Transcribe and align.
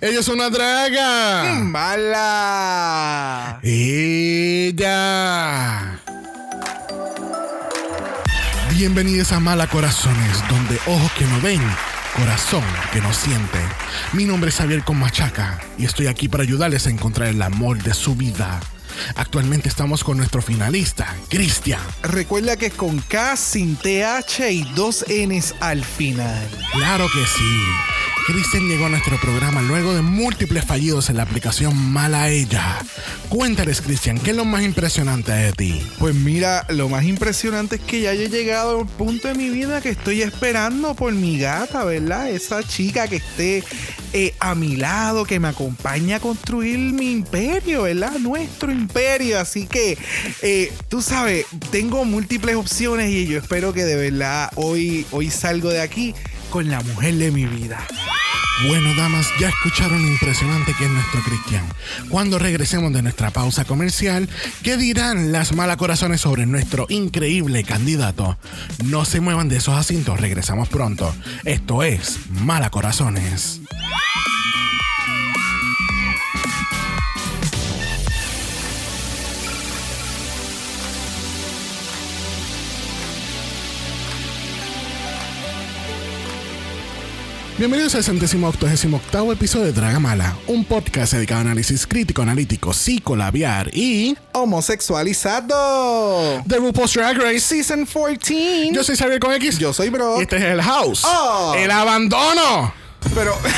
Ella 0.00 0.20
es 0.20 0.28
una 0.28 0.48
draga. 0.48 1.54
Mala. 1.54 3.58
Ella. 3.64 4.78
Bienvenidos 8.76 9.32
a 9.32 9.40
Mala 9.40 9.66
Corazones, 9.66 10.48
donde 10.48 10.78
ojos 10.86 11.10
que 11.14 11.24
no 11.24 11.40
ven, 11.40 11.60
corazón 12.14 12.62
que 12.92 13.00
no 13.00 13.12
siente. 13.12 13.58
Mi 14.12 14.24
nombre 14.24 14.50
es 14.50 14.56
Javier 14.58 14.84
Machaca 14.88 15.58
y 15.76 15.86
estoy 15.86 16.06
aquí 16.06 16.28
para 16.28 16.44
ayudarles 16.44 16.86
a 16.86 16.90
encontrar 16.90 17.30
el 17.30 17.42
amor 17.42 17.82
de 17.82 17.92
su 17.92 18.14
vida. 18.14 18.60
Actualmente 19.16 19.68
estamos 19.68 20.04
con 20.04 20.16
nuestro 20.16 20.42
finalista, 20.42 21.12
Cristian. 21.28 21.80
Recuerda 22.04 22.56
que 22.56 22.66
es 22.66 22.74
con 22.74 23.00
K 23.00 23.36
sin 23.36 23.74
TH 23.74 24.48
y 24.48 24.62
dos 24.76 25.04
Ns 25.08 25.56
al 25.58 25.84
final. 25.84 26.48
Claro 26.72 27.08
que 27.12 27.26
sí. 27.26 28.07
Cristian 28.28 28.68
llegó 28.68 28.84
a 28.84 28.88
nuestro 28.90 29.16
programa 29.16 29.62
luego 29.62 29.94
de 29.94 30.02
múltiples 30.02 30.62
fallidos 30.62 31.08
en 31.08 31.16
la 31.16 31.22
aplicación 31.22 31.74
Mala 31.74 32.28
Ella. 32.28 32.76
Cuéntales, 33.30 33.80
Cristian, 33.80 34.18
¿qué 34.18 34.32
es 34.32 34.36
lo 34.36 34.44
más 34.44 34.64
impresionante 34.64 35.32
de 35.32 35.52
ti? 35.52 35.80
Pues 35.98 36.14
mira, 36.14 36.66
lo 36.68 36.90
más 36.90 37.04
impresionante 37.04 37.76
es 37.76 37.80
que 37.80 38.02
ya 38.02 38.12
he 38.12 38.28
llegado 38.28 38.72
a 38.72 38.76
un 38.82 38.86
punto 38.86 39.28
de 39.28 39.34
mi 39.34 39.48
vida 39.48 39.80
que 39.80 39.88
estoy 39.88 40.20
esperando 40.20 40.94
por 40.94 41.14
mi 41.14 41.38
gata, 41.38 41.84
¿verdad? 41.84 42.28
Esa 42.28 42.62
chica 42.62 43.08
que 43.08 43.16
esté 43.16 43.64
eh, 44.12 44.34
a 44.40 44.54
mi 44.54 44.76
lado, 44.76 45.24
que 45.24 45.40
me 45.40 45.48
acompaña 45.48 46.16
a 46.16 46.20
construir 46.20 46.78
mi 46.78 47.10
imperio, 47.10 47.84
¿verdad? 47.84 48.18
Nuestro 48.18 48.70
imperio. 48.70 49.40
Así 49.40 49.64
que, 49.64 49.96
eh, 50.42 50.70
tú 50.90 51.00
sabes, 51.00 51.46
tengo 51.70 52.04
múltiples 52.04 52.56
opciones 52.56 53.08
y 53.10 53.26
yo 53.26 53.38
espero 53.38 53.72
que 53.72 53.86
de 53.86 53.96
verdad 53.96 54.50
hoy, 54.54 55.06
hoy 55.12 55.30
salgo 55.30 55.70
de 55.70 55.80
aquí 55.80 56.14
con 56.50 56.70
la 56.70 56.80
mujer 56.80 57.14
de 57.14 57.30
mi 57.30 57.46
vida. 57.46 57.86
Bueno, 58.66 58.92
damas, 58.96 59.28
ya 59.38 59.50
escucharon 59.50 60.02
lo 60.02 60.08
impresionante 60.08 60.74
que 60.76 60.84
es 60.84 60.90
nuestro 60.90 61.22
Cristian. 61.22 61.64
Cuando 62.08 62.40
regresemos 62.40 62.92
de 62.92 63.02
nuestra 63.02 63.30
pausa 63.30 63.64
comercial, 63.64 64.28
¿qué 64.64 64.76
dirán 64.76 65.30
las 65.30 65.52
malacorazones 65.52 66.20
sobre 66.20 66.44
nuestro 66.44 66.86
increíble 66.88 67.62
candidato? 67.62 68.36
No 68.84 69.04
se 69.04 69.20
muevan 69.20 69.48
de 69.48 69.58
esos 69.58 69.78
asientos, 69.78 70.18
regresamos 70.18 70.68
pronto. 70.68 71.14
Esto 71.44 71.84
es 71.84 72.18
Malacorazones. 72.30 73.60
Bienvenidos 87.58 87.94
al 87.96 88.04
centésimo 88.04 88.48
octogésimo 88.48 88.98
octavo 88.98 89.32
episodio 89.32 89.64
de 89.66 89.72
Dragamala, 89.72 90.36
un 90.46 90.64
podcast 90.64 91.14
dedicado 91.14 91.40
a 91.40 91.42
análisis 91.42 91.88
crítico, 91.88 92.22
analítico, 92.22 92.72
psicolabiar 92.72 93.70
y 93.74 94.16
homosexualizado. 94.32 96.40
The 96.46 96.58
RuPaul's 96.58 96.92
Drag 96.92 97.18
Race 97.18 97.40
Season 97.40 97.84
14. 97.84 98.70
Yo 98.72 98.84
soy 98.84 98.96
Xavier 98.96 99.18
con 99.18 99.32
X. 99.32 99.58
Yo 99.58 99.72
soy 99.72 99.90
Bro. 99.90 100.20
Y 100.20 100.22
este 100.22 100.36
es 100.36 100.44
el 100.44 100.62
House. 100.62 101.02
Oh. 101.04 101.54
El 101.58 101.72
abandono. 101.72 102.72
Pero. 103.12 103.36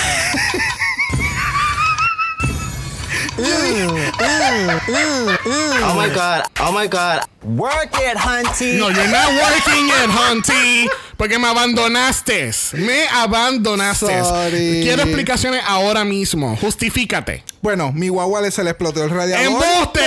Oh 5.82 5.94
my 5.96 6.08
god, 6.14 6.44
oh 6.60 6.72
my 6.72 6.86
god. 6.86 7.22
Work 7.42 7.94
it, 7.94 8.16
Hunty. 8.16 8.78
No, 8.78 8.88
you're 8.88 9.08
not 9.08 9.32
working 9.32 9.88
it, 9.88 10.10
Hunty. 10.10 10.88
Porque 11.20 11.38
me 11.38 11.46
abandonaste. 11.48 12.50
Me 12.72 13.06
abandonaste. 13.08 14.24
Sorry. 14.24 14.80
Quiero 14.82 15.02
explicaciones 15.02 15.60
ahora 15.66 16.02
mismo. 16.02 16.56
Justifícate. 16.56 17.44
Bueno, 17.60 17.92
mi 17.92 18.08
guagua 18.08 18.40
le 18.40 18.50
se 18.50 18.64
le 18.64 18.70
explotó 18.70 19.04
el 19.04 19.10
radiador. 19.10 19.44
¡Embuste! 19.44 20.00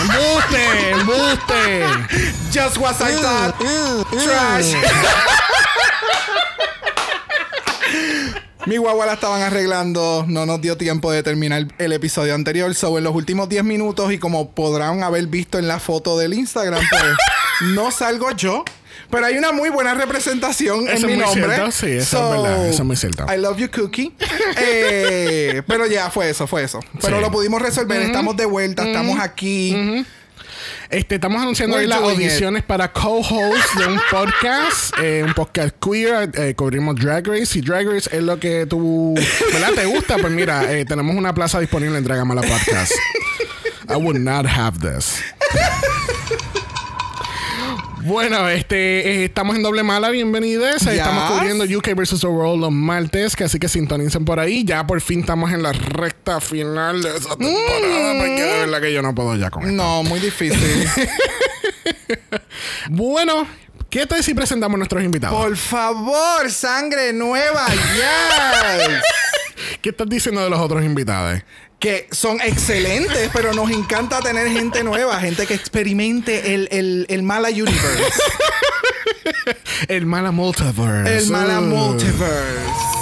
¡Embuste! 0.00 0.90
¡Embuste! 0.90 1.84
Just 2.52 2.76
was 2.76 3.00
I 3.00 3.12
thought. 3.22 3.54
Trash. 4.10 4.74
Mi 8.66 8.78
guagua 8.78 9.06
la 9.06 9.12
estaban 9.12 9.42
arreglando, 9.42 10.24
no 10.26 10.44
nos 10.44 10.60
dio 10.60 10.76
tiempo 10.76 11.12
de 11.12 11.22
terminar 11.22 11.68
el 11.78 11.92
episodio 11.92 12.34
anterior. 12.34 12.74
So, 12.74 12.98
en 12.98 13.04
los 13.04 13.14
últimos 13.14 13.48
10 13.48 13.62
minutos, 13.62 14.12
y 14.12 14.18
como 14.18 14.50
podrán 14.50 15.04
haber 15.04 15.28
visto 15.28 15.60
en 15.60 15.68
la 15.68 15.78
foto 15.78 16.18
del 16.18 16.34
Instagram, 16.34 16.82
pues 16.90 17.04
no 17.74 17.92
salgo 17.92 18.32
yo. 18.32 18.64
Pero 19.10 19.24
hay 19.24 19.38
una 19.38 19.52
muy 19.52 19.70
buena 19.70 19.94
representación 19.94 20.86
Eso 20.88 21.06
en 21.06 21.06
mi 21.06 21.12
es 21.12 21.18
muy 21.18 21.36
nombre. 21.40 21.54
cierto, 21.56 21.70
sí, 21.72 21.86
eso 21.92 22.34
es 22.34 22.42
verdad, 22.42 22.66
eso 22.68 22.82
es 22.82 22.86
muy 22.86 22.96
cierto. 22.96 23.26
I 23.32 23.38
love 23.38 23.56
you, 23.58 23.70
Cookie. 23.70 24.14
Eh, 24.60 25.62
pero 25.66 25.86
ya, 25.86 26.10
fue 26.10 26.28
eso, 26.30 26.46
fue 26.46 26.64
eso. 26.64 26.80
Pero 27.00 27.16
Sí. 27.16 27.22
lo 27.22 27.30
pudimos 27.30 27.62
resolver. 27.62 28.00
Estamos 28.02 28.36
de 28.36 28.44
vuelta, 28.44 28.84
estamos 28.86 29.18
aquí. 29.20 30.04
Este, 30.90 31.16
estamos 31.16 31.40
anunciando 31.40 31.76
hoy 31.76 31.86
las 31.86 32.00
audiciones 32.00 32.62
para 32.62 32.90
co-host 32.92 33.74
de 33.76 33.86
un 33.86 34.00
podcast, 34.10 34.94
eh, 35.02 35.22
un 35.24 35.34
podcast 35.34 35.74
queer. 35.82 36.30
eh, 36.34 36.54
cubrimos 36.54 36.96
Drag 36.96 37.26
Race. 37.26 37.46
Si 37.46 37.60
Drag 37.60 37.86
Race 37.86 38.08
es 38.10 38.22
lo 38.22 38.38
que 38.40 38.66
tú, 38.66 39.14
¿verdad? 39.52 39.72
¿Te 39.74 39.84
gusta? 39.86 40.16
Pues 40.18 40.32
mira, 40.32 40.70
eh, 40.72 40.84
tenemos 40.86 41.14
una 41.16 41.34
plaza 41.34 41.60
disponible 41.60 41.96
en 41.98 42.04
Dragamala 42.04 42.42
Podcast. 42.42 42.92
I 43.90 43.96
would 43.96 44.18
not 44.18 44.46
have 44.46 44.78
this. 44.80 45.22
Bueno, 48.08 48.48
este, 48.48 48.76
eh, 49.06 49.24
estamos 49.26 49.54
en 49.54 49.62
doble 49.62 49.82
mala, 49.82 50.08
bienvenidos. 50.08 50.80
Yes. 50.80 50.94
Estamos 50.94 51.30
cubriendo 51.30 51.64
UK 51.64 51.94
vs. 51.94 52.24
World 52.24 52.62
los 52.62 52.72
martes, 52.72 53.36
que 53.36 53.44
así 53.44 53.58
que 53.58 53.68
sintonicen 53.68 54.24
por 54.24 54.40
ahí. 54.40 54.64
Ya 54.64 54.86
por 54.86 55.02
fin 55.02 55.20
estamos 55.20 55.52
en 55.52 55.62
la 55.62 55.72
recta 55.72 56.40
final 56.40 57.02
de 57.02 57.10
esa 57.10 57.36
temporada, 57.36 58.14
porque 58.18 58.42
de 58.42 58.58
verdad 58.60 58.80
que 58.80 58.94
yo 58.94 59.02
no 59.02 59.14
puedo 59.14 59.36
ya 59.36 59.50
con 59.50 59.64
esto. 59.64 59.74
No, 59.74 60.02
muy 60.02 60.20
difícil. 60.20 60.88
Bueno, 62.90 63.46
¿qué 63.90 64.06
tal 64.06 64.24
si 64.24 64.32
presentamos 64.32 64.76
a 64.76 64.78
nuestros 64.78 65.04
invitados? 65.04 65.38
Por 65.38 65.56
favor, 65.56 66.50
sangre 66.50 67.12
nueva, 67.12 67.66
yes. 67.66 69.02
¿Qué 69.82 69.90
estás 69.90 70.08
diciendo 70.08 70.42
de 70.42 70.48
los 70.48 70.58
otros 70.58 70.82
invitados? 70.82 71.42
Que 71.78 72.08
son 72.10 72.40
excelentes, 72.40 73.30
pero 73.32 73.52
nos 73.54 73.70
encanta 73.70 74.20
tener 74.20 74.48
gente 74.50 74.82
nueva, 74.82 75.20
gente 75.20 75.46
que 75.46 75.54
experimente 75.54 76.54
el, 76.54 76.68
el, 76.72 77.06
el 77.08 77.22
mala 77.22 77.48
universe, 77.50 78.22
El 79.88 80.06
mala 80.06 80.32
multiverse. 80.32 81.18
el 81.18 81.26
mala 81.30 81.60
multiverse. 81.60 82.97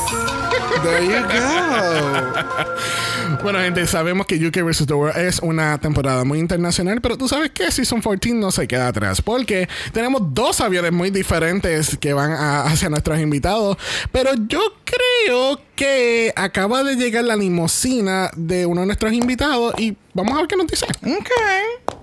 There 0.82 1.04
you 1.04 1.22
go. 1.22 3.36
Bueno, 3.42 3.58
gente, 3.60 3.86
sabemos 3.86 4.26
que 4.26 4.36
UK 4.44 4.62
vs. 4.62 4.86
The 4.86 4.94
World 4.94 5.16
es 5.18 5.38
una 5.40 5.78
temporada 5.78 6.24
muy 6.24 6.38
internacional, 6.38 7.00
pero 7.00 7.16
tú 7.18 7.28
sabes 7.28 7.50
que 7.50 7.70
Season 7.70 8.00
14 8.00 8.34
no 8.34 8.50
se 8.50 8.66
queda 8.66 8.88
atrás, 8.88 9.20
porque 9.22 9.68
tenemos 9.92 10.22
dos 10.34 10.60
aviones 10.60 10.92
muy 10.92 11.10
diferentes 11.10 11.96
que 11.98 12.12
van 12.12 12.32
a- 12.32 12.62
hacia 12.64 12.88
nuestros 12.88 13.18
invitados, 13.20 13.76
pero 14.12 14.30
yo 14.48 14.60
creo 14.84 15.60
que 15.74 16.32
acaba 16.34 16.82
de 16.82 16.96
llegar 16.96 17.24
la 17.24 17.36
limusina 17.36 18.30
de 18.36 18.66
uno 18.66 18.80
de 18.82 18.86
nuestros 18.88 19.12
invitados 19.12 19.74
y 19.78 19.96
vamos 20.14 20.34
a 20.34 20.38
ver 20.38 20.46
qué 20.48 20.56
nos 20.56 20.66
dice. 20.66 20.86
Okay. 21.02 21.94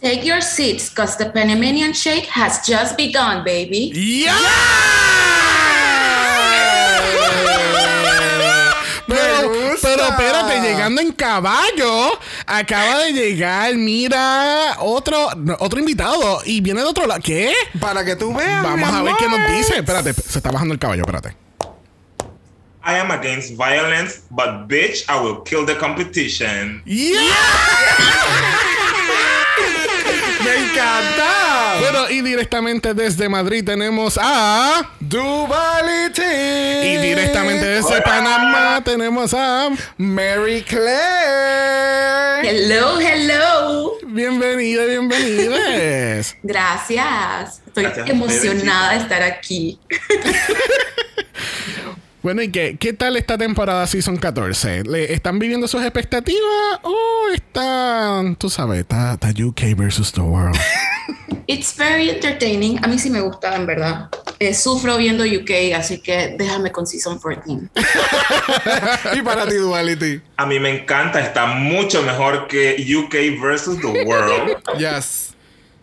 Take 0.00 0.24
your 0.26 0.42
seats, 0.42 0.90
cause 0.90 1.16
the 1.16 1.26
Panamanian 1.26 1.92
Shake 1.92 2.28
has 2.34 2.60
just 2.66 2.96
begun, 2.96 3.42
baby. 3.44 3.92
¡Ya! 4.24 4.34
Pero, 4.36 4.46
espérate, 10.08 10.60
llegando 10.60 11.00
en 11.00 11.12
caballo, 11.12 12.18
acaba 12.46 13.00
de 13.00 13.12
llegar, 13.12 13.74
mira, 13.74 14.76
otro, 14.80 15.28
otro 15.58 15.78
invitado 15.78 16.40
y 16.44 16.60
viene 16.60 16.80
de 16.80 16.86
otro 16.86 17.06
lado. 17.06 17.20
¿Qué? 17.22 17.52
Para 17.80 18.04
que 18.04 18.16
tú 18.16 18.34
veas. 18.34 18.62
Vamos 18.62 18.92
a 18.92 19.02
ver 19.02 19.14
qué 19.18 19.28
nos 19.28 19.50
dice. 19.50 19.78
Espérate, 19.78 20.12
se 20.12 20.38
está 20.38 20.50
bajando 20.50 20.74
el 20.74 20.80
caballo, 20.80 21.02
espérate. 21.02 21.36
I 22.86 22.98
am 22.98 23.10
against 23.10 23.56
violence, 23.56 24.22
but 24.30 24.68
bitch, 24.68 25.04
I 25.08 25.20
will 25.20 25.42
kill 25.42 25.66
the 25.66 25.76
competition. 25.76 26.82
¡Ya! 26.86 28.75
Y 32.16 32.22
directamente 32.22 32.94
desde 32.94 33.28
Madrid 33.28 33.62
tenemos 33.62 34.18
a. 34.20 34.90
Duvality. 35.00 36.22
Y 36.22 36.96
directamente 36.96 37.66
desde 37.66 38.00
Panamá 38.00 38.80
tenemos 38.82 39.34
a. 39.34 39.68
Mary 39.98 40.62
Claire. 40.62 42.48
Hello, 42.48 42.98
hello. 42.98 43.92
Bienvenida, 44.06 44.84
bienvenidas. 44.86 46.36
Gracias. 46.42 47.60
Estoy 47.66 47.84
Gracias. 47.84 48.08
emocionada 48.08 48.92
de 48.92 48.98
estar 48.98 49.22
aquí. 49.22 49.78
Bueno, 52.22 52.42
¿y 52.42 52.50
qué, 52.50 52.76
qué 52.76 52.92
tal 52.92 53.16
esta 53.16 53.38
temporada 53.38 53.86
Season 53.86 54.16
14? 54.16 54.82
¿Le 54.82 55.12
¿Están 55.12 55.38
viviendo 55.38 55.68
sus 55.68 55.80
expectativas 55.82 56.80
o 56.82 57.28
están, 57.32 58.34
tú 58.34 58.50
sabes, 58.50 58.80
está, 58.80 59.12
está 59.12 59.28
UK 59.28 59.76
versus 59.76 60.10
the 60.10 60.22
world? 60.22 60.58
It's 61.48 61.76
very 61.76 62.10
entertaining. 62.10 62.84
A 62.84 62.88
mí 62.88 62.98
sí 62.98 63.08
me 63.10 63.20
gusta, 63.20 63.54
en 63.54 63.66
verdad. 63.66 64.08
eh, 64.38 64.52
sufro 64.52 64.96
viendo 64.98 65.24
UK, 65.24 65.74
así 65.76 65.98
que 66.00 66.34
déjame 66.36 66.70
con 66.72 66.86
Season 66.86 67.18
14. 67.18 67.70
y 69.18 69.22
para 69.22 69.46
ti, 69.48 69.54
Duality. 69.54 70.20
A 70.36 70.44
mí 70.46 70.58
me 70.60 70.70
encanta, 70.82 71.20
está 71.20 71.46
mucho 71.46 72.02
mejor 72.02 72.46
que 72.48 72.76
UK 72.96 73.40
versus 73.40 73.80
the 73.80 73.86
World. 74.04 74.56
Yes. 74.78 75.34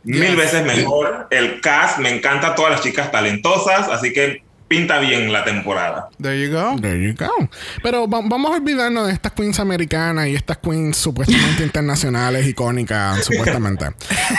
Mil 0.04 0.22
Yes. 0.32 0.36
veces 0.38 0.66
mejor. 0.66 1.28
El 1.32 1.62
cast, 1.62 1.98
me 2.00 2.10
encanta 2.10 2.54
todas 2.56 2.74
las 2.74 2.82
chicas 2.82 3.10
talentosas, 3.12 3.88
así 3.88 4.12
que 4.12 4.44
pinta 4.78 5.00
bien 5.00 5.32
la 5.32 5.44
temporada. 5.44 6.10
There 6.22 6.40
you 6.40 6.52
go. 6.52 6.76
There 6.82 7.00
you 7.02 7.14
go. 7.16 7.50
Pero 7.84 8.08
va- 8.08 8.22
vamos 8.24 8.52
a 8.52 8.56
olvidarnos 8.56 9.08
de 9.08 9.14
estas 9.14 9.32
queens 9.34 9.60
americanas 9.60 10.28
y 10.28 10.36
estas 10.36 10.58
queens 10.58 10.98
supuestamente 10.98 11.64
internacionales, 11.70 12.48
icónicas, 12.48 13.24
supuestamente. 13.26 13.86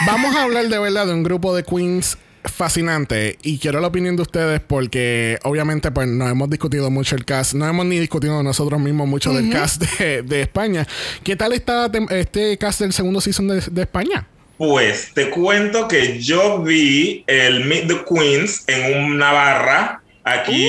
Vamos 0.05 0.35
a 0.35 0.43
hablar 0.43 0.67
de 0.67 0.77
verdad 0.79 1.07
de 1.07 1.13
un 1.13 1.23
grupo 1.23 1.55
de 1.55 1.63
queens 1.63 2.17
fascinante 2.43 3.37
y 3.41 3.57
quiero 3.59 3.79
la 3.79 3.87
opinión 3.87 4.15
de 4.15 4.21
ustedes 4.21 4.59
porque 4.59 5.39
obviamente 5.43 5.89
pues 5.91 6.07
no 6.07 6.27
hemos 6.29 6.49
discutido 6.49 6.91
mucho 6.91 7.15
el 7.15 7.25
cast, 7.25 7.53
no 7.53 7.67
hemos 7.67 7.85
ni 7.85 7.97
discutido 7.99 8.43
nosotros 8.43 8.79
mismos 8.79 9.07
mucho 9.07 9.33
del 9.33 9.49
cast 9.51 9.81
de, 9.99 10.21
de 10.21 10.41
España. 10.41 10.85
¿Qué 11.23 11.35
tal 11.35 11.53
está 11.53 11.89
este 12.11 12.57
cast 12.57 12.81
del 12.81 12.93
segundo 12.93 13.19
season 13.21 13.47
de, 13.47 13.61
de 13.61 13.81
España? 13.81 14.27
Pues 14.57 15.11
te 15.13 15.29
cuento 15.31 15.87
que 15.87 16.19
yo 16.21 16.61
vi 16.61 17.23
el 17.27 17.65
Meet 17.65 17.87
the 17.87 18.05
Queens 18.07 18.63
en 18.67 19.03
una 19.11 19.31
barra 19.33 20.01
aquí 20.25 20.65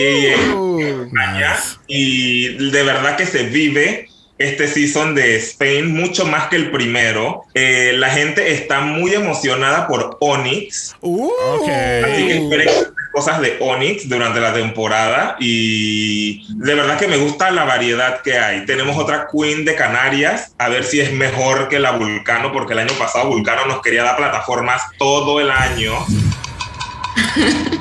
Uh, 0.54 0.80
en 0.80 1.06
España 1.06 1.56
y 1.86 2.70
de 2.70 2.82
verdad 2.82 3.16
que 3.16 3.26
se 3.26 3.44
vive 3.44 4.08
este 4.38 4.68
season 4.68 5.14
de 5.14 5.36
Spain 5.36 5.94
mucho 5.94 6.26
más 6.26 6.48
que 6.48 6.56
el 6.56 6.70
primero. 6.70 7.44
Eh, 7.54 7.94
la 7.96 8.10
gente 8.10 8.52
está 8.52 8.80
muy 8.80 9.14
emocionada 9.14 9.88
por 9.88 10.18
Onyx. 10.20 10.94
Uh. 11.00 11.24
Ok. 11.24 11.68
Así 11.68 12.26
que 12.26 12.36
esperen 12.44 12.68
cosas 13.12 13.40
de 13.40 13.56
Onyx 13.60 14.08
durante 14.10 14.40
la 14.40 14.52
temporada 14.52 15.36
y 15.40 16.46
de 16.54 16.74
verdad 16.74 16.98
que 16.98 17.08
me 17.08 17.16
gusta 17.16 17.50
la 17.50 17.64
variedad 17.64 18.20
que 18.20 18.38
hay. 18.38 18.66
Tenemos 18.66 18.98
otra 18.98 19.28
Queen 19.32 19.64
de 19.64 19.74
Canarias, 19.74 20.54
a 20.58 20.68
ver 20.68 20.84
si 20.84 21.00
es 21.00 21.12
mejor 21.12 21.68
que 21.68 21.80
la 21.80 21.92
Vulcano, 21.92 22.52
porque 22.52 22.74
el 22.74 22.80
año 22.80 22.92
pasado 22.98 23.30
Vulcano 23.30 23.64
nos 23.64 23.80
quería 23.80 24.02
dar 24.02 24.18
plataformas 24.18 24.82
todo 24.98 25.40
el 25.40 25.50
año. 25.50 25.94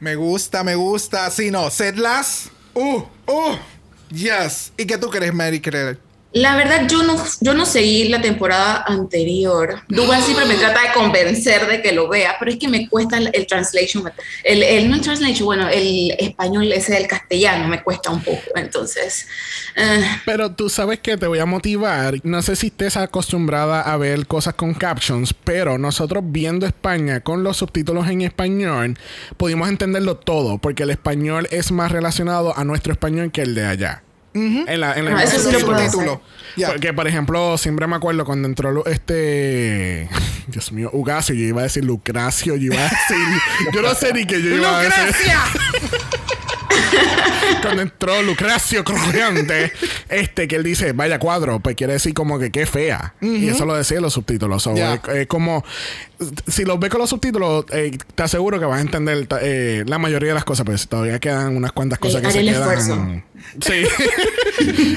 Me 0.00 0.16
gusta, 0.16 0.64
me 0.64 0.74
gusta. 0.74 1.30
Sí, 1.30 1.50
no. 1.50 1.70
Setlas. 1.70 2.50
Uh, 2.74 3.02
uh. 3.26 3.56
Yes. 4.10 4.72
¿Y 4.76 4.86
qué 4.86 4.96
tú 4.98 5.10
crees, 5.10 5.32
Mary 5.32 5.60
Creer? 5.60 5.98
La 6.32 6.54
verdad, 6.54 6.86
yo 6.88 7.02
no, 7.02 7.16
yo 7.40 7.54
no 7.54 7.66
seguí 7.66 8.08
la 8.08 8.20
temporada 8.20 8.84
anterior. 8.86 9.82
Duval 9.88 10.22
siempre 10.22 10.44
me 10.46 10.54
trata 10.54 10.82
de 10.82 10.92
convencer 10.94 11.66
de 11.66 11.82
que 11.82 11.90
lo 11.90 12.08
vea, 12.08 12.36
pero 12.38 12.52
es 12.52 12.58
que 12.58 12.68
me 12.68 12.88
cuesta 12.88 13.18
el, 13.18 13.46
translation. 13.46 14.04
El, 14.44 14.62
el, 14.62 14.88
no 14.88 14.94
el 14.94 15.00
translation, 15.00 15.44
bueno, 15.44 15.68
el 15.68 16.12
español 16.18 16.72
ese 16.72 16.94
del 16.94 17.08
castellano 17.08 17.66
me 17.66 17.82
cuesta 17.82 18.10
un 18.10 18.22
poco. 18.22 18.42
Entonces, 18.54 19.26
eh, 19.74 20.04
Pero 20.24 20.52
tú 20.52 20.68
sabes 20.68 21.00
que 21.00 21.16
te 21.16 21.26
voy 21.26 21.40
a 21.40 21.46
motivar. 21.46 22.14
No 22.22 22.42
sé 22.42 22.54
si 22.54 22.68
estés 22.68 22.96
acostumbrada 22.96 23.82
a 23.82 23.96
ver 23.96 24.28
cosas 24.28 24.54
con 24.54 24.74
captions, 24.74 25.34
pero 25.34 25.78
nosotros 25.78 26.22
viendo 26.26 26.64
España 26.64 27.20
con 27.20 27.42
los 27.42 27.56
subtítulos 27.56 28.08
en 28.08 28.22
español, 28.22 28.96
pudimos 29.36 29.68
entenderlo 29.68 30.16
todo, 30.16 30.58
porque 30.58 30.84
el 30.84 30.90
español 30.90 31.48
es 31.50 31.72
más 31.72 31.90
relacionado 31.90 32.56
a 32.56 32.62
nuestro 32.62 32.92
español 32.92 33.32
que 33.32 33.42
el 33.42 33.56
de 33.56 33.66
allá. 33.66 34.02
En 34.34 34.80
la, 34.80 34.94
en 34.94 35.04
la 35.06 35.18
Ah, 35.18 35.24
eso 35.24 35.38
sí 35.40 35.52
lo 35.52 35.60
puedo 35.60 35.74
hacer. 35.74 35.90
Subtítulo. 35.90 36.22
Ya. 36.56 36.68
Porque, 36.68 36.92
por 36.92 37.06
ejemplo, 37.08 37.56
siempre 37.58 37.86
me 37.86 37.96
acuerdo 37.96 38.24
cuando 38.24 38.48
entró 38.48 38.84
este. 38.86 40.08
Dios 40.46 40.72
mío, 40.72 40.90
Ugacio, 40.92 41.34
yo 41.34 41.44
iba 41.44 41.60
a 41.60 41.64
decir 41.64 41.84
Lucracio, 41.84 42.56
yo 42.56 42.72
iba 42.72 42.80
a 42.80 42.82
decir. 42.84 43.72
yo 43.72 43.82
no 43.82 43.94
sé 43.94 44.12
ni 44.12 44.26
qué 44.26 44.42
yo 44.42 44.56
iba 44.56 44.78
a 44.78 44.82
decir. 44.82 45.04
¡Lucrecia! 45.06 45.40
cuando 47.62 47.82
entró 47.82 48.22
Lucracio 48.22 48.84
Crujiente, 48.84 49.72
este 50.08 50.48
que 50.48 50.56
él 50.56 50.62
dice, 50.62 50.92
vaya 50.92 51.18
cuadro, 51.18 51.60
pues 51.60 51.76
quiere 51.76 51.94
decir 51.94 52.14
como 52.14 52.38
que 52.38 52.50
qué 52.50 52.66
fea. 52.66 53.14
Y 53.20 53.48
eso 53.48 53.64
lo 53.66 53.74
decía 53.74 53.98
en 53.98 54.02
los 54.04 54.12
subtítulos. 54.14 54.62
So, 54.62 54.74
es, 54.74 55.00
es 55.14 55.26
como, 55.26 55.64
si 56.46 56.64
los 56.64 56.78
ves 56.80 56.90
con 56.90 57.00
los 57.00 57.10
subtítulos, 57.10 57.64
eh, 57.72 57.96
te 58.14 58.22
aseguro 58.22 58.58
que 58.58 58.66
vas 58.66 58.78
a 58.78 58.82
entender 58.82 59.26
eh, 59.42 59.84
la 59.86 59.98
mayoría 59.98 60.28
de 60.28 60.34
las 60.34 60.44
cosas, 60.44 60.64
pero 60.66 60.78
todavía 60.88 61.18
quedan 61.18 61.56
unas 61.56 61.72
cuantas 61.72 61.98
cosas 61.98 62.22
que 62.22 62.30
se 62.30 62.40
el 62.40 62.46
quedan. 62.48 62.60
esfuerzo. 62.78 63.22
Sí. 63.60 63.84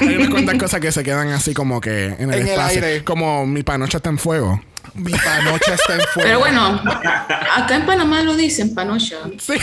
Hay 0.08 0.16
unas 0.16 0.28
cuantas 0.30 0.58
cosas 0.58 0.80
que 0.80 0.92
se 0.92 1.02
quedan 1.02 1.28
así 1.28 1.54
como 1.54 1.80
que 1.80 2.06
en 2.06 2.32
el 2.32 2.40
En 2.40 2.42
el 2.42 2.48
espacio. 2.48 2.84
aire. 2.84 3.04
Como 3.04 3.46
mi 3.46 3.62
panocha 3.62 3.98
está 3.98 4.10
en 4.10 4.18
fuego. 4.18 4.60
Mi 4.94 5.10
panocha 5.12 5.74
está 5.74 5.94
en 5.94 6.00
fuego. 6.12 6.22
pero 6.22 6.38
bueno, 6.38 6.80
acá 7.56 7.74
en 7.74 7.84
Panamá 7.84 8.22
lo 8.22 8.36
dicen, 8.36 8.74
panocha. 8.74 9.16
Sí. 9.40 9.54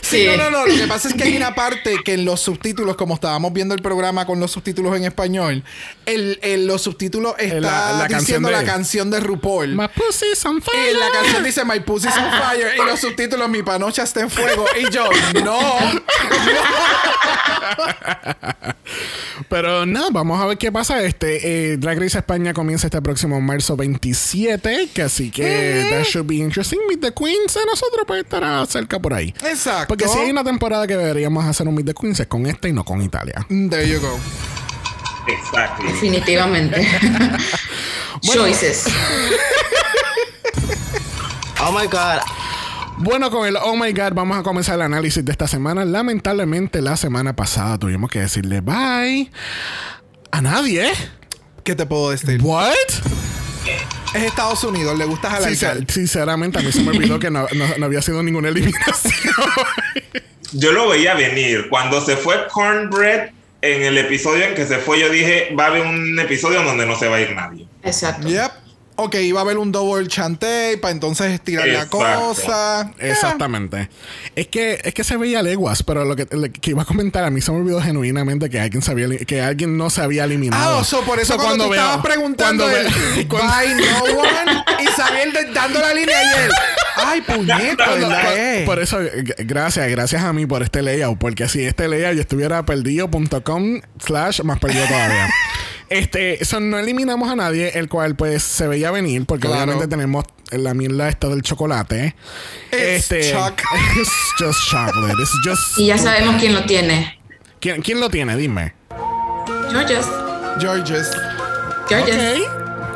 Sí. 0.00 0.26
No, 0.26 0.36
no, 0.36 0.50
no. 0.50 0.66
Lo 0.66 0.74
que 0.74 0.86
pasa 0.86 1.08
es 1.08 1.14
que 1.14 1.24
hay 1.24 1.36
una 1.36 1.54
parte 1.54 1.96
que 2.04 2.14
en 2.14 2.24
los 2.24 2.40
subtítulos, 2.40 2.96
como 2.96 3.14
estábamos 3.14 3.52
viendo 3.52 3.74
el 3.74 3.82
programa 3.82 4.24
con 4.26 4.40
los 4.40 4.50
subtítulos 4.50 4.96
en 4.96 5.04
español, 5.04 5.62
el, 6.06 6.38
el- 6.42 6.66
los 6.66 6.80
subtítulos 6.82 7.34
está 7.38 7.60
La- 7.60 7.92
la 7.92 7.98
canción 8.08 8.20
diciendo 8.20 8.48
de- 8.48 8.54
la 8.54 8.64
canción 8.64 9.10
de 9.10 9.20
RuPaul. 9.20 9.74
My 9.76 9.88
pussy's 9.88 10.44
on 10.46 10.62
fire. 10.62 10.90
y 10.90 10.98
la 10.98 11.10
canción 11.10 11.44
dice 11.44 11.64
My 11.64 11.80
pussy's 11.80 12.16
on 12.16 12.30
fire 12.40 12.72
y 12.74 12.84
los 12.86 12.98
subtítulos 13.00 13.48
Mi 13.50 13.62
panocha 13.62 14.02
está 14.04 14.20
en 14.20 14.30
fuego. 14.30 14.64
Y 14.80 14.90
yo, 14.92 15.08
no. 15.44 15.60
Pero 19.48 19.84
nada, 19.86 20.08
vamos 20.10 20.40
a 20.40 20.46
ver 20.46 20.56
qué 20.58 20.72
pasa. 20.72 21.02
Este 21.02 21.72
eh, 21.72 21.76
Drag 21.76 21.98
Race 21.98 22.16
España 22.18 22.52
comienza 22.54 22.86
este 22.86 23.02
próximo 23.02 23.40
marzo 23.40 23.76
27, 23.76 24.61
que 24.62 25.02
así 25.02 25.30
que 25.30 25.86
that 25.90 26.04
should 26.04 26.26
be 26.26 26.36
interesting. 26.36 26.78
Meet 26.88 27.00
the 27.00 27.12
Queens 27.12 27.58
nosotros 27.66 28.04
pues 28.06 28.22
estará 28.24 28.64
cerca 28.66 28.98
por 28.98 29.14
ahí. 29.14 29.34
Exacto. 29.44 29.88
Porque 29.88 30.08
si 30.08 30.18
hay 30.18 30.30
una 30.30 30.44
temporada 30.44 30.86
que 30.86 30.96
deberíamos 30.96 31.44
hacer 31.44 31.68
un 31.68 31.74
Meet 31.74 31.86
the 31.86 31.94
Queens 31.94 32.20
es 32.20 32.26
con 32.26 32.46
esta 32.46 32.68
y 32.68 32.72
no 32.72 32.84
con 32.84 33.02
Italia. 33.02 33.46
There 33.48 33.88
you 33.88 34.00
go. 34.00 34.18
Exacto. 35.26 35.82
Definitivamente. 35.84 36.86
Choices. 38.22 38.86
Oh 41.60 41.72
my 41.72 41.86
god. 41.86 42.20
Bueno, 42.98 43.30
con 43.30 43.46
el 43.46 43.56
Oh 43.56 43.74
My 43.74 43.92
God 43.92 44.12
vamos 44.14 44.38
a 44.38 44.42
comenzar 44.42 44.76
el 44.76 44.82
análisis 44.82 45.24
de 45.24 45.32
esta 45.32 45.48
semana. 45.48 45.84
Lamentablemente 45.84 46.80
la 46.80 46.96
semana 46.96 47.34
pasada 47.34 47.78
tuvimos 47.78 48.10
que 48.10 48.20
decirle 48.20 48.60
bye 48.60 49.30
a 50.30 50.40
nadie. 50.40 50.92
¿Qué 51.64 51.74
te 51.74 51.86
puedo 51.86 52.10
decir? 52.10 52.40
What? 52.42 52.72
Es 54.14 54.22
Estados 54.24 54.62
Unidos, 54.64 54.96
le 54.98 55.04
gusta 55.06 55.30
jalar. 55.30 55.50
Sincer- 55.50 55.90
sinceramente 55.90 56.58
a 56.58 56.62
mí 56.62 56.70
se 56.70 56.82
me 56.82 56.90
olvidó 56.90 57.18
que 57.18 57.30
no, 57.30 57.46
no- 57.54 57.76
no 57.78 57.86
había 57.86 58.02
sido 58.02 58.22
ninguna 58.22 58.48
eliminación. 58.48 59.12
Yo 60.52 60.72
lo 60.72 60.88
veía 60.90 61.14
venir. 61.14 61.68
Cuando 61.70 62.04
se 62.04 62.16
fue 62.16 62.46
Cornbread, 62.52 63.30
en 63.62 63.82
el 63.82 63.96
episodio 63.96 64.44
en 64.44 64.54
que 64.54 64.66
se 64.66 64.78
fue, 64.78 64.98
yo 65.00 65.08
dije, 65.08 65.54
va 65.58 65.64
a 65.64 65.66
haber 65.68 65.86
un 65.86 66.18
episodio 66.18 66.62
donde 66.64 66.84
no 66.84 66.98
se 66.98 67.06
va 67.08 67.16
a 67.16 67.20
ir 67.20 67.32
nadie. 67.34 67.66
Exacto. 67.84 68.28
Yep. 68.28 68.50
Ok, 68.96 69.14
iba 69.16 69.40
a 69.40 69.42
haber 69.42 69.58
un 69.58 69.72
double 69.72 70.06
chantey 70.06 70.76
para 70.76 70.92
entonces 70.92 71.32
estirar 71.32 71.66
la 71.68 71.86
cosa. 71.88 72.92
Exactamente. 72.98 73.88
Es 74.36 74.48
que 74.48 74.80
es 74.84 74.92
que 74.94 75.02
se 75.02 75.16
veía 75.16 75.42
leguas, 75.42 75.82
pero 75.82 76.04
lo 76.04 76.14
que, 76.14 76.26
lo 76.30 76.50
que 76.52 76.70
iba 76.70 76.82
a 76.82 76.84
comentar 76.84 77.24
a 77.24 77.30
mí 77.30 77.40
se 77.40 77.50
me 77.52 77.58
olvidó 77.58 77.80
genuinamente 77.80 78.50
que 78.50 78.60
alguien 78.60 78.82
sabía 78.82 79.08
que 79.26 79.40
alguien 79.40 79.76
no 79.76 79.88
se 79.90 80.02
había 80.02 80.24
eliminado. 80.24 80.80
Ah, 80.80 81.02
por 81.06 81.18
eso 81.18 81.34
So, 81.34 81.38
cuando, 81.40 81.64
tú 81.64 81.70
veo- 81.70 81.80
estabas 81.80 82.04
preguntando 82.04 82.64
cuando 82.64 83.28
cuando- 83.28 83.48
by 83.52 83.68
no 83.74 84.20
one 84.20 84.64
y 84.82 84.86
Sabiel 84.88 85.32
dando 85.54 85.80
la 85.80 85.94
línea 85.94 86.22
y 86.22 86.44
él. 86.44 86.50
Ay, 86.96 87.20
puñeta, 87.22 87.84
cuando- 87.86 88.10
eh? 88.36 88.62
por 88.66 88.78
eso, 88.78 88.98
gracias, 89.38 89.88
gracias 89.88 90.22
a 90.22 90.32
mí 90.32 90.44
por 90.46 90.62
este 90.62 90.82
layout, 90.82 91.18
porque 91.18 91.48
si 91.48 91.64
este 91.64 91.88
layout 91.88 92.14
yo 92.16 92.20
estuviera 92.20 92.64
perdido.com 92.64 93.80
slash 94.04 94.42
más 94.42 94.58
perdido 94.58 94.86
todavía. 94.86 95.28
Este, 95.92 96.42
eso 96.42 96.60
no 96.60 96.78
eliminamos 96.78 97.30
a 97.30 97.36
nadie, 97.36 97.78
el 97.78 97.88
cual 97.88 98.14
pues 98.16 98.42
se 98.42 98.66
veía 98.68 98.90
venir, 98.90 99.24
porque 99.26 99.46
Claro. 99.46 99.62
obviamente 99.64 99.88
tenemos 99.88 100.24
la 100.50 100.74
mierda 100.74 101.08
esta 101.08 101.28
del 101.28 101.42
chocolate. 101.42 102.14
Este, 102.70 103.20
It's 103.20 103.32
choc- 103.32 103.62
It's 104.00 104.10
just 104.38 104.58
chocolate. 104.70 105.14
It's 105.22 105.32
just 105.44 105.78
Y 105.78 105.86
ya 105.86 105.98
sabemos 105.98 106.36
quién 106.40 106.54
lo 106.54 106.64
tiene. 106.64 107.18
¿Quién, 107.60 107.80
quién 107.82 108.00
lo 108.00 108.10
tiene? 108.10 108.36
Dime. 108.36 108.74
Georges. 109.70 110.06
Georges. 110.58 111.10
Georges. 111.88 112.40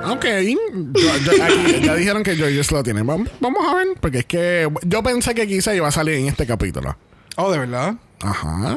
Ok. 0.04 0.10
Ok. 0.10 0.24
Yo- 0.24 1.16
yo- 1.34 1.44
aquí 1.44 1.80
ya 1.84 1.94
dijeron 1.94 2.22
que 2.22 2.36
Georges 2.36 2.70
lo 2.72 2.82
tiene. 2.82 3.02
Vamos, 3.02 3.28
vamos 3.40 3.60
a 3.66 3.74
ver, 3.74 3.88
porque 4.00 4.18
es 4.18 4.24
que 4.26 4.68
yo 4.84 5.02
pensé 5.02 5.34
que 5.34 5.46
quizá 5.46 5.74
iba 5.74 5.88
a 5.88 5.92
salir 5.92 6.14
en 6.16 6.26
este 6.28 6.46
capítulo. 6.46 6.96
Oh, 7.36 7.50
¿de 7.50 7.58
verdad? 7.58 7.94
Ajá. 8.22 8.76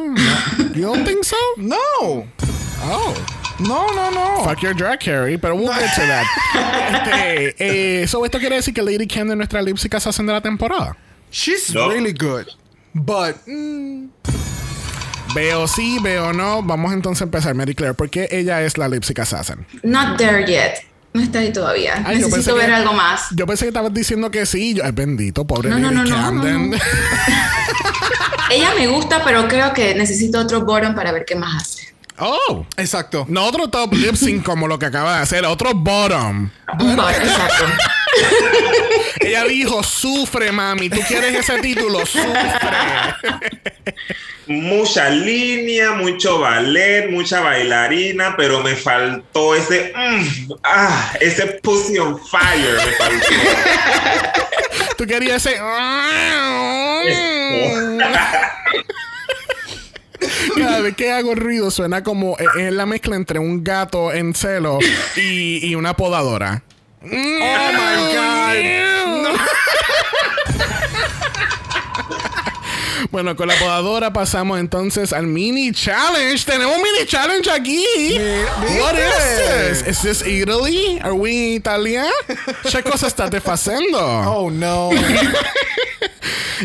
You 0.76 0.88
don't 0.88 1.06
think 1.08 1.24
so? 1.24 1.36
No. 1.58 1.76
Oh. 2.84 3.14
No, 3.60 3.88
no, 3.94 4.10
no. 4.12 4.44
Fuck 4.46 4.62
your 4.62 4.74
drag 4.74 5.00
carry, 5.00 5.38
pero 5.38 5.56
we'll 5.56 5.74
get 5.74 5.94
to 5.96 6.02
that. 6.02 6.26
Este, 6.90 7.56
eh, 8.04 8.08
so 8.08 8.26
esto 8.26 8.40
quiere 8.40 8.56
decir 8.56 8.74
que 8.74 8.82
Lady 8.82 9.06
Candy 9.06 9.32
es 9.34 9.38
nuestra 9.38 9.62
lipstick 9.62 9.94
assassin 9.94 10.26
de 10.26 10.34
la 10.34 10.42
temporada. 10.42 10.96
She's 11.32 11.74
No. 11.74 11.90
really 11.90 12.14
good. 12.14 12.48
But, 12.94 13.36
mm, 13.46 14.08
Veo 15.36 15.68
sí, 15.68 16.00
veo 16.02 16.34
no. 16.34 16.64
Vamos 16.64 16.92
entonces 16.92 17.22
a 17.22 17.26
empezar, 17.26 17.54
Mary 17.54 17.76
Claire. 17.76 17.94
¿Por 17.94 18.10
qué 18.10 18.28
ella 18.32 18.64
es 18.64 18.78
la 18.80 18.88
lipstick 18.88 19.20
assassin? 19.20 19.64
Not 19.84 20.18
there 20.18 20.44
yet. 20.46 20.80
No 21.14 21.22
está 21.22 21.40
ahí 21.40 21.54
todavía. 21.54 22.02
Ay, 22.06 22.18
Necesito 22.18 22.56
ver 22.56 22.66
que- 22.68 22.74
algo 22.74 22.94
más. 22.94 23.28
Yo 23.36 23.46
pensé 23.46 23.66
que 23.66 23.70
estabas 23.70 23.94
diciendo 23.94 24.32
que 24.32 24.46
sí. 24.48 24.74
Yo, 24.74 24.84
ay, 24.84 24.92
bendito, 24.92 25.46
pobre 25.46 25.70
No, 25.70 25.78
no, 25.78 25.92
Lady 25.92 25.96
no, 25.96 26.04
no, 26.06 26.16
Camden. 26.16 26.70
no, 26.72 26.78
Ella 28.52 28.74
me 28.76 28.88
gusta, 28.88 29.24
pero 29.24 29.48
creo 29.48 29.72
que 29.74 29.94
necesito 29.94 30.40
otro 30.40 30.62
bottom 30.66 30.96
para 30.96 31.12
ver 31.12 31.26
qué 31.26 31.36
más 31.36 31.62
hace. 31.62 31.79
Oh. 32.20 32.66
Exacto. 32.78 33.26
No 33.30 33.46
otro 33.46 33.70
top 33.70 33.94
lip 33.94 34.16
sync 34.16 34.44
como 34.44 34.68
lo 34.68 34.78
que 34.78 34.88
acaba 34.88 35.16
de 35.18 35.24
hacer, 35.24 35.46
otro 35.46 35.74
bottom. 35.74 36.50
Exacto. 36.68 37.66
Ella 39.22 39.46
dijo, 39.46 39.82
sufre, 39.84 40.52
mami. 40.52 40.90
¿Tú 40.90 41.00
quieres 41.08 41.34
ese 41.36 41.60
título? 41.60 42.06
Sufre. 42.06 42.30
Mucha 44.48 45.10
línea, 45.10 45.92
mucho 45.92 46.40
ballet, 46.40 47.10
mucha 47.12 47.40
bailarina, 47.42 48.36
pero 48.36 48.64
me 48.64 48.76
faltó 48.76 49.56
ese, 49.56 49.94
mm, 49.96 50.52
ah, 50.64 51.14
ese 51.22 51.46
pussy 51.62 52.00
on 52.00 52.20
fire. 52.20 52.80
Me 52.86 52.92
faltó. 52.94 53.28
Tú 54.98 55.06
querías 55.06 55.46
ese... 55.46 55.60
Cada 60.58 60.82
vez 60.82 60.96
que 60.96 61.12
hago 61.12 61.36
ruido 61.36 61.72
suena 61.72 62.04
como 62.04 62.38
eh, 62.40 62.68
es 62.68 62.74
la 62.74 62.86
mezcla 62.86 63.16
entre 63.16 63.40
un 63.40 63.64
gato 63.64 64.12
en 64.14 64.34
celo 64.34 64.80
y, 65.16 65.66
y 65.66 65.76
una 65.76 65.96
podadora. 65.96 66.64
Oh 67.02 67.08
my 67.08 68.14
God. 68.14 69.40
Bueno, 73.12 73.36
con 73.36 73.48
la 73.48 73.56
podadora 73.56 74.14
pasamos 74.14 74.60
entonces 74.60 75.14
al 75.14 75.26
mini 75.26 75.72
challenge. 75.72 76.46
Tenemos 76.46 76.76
un 76.76 76.84
mini 76.84 77.06
challenge 77.08 77.50
aquí. 77.50 77.84
What 78.80 78.94
is 78.94 79.82
this? 79.82 79.88
Is 79.88 80.02
this 80.02 80.28
Italy? 80.28 81.00
Are 81.02 81.14
we 81.14 81.32
in 81.32 81.54
Italia? 81.54 82.06
¿Qué 82.70 82.84
cosa 82.84 83.08
estate 83.08 83.42
facendo? 83.42 84.00
Oh 84.00 84.52
no. 84.52 84.92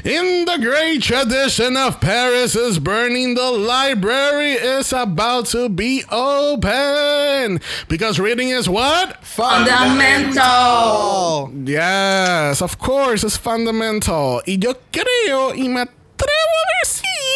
In 0.03 0.45
the 0.45 0.59
great 0.61 1.03
tradition 1.03 1.77
of 1.77 2.01
Paris 2.01 2.57
is 2.57 2.81
burning, 2.81 3.37
the 3.37 3.49
library 3.53 4.55
is 4.55 4.93
about 4.93 5.47
to 5.55 5.69
be 5.69 6.03
open. 6.11 7.61
Because 7.89 8.19
reading 8.19 8.49
is 8.49 8.69
what? 8.69 9.25
Fundamental. 9.25 11.53
Yes, 11.65 12.61
of 12.61 12.77
course, 12.81 13.23
it's 13.23 13.37
fundamental. 13.37 14.43
Y 14.49 14.59
yo 14.61 14.75
creo 14.91 15.55
y 15.55 15.69
me 15.69 15.83
atrevo 15.83 16.27
a 16.27 16.83
decir 16.83 17.34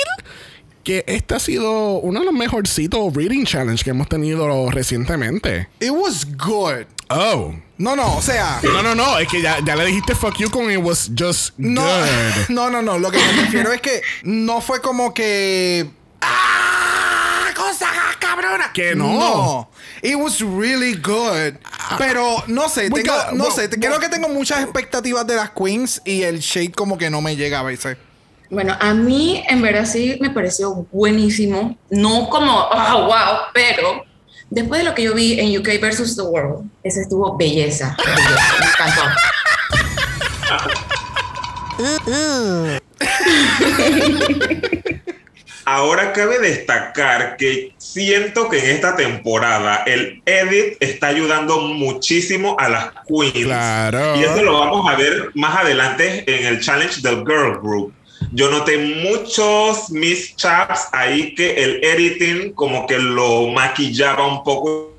que 0.88 1.04
este 1.06 1.34
ha 1.34 1.38
sido 1.38 1.98
uno 1.98 2.20
de 2.20 2.24
los 2.24 2.34
mejorcitos 2.34 3.12
reading 3.12 3.44
challenge 3.44 3.84
que 3.84 3.90
hemos 3.90 4.08
tenido 4.08 4.70
recientemente. 4.70 5.68
It 5.80 5.90
was 5.90 6.24
good. 6.24 6.86
Oh. 7.10 7.54
No, 7.76 7.94
no, 7.94 8.16
o 8.16 8.22
sea. 8.22 8.58
No, 8.62 8.82
no, 8.82 8.94
no, 8.94 9.18
es 9.18 9.28
que 9.28 9.42
ya, 9.42 9.58
ya 9.62 9.76
le 9.76 9.84
dijiste 9.84 10.14
fuck 10.14 10.38
you 10.38 10.48
con 10.48 10.70
it 10.70 10.78
was 10.78 11.10
just 11.14 11.52
No, 11.58 11.82
good. 11.82 12.48
no, 12.48 12.70
no, 12.70 12.80
no. 12.80 12.98
Lo 12.98 13.10
que 13.10 13.18
me 13.18 13.32
refiero 13.42 13.70
es 13.70 13.82
que 13.82 14.00
no 14.22 14.62
fue 14.62 14.80
como 14.80 15.12
que. 15.12 15.90
¡Ah! 16.22 17.50
¡Cosa 17.54 17.88
cabrona! 18.18 18.72
Que 18.72 18.94
no. 18.94 19.12
No. 19.12 19.70
It 20.02 20.16
was 20.16 20.40
really 20.40 20.94
good. 20.94 21.58
Pero 21.98 22.44
no 22.46 22.70
sé, 22.70 22.88
tengo, 22.88 23.12
no 23.34 23.50
sé, 23.50 23.68
creo 23.68 24.00
que 24.00 24.08
tengo 24.08 24.30
muchas 24.30 24.62
expectativas 24.62 25.26
de 25.26 25.34
las 25.34 25.50
queens 25.50 26.00
y 26.06 26.22
el 26.22 26.38
shade 26.38 26.72
como 26.72 26.96
que 26.96 27.10
no 27.10 27.20
me 27.20 27.36
llega 27.36 27.60
a 27.60 27.62
veces. 27.62 27.98
Bueno, 28.50 28.74
a 28.80 28.94
mí 28.94 29.44
en 29.48 29.60
verdad 29.60 29.84
sí 29.84 30.16
me 30.20 30.30
pareció 30.30 30.86
buenísimo. 30.90 31.76
No 31.90 32.28
como, 32.30 32.52
oh, 32.70 33.04
wow, 33.04 33.38
pero 33.52 34.04
después 34.48 34.80
de 34.80 34.88
lo 34.88 34.94
que 34.94 35.02
yo 35.02 35.14
vi 35.14 35.38
en 35.38 35.56
UK 35.58 35.80
versus 35.80 36.16
The 36.16 36.22
World, 36.22 36.70
ese 36.82 37.02
estuvo 37.02 37.36
belleza. 37.36 37.96
belleza, 37.98 38.54
me 38.60 38.66
encantó. 38.66 39.02
Ahora 45.64 46.14
cabe 46.14 46.38
destacar 46.38 47.36
que 47.36 47.74
siento 47.76 48.48
que 48.48 48.58
en 48.58 48.76
esta 48.76 48.96
temporada 48.96 49.82
el 49.86 50.22
edit 50.24 50.78
está 50.80 51.08
ayudando 51.08 51.60
muchísimo 51.60 52.56
a 52.58 52.70
las 52.70 52.90
queens. 53.06 53.44
Claro. 53.44 54.16
Y 54.16 54.24
eso 54.24 54.42
lo 54.42 54.60
vamos 54.60 54.90
a 54.90 54.96
ver 54.96 55.30
más 55.34 55.58
adelante 55.58 56.24
en 56.26 56.46
el 56.46 56.60
challenge 56.60 57.02
del 57.02 57.18
Girl 57.18 57.60
Group. 57.60 57.92
Yo 58.32 58.50
noté 58.50 58.78
muchos 58.78 59.90
mischaps 59.90 60.88
ahí 60.92 61.34
que 61.34 61.62
el 61.62 61.84
editing 61.84 62.52
como 62.52 62.86
que 62.86 62.98
lo 62.98 63.48
maquillaba 63.48 64.26
un 64.26 64.42
poco. 64.44 64.94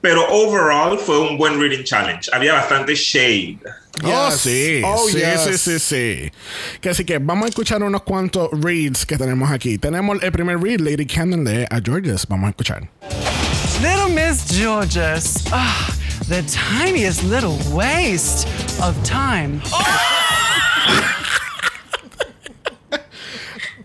Pero 0.00 0.26
overall 0.30 0.98
fue 0.98 1.18
un 1.18 1.36
buen 1.36 1.60
reading 1.60 1.84
challenge. 1.84 2.30
Había 2.32 2.54
bastante 2.54 2.94
shade. 2.94 3.58
Oh, 4.04 4.30
sí. 4.30 4.80
Oh, 4.84 5.08
sí, 5.08 5.18
yes. 5.18 5.40
sí, 5.42 5.58
sí, 5.58 5.78
sí. 5.78 6.32
Que 6.80 6.90
así 6.90 7.04
que 7.04 7.18
vamos 7.18 7.46
a 7.46 7.48
escuchar 7.48 7.82
unos 7.82 8.02
cuantos 8.02 8.48
reads 8.52 9.04
que 9.04 9.16
tenemos 9.16 9.50
aquí. 9.50 9.76
Tenemos 9.76 10.22
el 10.22 10.30
primer 10.30 10.60
read, 10.60 10.80
Lady 10.80 11.06
Cannon 11.06 11.44
de 11.44 11.66
A 11.70 11.80
Georges. 11.84 12.26
Vamos 12.28 12.46
a 12.46 12.50
escuchar. 12.50 12.88
Little 13.82 14.08
Miss 14.14 14.46
Georges. 14.48 15.44
Ah, 15.52 15.92
the 16.28 16.42
tiniest 16.44 17.24
little 17.24 17.58
waste 17.72 18.46
of 18.80 18.94
time. 19.04 19.60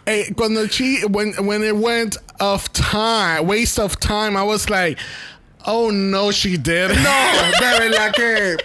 Hey, 0.06 0.34
cuando 0.36 0.68
she, 0.68 1.06
when, 1.06 1.34
when 1.46 1.64
it 1.64 1.76
went 1.76 2.18
of 2.40 2.72
time, 2.74 3.48
waste 3.48 3.80
of 3.80 4.00
time, 4.00 4.36
I 4.36 4.44
was 4.44 4.70
like, 4.70 5.00
oh 5.66 5.92
no, 5.92 6.32
she 6.32 6.58
did. 6.58 6.90
No, 6.90 7.52
de 7.60 7.80
verdad 7.80 8.14
que. 8.14 8.58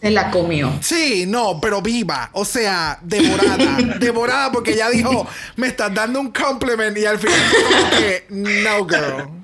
Se 0.00 0.10
la 0.10 0.30
comió. 0.30 0.70
Sí, 0.82 1.26
no, 1.26 1.58
pero 1.60 1.80
viva. 1.80 2.30
O 2.32 2.44
sea, 2.44 2.98
devorada. 3.02 3.98
devorada 3.98 4.52
porque 4.52 4.72
ella 4.72 4.90
dijo, 4.90 5.26
me 5.56 5.68
estás 5.68 5.92
dando 5.94 6.20
un 6.20 6.30
compliment 6.30 6.96
y 6.96 7.06
al 7.06 7.18
final 7.18 7.40
como 7.50 7.90
que, 7.90 8.26
no, 8.30 8.86
girl. 8.86 9.43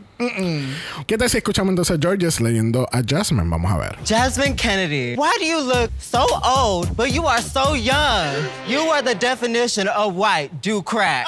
¿Qué 1.06 1.16
tal 1.16 1.30
si 1.30 1.38
escuchamos 1.38 1.70
entonces 1.70 1.96
a 1.96 2.00
Georges 2.00 2.40
leyendo 2.40 2.86
a 2.92 3.00
Jasmine? 3.06 3.48
Vamos 3.48 3.72
a 3.72 3.78
ver. 3.78 3.96
Jasmine 4.04 4.54
Kennedy, 4.54 5.14
why 5.16 5.30
do 5.38 5.46
you 5.46 5.60
look 5.60 5.90
so 5.98 6.26
old, 6.44 6.94
but 6.94 7.10
you 7.10 7.26
are 7.26 7.40
so 7.40 7.74
young? 7.74 8.34
You 8.68 8.80
are 8.90 9.02
the 9.02 9.14
definition 9.14 9.88
of 9.88 10.14
white 10.14 10.50
do 10.60 10.82
crack. 10.82 11.26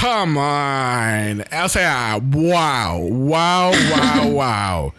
Come 0.00 0.38
on. 0.38 1.44
O 1.52 1.68
sea, 1.68 2.20
wow, 2.32 2.98
wow, 2.98 3.72
wow, 3.72 4.28
wow. 4.28 4.92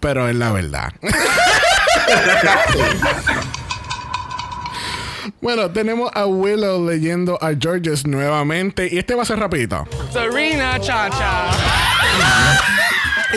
Pero 0.00 0.28
es 0.28 0.36
la 0.36 0.52
verdad. 0.52 0.92
bueno, 5.40 5.70
tenemos 5.70 6.10
a 6.14 6.26
Willow 6.26 6.86
leyendo 6.88 7.38
a 7.42 7.50
Georges 7.58 8.06
nuevamente. 8.06 8.88
Y 8.90 8.98
este 8.98 9.14
va 9.14 9.22
a 9.22 9.26
ser 9.26 9.38
rapidito. 9.38 9.86
Serena 10.12 10.78
Cha 10.80 11.08
Cha. 11.10 12.58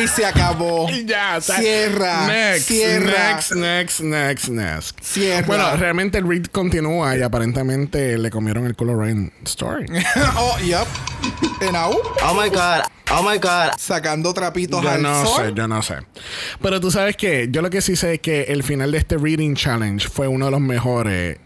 Y 0.02 0.08
se 0.08 0.26
acabó. 0.26 0.88
Ya, 1.06 1.36
o 1.38 1.42
sea, 1.42 1.58
Cierra. 1.58 2.26
Next, 2.28 2.68
cierra. 2.68 3.34
next, 3.34 3.52
next, 3.52 4.00
next, 4.00 4.48
next. 4.50 5.00
Cierra. 5.02 5.46
Bueno, 5.46 5.76
realmente 5.76 6.18
el 6.18 6.28
read 6.28 6.46
continúa 6.46 7.18
y 7.18 7.22
aparentemente 7.22 8.18
le 8.18 8.30
comieron 8.30 8.66
el 8.66 8.76
culo 8.76 8.94
a 8.94 9.04
Rain 9.04 9.34
Story. 9.44 9.86
oh, 10.38 10.58
yep. 10.60 10.88
En 11.60 11.76
AU, 11.76 11.92
Oh 12.24 12.34
my 12.34 12.50
god. 12.50 12.84
Oh 13.12 13.22
my 13.22 13.38
god. 13.38 13.74
sacando 13.78 14.34
trapitos 14.34 14.82
Yo 14.82 14.90
al 14.90 15.02
no 15.02 15.26
sol. 15.26 15.48
sé, 15.48 15.54
yo 15.54 15.68
no 15.68 15.82
sé. 15.82 15.96
Pero 16.62 16.80
tú 16.80 16.90
sabes 16.90 17.18
que 17.18 17.50
yo 17.52 17.62
lo 17.62 17.70
que 17.70 17.82
sí 17.82 17.98
sé 17.98 18.14
es 18.14 18.20
que 18.22 18.44
el 18.44 18.64
final 18.64 18.92
de 18.94 18.98
este 19.00 19.18
Reading 19.18 19.56
Challenge 19.56 20.08
fue 20.08 20.30
uno 20.30 20.46
de 20.46 20.52
los 20.52 20.62
mejores 20.62 21.38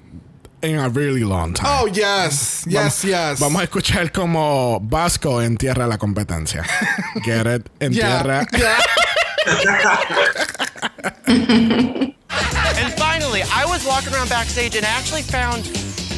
en 0.65 0.79
a 0.79 0.89
really 0.89 1.23
long 1.23 1.53
time. 1.53 1.67
Oh, 1.69 1.85
yes. 1.87 2.65
Yes, 2.67 3.01
vamos, 3.01 3.03
yes. 3.03 3.39
Vamos 3.39 3.61
a 3.61 3.65
escuchar 3.65 4.11
como 4.11 4.79
Vasco 4.81 5.39
entierra 5.41 5.87
la 5.87 5.97
competencia. 5.97 6.63
Get 7.23 7.47
it? 7.47 7.69
Entierra. 7.79 8.45
Yeah, 8.57 8.79
And 12.77 12.91
finally, 12.97 13.41
I 13.53 13.65
was 13.67 13.85
walking 13.85 14.13
around 14.13 14.29
backstage 14.29 14.75
and 14.75 14.85
actually 14.85 15.21
found 15.21 15.63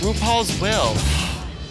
RuPaul's 0.01 0.59
will. 0.61 0.95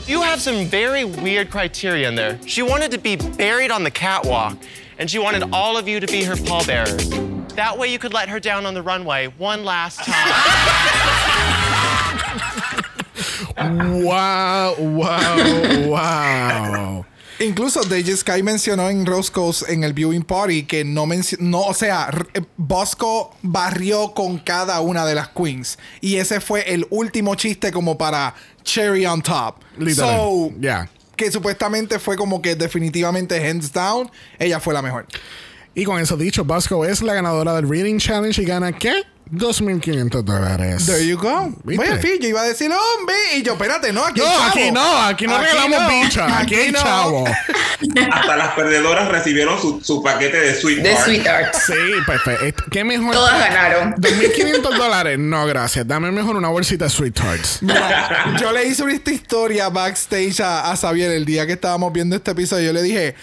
You 0.07 0.23
have 0.23 0.41
some 0.41 0.67
very 0.67 1.05
weird 1.05 1.51
criteria 1.51 2.09
in 2.09 2.15
there. 2.15 2.39
She 2.47 2.63
wanted 2.63 2.91
to 2.93 2.99
be 2.99 3.17
buried 3.17 3.71
on 3.73 3.83
the 3.83 3.91
catwalk, 3.91 4.57
and 4.99 5.11
she 5.11 5.19
wanted 5.19 5.51
all 5.53 5.77
of 5.77 5.89
you 5.89 5.99
to 5.99 6.07
be 6.07 6.23
her 6.25 6.37
pallbearers. 6.37 7.09
That 7.57 7.79
way 7.79 7.89
you 7.89 7.99
could 7.99 8.13
let 8.13 8.29
her 8.29 8.39
down 8.39 8.67
on 8.67 8.75
the 8.75 8.83
runway 8.83 9.29
one 9.39 9.65
last 9.65 10.01
time. 10.05 10.15
Wow, 13.57 14.75
wow, 14.77 15.87
wow. 15.89 17.05
Incluso 17.39 17.83
DJ 17.83 18.17
Sky 18.17 18.43
mencionó 18.43 18.89
en 18.89 19.05
Roscoe's 19.05 19.63
en 19.69 19.85
el 19.85 19.93
viewing 19.93 20.23
party 20.23 20.63
que 20.65 20.85
no 20.85 21.05
mencionó, 21.05 21.45
no, 21.51 21.61
o 21.67 21.75
sea, 21.75 22.09
eh, 22.33 22.41
Bosco 22.57 23.37
barrió 23.43 24.15
con 24.15 24.39
cada 24.39 24.81
una 24.81 25.05
de 25.05 25.15
las 25.15 25.29
queens 25.29 25.79
y 26.01 26.17
ese 26.17 26.41
fue 26.41 26.73
el 26.73 26.87
último 26.89 27.35
chiste 27.35 27.71
como 27.73 27.99
para 27.99 28.35
cherry 28.63 29.05
on 29.05 29.21
top. 29.21 29.57
Literal. 29.77 30.17
So, 30.17 30.53
Yeah. 30.59 30.89
que 31.15 31.31
supuestamente 31.31 31.99
fue 31.99 32.17
como 32.17 32.41
que 32.41 32.55
definitivamente 32.57 33.37
hands 33.47 33.71
down, 33.71 34.11
ella 34.39 34.59
fue 34.59 34.73
la 34.73 34.81
mejor. 34.81 35.07
Y 35.75 35.85
con 35.85 36.01
eso 36.01 36.17
dicho, 36.17 36.43
Vasco 36.43 36.87
es 36.87 37.03
la 37.03 37.13
ganadora 37.13 37.55
del 37.55 37.69
Reading 37.69 37.99
Challenge 37.99 38.41
y 38.41 38.45
gana 38.47 38.73
¿qué? 38.73 39.03
2.500 39.33 40.23
dólares. 40.23 40.87
There 40.87 41.05
you 41.05 41.17
go. 41.19 41.53
¿Viste? 41.65 41.83
Oye, 41.91 41.99
Phil, 41.99 42.19
yo 42.21 42.29
iba 42.29 42.43
a 42.43 42.45
decir 42.45 42.71
hombre 42.71 43.17
y 43.37 43.43
yo, 43.43 43.55
espérate, 43.55 43.93
no, 43.93 44.05
aquí 44.05 44.21
No, 44.21 44.27
chavo. 44.27 44.45
aquí 44.49 44.71
no, 44.71 45.03
aquí 45.03 45.27
no 45.27 45.39
regalamos 45.39 45.81
no, 45.83 45.89
bicha, 45.89 46.39
aquí 46.39 46.55
hay 46.55 46.71
no. 46.73 46.79
chavo. 46.79 47.25
Hasta 48.13 48.37
las 48.37 48.55
perdedoras 48.55 49.09
recibieron 49.09 49.61
su, 49.61 49.81
su 49.83 50.03
paquete 50.03 50.39
de 50.39 50.55
Sweet 50.55 50.79
De. 50.83 50.97
Sweetheart. 50.97 51.55
Sí, 51.55 51.73
perfecto. 52.07 52.65
¿Qué 52.71 52.85
mejor? 52.85 53.13
Todas 53.13 53.39
ganaron. 53.39 53.95
2.500 53.97 54.63
dólares. 54.77 55.19
No, 55.19 55.45
gracias. 55.47 55.87
Dame 55.87 56.11
mejor 56.13 56.37
una 56.37 56.49
bolsita 56.49 56.85
de 56.85 56.91
Sweet 56.91 57.15
Tarts. 57.15 57.59
Mira, 57.63 58.37
yo 58.41 58.53
le 58.53 58.65
hice 58.67 58.85
esta 58.91 59.11
historia 59.11 59.69
backstage 59.69 60.41
a, 60.41 60.71
a 60.71 60.77
Xavier 60.77 61.11
el 61.11 61.25
día 61.25 61.47
que 61.47 61.55
estábamos 61.55 61.93
viendo 61.93 62.15
este 62.17 62.31
episodio. 62.31 62.67
Yo 62.67 62.73
le 62.73 62.83
dije, 62.83 63.15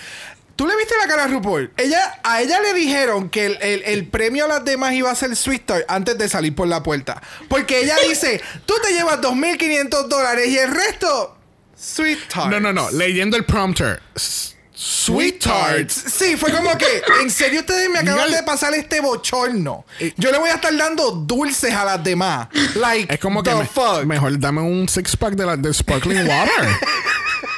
¿tú 0.56 0.68
le 0.68 0.76
viste 0.78 0.94
la 1.02 1.08
cara 1.08 1.24
a 1.24 1.28
RuPaul? 1.28 1.72
Ella, 1.78 2.20
a 2.24 2.42
ella 2.42 2.60
le 2.62 2.74
dijeron 2.74 3.30
que 3.30 3.46
el, 3.48 3.58
el- 3.62 3.84
el 3.84 4.08
premio 4.08 4.46
a 4.46 4.48
las 4.48 4.66
demás 4.66 4.94
iba 4.94 5.10
a 5.12 5.16
ser 5.16 5.36
Sweet 5.36 5.66
Tart 5.66 5.86
antes 5.88 6.18
de 6.18 6.30
salir 6.30 6.54
por 6.56 6.68
la 6.68 6.82
puerta. 6.84 7.22
Porque 7.50 7.80
ella 7.82 7.96
dice, 8.08 8.42
tú 8.66 8.74
te 8.84 8.94
llevas 8.94 9.20
2.500 9.22 10.08
dólares 10.08 10.48
y 10.48 10.58
el 10.58 10.72
resto, 10.72 11.38
Sweet 11.76 12.28
Tart. 12.28 12.50
No, 12.50 12.60
no, 12.60 12.72
no. 12.74 12.90
Leyendo 12.92 13.36
el 13.38 13.46
prompter. 13.46 14.02
S- 14.16 14.54
Sweet 14.76 15.40
Tarts. 15.42 15.94
Sí, 15.94 16.36
fue 16.36 16.52
como 16.52 16.78
que, 16.78 17.02
en 17.22 17.30
serio 17.32 17.62
ustedes 17.62 17.90
me 17.90 18.00
acaban 18.00 18.30
de 18.32 18.44
pasar 18.44 18.74
este 18.74 19.00
bochorno. 19.00 19.86
Eh, 20.00 20.14
Yo 20.18 20.30
le 20.32 20.38
voy 20.40 20.50
a 20.50 20.56
estar 20.56 20.76
dando 20.76 21.12
dulces 21.12 21.74
a 21.74 21.86
las 21.86 22.04
demás. 22.04 22.50
Like, 22.76 23.14
Es 23.14 23.20
como 23.20 23.42
que 23.44 23.52
the 23.52 23.56
me- 23.56 23.66
fuck. 23.66 24.04
mejor 24.04 24.38
dame 24.40 24.62
un 24.62 24.90
six 24.90 25.16
pack 25.16 25.36
de, 25.36 25.46
la, 25.46 25.56
de 25.56 25.74
sparkling 25.74 26.28
water. 26.28 26.68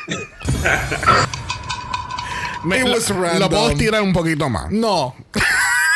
Me- 2.65 2.79
It 2.79 2.85
lo, 2.87 2.93
was 2.93 3.09
lo 3.09 3.21
random. 3.21 3.49
puedo 3.49 3.69
estirar 3.71 4.01
un 4.01 4.13
poquito 4.13 4.49
más. 4.49 4.71
No. 4.71 5.15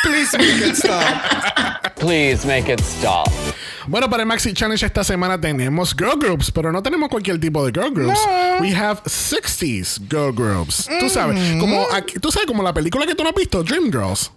Please 0.02 0.36
make 0.38 0.66
it 0.68 0.74
stop. 0.76 1.94
Please 1.96 2.46
make 2.46 2.72
it 2.72 2.80
stop. 2.80 3.28
Bueno, 3.86 4.08
para 4.08 4.22
el 4.22 4.26
Maxi 4.26 4.52
Challenge 4.54 4.86
esta 4.86 5.02
semana 5.04 5.40
tenemos 5.40 5.94
girl 5.94 6.16
groups, 6.18 6.50
pero 6.50 6.70
no 6.72 6.82
tenemos 6.82 7.08
cualquier 7.08 7.38
tipo 7.40 7.66
de 7.66 7.72
girl 7.72 7.92
groups. 7.92 8.18
We 8.60 8.74
have 8.74 9.00
60s 9.04 9.98
girl 10.08 10.32
groups. 10.32 10.88
Tú 11.00 11.08
sabes, 11.10 11.38
como 11.58 11.84
aquí- 11.92 12.18
tú 12.20 12.30
sabes 12.30 12.46
como 12.46 12.62
la 12.62 12.72
película 12.72 13.04
que 13.06 13.14
tú 13.14 13.22
no 13.24 13.30
has 13.30 13.34
visto, 13.34 13.62
Dreamgirls. 13.62 14.30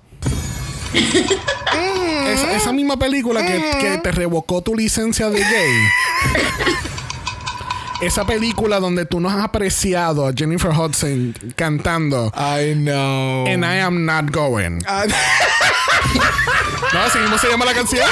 esa, 0.94 2.56
esa 2.56 2.72
misma 2.74 2.98
película 2.98 3.46
que, 3.46 3.62
que 3.80 3.98
te 4.00 4.12
revocó 4.12 4.62
tu 4.62 4.76
licencia 4.76 5.30
de 5.30 5.40
gay. 5.40 5.78
Esa 8.02 8.26
película 8.26 8.80
donde 8.80 9.06
tú 9.06 9.20
no 9.20 9.30
has 9.30 9.44
apreciado 9.44 10.28
a 10.28 10.34
Jennifer 10.34 10.72
Hudson 10.72 11.34
cantando 11.56 12.32
I 12.36 12.74
know. 12.76 13.46
And 13.48 13.64
I 13.64 13.80
am 13.80 14.06
not 14.06 14.32
going. 14.32 14.82
Ah, 14.88 15.06
No, 16.94 17.00
así 17.06 17.18
mismo 17.20 17.38
se 17.38 17.48
llama 17.50 17.66
la 17.66 17.74
canción. 17.74 18.06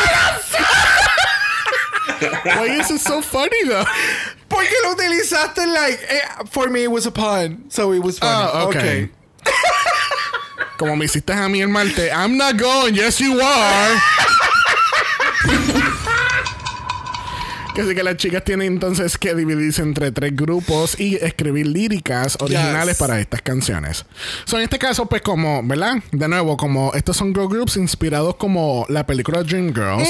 Why 2.45 2.79
is 2.79 2.89
it 2.91 2.99
so 2.99 3.21
funny 3.21 3.63
though? 3.65 3.85
¿Por 4.47 4.63
qué 4.63 4.75
lo 4.83 4.91
utilizaste 4.93 5.65
like 5.65 5.99
eh, 6.09 6.21
for 6.49 6.69
me 6.69 6.83
it 6.83 6.91
was 6.91 7.05
a 7.05 7.11
pun, 7.11 7.65
so 7.69 7.91
it 7.93 7.99
was 8.03 8.19
funny. 8.19 8.49
Ok. 8.65 8.75
okay. 8.75 9.09
Como 10.77 10.95
me 10.95 11.05
hiciste 11.05 11.31
a 11.33 11.47
mí 11.49 11.61
el 11.61 11.69
martes. 11.69 12.11
I'm 12.11 12.37
not 12.37 12.57
going. 12.57 12.95
Yes, 12.95 13.19
you 13.19 13.39
are. 13.39 14.01
que 17.75 17.83
sí 17.85 17.95
que 17.95 18.03
las 18.03 18.17
chicas 18.17 18.43
tienen 18.43 18.67
entonces 18.73 19.17
que 19.17 19.33
dividirse 19.33 19.81
entre 19.81 20.11
tres 20.11 20.35
grupos 20.35 20.99
y 20.99 21.15
escribir 21.15 21.67
líricas 21.67 22.37
originales 22.41 22.97
Yes. 22.97 22.97
para 22.97 23.19
estas 23.19 23.41
canciones. 23.41 24.05
So, 24.45 24.57
en 24.57 24.63
este 24.63 24.77
caso, 24.77 25.05
pues 25.05 25.21
como, 25.21 25.61
¿verdad? 25.63 25.95
De 26.11 26.27
nuevo, 26.27 26.57
como 26.57 26.93
estos 26.93 27.15
son 27.17 27.33
girl 27.33 27.47
groups 27.47 27.77
inspirados 27.77 28.35
como 28.35 28.85
la 28.89 29.05
película 29.05 29.43
Dreamgirls. 29.43 30.09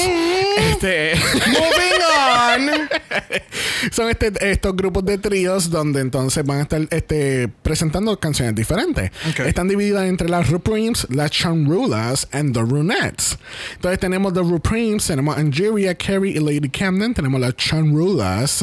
Este... 0.58 1.12
Moving 1.46 2.70
on. 2.70 2.88
son 3.92 4.10
este- 4.10 4.32
estos 4.50 4.74
grupos 4.76 5.04
de 5.04 5.18
tríos 5.18 5.70
donde 5.70 6.00
entonces 6.00 6.44
van 6.44 6.58
a 6.58 6.62
estar 6.62 6.80
este, 6.90 7.48
presentando 7.62 8.18
canciones 8.18 8.54
diferentes. 8.54 9.10
Están 9.46 9.68
divididas 9.68 10.06
entre 10.06 10.28
las 10.28 10.48
Ruprimes, 10.50 11.06
las 11.10 11.30
Chanrulas 11.30 12.28
y 12.32 12.52
the 12.52 12.60
Runettes. 12.60 13.38
Entonces 13.76 14.00
tenemos 14.00 14.32
the 14.34 14.40
Ruprimes, 14.40 15.06
tenemos 15.06 15.36
Angeria, 15.36 15.94
Carrie 15.94 16.32
y 16.32 16.40
Lady 16.40 16.68
Camden. 16.68 17.14
Tenemos 17.14 17.40
las 17.40 17.51
Chanrulas. 17.52 18.62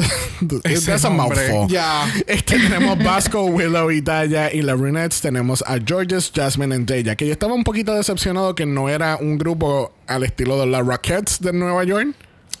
Ese 0.64 0.86
That's 0.90 1.04
a 1.04 1.10
nombre, 1.10 1.36
mouthful. 1.48 1.68
ya. 1.68 2.06
Este, 2.26 2.58
tenemos 2.58 2.98
Vasco, 3.02 3.44
Willow 3.46 3.90
y 3.90 4.00
Daya. 4.00 4.52
Y 4.52 4.62
las 4.62 4.78
Runettes 4.78 5.20
tenemos 5.20 5.62
a 5.66 5.78
Georges, 5.84 6.30
Jasmine 6.34 6.76
y 6.76 6.84
Deja. 6.84 7.16
Que 7.16 7.26
yo 7.26 7.32
estaba 7.32 7.54
un 7.54 7.64
poquito 7.64 7.94
decepcionado 7.94 8.54
que 8.54 8.66
no 8.66 8.88
era 8.88 9.16
un 9.16 9.38
grupo 9.38 9.92
al 10.06 10.24
estilo 10.24 10.58
de 10.60 10.66
las 10.66 10.84
Rockettes 10.86 11.40
de 11.40 11.52
Nueva 11.52 11.84
York. 11.84 12.08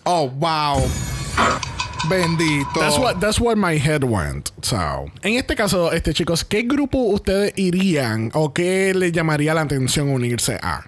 Oh, 0.04 0.28
wow. 0.28 0.82
Bendito. 2.08 2.80
That's 2.80 2.98
what 2.98 3.20
that's 3.20 3.38
where 3.38 3.54
my 3.56 3.76
head 3.78 4.02
went. 4.04 4.50
So, 4.62 5.06
en 5.22 5.34
este 5.36 5.54
caso, 5.54 5.92
este 5.92 6.14
chicos, 6.14 6.44
¿qué 6.44 6.62
grupo 6.62 6.98
ustedes 6.98 7.52
irían 7.56 8.30
o 8.32 8.52
qué 8.54 8.94
les 8.94 9.12
llamaría 9.12 9.52
la 9.54 9.60
atención 9.62 10.08
unirse 10.08 10.58
a? 10.62 10.86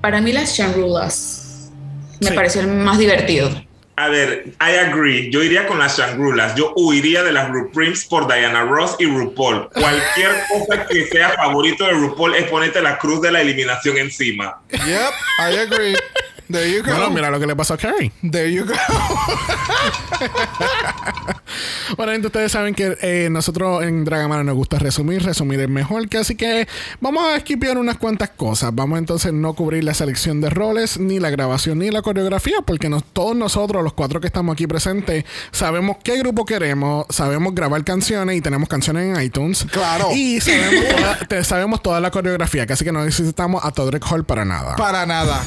Para 0.00 0.20
mí 0.22 0.32
las 0.32 0.56
Chanrulas 0.56 1.70
me 2.20 2.28
Sí. 2.30 2.34
pareció 2.34 2.62
el 2.62 2.68
más 2.68 2.98
divertido. 2.98 3.50
A 3.98 4.06
ver, 4.06 4.44
I 4.60 4.76
agree. 4.76 5.28
Yo 5.28 5.42
iría 5.42 5.66
con 5.66 5.80
las 5.80 5.98
Shangrulas. 5.98 6.54
Yo 6.54 6.72
huiría 6.76 7.24
de 7.24 7.32
las 7.32 7.48
RuPrims 7.48 8.04
por 8.04 8.32
Diana 8.32 8.62
Ross 8.62 8.94
y 9.00 9.06
RuPaul. 9.06 9.68
Cualquier 9.70 10.30
cosa 10.48 10.86
que 10.86 11.04
sea 11.06 11.30
favorito 11.30 11.84
de 11.84 11.94
RuPaul 11.94 12.36
es 12.36 12.48
ponerte 12.48 12.80
la 12.80 12.96
cruz 12.96 13.20
de 13.20 13.32
la 13.32 13.40
eliminación 13.40 13.98
encima. 13.98 14.62
Yep, 14.70 14.80
I 15.40 15.58
agree. 15.58 15.96
There 16.50 16.70
you 16.70 16.82
go. 16.82 16.90
Bueno, 16.90 17.10
mira 17.10 17.30
lo 17.30 17.38
que 17.38 17.46
le 17.46 17.54
pasó 17.56 17.74
a 17.74 17.76
Carrie. 17.78 18.12
There 18.30 18.52
you 18.52 18.64
go. 18.64 18.74
Bueno, 21.96 22.12
gente, 22.12 22.26
ustedes 22.26 22.52
saben 22.52 22.74
que 22.74 22.96
eh, 23.00 23.28
nosotros 23.30 23.82
en 23.82 24.04
Dragamara 24.04 24.44
nos 24.44 24.54
gusta 24.54 24.78
resumir, 24.78 25.22
resumir 25.24 25.58
es 25.60 25.68
mejor, 25.68 26.08
que 26.08 26.18
así 26.18 26.36
que 26.36 26.68
vamos 27.00 27.24
a 27.26 27.36
esquipear 27.36 27.78
unas 27.78 27.96
cuantas 27.96 28.28
cosas. 28.30 28.74
Vamos 28.74 28.98
entonces 28.98 29.32
no 29.32 29.54
cubrir 29.54 29.82
la 29.84 29.94
selección 29.94 30.40
de 30.40 30.50
roles, 30.50 30.98
ni 30.98 31.18
la 31.18 31.30
grabación, 31.30 31.78
ni 31.78 31.90
la 31.90 32.02
coreografía, 32.02 32.56
porque 32.64 32.88
nos- 32.88 33.04
todos 33.04 33.34
nosotros, 33.34 33.82
los 33.82 33.94
cuatro 33.94 34.20
que 34.20 34.26
estamos 34.26 34.52
aquí 34.52 34.66
presentes, 34.66 35.24
sabemos 35.50 35.96
qué 36.04 36.18
grupo 36.18 36.44
queremos, 36.44 37.06
sabemos 37.10 37.54
grabar 37.54 37.82
canciones 37.84 38.36
y 38.36 38.40
tenemos 38.42 38.68
canciones 38.68 39.16
en 39.16 39.22
iTunes. 39.22 39.66
Claro. 39.72 40.10
Y 40.14 40.40
sabemos 40.42 40.84
toda, 40.94 41.18
te- 41.26 41.44
sabemos 41.44 41.82
toda 41.82 42.00
la 42.00 42.10
coreografía, 42.10 42.66
que 42.66 42.74
así 42.74 42.84
que 42.84 42.92
no 42.92 43.04
necesitamos 43.04 43.64
a 43.64 43.70
Todrick 43.72 44.04
Hall 44.10 44.24
para 44.24 44.44
nada. 44.44 44.76
Para 44.76 45.06
nada. 45.06 45.42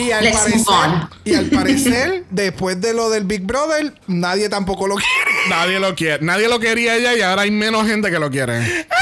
Y 0.00 0.12
al, 0.12 0.24
Let's 0.24 0.38
parecer, 0.38 0.58
move 0.58 0.68
on. 0.68 1.10
y 1.24 1.34
al 1.34 1.46
parecer, 1.46 2.24
después 2.30 2.80
de 2.80 2.94
lo 2.94 3.10
del 3.10 3.24
Big 3.24 3.42
Brother, 3.42 3.92
nadie 4.06 4.48
tampoco 4.48 4.86
lo 4.88 4.94
quiere. 4.96 5.30
Nadie 5.48 5.78
lo 5.78 5.94
quiere, 5.94 6.24
nadie 6.24 6.48
lo 6.48 6.58
quería 6.58 6.96
ella 6.96 7.14
y 7.14 7.22
ahora 7.22 7.42
hay 7.42 7.50
menos 7.50 7.86
gente 7.86 8.10
que 8.10 8.18
lo 8.18 8.30
quiere. 8.30 8.86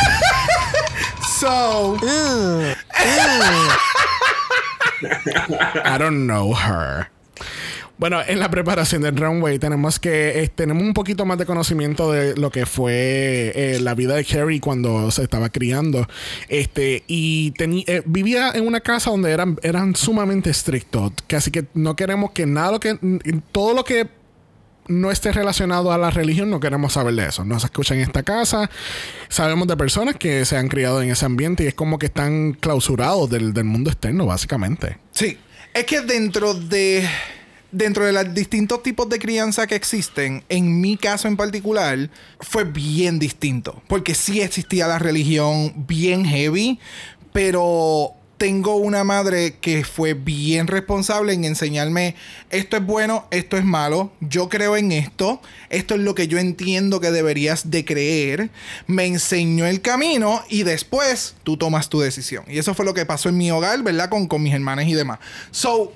So, 1.39 1.97
I 5.85 5.97
don't 5.97 6.27
know 6.27 6.53
her. 6.53 7.09
Bueno, 7.99 8.21
en 8.25 8.39
la 8.39 8.49
preparación 8.49 9.03
del 9.03 9.17
runway 9.17 9.59
tenemos 9.59 9.99
que 9.99 10.43
eh, 10.43 10.49
tenemos 10.49 10.85
un 10.85 10.95
poquito 10.95 11.27
más 11.27 11.37
de 11.37 11.47
conocimiento 11.47 12.13
de 12.13 12.37
lo 12.37 12.51
que 12.51 12.65
fue 12.65 13.53
eh, 13.55 13.79
la 13.81 13.95
vida 13.95 14.15
de 14.15 14.25
Carrie 14.25 14.61
cuando 14.61 15.11
se 15.11 15.25
estaba 15.25 15.49
criando. 15.49 16.07
Este 16.49 17.03
y 17.09 17.53
eh, 17.59 18.03
vivía 18.07 18.53
en 18.55 18.67
una 18.67 18.81
casa 18.81 19.11
donde 19.11 19.33
eran 19.33 19.59
eran 19.63 19.97
sumamente 19.97 20.49
estrictos, 20.51 21.13
que 21.27 21.35
así 21.35 21.51
que 21.51 21.67
no 21.75 21.97
queremos 21.97 22.31
que 22.31 22.47
nada 22.47 22.71
lo 22.73 22.81
que 22.81 22.99
todo 23.51 23.75
lo 23.75 23.85
que 23.85 24.09
no 24.87 25.11
esté 25.11 25.33
relacionado 25.33 25.93
a 25.93 25.99
la 25.99 26.11
religión, 26.11 26.49
no 26.51 26.61
queremos 26.61 26.95
saber 26.95 27.15
de 27.15 27.27
eso. 27.27 27.45
No 27.45 27.59
se 27.61 27.67
escucha 27.67 27.95
en 27.95 28.01
esta 28.01 28.23
casa. 28.23 28.71
Sabemos 29.29 29.69
de 29.69 29.77
personas 29.77 30.17
que 30.17 30.45
se 30.47 30.57
han 30.57 30.69
criado 30.69 31.03
en 31.03 31.11
ese 31.11 31.27
ambiente 31.27 31.65
y 31.65 31.67
es 31.67 31.75
como 31.75 31.99
que 31.99 32.07
están 32.07 32.55
clausurados 32.55 33.29
del, 33.29 33.53
del 33.53 33.65
mundo 33.65 33.91
externo, 33.91 34.25
básicamente. 34.25 34.99
sí. 35.13 35.37
Es 35.75 35.85
que 35.85 36.01
dentro 36.01 36.55
de. 36.55 37.09
Dentro 37.71 38.07
de 38.07 38.13
los 38.13 38.33
distintos 38.33 38.83
tipos 38.83 39.09
de 39.09 39.19
crianza 39.19 39.67
que 39.67 39.75
existen, 39.75 40.43
en 40.49 40.81
mi 40.81 40.97
caso 40.97 41.29
en 41.29 41.37
particular, 41.37 42.11
fue 42.41 42.65
bien 42.65 43.19
distinto. 43.19 43.83
Porque 43.89 44.15
sí 44.15 44.41
existía 44.41 44.87
la 44.87 44.99
religión 44.99 45.75
bien 45.87 46.25
heavy, 46.25 46.79
pero 47.33 48.15
tengo 48.39 48.77
una 48.77 49.05
madre 49.05 49.57
que 49.61 49.85
fue 49.85 50.15
bien 50.15 50.69
responsable 50.69 51.33
en 51.33 51.45
enseñarme 51.45 52.15
esto 52.51 52.77
es 52.77 52.87
bueno, 52.87 53.27
esto 53.31 53.57
es 53.57 53.65
malo, 53.65 54.13
yo 54.21 54.49
creo 54.49 54.77
en 54.77 54.93
esto, 54.93 55.43
esto 55.69 55.97
es 55.97 56.01
lo 56.01 56.15
que 56.15 56.29
yo 56.29 56.39
entiendo 56.39 57.01
que 57.01 57.11
deberías 57.11 57.71
de 57.71 57.85
creer, 57.85 58.51
me 58.87 59.07
enseñó 59.07 59.67
el 59.67 59.83
camino 59.83 60.43
y 60.49 60.63
después 60.63 61.35
tú 61.43 61.57
tomas 61.57 61.89
tu 61.89 62.01
decisión. 62.01 62.45
Y 62.49 62.59
eso 62.59 62.75
fue 62.75 62.87
lo 62.87 62.95
que 62.95 63.05
pasó 63.05 63.29
en 63.29 63.37
mi 63.37 63.51
hogar, 63.51 63.83
¿verdad? 63.83 64.09
Con, 64.09 64.29
con 64.29 64.43
mis 64.43 64.55
hermanas 64.55 64.87
y 64.87 64.95
demás. 64.95 65.19
So, 65.51 65.93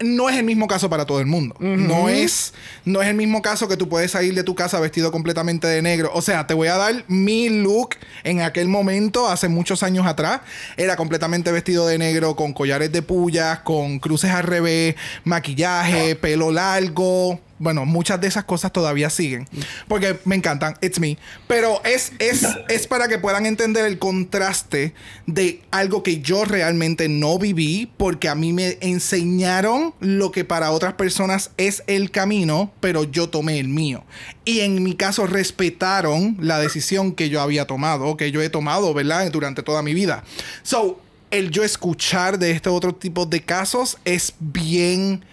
no 0.00 0.28
es 0.28 0.36
el 0.36 0.44
mismo 0.44 0.66
caso 0.66 0.88
para 0.88 1.06
todo 1.06 1.20
el 1.20 1.26
mundo. 1.26 1.54
No 1.60 2.08
es 2.08 2.54
no 2.84 3.02
es 3.02 3.08
el 3.08 3.14
mismo 3.14 3.42
caso 3.42 3.68
que 3.68 3.76
tú 3.76 3.88
puedes 3.88 4.10
salir 4.10 4.34
de 4.34 4.42
tu 4.42 4.54
casa 4.54 4.80
vestido 4.80 5.12
completamente 5.12 5.66
de 5.66 5.82
negro. 5.82 6.10
O 6.14 6.22
sea, 6.22 6.46
te 6.46 6.54
voy 6.54 6.68
a 6.68 6.76
dar 6.76 7.04
mi 7.08 7.48
look 7.48 7.90
en 8.24 8.40
aquel 8.40 8.68
momento, 8.68 9.28
hace 9.28 9.48
muchos 9.48 9.82
años 9.82 10.06
atrás. 10.06 10.40
Era 10.76 10.96
completamente 10.96 11.52
vestido 11.52 11.86
de 11.86 11.98
negro, 11.98 12.36
con 12.36 12.52
collares 12.52 12.92
de 12.92 13.02
pullas, 13.02 13.60
con 13.60 13.98
cruces 13.98 14.30
al 14.30 14.44
revés, 14.44 14.96
maquillaje, 15.24 16.16
pelo 16.16 16.50
largo. 16.50 17.40
Bueno, 17.60 17.84
muchas 17.84 18.18
de 18.22 18.26
esas 18.26 18.44
cosas 18.44 18.72
todavía 18.72 19.10
siguen. 19.10 19.46
Porque 19.86 20.18
me 20.24 20.34
encantan. 20.34 20.78
It's 20.80 20.98
me. 20.98 21.18
Pero 21.46 21.82
es, 21.84 22.12
es, 22.18 22.46
es 22.70 22.86
para 22.86 23.06
que 23.06 23.18
puedan 23.18 23.44
entender 23.44 23.84
el 23.84 23.98
contraste 23.98 24.94
de 25.26 25.60
algo 25.70 26.02
que 26.02 26.22
yo 26.22 26.46
realmente 26.46 27.10
no 27.10 27.38
viví. 27.38 27.92
Porque 27.98 28.30
a 28.30 28.34
mí 28.34 28.54
me 28.54 28.78
enseñaron 28.80 29.92
lo 30.00 30.32
que 30.32 30.46
para 30.46 30.70
otras 30.70 30.94
personas 30.94 31.50
es 31.58 31.82
el 31.86 32.10
camino. 32.10 32.72
Pero 32.80 33.04
yo 33.04 33.28
tomé 33.28 33.58
el 33.60 33.68
mío. 33.68 34.04
Y 34.46 34.60
en 34.60 34.82
mi 34.82 34.94
caso 34.94 35.26
respetaron 35.26 36.38
la 36.40 36.58
decisión 36.58 37.12
que 37.12 37.28
yo 37.28 37.42
había 37.42 37.66
tomado. 37.66 38.16
Que 38.16 38.32
yo 38.32 38.40
he 38.40 38.48
tomado, 38.48 38.94
¿verdad? 38.94 39.30
Durante 39.30 39.62
toda 39.62 39.82
mi 39.82 39.92
vida. 39.92 40.24
So, 40.62 40.98
el 41.30 41.50
yo 41.50 41.62
escuchar 41.62 42.38
de 42.38 42.52
este 42.52 42.70
otro 42.70 42.94
tipo 42.94 43.26
de 43.26 43.42
casos 43.42 43.98
es 44.06 44.34
bien 44.40 45.24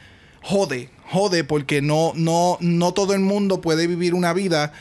jode, 0.42 0.90
jode 1.08 1.44
porque 1.44 1.82
no, 1.82 2.12
no, 2.16 2.58
no 2.60 2.94
todo 2.94 3.14
el 3.14 3.22
mundo 3.22 3.62
puede 3.62 3.88
vivir 3.88 4.14
una 4.14 4.34
vida 4.34 4.74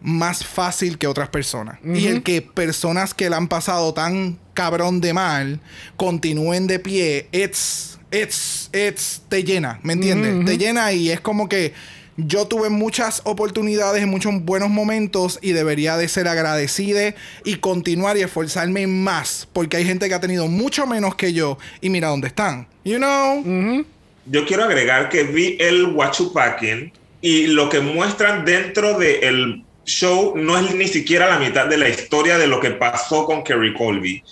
más 0.00 0.44
fácil 0.44 0.98
que 0.98 1.06
otras 1.06 1.28
personas. 1.30 1.78
Y 1.84 2.06
el 2.06 2.22
que 2.22 2.42
personas 2.42 3.14
que 3.14 3.30
la 3.30 3.38
han 3.38 3.48
pasado 3.48 3.94
tan 3.94 4.38
cabrón 4.54 5.00
de 5.00 5.12
mal 5.12 5.60
continúen 5.96 6.66
de 6.66 6.78
pie, 6.78 7.28
it's, 7.32 7.98
it's, 8.12 8.70
it's, 8.72 9.22
te 9.28 9.42
llena, 9.42 9.80
¿me 9.82 9.94
entiendes? 9.94 10.44
Te 10.44 10.58
llena 10.58 10.92
y 10.92 11.10
es 11.10 11.20
como 11.20 11.48
que 11.48 11.72
yo 12.16 12.46
tuve 12.46 12.70
muchas 12.70 13.20
oportunidades 13.24 14.06
muchos 14.06 14.32
buenos 14.42 14.70
momentos 14.70 15.38
y 15.42 15.52
debería 15.52 15.96
de 15.96 16.08
ser 16.08 16.28
agradecida 16.28 17.14
y 17.44 17.56
continuar 17.56 18.16
y 18.16 18.22
esforzarme 18.22 18.86
más 18.86 19.48
porque 19.52 19.76
hay 19.76 19.84
gente 19.84 20.08
que 20.08 20.14
ha 20.14 20.20
tenido 20.20 20.46
mucho 20.48 20.86
menos 20.86 21.14
que 21.14 21.32
yo 21.32 21.58
y 21.80 21.90
mira 21.90 22.08
dónde 22.08 22.28
están. 22.28 22.68
You 22.84 22.98
know? 22.98 23.84
Yo 24.28 24.44
quiero 24.44 24.64
agregar 24.64 25.08
que 25.08 25.22
vi 25.22 25.56
el 25.60 25.86
Huachupakin 25.86 26.92
y 27.20 27.46
lo 27.46 27.68
que 27.68 27.80
muestran 27.80 28.44
dentro 28.44 28.98
del 28.98 29.62
show 29.84 30.34
no 30.36 30.58
es 30.58 30.74
ni 30.74 30.88
siquiera 30.88 31.28
la 31.28 31.38
mitad 31.38 31.66
de 31.66 31.76
la 31.76 31.88
historia 31.88 32.36
de 32.36 32.48
lo 32.48 32.58
que 32.58 32.72
pasó 32.72 33.24
con 33.24 33.44
Kerry 33.44 33.72
Colby. 33.74 34.22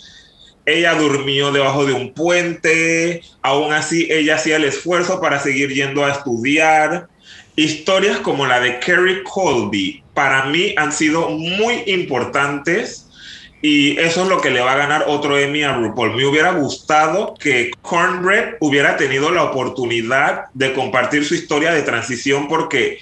Ella 0.67 0.95
durmió 0.95 1.53
debajo 1.53 1.85
de 1.85 1.93
un 1.93 2.13
puente, 2.13 3.23
aún 3.43 3.73
así 3.73 4.09
ella 4.11 4.35
hacía 4.35 4.57
el 4.57 4.65
esfuerzo 4.65 5.21
para 5.21 5.39
seguir 5.39 5.73
yendo 5.73 6.05
a 6.05 6.11
estudiar. 6.11 7.07
Historias 7.55 8.19
como 8.19 8.47
la 8.47 8.59
de 8.59 8.81
Kerry 8.81 9.23
Colby 9.23 10.03
para 10.13 10.47
mí 10.47 10.75
han 10.77 10.91
sido 10.91 11.29
muy 11.29 11.85
importantes 11.87 13.04
y 13.67 13.99
eso 13.99 14.25
es 14.25 14.29
lo 14.29 14.43
que 14.43 14.51
le 14.51 14.61
va 14.61 14.73
a 14.73 14.77
ganar 14.77 15.07
otro 15.09 15.39
Emmy 15.39 15.63
a 15.63 15.75
RuPaul. 15.75 16.15
Me 16.17 16.27
hubiera 16.27 16.53
gustado 16.53 17.33
que 17.41 17.71
Cornbread 17.81 18.57
hubiera 18.61 18.99
tenido 18.99 19.31
la 19.31 19.43
oportunidad 19.43 20.49
de 20.53 20.75
compartir 20.75 21.25
su 21.25 21.35
historia 21.35 21.73
de 21.73 21.81
transición 21.81 22.47
porque 22.47 22.99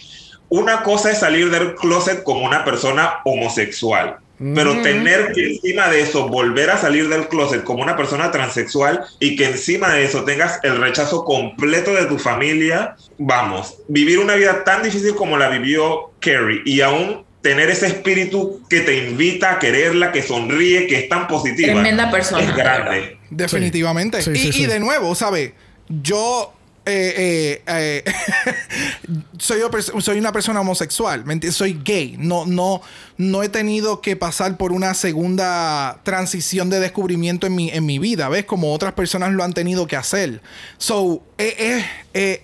una 0.48 0.84
cosa 0.84 1.10
es 1.10 1.18
salir 1.18 1.50
del 1.50 1.74
closet 1.74 2.22
como 2.22 2.46
una 2.46 2.64
persona 2.64 3.14
homosexual, 3.24 4.18
pero 4.54 4.80
tener 4.82 5.32
que 5.32 5.54
encima 5.54 5.88
de 5.88 6.02
eso 6.02 6.28
volver 6.28 6.70
a 6.70 6.78
salir 6.78 7.08
del 7.08 7.26
closet 7.26 7.64
como 7.64 7.82
una 7.82 7.96
persona 7.96 8.30
transexual 8.30 9.04
y 9.18 9.34
que 9.34 9.46
encima 9.46 9.92
de 9.92 10.04
eso 10.04 10.22
tengas 10.22 10.60
el 10.62 10.76
rechazo 10.76 11.24
completo 11.24 11.92
de 11.92 12.06
tu 12.06 12.20
familia, 12.20 12.94
vamos, 13.18 13.78
vivir 13.88 14.20
una 14.20 14.36
vida 14.36 14.62
tan 14.62 14.84
difícil 14.84 15.16
como 15.16 15.36
la 15.36 15.48
vivió 15.48 16.12
Carrie 16.20 16.62
y 16.64 16.82
aún 16.82 17.24
tener 17.42 17.70
ese 17.70 17.88
espíritu 17.88 18.62
que 18.68 18.80
te 18.80 19.08
invita 19.08 19.52
a 19.52 19.58
quererla, 19.58 20.12
que 20.12 20.22
sonríe, 20.22 20.86
que 20.86 21.00
es 21.00 21.08
tan 21.08 21.26
positiva. 21.28 21.72
Tremenda 21.72 22.10
persona, 22.10 22.42
Es 22.42 22.48
de 22.48 22.54
grande. 22.54 23.18
Definitivamente. 23.30 24.22
Sí, 24.22 24.30
y, 24.30 24.36
sí, 24.36 24.48
y 24.48 24.52
sí. 24.52 24.66
de 24.66 24.80
nuevo, 24.80 25.14
¿sabe? 25.14 25.54
Yo 25.88 26.54
eh, 26.84 27.62
eh, 27.66 28.04
eh, 28.04 28.04
soy, 29.38 30.18
una 30.18 30.32
persona 30.32 30.60
homosexual. 30.60 31.24
Soy 31.50 31.80
gay. 31.84 32.16
No, 32.18 32.46
no, 32.46 32.82
no 33.16 33.42
he 33.42 33.48
tenido 33.48 34.00
que 34.00 34.16
pasar 34.16 34.56
por 34.56 34.72
una 34.72 34.94
segunda 34.94 36.00
transición 36.02 36.70
de 36.70 36.80
descubrimiento 36.80 37.46
en 37.46 37.54
mi, 37.54 37.70
en 37.70 37.86
mi 37.86 37.98
vida, 37.98 38.28
¿ves? 38.28 38.44
Como 38.44 38.72
otras 38.72 38.94
personas 38.94 39.32
lo 39.32 39.44
han 39.44 39.52
tenido 39.52 39.86
que 39.86 39.96
hacer. 39.96 40.40
So, 40.78 41.22
eh, 41.38 41.54
eh, 41.58 41.84
eh, 42.14 42.42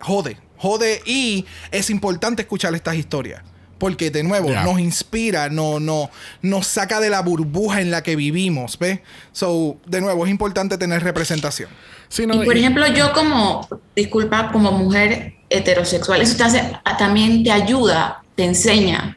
jode, 0.00 0.36
jode 0.56 1.02
y 1.06 1.46
es 1.70 1.90
importante 1.90 2.42
escuchar 2.42 2.74
estas 2.74 2.96
historias. 2.96 3.42
Porque 3.80 4.12
de 4.12 4.22
nuevo 4.22 4.48
Yeah. 4.50 4.62
nos 4.62 4.78
inspira, 4.78 5.48
no, 5.48 5.80
no, 5.80 6.08
nos 6.42 6.68
saca 6.68 7.00
de 7.00 7.10
la 7.10 7.20
burbuja 7.22 7.80
en 7.80 7.90
la 7.90 8.02
que 8.04 8.14
vivimos, 8.14 8.78
¿ves? 8.78 9.00
So, 9.32 9.76
de 9.86 10.00
nuevo, 10.00 10.24
es 10.24 10.30
importante 10.30 10.78
tener 10.78 11.02
representación. 11.02 11.68
Sí, 12.08 12.26
no, 12.26 12.40
Y 12.42 12.44
por 12.46 12.56
y- 12.56 12.60
ejemplo, 12.60 12.86
yo 12.88 13.12
como, 13.12 13.66
disculpa, 13.96 14.50
como 14.52 14.70
mujer 14.72 15.34
heterosexual, 15.48 16.20
eso 16.22 16.36
te 16.36 16.42
hace, 16.44 16.72
también 16.98 17.42
te 17.42 17.50
ayuda, 17.50 18.22
te 18.36 18.44
enseña, 18.44 19.16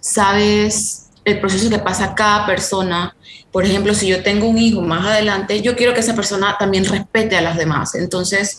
sabes 0.00 1.08
el 1.24 1.40
proceso 1.40 1.70
que 1.70 1.78
pasa 1.78 2.14
cada 2.14 2.44
persona. 2.46 3.14
Por 3.52 3.64
ejemplo, 3.64 3.94
si 3.94 4.08
yo 4.08 4.22
tengo 4.22 4.48
un 4.48 4.58
hijo 4.58 4.80
más 4.80 5.06
adelante, 5.06 5.60
yo 5.62 5.76
quiero 5.76 5.94
que 5.94 6.00
esa 6.00 6.14
persona 6.16 6.56
también 6.58 6.84
respete 6.84 7.36
a 7.36 7.40
las 7.40 7.56
demás. 7.56 7.94
Entonces, 7.94 8.58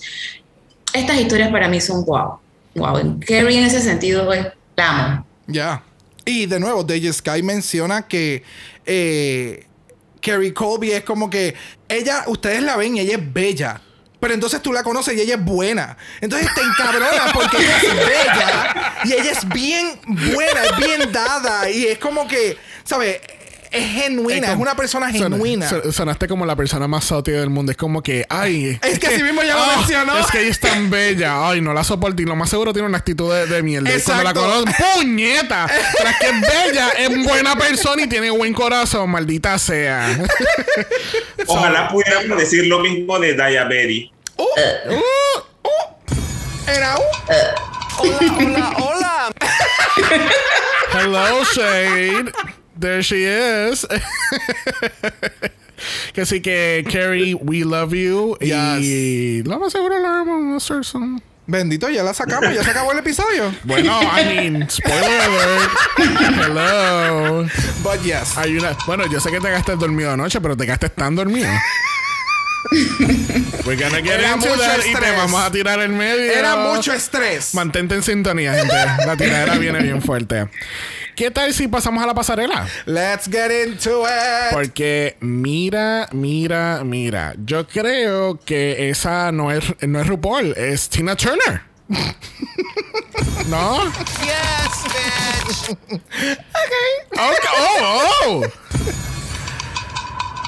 estas 0.93 1.17
historias 1.19 1.51
para 1.51 1.67
mí 1.67 1.81
son 1.81 2.05
wow. 2.05 2.39
Wow. 2.75 3.19
Carrie 3.27 3.59
en 3.59 3.65
ese 3.65 3.81
sentido 3.81 4.31
es, 4.33 4.47
la 4.75 4.89
amo. 4.89 5.25
Ya. 5.53 5.83
Y 6.25 6.45
de 6.47 6.59
nuevo, 6.59 6.83
Deja 6.83 7.13
Sky 7.13 7.43
menciona 7.43 8.07
que 8.07 8.43
eh, 8.85 9.67
Carrie 10.21 10.53
Colby 10.53 10.91
es 10.91 11.03
como 11.03 11.29
que 11.29 11.53
ella, 11.87 12.23
ustedes 12.27 12.63
la 12.63 12.75
ven 12.75 12.97
y 12.97 13.01
ella 13.01 13.15
es 13.15 13.33
bella. 13.33 13.81
Pero 14.19 14.33
entonces 14.33 14.61
tú 14.61 14.71
la 14.71 14.83
conoces 14.83 15.17
y 15.17 15.21
ella 15.21 15.35
es 15.35 15.43
buena. 15.43 15.97
Entonces 16.21 16.49
te 16.55 16.61
encabrona 16.61 17.31
porque 17.33 17.57
ella 17.57 17.77
es 17.77 17.95
bella 17.95 18.93
y 19.03 19.13
ella 19.13 19.31
es 19.31 19.47
bien 19.49 19.99
buena, 20.05 20.63
es 20.63 20.77
bien 20.77 21.11
dada. 21.11 21.69
Y 21.69 21.87
es 21.87 21.99
como 21.99 22.25
que, 22.25 22.57
¿sabes? 22.85 23.19
Es 23.73 23.89
genuina, 24.03 24.45
es, 24.47 24.51
como- 24.51 24.61
una 24.61 24.75
persona 24.75 25.07
son- 25.11 25.33
genuina. 25.33 25.67
son- 25.67 25.91
sonaste 25.91 26.27
como 26.27 26.45
la 26.45 26.55
persona 26.55 26.87
más 26.87 27.05
sauti 27.05 27.31
del 27.31 27.49
mundo. 27.49 27.71
Es 27.71 27.77
como 27.77 28.01
que, 28.03 28.25
ay. 28.29 28.79
Es 28.83 28.99
que 28.99 29.07
así 29.07 29.23
mismo 29.23 29.41
ya 29.43 29.55
lo 29.55 29.77
mencionó. 29.77 30.17
Es 30.19 30.27
que 30.27 30.41
ella 30.41 30.51
es 30.51 30.59
tan 30.59 30.89
bella. 30.91 31.49
Ay, 31.49 31.59
no 31.61 31.73
la 31.73 31.83
soporto. 31.83 32.21
Y 32.21 32.25
lo 32.25 32.35
más 32.35 32.49
seguro 32.51 32.71
tiene 32.71 32.87
una 32.87 32.99
actitud 32.99 33.33
de, 33.33 33.47
de 33.47 33.63
mierda. 33.63 33.89
Y 33.89 33.99
Cuando 34.01 34.23
la 34.23 34.29
Exacto. 34.29 34.49
conozco, 34.63 34.83
¡puñeta! 34.95 35.67
Tras 35.97 36.19
que 36.19 36.25
es 36.29 36.41
bella, 36.41 36.89
es 36.99 37.23
buena 37.25 37.55
persona 37.55 38.03
y 38.03 38.07
tiene 38.07 38.29
buen 38.29 38.53
corazón, 38.53 39.09
maldita 39.09 39.57
sea. 39.57 40.15
Ojalá 41.47 41.89
pudiéramos 41.89 42.37
decir 42.37 42.67
lo 42.67 42.79
mismo 42.79 43.19
de 43.19 43.33
Diabetes. 43.33 44.09
Era 46.67 46.95
un- 46.97 47.03
Hola, 47.99 48.33
hola, 48.39 48.73
hola. 48.77 49.33
Hello, 50.93 51.43
Shade. 51.53 52.31
There 52.79 53.01
she 53.03 53.25
is. 53.25 53.85
que 56.13 56.25
sí 56.25 56.41
que, 56.41 56.83
Carrie, 56.91 57.35
we 57.35 57.63
love 57.63 57.93
you. 57.93 58.35
Y 58.41 59.43
lo 59.43 59.59
más 59.59 59.71
seguro 59.71 59.99
la 59.99 60.09
vamos 60.23 60.69
a 60.69 60.73
hacer 60.73 60.85
some- 60.85 61.21
Bendito, 61.45 61.89
ya 61.89 62.03
la 62.03 62.13
sacamos, 62.13 62.55
ya 62.55 62.63
se 62.63 62.71
acabó 62.71 62.93
el 62.93 62.99
episodio. 62.99 63.53
Bueno, 63.65 63.99
I 64.01 64.23
mean, 64.23 64.69
spoiler 64.69 65.21
alert. 65.21 65.71
Hello. 66.41 67.43
But 67.83 68.01
yes. 68.03 68.37
Hay 68.37 68.55
una. 68.57 68.77
Bueno, 68.87 69.05
yo 69.07 69.19
sé 69.19 69.29
que 69.29 69.41
te 69.41 69.47
quedaste 69.47 69.75
dormido 69.75 70.11
anoche, 70.11 70.39
pero 70.39 70.55
te 70.55 70.63
quedaste 70.65 70.87
tan 70.89 71.15
dormido. 71.17 71.49
We're 73.65 73.75
gonna 73.75 74.01
get 74.01 74.19
Era 74.19 74.35
into 74.35 74.47
mucho 74.47 74.57
that 74.61 74.85
y 74.85 74.93
te 74.93 75.11
vamos 75.11 75.41
a 75.43 75.51
tirar 75.51 75.81
el 75.81 75.91
medio. 75.91 76.31
Era 76.31 76.55
mucho 76.55 76.93
estrés. 76.93 77.53
Mantente 77.53 77.95
en 77.95 78.03
sintonía, 78.03 78.53
gente. 78.53 78.73
La 79.05 79.17
tiradera 79.17 79.57
viene 79.57 79.79
bien 79.81 80.01
fuerte. 80.01 80.47
¿Qué 81.15 81.29
tal 81.29 81.53
si 81.53 81.67
pasamos 81.67 82.03
a 82.03 82.07
la 82.07 82.13
pasarela? 82.15 82.67
Let's 82.85 83.29
get 83.29 83.51
into 83.51 84.03
it. 84.03 84.51
Porque 84.51 85.15
mira, 85.19 86.07
mira, 86.11 86.81
mira. 86.83 87.35
Yo 87.45 87.67
creo 87.67 88.39
que 88.39 88.89
esa 88.89 89.31
no 89.31 89.51
es, 89.51 89.63
no 89.81 90.01
es 90.01 90.07
RuPaul, 90.07 90.53
es 90.57 90.89
Tina 90.89 91.15
Turner. 91.15 91.61
¿No? 93.47 93.83
Yes, 94.23 94.83
bitch. 94.85 95.77
Okay. 95.91 96.89
Oh, 97.19 98.41
oh. 98.41 99.12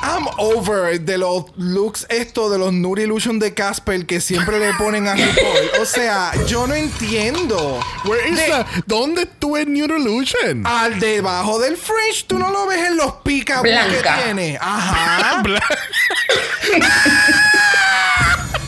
I'm 0.07 0.27
over 0.37 0.99
de 1.01 1.17
los 1.17 1.45
looks 1.57 2.05
esto 2.09 2.49
de 2.51 2.59
los 2.59 2.71
Nude 2.71 3.03
Illusion 3.03 3.39
de 3.39 3.53
Casper 3.55 4.05
que 4.05 4.21
siempre 4.21 4.59
le 4.59 4.73
ponen 4.75 5.07
a 5.07 5.15
RuPaul. 5.15 5.55
O 5.81 5.85
sea, 5.85 6.31
yo 6.47 6.67
no 6.67 6.73
entiendo. 6.75 7.79
Where 8.05 8.29
is 8.29 8.35
De- 8.37 8.45
the- 8.45 8.65
¿Dónde 8.85 9.23
estuve 9.23 9.61
en 9.61 9.73
New 9.73 9.85
Illusion? 9.85 10.65
Al 10.65 10.99
debajo 10.99 11.59
del 11.59 11.75
fringe, 11.77 12.23
tú 12.27 12.37
no 12.37 12.51
lo 12.51 12.67
ves 12.67 12.85
en 12.87 12.97
los 12.97 13.13
picaboo 13.23 13.63
que 13.63 14.03
tiene. 14.23 14.57
Ajá. 14.61 15.41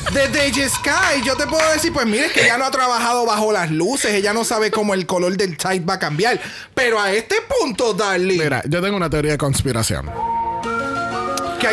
de 0.13 0.27
DJ 0.29 0.69
Sky, 0.69 1.21
yo 1.25 1.35
te 1.35 1.45
puedo 1.47 1.69
decir, 1.73 1.91
pues 1.93 2.05
mire, 2.07 2.31
que 2.31 2.45
ella 2.45 2.57
no 2.57 2.65
ha 2.65 2.71
trabajado 2.71 3.25
bajo 3.25 3.51
las 3.51 3.69
luces, 3.71 4.13
ella 4.13 4.33
no 4.33 4.43
sabe 4.43 4.71
cómo 4.71 4.93
el 4.93 5.05
color 5.05 5.35
del 5.37 5.57
tight 5.57 5.87
va 5.87 5.95
a 5.95 5.99
cambiar. 5.99 6.39
Pero 6.73 6.99
a 6.99 7.11
este 7.11 7.35
punto, 7.41 7.93
darling, 7.93 8.39
Mira, 8.39 8.63
yo 8.67 8.81
tengo 8.81 8.97
una 8.97 9.09
teoría 9.09 9.31
de 9.33 9.37
conspiración. 9.37 10.09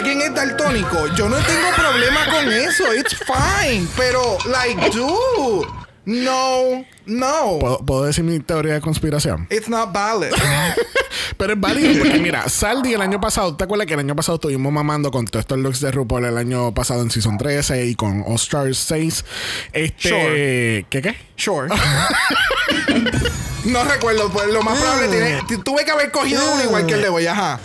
Que 0.03 0.11
alguien 0.11 0.21
es 0.23 0.35
daltónico, 0.35 1.07
yo 1.15 1.29
no 1.29 1.37
tengo 1.37 1.69
problema 1.77 2.25
con 2.31 2.53
eso, 2.53 2.95
it's 2.95 3.17
fine. 3.17 3.87
Pero, 3.97 4.39
like, 4.47 4.91
dude, 4.91 5.67
no, 6.07 6.85
no, 7.07 7.59
¿Puedo, 7.61 7.79
puedo 7.79 8.05
decir 8.05 8.25
mi 8.25 8.39
teoría 8.41 8.75
de 8.75 8.81
conspiración? 8.81 9.47
it's 9.51 9.69
not 9.69 9.93
valid. 9.93 10.33
Pero 11.37 11.53
es 11.55 11.61
válido 11.61 12.03
porque 12.03 12.19
mira, 12.19 12.49
Saldi 12.49 12.93
el 12.95 13.01
año 13.01 13.21
pasado, 13.21 13.57
¿te 13.57 13.65
acuerdas 13.65 13.87
que 13.87 13.95
el 13.95 14.01
año 14.01 14.15
pasado 14.17 14.37
estuvimos 14.37 14.73
mamando 14.73 15.11
con 15.11 15.25
todos 15.27 15.43
estos 15.45 15.59
looks 15.59 15.81
de 15.81 15.91
RuPaul 15.93 16.25
el 16.27 16.37
año 16.39 16.73
pasado 16.75 17.03
en 17.03 17.11
Season 17.11 17.39
13 17.39 17.87
y 17.87 17.95
con 17.95 18.23
All 18.27 18.35
Stars 18.35 18.79
6? 18.79 19.25
Este, 19.73 20.09
Sure. 20.09 20.87
¿qué 20.91 21.03
qué? 21.03 21.17
Sure. 21.37 21.69
no 23.65 23.85
recuerdo, 23.85 24.29
pues 24.31 24.49
lo 24.49 24.63
más 24.63 24.79
probable 24.79 25.09
tiene, 25.09 25.43
t- 25.49 25.59
tuve 25.59 25.85
que 25.85 25.91
haber 25.93 26.11
cogido 26.11 26.43
uno 26.53 26.65
igual 26.65 26.87
que 26.87 26.95
el 26.95 27.03
de 27.03 27.09
Boy, 27.09 27.27
ajá. 27.27 27.59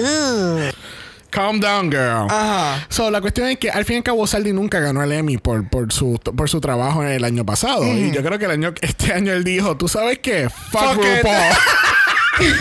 Calm 1.29 1.59
down, 1.59 1.91
girl. 1.91 2.25
Ajá. 2.29 2.85
So, 2.89 3.11
la 3.11 3.21
cuestión 3.21 3.47
es 3.47 3.59
que 3.59 3.69
al 3.69 3.85
fin 3.85 3.95
y 3.95 3.97
al 3.97 4.03
cabo 4.03 4.25
Saldi 4.25 4.51
nunca 4.51 4.79
ganó 4.79 5.03
el 5.03 5.11
Emmy 5.11 5.37
por, 5.37 5.69
por, 5.69 5.93
su, 5.93 6.19
por 6.19 6.49
su 6.49 6.59
trabajo 6.59 7.03
en 7.03 7.09
el 7.09 7.23
año 7.23 7.45
pasado. 7.45 7.85
Y 7.85 8.11
yo 8.11 8.23
creo 8.23 8.39
que 8.39 8.45
el 8.45 8.51
año, 8.51 8.73
este 8.81 9.13
año 9.13 9.31
él 9.33 9.43
dijo, 9.43 9.77
¿tú 9.77 9.87
sabes 9.87 10.19
qué? 10.19 10.49
Fuck, 10.49 10.95
Fuck 10.95 11.05
it." 11.05 11.23
RuPaul. 11.23 11.55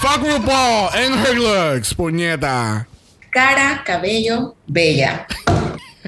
Fuck 0.00 0.22
RuPaul 0.22 0.90
and 0.94 1.26
her 1.26 1.36
looks, 1.36 1.94
puñeta. 1.94 2.86
Cara, 3.30 3.82
cabello, 3.84 4.54
bella. 4.66 5.26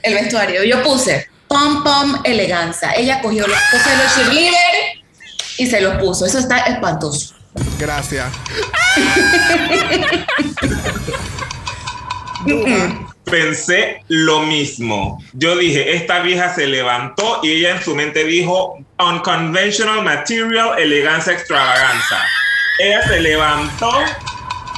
El 0.02 0.14
vestuario. 0.14 0.64
Yo 0.64 0.82
puse 0.82 1.28
pom 1.48 1.82
pom 1.82 2.20
eleganza. 2.24 2.92
Ella 2.94 3.20
cogió 3.20 3.46
las 3.46 3.60
cosas 3.70 3.98
de 3.98 4.04
los 4.04 4.14
cheerleaders 4.14 5.00
y 5.58 5.66
se 5.66 5.80
los 5.80 5.96
puso. 5.96 6.24
Eso 6.24 6.38
está 6.38 6.58
espantoso. 6.58 7.34
Gracias. 7.78 8.26
Pensé 13.24 14.02
lo 14.08 14.40
mismo. 14.40 15.22
Yo 15.34 15.56
dije, 15.56 15.94
esta 15.94 16.20
vieja 16.20 16.54
se 16.54 16.66
levantó 16.66 17.40
y 17.42 17.50
ella 17.52 17.76
en 17.76 17.82
su 17.82 17.94
mente 17.94 18.24
dijo, 18.24 18.78
unconventional 18.98 20.02
material, 20.02 20.78
elegancia, 20.78 21.32
extravaganza. 21.32 22.18
Ella 22.78 23.06
se 23.06 23.20
levantó 23.20 23.90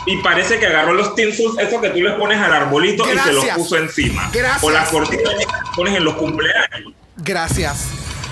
y 0.06 0.16
parece 0.18 0.58
que 0.58 0.66
agarró 0.66 0.92
los 0.92 1.14
tinsels, 1.14 1.58
eso 1.58 1.80
que 1.80 1.90
tú 1.90 2.00
les 2.00 2.14
pones 2.14 2.38
al 2.38 2.52
arbolito 2.52 3.04
y 3.10 3.18
se 3.18 3.32
los 3.32 3.46
puso 3.46 3.76
encima. 3.76 4.30
Gracias. 4.32 4.64
O 4.64 4.70
las 4.70 4.90
cortinas 4.90 5.34
que 5.38 5.46
pones 5.76 5.94
en 5.94 6.04
los 6.04 6.14
cumpleaños. 6.14 6.92
Gracias. 7.18 7.88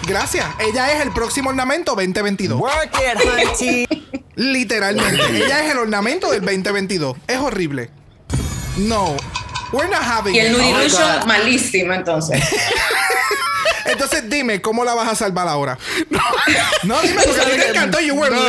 Gracias. 0.06 0.46
Ella 0.58 0.92
es 0.92 1.00
el 1.02 1.12
próximo 1.12 1.50
ornamento 1.50 1.94
2022. 1.94 2.60
Work 2.60 2.96
it. 3.60 3.88
Literalmente. 4.34 5.44
Ella 5.44 5.64
es 5.64 5.70
el 5.70 5.78
ornamento 5.78 6.30
del 6.30 6.40
2022. 6.40 7.16
Es 7.28 7.38
horrible. 7.38 7.90
No. 8.80 9.16
We're 9.72 9.88
not 9.88 10.02
having 10.02 10.34
Y 10.34 10.40
el 10.40 10.52
nudilution 10.52 11.18
God. 11.20 11.26
malísimo, 11.26 11.92
entonces. 11.92 12.42
Entonces 13.86 14.28
dime, 14.30 14.60
¿cómo 14.60 14.84
la 14.84 14.94
vas 14.94 15.08
a 15.08 15.14
salvar 15.16 15.48
ahora? 15.48 15.76
No, 16.84 17.00
dime, 17.02 17.22
porque 17.24 17.40
a 17.40 17.44
ti 17.44 17.50
te 17.58 17.68
encantó. 17.70 18.00
You 18.00 18.14
were 18.14 18.30
No, 18.34 18.40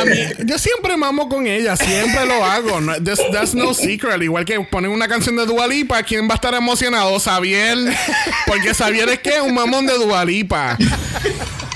a 0.00 0.04
mí- 0.04 0.16
yo 0.46 0.58
siempre 0.58 0.96
mamo 0.96 1.28
con 1.28 1.46
ella, 1.46 1.76
siempre 1.76 2.24
lo 2.26 2.44
hago. 2.44 2.80
No, 2.80 2.94
that's, 3.02 3.20
that's 3.32 3.54
no 3.54 3.74
secret. 3.74 4.22
Igual 4.22 4.44
que 4.44 4.58
ponen 4.60 4.90
una 4.90 5.06
canción 5.08 5.36
de 5.36 5.46
Dualipa, 5.46 6.02
¿quién 6.02 6.26
va 6.28 6.32
a 6.32 6.34
estar 6.36 6.54
emocionado? 6.54 7.18
Xavier. 7.20 7.76
Porque 8.46 8.72
Xavier 8.74 9.08
es 9.10 9.18
que 9.18 9.40
un 9.40 9.54
mamón 9.54 9.86
de 9.86 9.94
Dualipa. 9.94 10.76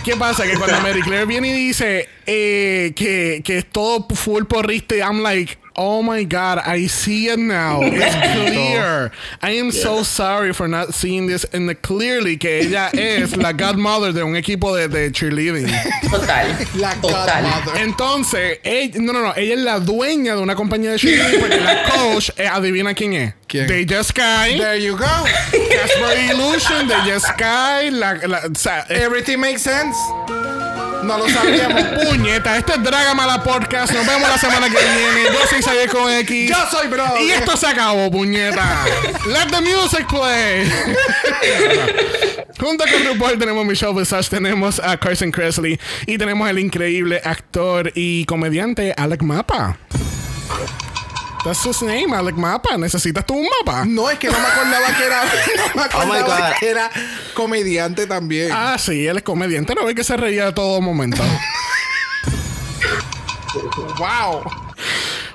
¿Qué 0.04 0.16
pasa? 0.16 0.44
Que 0.44 0.54
cuando 0.56 0.80
Mary 0.80 1.02
Claire 1.02 1.26
viene 1.26 1.48
y 1.48 1.52
dice 1.52 2.08
eh, 2.26 2.92
que, 2.96 3.42
que 3.44 3.58
es 3.58 3.66
todo 3.70 4.06
full 4.14 4.44
porrista, 4.44 4.94
I'm 4.96 5.22
like, 5.22 5.58
oh 5.76 6.02
my 6.02 6.24
God, 6.24 6.58
I 6.58 6.86
see 6.86 7.28
it 7.28 7.38
now. 7.38 7.80
It's 7.82 8.14
clear. 8.36 9.10
I 9.42 9.50
am 9.52 9.70
so 9.72 10.02
sorry 10.02 10.52
for 10.52 10.68
not 10.68 10.94
seeing 10.94 11.26
this 11.26 11.44
in 11.52 11.66
the 11.66 11.74
clearly 11.74 12.36
que 12.36 12.60
ella 12.60 12.90
es 12.92 13.36
la 13.36 13.52
godmother 13.52 14.12
de 14.12 14.22
un 14.24 14.34
equipo 14.36 14.76
de, 14.76 14.88
de 14.88 15.10
cheerleading. 15.10 15.66
Total. 16.10 16.66
La 16.76 16.94
Total. 17.00 17.42
godmother. 17.42 17.82
Entonces, 17.82 18.58
ella- 18.64 19.00
no, 19.00 19.12
no, 19.12 19.22
no, 19.22 19.34
ella 19.36 19.54
es 19.54 19.60
la 19.60 19.80
dueña 19.80 20.34
de 20.36 20.42
una 20.42 20.54
compañía 20.54 20.90
de 20.92 20.98
cheerleading 20.98 21.40
porque 21.40 21.60
la 21.60 21.82
coach, 21.90 22.30
eh, 22.36 22.46
adivina 22.46 22.94
quién 22.94 23.12
es. 23.14 23.34
¿Quién? 23.46 23.66
Deja 23.66 24.02
Sky, 24.02 24.56
There 24.58 24.80
you 24.82 24.96
go. 24.96 25.04
Casper 25.04 26.18
Illusion, 26.30 26.88
Deja 26.88 27.20
Sky, 27.20 27.90
la, 27.90 28.14
la, 28.26 28.40
o 28.50 28.54
sea, 28.54 28.86
Everything 28.88 29.38
makes 29.38 29.60
sense. 29.62 29.96
No 31.02 31.18
lo 31.18 31.28
sabíamos. 31.28 31.82
puñeta, 32.08 32.56
este 32.56 32.72
es 32.72 32.82
Dragamala 32.82 33.42
Podcast, 33.42 33.92
nos 33.92 34.06
vemos 34.06 34.28
la 34.28 34.38
semana 34.38 34.68
que 34.68 34.76
viene, 34.76 35.24
yo 35.32 35.46
soy 35.48 35.62
Xavier 35.62 35.90
con 35.90 36.10
X. 36.10 36.50
Yo 36.50 36.56
soy 36.70 36.88
bro. 36.88 37.04
Y 37.20 37.30
esto 37.30 37.56
se 37.56 37.66
acabó, 37.66 38.10
puñeta. 38.10 38.84
Let 39.26 39.46
the 39.50 39.60
music 39.60 40.06
play. 40.08 40.70
Junto 42.58 42.84
con 42.84 43.04
RuPaul 43.04 43.38
tenemos 43.38 43.64
Michelle 43.64 43.94
Visage, 43.94 44.28
tenemos 44.30 44.78
a 44.78 44.96
Carson 44.96 45.32
Kressley 45.32 45.80
y 46.06 46.18
tenemos 46.18 46.48
el 46.48 46.58
increíble 46.60 47.20
actor 47.24 47.90
y 47.94 48.24
comediante 48.26 48.94
Alec 48.96 49.22
Mapa. 49.22 49.76
That's 51.44 51.64
his 51.66 51.82
name, 51.82 52.14
Alec 52.14 52.36
Mapa. 52.36 52.76
¿Necesitas 52.78 53.26
tú 53.26 53.34
un 53.34 53.46
mapa? 53.58 53.84
No, 53.84 54.08
es 54.08 54.18
que 54.18 54.28
no 54.28 54.38
me 54.38 54.46
acordaba 54.46 54.96
que 54.96 55.04
era. 55.04 55.22
No 55.74 55.80
me 55.80 55.82
Oh 55.82 56.12
acordaba 56.22 56.54
que 56.58 56.70
era 56.70 56.90
comediante 57.34 58.06
también. 58.06 58.50
Ah, 58.52 58.76
sí, 58.78 59.06
él 59.06 59.16
es 59.16 59.22
comediante. 59.22 59.74
No 59.74 59.84
ve 59.84 59.94
que 59.94 60.04
se 60.04 60.16
reía 60.16 60.46
de 60.46 60.52
todo 60.52 60.80
momento. 60.80 61.22
Wow. 63.98 64.42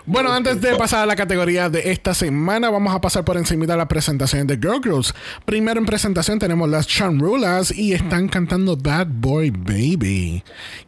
Bueno, 0.08 0.32
antes 0.32 0.60
de 0.62 0.76
pasar 0.76 1.02
a 1.02 1.06
la 1.06 1.15
categoría 1.15 1.70
de 1.70 1.91
esta 1.91 2.13
semana, 2.13 2.70
vamos 2.70 2.96
a 2.96 3.00
pasar 3.02 3.24
por 3.24 3.38
encima 3.38 3.65
de 3.65 3.78
la 3.78 3.88
presentación 3.88 4.48
de 4.48 4.56
Girl 4.56 4.80
Groups. 4.80 5.13
Primero 5.46 5.80
en 5.80 5.86
presentación 5.86 6.39
tenemos 6.39 6.67
las 6.70 6.88
Chanrulas 6.88 7.72
y 7.72 7.93
están 7.93 8.28
cantando 8.28 8.76
Bad 8.76 9.08
Boy 9.10 9.52
Baby. 9.52 10.43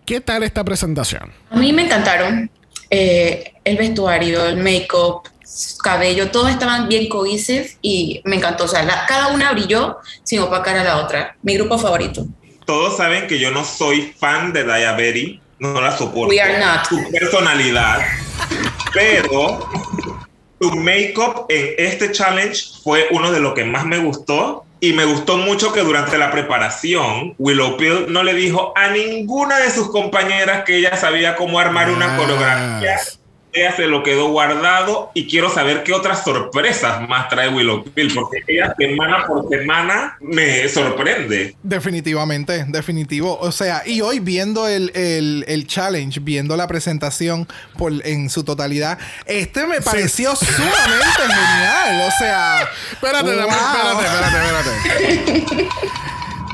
¿Qué 0.05 0.21
tal 0.21 0.43
esta 0.43 0.63
presentación? 0.63 1.31
A 1.51 1.57
mí 1.57 1.71
me 1.71 1.83
encantaron. 1.85 2.49
Eh, 2.89 3.53
el 3.63 3.77
vestuario, 3.77 4.45
el 4.45 4.57
make-up, 4.57 5.29
cabello, 5.83 6.31
todos 6.31 6.49
estaban 6.49 6.87
bien 6.87 7.07
cohesive 7.09 7.69
y 7.81 8.21
me 8.25 8.35
encantó. 8.37 8.65
O 8.65 8.67
sea, 8.67 8.83
la- 8.83 9.05
cada 9.07 9.27
una 9.27 9.51
brilló 9.51 9.97
sin 10.23 10.39
opacar 10.39 10.77
a 10.77 10.83
la 10.83 10.97
otra. 10.97 11.35
Mi 11.43 11.55
grupo 11.55 11.77
favorito. 11.77 12.25
Todos 12.65 12.97
saben 12.97 13.27
que 13.27 13.39
yo 13.39 13.51
no 13.51 13.63
soy 13.65 14.13
fan 14.17 14.53
de 14.53 14.63
Diabetes, 14.63 15.39
no 15.59 15.81
la 15.81 15.95
soporto. 15.97 16.29
We 16.29 16.39
are 16.39 16.59
not. 16.59 16.85
Su 16.87 17.03
personalidad. 17.11 17.99
Pero 18.93 19.67
tu 20.59 20.71
make-up 20.75 21.45
en 21.49 21.75
este 21.77 22.11
challenge 22.11 22.63
fue 22.83 23.07
uno 23.11 23.31
de 23.31 23.39
los 23.39 23.53
que 23.53 23.63
más 23.65 23.85
me 23.85 23.97
gustó. 23.99 24.65
Y 24.81 24.93
me 24.93 25.05
gustó 25.05 25.37
mucho 25.37 25.73
que 25.73 25.81
durante 25.81 26.17
la 26.17 26.31
preparación, 26.31 27.35
Willow 27.37 27.75
Pill 27.75 28.05
no 28.09 28.23
le 28.23 28.33
dijo 28.33 28.71
a 28.75 28.89
ninguna 28.89 29.57
de 29.57 29.69
sus 29.71 29.91
compañeras 29.91 30.63
que 30.63 30.77
ella 30.77 30.95
sabía 30.95 31.35
cómo 31.35 31.59
armar 31.59 31.89
una 31.89 32.15
coreografía. 32.15 32.97
Ella 33.51 33.75
se 33.75 33.87
lo 33.87 34.03
quedó 34.03 34.29
guardado 34.29 35.09
y 35.15 35.27
quiero 35.27 35.49
saber 35.49 35.83
qué 35.83 35.91
otras 35.93 36.23
sorpresas 36.23 37.07
más 37.09 37.29
trae 37.29 37.49
Willow 37.49 37.83
Pill, 37.83 38.13
porque 38.13 38.43
ella 38.47 38.75
semana 38.77 39.25
por 39.25 39.49
semana 39.49 40.17
me 40.21 40.69
sorprende. 40.69 41.55
Definitivamente, 41.63 42.65
definitivo. 42.67 43.39
O 43.39 43.51
sea, 43.51 43.81
y 43.85 44.01
hoy 44.01 44.19
viendo 44.19 44.67
el, 44.67 44.91
el- 44.93 45.45
el 45.47 45.65
challenge, 45.67 46.19
viendo 46.19 46.55
la 46.57 46.67
presentación 46.67 47.47
por, 47.77 47.91
en 48.05 48.29
su 48.29 48.43
totalidad, 48.43 48.99
este 49.25 49.65
me 49.65 49.81
pareció 49.81 50.35
sumamente 50.35 51.07
genial. 51.21 52.07
O 52.07 52.11
sea, 52.19 52.69
Espérate, 52.91 53.31
wow. 53.31 53.49
espérate, 53.49 54.05
espérate, 54.05 54.69
espérate. 55.47 55.69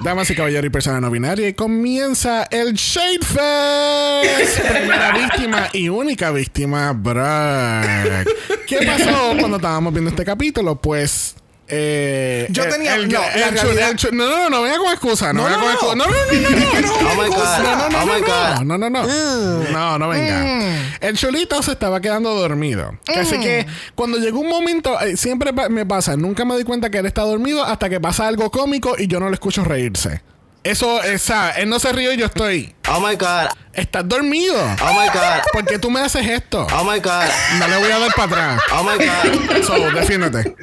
Damas 0.06 0.30
y 0.30 0.36
caballeros 0.36 0.68
y 0.68 0.70
personas 0.70 1.02
no 1.02 1.10
binarias, 1.10 1.50
y 1.50 1.54
comienza 1.54 2.44
el 2.52 2.74
Shade 2.74 3.26
Fest. 3.26 4.60
Primera 4.70 5.18
víctima 5.18 5.68
y 5.74 5.90
única 5.90 6.30
víctima, 6.30 6.94
Bragg. 6.94 8.28
¿Qué 8.68 8.86
pasó 8.86 9.34
cuando 9.40 9.58
estábamos 9.58 9.92
viendo 9.92 10.12
este 10.12 10.24
capítulo? 10.24 10.76
Pues. 10.80 11.36
Eh, 11.68 12.46
Yo 12.52 12.64
el- 12.64 12.70
tenía- 12.72 12.94
el- 12.96 13.10
no, 13.10 13.20
el 13.24 13.34
realidad- 13.52 13.96
no, 14.12 14.26
no, 14.26 14.38
no, 14.38 14.50
no 14.50 14.62
venga 14.62 14.78
con 14.78 14.92
excusa. 14.92 15.34
No, 15.34 15.50
No, 15.50 15.58
venga 15.58 15.74
no, 15.74 15.80
con 15.80 15.98
no. 15.98 16.06
excusa. 16.06 16.40
No, 16.40 16.40
no, 16.40 16.40
no, 16.40 16.70
no, 16.70 16.82
no, 16.82 16.82
no. 16.82 17.10
Oh 17.12 17.16
my 17.16 17.30
God. 17.30 17.60
No, 17.60 17.78
no, 17.78 17.90
no, 17.90 17.98
Oh 18.02 18.06
my 18.06 18.22
no, 18.22 18.28
God. 18.28 18.62
no, 18.62 18.78
no, 18.78 18.90
no. 18.90 19.72
No, 19.72 19.98
no 20.00 20.10
venga. 20.10 20.76
El 21.02 21.18
chulito 21.18 21.62
se 21.64 21.72
estaba 21.72 22.00
quedando 22.02 22.34
dormido. 22.36 22.98
Así 23.16 23.40
que 23.40 23.66
cuando 23.96 24.18
llegó 24.20 24.40
un 24.40 24.50
momento, 24.50 25.00
eh, 25.02 25.18
siempre 25.18 25.52
me 25.70 25.86
pasa, 25.86 26.16
nunca 26.16 26.46
me 26.46 26.54
doy 26.54 26.64
cuenta 26.66 26.90
que 26.90 27.00
él 27.00 27.06
está 27.08 27.22
dormido 27.24 27.64
hasta 27.66 27.90
que 27.90 28.00
pasa 28.00 28.28
algo 28.28 28.52
cómico 28.52 28.96
y 28.98 29.08
yo 29.08 29.20
no 29.20 29.30
le 29.30 29.34
escucho 29.34 29.64
reírse. 29.64 30.22
Eso, 30.64 31.04
esa, 31.04 31.52
él 31.52 31.70
no 31.70 31.78
se 31.78 31.92
ríe 31.94 32.16
y 32.16 32.18
yo 32.18 32.26
estoy. 32.26 32.74
Oh 32.90 33.00
my 33.00 33.16
God. 33.16 33.50
Estás 33.72 34.08
dormido. 34.08 34.56
Oh 34.56 34.94
my 35.00 35.08
God. 35.14 35.42
¿Por 35.54 35.64
qué 35.66 35.78
tú 35.78 35.92
me 35.92 36.00
haces 36.00 36.26
esto? 36.28 36.66
Oh 36.76 36.84
my 36.84 37.00
God. 37.00 37.26
No 37.60 37.68
le 37.68 37.78
voy 37.78 37.92
a 37.92 38.00
dar 38.00 38.12
para 38.16 38.56
atrás. 38.56 38.64
Oh 38.74 38.84
my 38.84 38.98
God. 39.06 39.64
So, 39.64 39.92
defiéndete. 39.92 40.56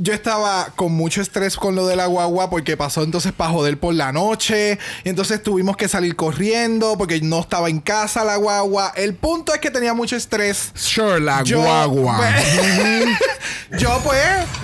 Yo 0.00 0.12
estaba 0.14 0.72
con 0.76 0.92
mucho 0.92 1.20
estrés 1.20 1.56
con 1.56 1.74
lo 1.74 1.86
de 1.86 1.94
la 1.96 2.06
guagua 2.06 2.48
porque 2.48 2.76
pasó 2.76 3.02
entonces 3.02 3.32
para 3.32 3.50
joder 3.50 3.78
por 3.78 3.94
la 3.94 4.12
noche. 4.12 4.78
Y 5.04 5.08
entonces 5.10 5.42
tuvimos 5.42 5.76
que 5.76 5.88
salir 5.88 6.16
corriendo 6.16 6.96
porque 6.96 7.20
no 7.20 7.40
estaba 7.40 7.68
en 7.68 7.80
casa 7.80 8.24
la 8.24 8.36
guagua. 8.36 8.92
El 8.96 9.14
punto 9.14 9.52
es 9.54 9.60
que 9.60 9.70
tenía 9.70 9.92
mucho 9.94 10.16
estrés. 10.16 10.70
Sure, 10.74 11.20
la 11.20 11.42
Yo- 11.42 11.60
guagua. 11.60 12.18
Yo 13.78 14.00
pues 14.02 14.18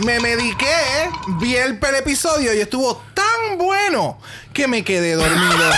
me 0.04 0.20
mediqué, 0.20 0.66
vi 1.40 1.56
el, 1.56 1.78
el 1.80 1.94
episodio 1.96 2.54
y 2.54 2.60
estuvo 2.60 3.00
tan 3.14 3.58
bueno 3.58 4.18
que 4.52 4.66
me 4.66 4.82
quedé 4.82 5.14
dormido. 5.14 5.70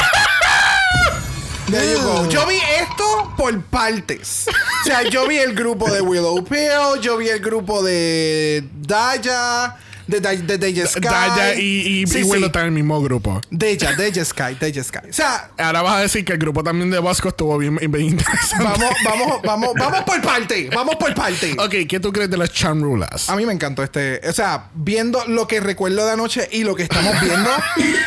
There 1.70 1.92
you 1.92 2.00
go. 2.00 2.26
Yo 2.28 2.46
vi 2.46 2.56
esto 2.80 3.32
por 3.36 3.60
partes. 3.64 4.46
O 4.48 4.84
sea, 4.86 5.02
yo 5.02 5.26
vi 5.28 5.36
el 5.36 5.54
grupo 5.54 5.90
de 5.90 6.00
Willow 6.00 6.42
Pill, 6.44 7.00
yo 7.02 7.18
vi 7.18 7.28
el 7.28 7.40
grupo 7.40 7.82
de 7.82 8.64
Daya, 8.72 9.76
de, 10.06 10.20
de 10.20 10.56
Deja 10.56 10.86
Sky. 10.86 11.00
Daya 11.00 11.54
y, 11.54 11.60
y, 11.60 12.06
Sí, 12.06 12.20
y 12.20 12.22
sí. 12.22 12.30
Willow 12.30 12.46
están 12.46 12.62
en 12.62 12.68
el 12.68 12.72
mismo 12.74 13.00
grupo. 13.02 13.42
Deja, 13.50 13.92
Deja 13.92 14.24
Sky, 14.24 14.56
Deja 14.58 14.82
Sky. 14.82 15.10
O 15.10 15.12
sea, 15.12 15.50
Ahora 15.58 15.82
vas 15.82 15.96
a 15.96 16.00
decir 16.00 16.24
que 16.24 16.32
el 16.32 16.38
grupo 16.38 16.64
también 16.64 16.90
de 16.90 16.98
Bosco 17.00 17.28
estuvo 17.28 17.58
bien, 17.58 17.76
bien 17.76 18.00
interesante. 18.06 18.64
vamos, 18.64 18.90
vamos, 19.04 19.42
vamos, 19.42 19.70
vamos 19.78 20.02
por 20.04 20.22
parte. 20.22 20.70
Vamos 20.74 20.96
por 20.96 21.14
parte. 21.14 21.54
Ok, 21.58 21.86
¿qué 21.86 22.00
tú 22.00 22.10
crees 22.12 22.30
de 22.30 22.38
las 22.38 22.50
Chamrulas? 22.50 23.28
A 23.28 23.36
mí 23.36 23.44
me 23.44 23.52
encantó 23.52 23.82
este. 23.82 24.26
O 24.26 24.32
sea, 24.32 24.70
viendo 24.74 25.22
lo 25.26 25.46
que 25.46 25.60
recuerdo 25.60 26.06
de 26.06 26.12
anoche 26.12 26.48
y 26.50 26.64
lo 26.64 26.74
que 26.74 26.84
estamos 26.84 27.14
viendo, 27.20 27.50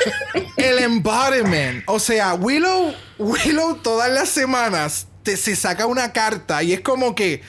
el 0.57 0.79
embodiment. 0.79 1.83
O 1.85 1.99
sea, 1.99 2.33
Willow, 2.33 2.93
Willow 3.21 3.75
todas 3.75 4.11
las 4.11 4.29
semanas 4.29 5.05
te, 5.23 5.37
se 5.37 5.55
saca 5.55 5.85
una 5.85 6.11
carta 6.11 6.63
y 6.63 6.73
es 6.73 6.81
como 6.81 7.15
que. 7.15 7.41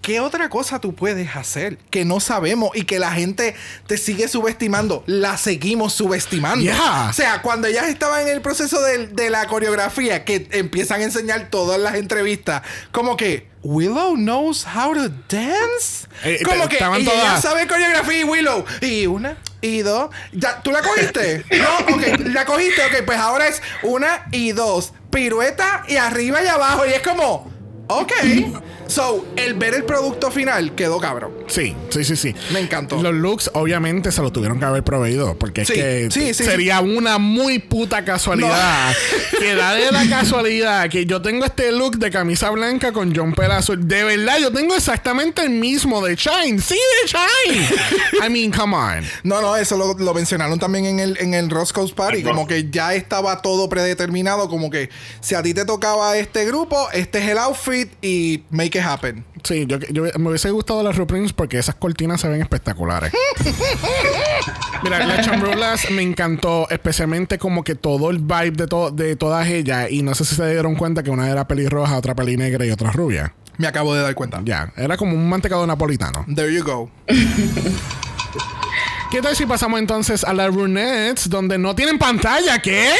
¿Qué 0.00 0.20
otra 0.20 0.48
cosa 0.48 0.80
tú 0.80 0.94
puedes 0.94 1.36
hacer 1.36 1.76
que 1.90 2.06
no 2.06 2.18
sabemos 2.18 2.70
y 2.74 2.84
que 2.84 2.98
la 2.98 3.10
gente 3.10 3.54
te 3.86 3.98
sigue 3.98 4.26
subestimando? 4.28 5.02
La 5.06 5.36
seguimos 5.36 5.92
subestimando. 5.92 6.64
Yeah. 6.64 7.08
O 7.10 7.12
sea, 7.12 7.42
cuando 7.42 7.66
ellas 7.66 7.88
estaban 7.88 8.22
en 8.22 8.28
el 8.28 8.40
proceso 8.40 8.80
de, 8.80 9.08
de 9.08 9.28
la 9.28 9.46
coreografía, 9.48 10.24
que 10.24 10.48
empiezan 10.52 11.02
a 11.02 11.04
enseñar 11.04 11.50
todas 11.50 11.78
las 11.78 11.96
entrevistas, 11.96 12.62
como 12.90 13.18
que 13.18 13.47
Willow 13.62 14.14
knows 14.16 14.64
how 14.64 14.94
to 14.94 15.08
dance. 15.28 16.06
Eh, 16.24 16.40
como 16.44 16.68
que 16.68 16.76
estaban 16.76 17.00
y 17.00 17.04
ella 17.04 17.12
todas- 17.12 17.42
sabe 17.42 17.66
coreografía 17.66 18.20
y 18.20 18.24
Willow. 18.24 18.64
Y 18.80 19.06
una, 19.06 19.36
y 19.60 19.82
dos. 19.82 20.10
Ya, 20.32 20.60
¿Tú 20.62 20.70
la 20.70 20.80
cogiste? 20.82 21.44
no, 21.50 21.94
ok, 21.94 22.18
la 22.32 22.44
cogiste, 22.44 22.82
ok, 22.84 23.04
pues 23.04 23.18
ahora 23.18 23.48
es 23.48 23.60
una 23.82 24.26
y 24.32 24.52
dos. 24.52 24.92
Pirueta 25.10 25.84
y 25.88 25.96
arriba 25.96 26.42
y 26.42 26.46
abajo. 26.46 26.86
Y 26.86 26.90
es 26.92 27.02
como, 27.02 27.50
ok. 27.88 28.12
So, 28.88 29.26
el 29.36 29.52
ver 29.54 29.74
el 29.74 29.84
producto 29.84 30.30
final 30.30 30.74
quedó 30.74 30.98
cabrón. 30.98 31.32
Sí, 31.46 31.76
sí, 31.90 32.04
sí, 32.04 32.16
sí. 32.16 32.34
Me 32.52 32.60
encantó. 32.60 33.02
Los 33.02 33.14
looks, 33.14 33.50
obviamente, 33.52 34.10
se 34.10 34.22
lo 34.22 34.32
tuvieron 34.32 34.58
que 34.58 34.64
haber 34.64 34.82
proveído. 34.82 35.38
Porque 35.38 35.66
Sí, 35.66 35.74
es 35.74 35.78
que 35.78 36.08
sí, 36.10 36.34
sí, 36.34 36.44
sería 36.44 36.80
una 36.80 37.18
muy 37.18 37.58
puta 37.58 38.04
casualidad. 38.04 38.94
Que 39.38 39.54
da 39.54 39.74
de 39.74 39.92
la 39.92 40.08
casualidad 40.08 40.88
que 40.88 41.06
yo 41.06 41.22
tengo 41.22 41.44
este 41.44 41.70
look 41.70 41.98
de 41.98 42.10
camisa 42.10 42.50
blanca 42.50 42.92
con 42.92 43.14
jumper 43.14 43.52
azul. 43.52 43.86
De 43.86 44.02
verdad, 44.02 44.38
yo 44.40 44.50
tengo 44.52 44.74
exactamente 44.74 45.42
el 45.42 45.50
mismo 45.50 46.04
de 46.04 46.16
Shine. 46.16 46.60
Sí, 46.60 46.74
de 46.74 47.08
Shine. 47.08 47.68
I 48.26 48.30
mean, 48.30 48.50
come 48.50 48.74
on. 48.74 49.04
No, 49.22 49.40
no, 49.40 49.54
eso 49.54 49.76
lo, 49.76 49.94
lo 49.94 50.14
mencionaron 50.14 50.58
también 50.58 50.86
en 50.86 50.98
el, 51.00 51.18
en 51.20 51.34
el 51.34 51.50
Roscoe's 51.50 51.92
Party. 51.92 52.18
El 52.18 52.24
Como 52.24 52.46
que 52.46 52.68
ya 52.70 52.94
estaba 52.94 53.42
todo 53.42 53.68
predeterminado. 53.68 54.48
Como 54.48 54.70
que 54.70 54.88
si 55.20 55.34
a 55.34 55.42
ti 55.42 55.54
te 55.54 55.64
tocaba 55.64 56.16
este 56.16 56.44
grupo, 56.46 56.88
este 56.92 57.18
es 57.18 57.28
el 57.28 57.38
outfit 57.38 57.92
y 58.02 58.42
make 58.50 58.77
it 58.78 58.84
happen. 58.84 59.24
Sí, 59.44 59.66
yo, 59.66 59.78
yo 59.78 60.04
me 60.18 60.28
hubiese 60.30 60.50
gustado 60.50 60.82
las 60.82 60.96
reprints 60.96 61.32
porque 61.32 61.58
esas 61.58 61.74
cortinas 61.74 62.20
se 62.20 62.28
ven 62.28 62.40
espectaculares. 62.40 63.12
Mira, 64.82 65.04
las 65.06 65.24
chambrulas 65.26 65.90
me 65.90 66.02
encantó, 66.02 66.68
especialmente 66.70 67.38
como 67.38 67.64
que 67.64 67.74
todo 67.74 68.10
el 68.10 68.18
vibe 68.18 68.52
de, 68.52 68.66
to- 68.66 68.90
de 68.90 69.16
todas 69.16 69.46
ellas. 69.48 69.90
Y 69.90 70.02
no 70.02 70.14
sé 70.14 70.24
si 70.24 70.34
se 70.36 70.50
dieron 70.50 70.74
cuenta 70.76 71.02
que 71.02 71.10
una 71.10 71.28
era 71.30 71.46
pelirroja, 71.48 71.96
otra 71.98 72.14
pelinegra 72.14 72.64
y 72.64 72.70
otra 72.70 72.90
rubia. 72.92 73.34
Me 73.56 73.66
acabo 73.66 73.94
de 73.94 74.02
dar 74.02 74.14
cuenta. 74.14 74.40
Ya, 74.44 74.72
era 74.76 74.96
como 74.96 75.14
un 75.14 75.28
mantecado 75.28 75.66
napolitano. 75.66 76.24
There 76.34 76.54
you 76.54 76.62
go. 76.64 76.90
¿Qué 79.10 79.22
tal 79.22 79.34
si 79.34 79.46
pasamos 79.46 79.80
entonces 79.80 80.22
a 80.22 80.34
las 80.34 80.54
brunettes 80.54 81.30
donde 81.30 81.56
no 81.58 81.74
tienen 81.74 81.98
pantalla? 81.98 82.58
¿Qué? 82.60 82.90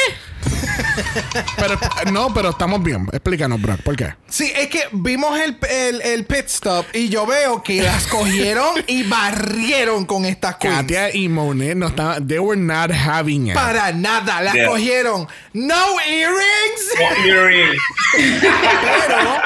Pero 1.56 1.78
no, 2.12 2.32
pero 2.34 2.50
estamos 2.50 2.82
bien. 2.82 3.06
Explícanos, 3.12 3.60
Brock, 3.60 3.80
¿por 3.82 3.96
qué? 3.96 4.14
Sí, 4.28 4.52
es 4.54 4.68
que 4.68 4.82
vimos 4.92 5.38
el, 5.40 5.56
el, 5.68 6.00
el 6.02 6.24
pit 6.26 6.46
stop 6.46 6.86
y 6.94 7.08
yo 7.08 7.26
veo 7.26 7.62
que 7.62 7.82
las 7.82 8.06
cogieron 8.06 8.74
y 8.86 9.02
barrieron 9.04 10.04
con 10.06 10.24
estas 10.24 10.56
queens. 10.56 10.76
Katia 10.76 11.14
y 11.14 11.28
Monet 11.28 11.76
no 11.76 11.88
estaban, 11.88 12.26
they 12.26 12.38
were 12.38 12.60
not 12.60 12.90
having 12.90 13.48
it. 13.48 13.54
Para 13.54 13.92
nada, 13.92 14.40
las 14.42 14.54
Yeah. 14.54 14.66
cogieron. 14.68 15.28
No 15.52 16.00
earrings. 16.00 17.26
Earrings. 17.26 17.82
Pero 19.06 19.40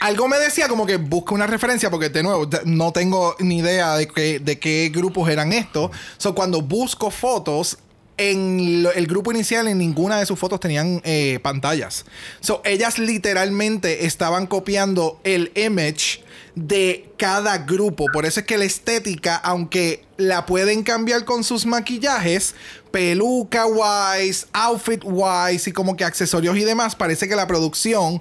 algo 0.00 0.28
me 0.28 0.38
decía 0.38 0.68
como 0.68 0.86
que 0.86 0.96
busca 0.96 1.34
una 1.34 1.46
referencia 1.46 1.90
porque 1.90 2.08
de 2.08 2.22
nuevo 2.22 2.48
no 2.64 2.92
tengo 2.92 3.36
ni 3.40 3.58
idea 3.58 3.96
de 3.96 4.08
qué, 4.08 4.38
de 4.38 4.58
qué 4.58 4.90
grupos 4.94 5.28
eran 5.28 5.52
estos. 5.52 5.90
So 6.16 6.34
cuando 6.34 6.62
busco 6.62 7.10
fotos 7.10 7.78
en 8.18 8.82
lo- 8.82 8.92
el 8.92 9.06
grupo 9.06 9.30
inicial 9.32 9.66
en 9.68 9.78
ninguna 9.78 10.18
de 10.18 10.26
sus 10.26 10.38
fotos 10.38 10.60
tenían 10.60 11.00
eh, 11.04 11.38
pantallas. 11.42 12.04
So 12.40 12.60
ellas 12.64 12.98
literalmente 12.98 14.04
estaban 14.06 14.46
copiando 14.46 15.20
el 15.24 15.52
image 15.54 16.22
de 16.54 17.08
cada 17.16 17.58
grupo. 17.58 18.06
Por 18.12 18.26
eso 18.26 18.40
es 18.40 18.46
que 18.46 18.58
la 18.58 18.64
estética, 18.64 19.36
aunque 19.36 20.04
la 20.16 20.44
pueden 20.46 20.82
cambiar 20.82 21.24
con 21.24 21.44
sus 21.44 21.64
maquillajes, 21.66 22.54
peluca 22.90 23.64
wise, 23.66 24.46
outfit 24.52 25.00
wise 25.04 25.70
y 25.70 25.72
como 25.72 25.96
que 25.96 26.04
accesorios 26.04 26.56
y 26.56 26.64
demás, 26.64 26.96
parece 26.96 27.28
que 27.28 27.36
la 27.36 27.46
producción 27.46 28.20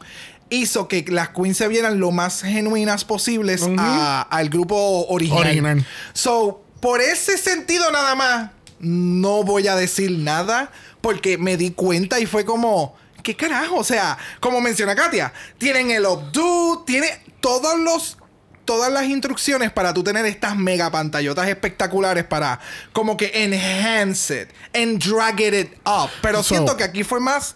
hizo 0.50 0.88
que 0.88 1.04
las 1.10 1.30
queens 1.30 1.58
se 1.58 1.68
vieran 1.68 2.00
lo 2.00 2.12
más 2.12 2.42
genuinas 2.44 3.04
posibles 3.06 3.64
a- 3.80 4.22
al 4.22 4.50
grupo 4.50 5.08
original. 5.08 5.42
Original. 5.48 5.86
So, 6.14 6.62
por 6.80 7.02
ese 7.02 7.38
sentido 7.38 7.90
nada 7.92 8.14
más, 8.16 8.52
no 8.80 9.44
voy 9.44 9.68
a 9.68 9.76
decir 9.76 10.12
nada 10.12 10.72
porque 11.02 11.38
me 11.38 11.58
di 11.58 11.72
cuenta 11.72 12.20
y 12.20 12.26
fue 12.26 12.46
como, 12.46 12.96
¿qué 13.24 13.36
carajo? 13.36 13.78
O 13.78 13.84
sea, 13.84 14.18
como 14.40 14.62
menciona 14.62 14.96
Katia, 14.96 15.34
tienen 15.58 15.92
el 15.92 16.06
updo, 16.06 16.84
tiene 16.86 17.08
todos 17.40 17.80
los 17.80 18.18
todas 18.66 18.92
las 18.92 19.06
instrucciones 19.06 19.72
para 19.72 19.94
tú 19.94 20.04
tener 20.04 20.26
estas 20.26 20.58
mega 20.58 20.92
pantallotas 20.92 21.48
espectaculares 21.48 22.26
para 22.26 22.60
como 22.92 23.16
que 23.16 23.32
enhance 23.34 24.42
it 24.42 24.50
and 24.76 25.02
drag 25.02 25.40
it 25.40 25.72
up. 25.86 26.10
Pero 26.22 26.44
So- 26.44 26.50
siento 26.50 26.76
que 26.76 26.84
aquí 26.84 27.06
fue 27.06 27.22
más 27.22 27.56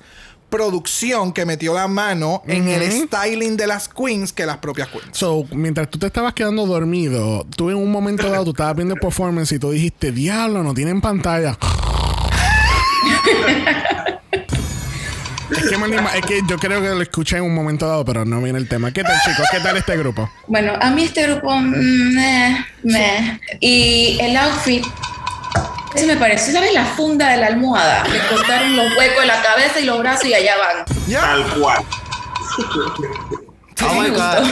producción 0.52 1.34
que 1.34 1.46
metió 1.46 1.74
la 1.74 1.88
mano 1.88 2.44
en 2.46 2.68
el 2.68 2.92
styling 2.92 3.58
de 3.58 3.66
las 3.66 3.88
queens 3.90 4.32
que 4.32 4.46
las 4.46 4.58
propias 4.58 4.90
queens. 4.90 5.08
So, 5.18 5.46
mientras 5.52 5.90
tú 5.90 5.98
te 5.98 6.06
estabas 6.06 6.34
quedando 6.36 6.68
dormido, 6.68 7.48
tú 7.56 7.72
en 7.72 7.78
un 7.78 7.90
momento 7.92 8.30
dado, 8.30 8.44
tú 8.44 8.52
estabas 8.52 8.76
viendo 8.76 8.94
el 8.94 9.00
performance 9.00 9.52
y 9.54 9.58
tú 9.60 9.72
dijiste, 9.72 10.12
diablo, 10.12 10.62
no 10.62 10.76
tienen 10.76 11.02
pantalla. 11.02 11.58
es, 15.52 15.70
que 15.70 15.78
me 15.78 15.86
anima- 15.86 16.14
es 16.16 16.26
que 16.26 16.42
yo 16.48 16.58
creo 16.58 16.82
que 16.82 16.90
lo 16.90 17.02
escuché 17.02 17.38
en 17.38 17.44
un 17.44 17.54
momento 17.54 17.88
dado, 17.88 18.06
pero 18.06 18.26
no 18.26 18.42
viene 18.42 18.60
el 18.60 18.68
tema. 18.68 18.92
¿Qué 18.92 19.04
tal, 19.04 19.16
chicos? 19.26 19.46
¿Qué 19.52 19.60
tal 19.60 19.78
este 19.78 19.98
grupo? 19.98 20.30
Bueno, 20.48 20.74
a 20.80 20.92
mí 20.92 21.04
este 21.04 21.28
grupo, 21.28 21.54
mm, 21.56 22.14
meh, 22.16 22.66
meh. 22.84 23.40
y 23.60 24.18
el 24.22 24.36
outfit, 24.38 24.86
ese 25.96 26.06
me 26.08 26.18
pareció, 26.18 26.54
¿sabes? 26.54 26.74
La 26.74 26.86
funda 26.86 27.30
de 27.30 27.38
la 27.38 27.48
almohada. 27.48 28.04
Le 28.08 28.20
cortaron 28.28 28.76
los 28.76 28.98
huecos 28.98 29.22
de 29.22 29.28
la 29.28 29.42
cabeza 29.42 29.80
y 29.80 29.86
los 29.86 30.00
brazos 30.00 30.26
y 30.26 30.34
allá 30.34 30.54
van. 30.58 30.86
¿Ya? 31.08 31.22
Tal 31.22 31.60
cual. 31.60 31.86
Oh 33.84 34.02
my 34.02 34.10
God. 34.10 34.48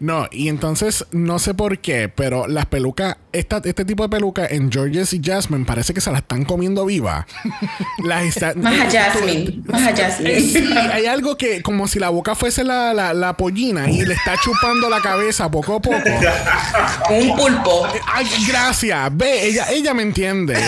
No, 0.00 0.28
y 0.30 0.48
entonces 0.48 1.04
no 1.10 1.38
sé 1.38 1.54
por 1.54 1.80
qué, 1.80 2.08
pero 2.08 2.46
las 2.46 2.66
pelucas, 2.66 3.16
esta, 3.32 3.60
este 3.64 3.84
tipo 3.84 4.02
de 4.02 4.08
pelucas 4.08 4.50
en 4.52 4.72
Georges 4.72 5.12
y 5.12 5.20
Jasmine 5.22 5.64
parece 5.66 5.92
que 5.92 6.00
se 6.00 6.10
las 6.10 6.22
están 6.22 6.44
comiendo 6.44 6.86
viva. 6.86 7.26
las 8.04 8.24
está- 8.24 8.54
Más 8.54 8.80
a 8.80 8.90
Jasmine, 8.90 9.62
más 9.66 9.82
a 9.82 9.90
Eh, 9.90 9.94
Jasmine. 9.96 10.40
sí, 10.40 10.70
hay 10.92 11.06
algo 11.06 11.36
que 11.36 11.62
como 11.62 11.86
si 11.88 11.98
la 11.98 12.08
boca 12.08 12.34
fuese 12.34 12.64
la, 12.64 12.94
la, 12.94 13.12
la 13.12 13.36
pollina 13.36 13.90
y 13.90 14.04
le 14.04 14.14
está 14.14 14.36
chupando 14.42 14.88
la 14.88 15.00
cabeza 15.02 15.50
poco 15.50 15.74
a 15.76 15.80
poco. 15.82 15.98
Un 17.10 17.36
pulpo. 17.36 17.86
Ay, 18.06 18.26
gracias. 18.48 19.16
Ve, 19.16 19.46
ella, 19.46 19.66
ella 19.70 19.94
me 19.94 20.02
entiende. 20.02 20.54
Eh, 20.54 20.58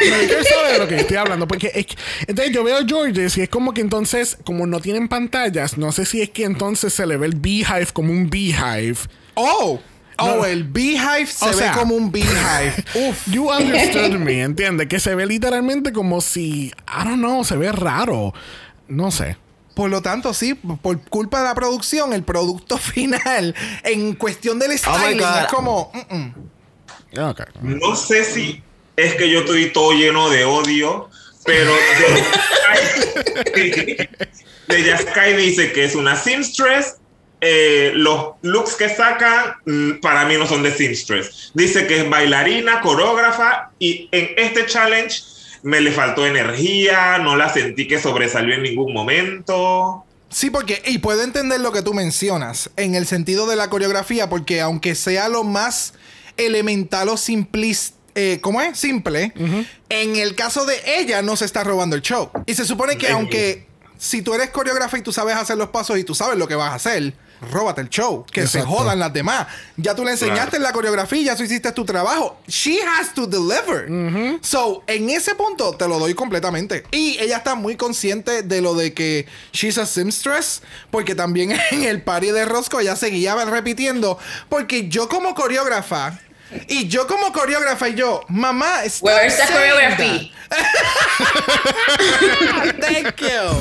Pero 0.00 0.16
yo 0.22 0.26
quiero 0.28 0.44
saber 0.44 0.72
de 0.72 0.78
lo 0.78 0.88
que 0.88 0.96
estoy 0.96 1.16
hablando. 1.16 1.46
Porque 1.48 1.70
es 1.74 1.86
que- 1.86 1.96
entonces 2.26 2.54
yo 2.54 2.64
veo 2.64 2.78
a 2.78 2.84
Georges 2.86 3.36
y 3.38 3.42
es 3.42 3.48
como 3.48 3.74
que 3.74 3.80
entonces, 3.80 4.36
como 4.44 4.66
no 4.66 4.80
tienen 4.80 5.08
pantallas, 5.08 5.78
no 5.78 5.92
sé 5.92 6.04
si 6.06 6.22
es 6.22 6.30
que 6.30 6.44
entonces 6.44 6.92
se 6.92 7.06
le 7.06 7.16
ve 7.16 7.26
el 7.26 7.34
beehive 7.36 7.86
como 7.92 8.12
un 8.12 8.30
beehive. 8.30 8.96
Oh, 9.34 9.80
oh, 10.18 10.36
No. 10.36 10.44
el 10.44 10.64
beehive 10.64 11.26
se 11.26 11.44
O 11.44 11.48
ve 11.48 11.54
sea- 11.54 11.72
como 11.72 11.94
un 11.94 12.10
beehive. 12.12 12.74
Uf. 13.08 13.26
You 13.26 13.50
understood 13.50 14.12
me, 14.18 14.42
¿entiendes? 14.42 14.88
Que 14.88 15.00
se 15.00 15.14
ve 15.14 15.26
literalmente 15.26 15.92
como 15.92 16.20
si, 16.20 16.66
I 16.88 17.04
don't 17.04 17.16
know, 17.18 17.44
se 17.44 17.56
ve 17.56 17.70
raro. 17.72 18.32
No 18.88 19.10
sé. 19.10 19.36
Por 19.74 19.90
lo 19.90 20.02
tanto, 20.02 20.32
sí, 20.34 20.54
por 20.54 21.00
culpa 21.08 21.38
de 21.40 21.44
la 21.46 21.54
producción, 21.54 22.12
el 22.12 22.22
producto 22.22 22.78
final 22.78 23.54
en 23.82 24.14
cuestión 24.14 24.58
del 24.58 24.78
styling 24.78 25.18
God. 25.18 25.38
es 25.40 25.46
como. 25.46 25.90
mm, 26.10 26.14
mm. 26.16 26.34
Ok. 27.30 27.40
No 27.62 27.94
sé 27.96 28.24
si 28.24 28.62
es 28.96 29.14
que 29.14 29.28
yo 29.30 29.40
estoy 29.40 29.72
todo 29.72 29.92
lleno 29.92 30.30
de 30.30 30.44
odio, 30.44 31.10
pero 31.44 31.72
de, 33.54 34.08
de 34.68 34.82
Yaskai 34.84 35.36
dice 35.36 35.72
que 35.72 35.84
es 35.84 35.94
una 35.94 36.16
seamstress. 36.16 36.96
Eh, 37.46 37.92
los 37.94 38.36
looks 38.40 38.74
que 38.74 38.88
sacan 38.88 39.56
mm, 39.66 40.00
para 40.00 40.24
mí 40.24 40.36
no 40.38 40.46
son 40.46 40.62
de 40.62 40.72
seamstress. 40.72 41.50
Dice 41.52 41.86
que 41.86 41.98
es 41.98 42.08
bailarina, 42.08 42.80
coreógrafa 42.80 43.70
y 43.78 44.08
en 44.12 44.30
este 44.38 44.64
challenge 44.64 45.22
me 45.62 45.82
le 45.82 45.92
faltó 45.92 46.26
energía, 46.26 47.18
no 47.18 47.36
la 47.36 47.52
sentí 47.52 47.86
que 47.86 48.00
sobresalió 48.00 48.54
en 48.54 48.62
ningún 48.62 48.94
momento. 48.94 50.06
Sí, 50.30 50.48
porque, 50.48 50.82
y 50.86 50.98
puedo 50.98 51.22
entender 51.22 51.60
lo 51.60 51.70
que 51.70 51.82
tú 51.82 51.92
mencionas 51.92 52.70
en 52.76 52.94
el 52.94 53.06
sentido 53.06 53.46
de 53.46 53.56
la 53.56 53.68
coreografía, 53.68 54.30
porque 54.30 54.62
aunque 54.62 54.94
sea 54.94 55.28
lo 55.28 55.44
más 55.44 55.92
elemental 56.38 57.10
o 57.10 57.18
simplista, 57.18 57.96
eh, 58.14 58.38
¿cómo 58.40 58.62
es? 58.62 58.78
Simple, 58.78 59.34
en 59.90 60.16
el 60.16 60.34
caso 60.34 60.64
de 60.64 60.76
ella 60.98 61.20
no 61.20 61.36
se 61.36 61.44
está 61.44 61.62
robando 61.62 61.94
el 61.94 62.00
show. 62.00 62.30
Y 62.46 62.54
se 62.54 62.64
supone 62.64 62.96
que 62.96 63.10
aunque 63.10 63.66
si 63.98 64.22
tú 64.22 64.34
eres 64.34 64.50
coreógrafa 64.50 64.98
y 64.98 65.02
tú 65.02 65.12
sabes 65.12 65.36
hacer 65.36 65.56
los 65.56 65.68
pasos 65.68 65.98
y 65.98 66.04
tú 66.04 66.14
sabes 66.14 66.38
lo 66.38 66.48
que 66.48 66.54
vas 66.54 66.72
a 66.72 66.74
hacer, 66.76 67.14
róbate 67.50 67.80
el 67.82 67.88
show, 67.88 68.24
que 68.30 68.46
se 68.46 68.58
Exacto. 68.58 68.76
jodan 68.78 68.98
las 68.98 69.12
demás. 69.12 69.46
Ya 69.76 69.94
tú 69.94 70.04
le 70.04 70.12
enseñaste 70.12 70.56
Claro. 70.56 70.64
la 70.64 70.72
coreografía, 70.72 71.22
ya 71.22 71.36
tú 71.36 71.42
hiciste 71.44 71.70
tu 71.72 71.84
trabajo. 71.84 72.38
She 72.48 72.80
has 72.82 73.12
to 73.14 73.26
deliver. 73.26 73.88
So, 74.42 74.82
en 74.86 75.10
ese 75.10 75.34
punto 75.34 75.74
te 75.76 75.86
lo 75.88 75.98
doy 75.98 76.14
completamente. 76.14 76.84
Y 76.90 77.18
ella 77.20 77.38
está 77.38 77.54
muy 77.54 77.76
consciente 77.76 78.42
de 78.42 78.60
lo 78.60 78.74
de 78.74 78.92
que 78.94 79.26
she's 79.52 79.78
a 79.78 79.86
seamstress, 79.86 80.62
porque 80.90 81.14
también 81.14 81.52
en 81.70 81.84
el 81.84 82.02
party 82.02 82.30
de 82.30 82.44
Roscoe 82.44 82.82
ella 82.82 82.96
seguía 82.96 83.34
repitiendo, 83.44 84.18
porque 84.48 84.88
yo 84.88 85.08
como 85.08 85.34
coreógrafa 85.34 86.18
y 86.68 86.88
yo 86.88 87.06
como 87.06 87.32
coreógrafa 87.32 87.88
y 87.88 87.94
yo, 87.94 88.22
mamá, 88.28 88.80
Where's 89.00 89.36
the 89.36 89.46
choreography? 89.52 90.32
Thank 92.80 93.20
you. 93.20 93.60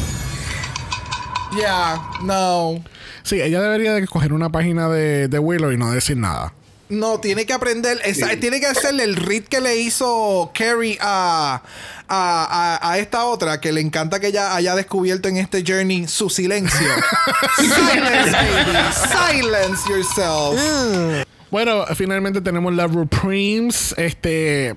Yeah, 1.57 1.97
no. 2.23 2.84
Sí, 3.24 3.41
ella 3.41 3.61
debería 3.61 3.93
de 3.93 4.05
coger 4.07 4.34
una 4.34 4.49
página 4.51 4.89
de, 4.89 5.28
de 5.28 5.39
Willow 5.39 5.71
y 5.71 5.78
no 5.78 5.91
decir 5.91 6.17
nada. 6.17 6.53
No, 6.89 7.19
tiene 7.19 7.45
que 7.45 7.53
aprender, 7.53 7.99
esa- 8.03 8.36
tiene 8.39 8.59
que 8.59 8.67
hacerle 8.67 9.03
el 9.05 9.15
read 9.15 9.43
que 9.43 9.61
le 9.61 9.78
hizo 9.78 10.51
Carrie 10.53 10.97
a, 11.01 11.63
a, 12.07 12.80
a- 12.80 12.91
a 12.91 12.97
esta 12.99 13.26
otra, 13.26 13.59
que 13.61 13.71
le 13.71 13.82
encanta 13.82 14.19
que 14.19 14.28
ella 14.28 14.53
haya 14.55 14.76
descubierto 14.76 15.28
en 15.30 15.38
este 15.38 15.63
journey 15.65 16.07
su 16.07 16.30
silencio. 16.30 16.88
Silence, 17.57 18.32
baby. 18.32 19.32
Silence 19.32 19.89
yourself. 19.89 21.26
Bueno, 21.49 21.86
finalmente 21.95 22.41
tenemos 22.41 22.74
la 22.74 22.86
Ruprimes. 22.88 23.95
Este. 23.97 24.76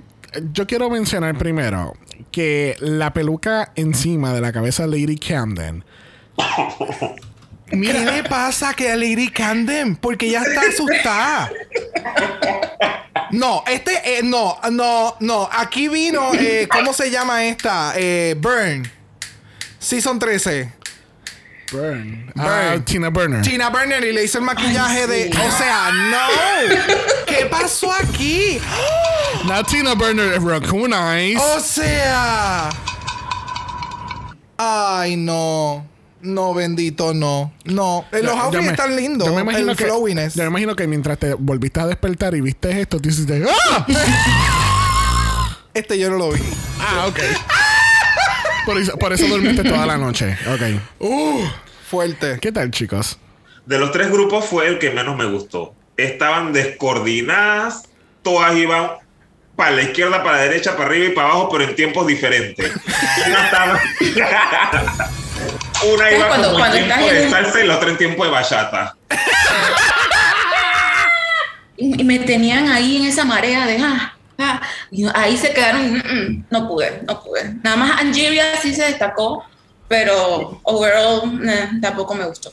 Yo 0.52 0.66
quiero 0.66 0.88
mencionar 0.88 1.36
primero 1.36 1.94
que 2.30 2.76
la 2.80 3.12
peluca 3.12 3.72
encima 3.74 4.32
de 4.32 4.40
la 4.40 4.52
cabeza 4.52 4.86
de 4.86 5.00
Lady 5.00 5.16
Camden. 5.18 5.84
¿Qué 7.68 7.76
le 7.92 8.22
pasa 8.24 8.74
que 8.74 8.90
a 8.90 8.96
Lady 8.96 9.28
Camden? 9.28 9.96
Porque 9.96 10.26
ella 10.28 10.42
está 10.42 10.60
asustada. 10.62 11.50
No, 13.32 13.64
este, 13.66 14.18
eh, 14.18 14.22
no, 14.22 14.56
no, 14.70 15.16
no. 15.20 15.48
Aquí 15.52 15.88
vino, 15.88 16.32
eh, 16.34 16.68
¿cómo 16.70 16.92
se 16.92 17.10
llama 17.10 17.44
esta? 17.44 17.92
Eh, 17.96 18.36
Burn. 18.38 18.88
Season 19.80 20.18
13. 20.18 20.72
Burn. 21.72 22.32
Ah, 22.36 22.68
Burn. 22.70 22.84
Tina 22.84 23.08
Burner. 23.10 23.42
Tina 23.42 23.68
Burner 23.68 24.04
y 24.04 24.12
le 24.12 24.22
hizo 24.24 24.38
el 24.38 24.44
maquillaje 24.44 25.00
Ay, 25.02 25.06
de. 25.08 25.24
sí. 25.32 25.38
O 25.38 25.50
sea, 25.58 25.90
no. 25.90 27.24
¿Qué 27.26 27.46
pasó 27.46 27.92
aquí? 27.92 28.60
Now 29.44 29.64
Tina 29.64 29.94
Burner 29.94 30.34
es 30.34 30.42
Raccoon 30.42 30.92
Eyes. 30.92 31.40
O 31.40 31.58
sea. 31.60 32.68
Ay, 34.56 35.16
no. 35.16 35.84
No, 36.26 36.54
bendito, 36.54 37.14
no. 37.14 37.52
No. 37.64 38.04
Eh, 38.12 38.22
Los 38.22 38.36
outfits 38.36 38.64
me- 38.64 38.70
están 38.72 38.96
lindos. 38.96 39.28
Yo 39.28 39.34
me 39.34 39.42
imagino 39.42 39.70
el 39.72 39.76
que, 39.76 39.84
flowiness. 39.84 40.34
yo 40.34 40.42
me 40.42 40.48
imagino 40.48 40.76
que 40.76 40.86
mientras 40.86 41.18
te 41.18 41.34
volviste 41.34 41.80
a 41.80 41.86
despertar 41.86 42.34
y 42.34 42.40
viste 42.40 42.80
esto, 42.80 42.98
tú 43.00 43.08
hiciste 43.08 43.44
¡Ah! 43.70 43.86
Este 45.74 45.98
yo 45.98 46.10
no 46.10 46.16
lo 46.16 46.32
vi. 46.32 46.40
ah, 46.80 47.06
ok. 47.06 47.18
Por 48.64 48.78
eso, 48.78 48.96
por 48.98 49.12
eso 49.12 49.26
dormiste 49.28 49.62
toda 49.62 49.84
la 49.86 49.96
noche. 49.98 50.36
Ok. 50.52 50.62
Uh, 51.00 51.42
fuerte. 51.88 52.38
¿Qué 52.40 52.50
tal, 52.50 52.70
chicos? 52.70 53.18
De 53.66 53.78
los 53.78 53.92
tres 53.92 54.10
grupos 54.10 54.46
fue 54.46 54.66
el 54.68 54.78
que 54.78 54.90
menos 54.90 55.16
me 55.16 55.26
gustó. 55.26 55.74
Estaban 55.96 56.52
descoordinadas, 56.52 57.82
todas 58.22 58.56
iban 58.56 58.90
para 59.54 59.70
la 59.72 59.82
izquierda, 59.82 60.22
para 60.22 60.38
la 60.38 60.42
derecha, 60.44 60.72
para 60.76 60.86
arriba 60.88 61.06
y 61.06 61.10
para 61.14 61.28
abajo, 61.28 61.48
pero 61.50 61.64
en 61.64 61.76
tiempos 61.76 62.06
diferentes. 62.06 62.72
Una 65.94 66.10
iba 66.10 66.28
cuando- 66.28 66.48
como 66.48 66.58
cuando 66.58 66.76
en 66.78 66.84
tiempo 66.86 67.06
en 67.08 67.14
de 67.16 67.24
un- 67.26 67.30
salsa 67.30 67.60
y 67.62 67.66
la 67.66 67.76
otra 67.76 67.90
en 67.90 67.98
tiempo 67.98 68.24
de 68.24 68.30
bachata. 68.30 68.96
Y 71.78 72.04
me 72.04 72.18
tenían 72.20 72.68
ahí 72.70 72.96
en 72.96 73.04
esa 73.04 73.24
marea 73.24 73.66
de 73.66 73.76
ah, 73.78 74.14
ah, 74.38 74.60
y 74.90 75.04
ahí 75.14 75.36
se 75.36 75.52
quedaron, 75.52 75.92
mm, 75.92 75.96
mm, 75.98 76.44
no 76.50 76.66
pude, 76.68 77.02
no 77.06 77.22
pude. 77.22 77.54
Nada 77.62 77.76
más 77.76 78.00
Angeria 78.00 78.44
sí 78.62 78.74
se 78.74 78.84
destacó, 78.84 79.44
pero 79.86 80.58
overall 80.62 81.38
eh, 81.46 81.68
tampoco 81.82 82.14
me 82.14 82.24
gustó. 82.24 82.50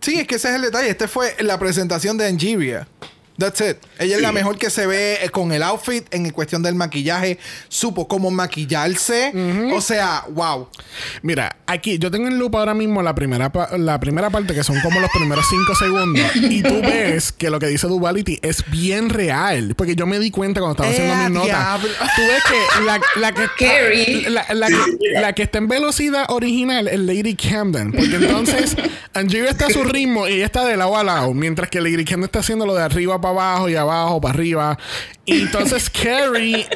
Sí, 0.00 0.18
es 0.20 0.26
que 0.26 0.36
ese 0.36 0.48
es 0.48 0.54
el 0.54 0.62
detalle. 0.62 0.88
Este 0.88 1.06
fue 1.06 1.36
la 1.40 1.58
presentación 1.58 2.16
de 2.16 2.26
Angeria. 2.26 2.88
That's 3.38 3.60
it. 3.60 3.78
Ella 3.98 4.16
es 4.16 4.22
la 4.22 4.30
mejor 4.32 4.58
que 4.58 4.68
se 4.70 4.86
ve 4.86 5.18
eh, 5.22 5.30
con 5.30 5.52
el 5.52 5.62
outfit 5.62 6.04
en 6.12 6.28
cuestión 6.30 6.62
del 6.62 6.74
maquillaje. 6.74 7.38
Supo 7.68 8.06
cómo 8.06 8.30
maquillarse. 8.30 9.32
O 9.74 9.80
sea, 9.80 10.24
wow. 10.30 10.68
Mira, 11.22 11.56
aquí 11.66 11.98
yo 11.98 12.10
tengo 12.10 12.28
en 12.28 12.38
loop 12.38 12.56
ahora 12.56 12.74
mismo 12.74 13.02
la 13.02 13.14
primera, 13.14 13.50
pa- 13.50 13.76
la 13.78 13.98
primera 13.98 14.30
parte, 14.30 14.54
que 14.54 14.62
son 14.62 14.80
como 14.80 15.00
los 15.00 15.10
primeros 15.10 15.44
cinco 15.48 15.74
segundos. 15.74 16.24
Y 16.36 16.62
tú 16.62 16.80
ves 16.82 17.32
que 17.32 17.50
lo 17.50 17.58
que 17.58 17.66
dice 17.66 17.86
Duality 17.86 18.38
es 18.42 18.64
bien 18.70 19.08
real. 19.08 19.74
Porque 19.76 19.96
yo 19.96 20.06
me 20.06 20.18
di 20.18 20.30
cuenta 20.30 20.60
cuando 20.60 20.82
estaba 20.84 20.90
haciendo 20.90 21.14
¡Eh, 21.14 21.28
mis 21.30 21.50
notas. 21.52 21.80
Tú 21.80 22.22
ves 22.22 22.42
que 22.48 22.84
la, 22.84 23.00
la 23.16 23.32
que 23.32 23.44
está, 23.44 23.56
Carrie. 23.58 24.30
la, 24.30 24.46
la 24.54 24.66
que, 24.68 25.20
la 25.20 25.32
que 25.32 25.42
está 25.42 25.58
en 25.58 25.68
velocidad 25.68 26.26
original 26.28 26.86
es 26.88 27.00
Lady 27.00 27.34
Camden. 27.34 27.92
Porque 27.92 28.16
entonces 28.16 28.76
Angie 29.14 29.48
está 29.48 29.66
a 29.66 29.70
su 29.70 29.84
ritmo 29.84 30.28
y 30.28 30.34
ella 30.34 30.46
está 30.46 30.64
de 30.66 30.76
lado 30.76 30.96
a 30.96 31.02
lado. 31.04 31.32
Mientras 31.34 31.70
que 31.70 31.80
Lady 31.80 32.04
Camden 32.04 32.24
está 32.24 32.40
haciendo 32.40 32.66
lo 32.66 32.74
de 32.74 32.82
arriba 32.82 33.20
para 33.22 33.32
abajo 33.32 33.68
y 33.70 33.76
abajo 33.76 34.20
para 34.20 34.34
arriba. 34.34 34.78
Y 35.24 35.40
entonces 35.42 35.88
Carrie. 36.02 36.66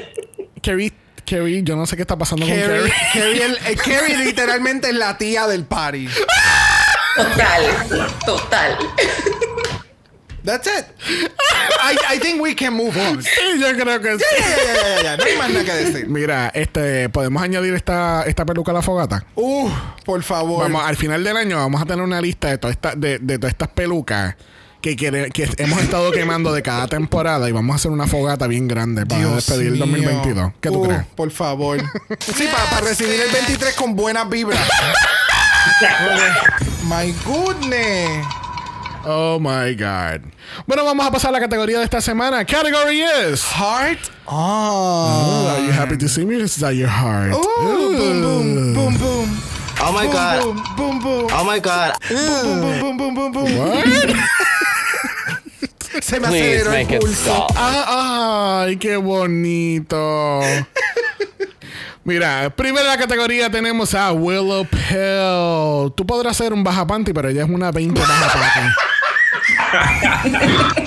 Carrie. 0.62 0.92
Carrie, 1.28 1.62
yo 1.64 1.74
no 1.76 1.84
sé 1.86 1.97
qué 1.97 2.03
está 2.03 2.16
pasando 2.16 2.47
con 2.47 2.55
Carrie, 2.55 2.68
Carrie. 2.78 2.92
Carrie, 3.12 3.44
el- 3.44 3.57
eh, 3.66 3.76
Carrie 3.76 4.16
literalmente 4.24 4.88
es 4.88 4.94
la 4.94 5.18
tía 5.18 5.47
del 5.49 5.64
party. 5.64 6.09
Total, 7.16 8.09
total. 8.24 8.78
That's 10.44 10.68
it. 10.68 10.84
I, 11.82 11.97
I 12.14 12.18
think 12.20 12.40
we 12.40 12.55
can 12.55 12.74
move 12.74 12.97
on. 12.97 13.20
Sí, 13.20 13.30
yo 13.59 13.66
creo 13.76 14.01
que 14.01 14.16
sí. 14.16 14.24
Ya, 14.38 14.47
ya, 14.47 14.57
ya, 14.74 14.97
ya, 14.97 15.03
ya. 15.03 15.16
No 15.16 15.24
hay 15.24 15.36
más 15.38 15.51
nada 15.51 15.64
que 15.64 15.72
decir. 15.72 16.07
Mira, 16.09 16.53
este, 16.55 17.09
podemos 17.09 17.42
añadir 17.42 17.74
esta, 17.74 18.22
esta 18.26 18.44
peluca 18.47 18.70
a 18.70 18.74
la 18.74 18.82
fogata. 18.82 19.24
Uh, 19.34 19.68
por 20.05 20.22
favor. 20.22 20.62
Vamos, 20.62 20.84
al 20.86 20.94
final 20.97 21.24
del 21.24 21.36
año 21.36 21.57
vamos 21.57 21.82
a 21.82 21.84
tener 21.84 22.05
una 22.05 22.20
lista 22.20 22.49
de 22.51 22.59
todas 22.59 22.76
estas, 22.76 23.01
de, 23.01 23.18
de 23.18 23.38
todas 23.38 23.51
estas 23.55 23.68
pelucas 23.70 24.36
que, 24.87 24.95
quiere- 24.95 25.30
que 25.32 25.51
hemos 25.59 25.80
estado 25.82 26.12
quemando 26.12 26.53
de 26.53 26.62
cada 26.62 26.87
temporada 26.87 27.49
y 27.49 27.53
vamos 27.53 27.74
a 27.74 27.76
hacer 27.76 27.91
una 27.91 28.07
fogata 28.07 28.47
bien 28.47 28.68
grande 28.68 29.05
para 29.05 29.18
Dios 29.20 29.34
despedir 29.34 29.66
el 29.66 29.72
mío. 29.72 29.80
2022. 29.80 30.53
¿Qué 30.61 30.68
tú 30.70 30.80
Uh, 30.80 30.87
crees? 30.87 31.03
Por 31.16 31.30
favor. 31.32 31.80
Sí, 32.20 32.45
para, 32.70 32.80
recibir 32.82 33.20
el 33.20 33.32
23 33.32 33.74
con 33.74 33.97
buenas 33.97 34.28
vibras. 34.28 34.61
My 36.89 37.12
goodness. 37.24 38.24
Oh 39.05 39.39
my 39.41 39.74
God. 39.74 40.20
Bueno, 40.66 40.84
vamos 40.84 41.05
a 41.05 41.11
pasar 41.11 41.30
a 41.30 41.32
la 41.32 41.41
categoría 41.41 41.78
de 41.78 41.84
esta 41.84 42.01
semana. 42.01 42.45
Category 42.45 43.03
is. 43.03 43.43
Heart 43.43 43.99
Oh, 44.28 44.28
on. 44.28 45.51
are 45.51 45.66
you 45.66 45.72
happy 45.72 45.97
to 45.97 46.09
see 46.09 46.24
me? 46.24 46.37
Is 46.37 46.57
that 46.61 46.74
your 46.74 46.89
heart? 46.89 47.32
Ooh, 47.32 47.97
boom, 47.97 48.22
boom, 48.22 48.74
boom, 48.74 48.99
boom. 48.99 49.43
Oh 49.78 49.93
my 49.93 50.05
boom, 50.07 50.12
god. 50.12 50.43
Boom, 50.43 50.62
boom, 50.76 50.99
boom. 51.01 51.26
Oh 51.32 51.45
my 51.45 51.59
god. 51.61 51.93
Boom, 52.09 52.61
boom, 52.61 52.80
boom, 52.80 52.97
boom, 52.97 53.14
boom, 53.14 53.32
boom. 53.32 53.59
What? 53.59 53.87
Se 56.03 56.20
me 56.20 56.28
Please 56.28 56.44
aceleró 56.44 56.72
el 56.72 56.82
make 56.82 56.94
it 56.97 57.01
pulso. 57.01 57.32
stop. 57.32 57.51
Ah, 57.57 58.62
ay, 58.66 58.76
qué 58.76 58.97
bonito. 58.97 60.40
Mira, 62.05 62.53
la 62.57 62.97
categoría 62.99 63.51
tenemos 63.51 63.94
a 63.94 64.12
Willow 64.12 64.64
Pill. 64.66 65.92
Tú 65.97 66.07
podrás 66.07 66.36
ser 66.36 66.53
un 66.53 66.62
baja 66.62 66.86
panty, 66.86 67.12
pero 67.12 67.28
ella 67.28 67.42
es 67.44 67.49
una 67.51 67.72
20 67.72 68.01
baja 68.01 68.53
panty. 68.55 68.70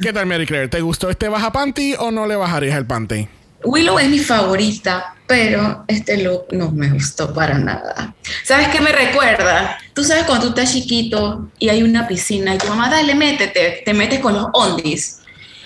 ¿Qué 0.00 0.12
tal, 0.12 0.26
Mary 0.26 0.46
Claire? 0.46 0.66
¿Te 0.66 0.80
gustó 0.80 1.08
este 1.10 1.28
baja 1.28 1.52
panty 1.52 1.94
o 1.96 2.10
no 2.10 2.26
le 2.26 2.34
bajarías 2.34 2.76
el 2.76 2.86
panty? 2.86 3.28
Willow 3.64 3.98
es 3.98 4.08
mi 4.08 4.18
favorita, 4.18 5.14
pero 5.26 5.84
este 5.88 6.18
look 6.18 6.46
no 6.52 6.70
me 6.70 6.88
gustó 6.90 7.32
para 7.32 7.58
nada. 7.58 8.14
¿Sabes 8.44 8.68
qué 8.68 8.80
me 8.80 8.92
recuerda? 8.92 9.78
Tú 9.94 10.04
sabes 10.04 10.24
cuando 10.24 10.46
tú 10.46 10.60
estás 10.60 10.72
chiquito 10.72 11.48
y 11.58 11.68
hay 11.68 11.82
una 11.82 12.06
piscina 12.08 12.54
y 12.54 12.58
tu 12.58 12.66
mamá, 12.68 12.90
dale, 12.90 13.14
métete, 13.14 13.82
te 13.84 13.94
metes 13.94 14.20
con 14.20 14.34
los 14.34 14.46
ondis. 14.52 15.20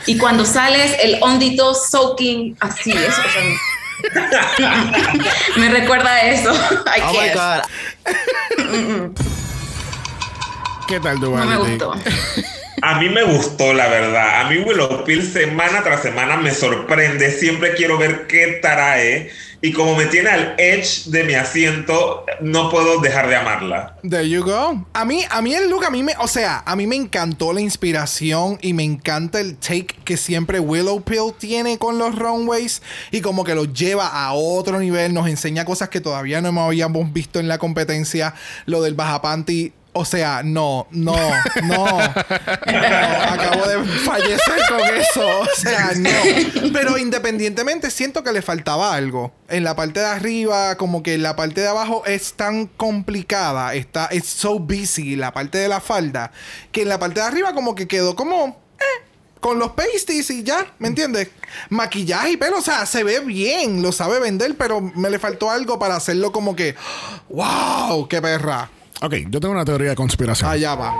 Y 0.07 0.18
cuando 0.18 0.44
sales, 0.44 0.97
el 1.03 1.18
hondito 1.20 1.74
soaking, 1.74 2.57
así, 2.61 2.92
o 2.92 2.97
sea, 2.97 3.12
me 5.57 5.68
recuerda 5.68 6.11
a 6.11 6.20
eso. 6.22 6.53
I 6.86 7.01
Oh 7.03 7.12
my 7.12 7.28
god. 7.34 7.62
¿Qué 10.86 11.01
tal, 11.01 11.20
No 11.20 11.44
me 11.44 11.57
gustó. 11.57 11.94
A 12.87 13.01
mí 13.01 13.09
me 13.09 13.24
gustó, 13.24 13.74
la 13.74 13.89
verdad. 13.89 14.43
A 14.43 14.49
mí 14.49 14.59
Willow 14.59 15.03
Pill 15.03 15.28
semana 15.28 15.82
tras 15.82 16.03
semana 16.03 16.37
me 16.37 16.55
sorprende. 16.55 17.32
Siempre 17.32 17.74
quiero 17.74 17.99
ver 17.99 18.28
qué 18.28 18.61
trae. 18.62 19.32
Y 19.61 19.72
como 19.72 19.97
me 19.97 20.07
tiene 20.07 20.30
al 20.30 20.55
edge 20.57 21.07
de 21.07 21.24
mi 21.24 21.34
asiento, 21.34 22.24
no 22.41 22.70
puedo 22.70 23.01
dejar 23.01 23.28
de 23.28 23.34
amarla. 23.34 23.97
There 24.09 24.28
you 24.28 24.45
go. 24.45 24.87
A 24.93 25.05
mí, 25.05 25.24
a 25.28 25.43
mí 25.43 25.53
el 25.53 25.68
look, 25.68 25.84
a 25.84 25.91
mí 25.91 26.05
me, 26.05 26.12
o 26.20 26.28
sea, 26.28 26.62
a 26.64 26.76
mí 26.76 26.87
me 26.87 26.95
encantó 26.95 27.53
la 27.53 27.61
inspiración 27.61 28.57
y 28.62 28.72
me 28.72 28.84
encanta 28.84 29.41
el 29.41 29.57
take 29.57 29.97
que 30.05 30.16
siempre 30.16 30.61
Willow 30.61 31.03
Pill 31.03 31.34
tiene 31.37 31.78
con 31.78 31.99
los 31.99 32.16
runways 32.16 32.82
y 33.11 33.20
como 33.20 33.43
que 33.43 33.57
los 33.57 33.72
lleva 33.72 34.07
a 34.07 34.32
otro 34.32 34.78
nivel, 34.78 35.12
nos 35.12 35.26
enseña 35.26 35.64
cosas 35.64 35.89
que 35.89 36.01
todavía 36.01 36.41
no 36.41 36.61
habíamos 36.62 37.12
visto 37.12 37.41
en 37.41 37.49
la 37.49 37.59
competencia, 37.59 38.34
lo 38.64 38.80
del 38.80 38.95
baja 38.95 39.20
panty. 39.22 39.72
O 39.99 40.05
sea, 40.05 40.42
no, 40.42 40.86
no, 40.90 41.16
no, 41.62 41.86
no, 41.86 41.86
acabo 41.86 43.66
de 43.66 43.82
fallecer 44.05 44.61
con 44.68 44.80
eso. 44.94 45.26
O 45.40 45.47
sea, 45.57 45.92
no. 45.97 46.11
Pero 46.72 46.99
independientemente, 46.99 47.90
siento 47.90 48.22
que 48.22 48.30
le 48.32 48.42
faltaba 48.42 48.94
algo. 48.94 49.32
En 49.49 49.64
la 49.64 49.74
parte 49.74 50.01
de 50.01 50.07
arriba, 50.07 50.76
como 50.76 51.03
que 51.03 51.14
en 51.14 51.22
la 51.22 51.34
parte 51.34 51.62
de 51.62 51.68
abajo 51.68 52.05
es 52.05 52.34
tan 52.34 52.66
complicada, 52.66 53.74
está, 53.74 54.07
es 54.07 54.26
so 54.26 54.59
busy 54.59 55.16
la 55.16 55.32
parte 55.32 55.57
de 55.57 55.68
la 55.68 55.80
falda, 55.80 56.30
que 56.72 56.82
en 56.82 56.90
la 56.90 56.99
parte 56.99 57.20
de 57.20 57.26
arriba 57.26 57.55
como 57.55 57.74
que 57.74 57.88
quedó 57.88 58.14
como, 58.16 58.61
eh, 58.78 59.05
con 59.40 59.59
los 59.59 59.72
pasties 59.72 60.28
y 60.30 60.42
ya, 60.42 60.74
¿me 60.78 60.88
entiendes? 60.88 61.30
Maquillaje 61.70 62.32
y 62.32 62.36
pelo, 62.36 62.59
o 62.59 62.62
sea, 62.62 62.84
se 62.84 63.03
ve 63.03 63.20
bien, 63.20 63.80
lo 63.80 63.92
sabe 63.92 64.20
vender, 64.20 64.57
pero 64.59 64.80
me 64.80 65.09
le 65.09 65.18
faltó 65.18 65.51
algo 65.51 65.78
para 65.78 65.97
hacerlo 65.97 66.32
como 66.32 66.55
que, 66.55 66.74
wow, 67.30 68.07
qué 68.09 68.20
perra. 68.20 68.68
Ok, 69.03 69.14
yo 69.28 69.40
tengo 69.40 69.53
una 69.55 69.64
teoría 69.64 69.90
de 69.90 69.97
conspiración. 69.97 70.51
Allá 70.51 70.74
va. 70.74 70.94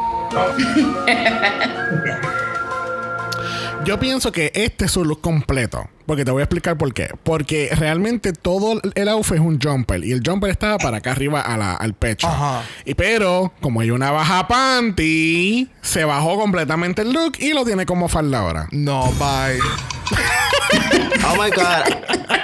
Yo 3.84 4.01
pienso 4.01 4.32
que 4.32 4.51
este 4.55 4.86
es 4.86 4.90
su 4.92 5.05
look 5.05 5.20
completo. 5.20 5.88
Porque 6.07 6.24
te 6.24 6.30
voy 6.30 6.40
a 6.40 6.44
explicar 6.44 6.76
por 6.76 6.92
qué. 6.92 7.09
Porque 7.24 7.68
realmente 7.76 8.32
todo 8.32 8.80
el 8.94 9.09
outfit 9.09 9.34
es 9.36 9.40
un 9.40 9.61
jumper. 9.61 10.05
Y 10.05 10.12
el 10.12 10.22
jumper 10.24 10.51
estaba 10.51 10.78
para 10.78 10.99
acá 10.99 11.12
arriba 11.12 11.40
a 11.40 11.57
la- 11.57 11.74
al 11.74 11.94
pecho. 11.94 12.26
Ajá. 12.28 12.62
Y 12.84 12.94
pero, 12.94 13.53
como 13.61 13.80
hay 13.80 13.90
una 13.90 14.11
baja 14.11 14.47
panty, 14.49 15.70
se 15.82 16.05
bajó 16.05 16.36
completamente 16.38 17.03
el 17.03 17.12
look 17.12 17.34
y 17.38 17.53
lo 17.55 17.64
tiene 17.64 17.86
como 17.86 18.09
falda 18.09 18.40
ahora. 18.40 18.68
No, 18.72 19.12
bye. 19.12 19.59
Oh 21.24 21.42
my 21.42 21.51
god. 21.51 22.36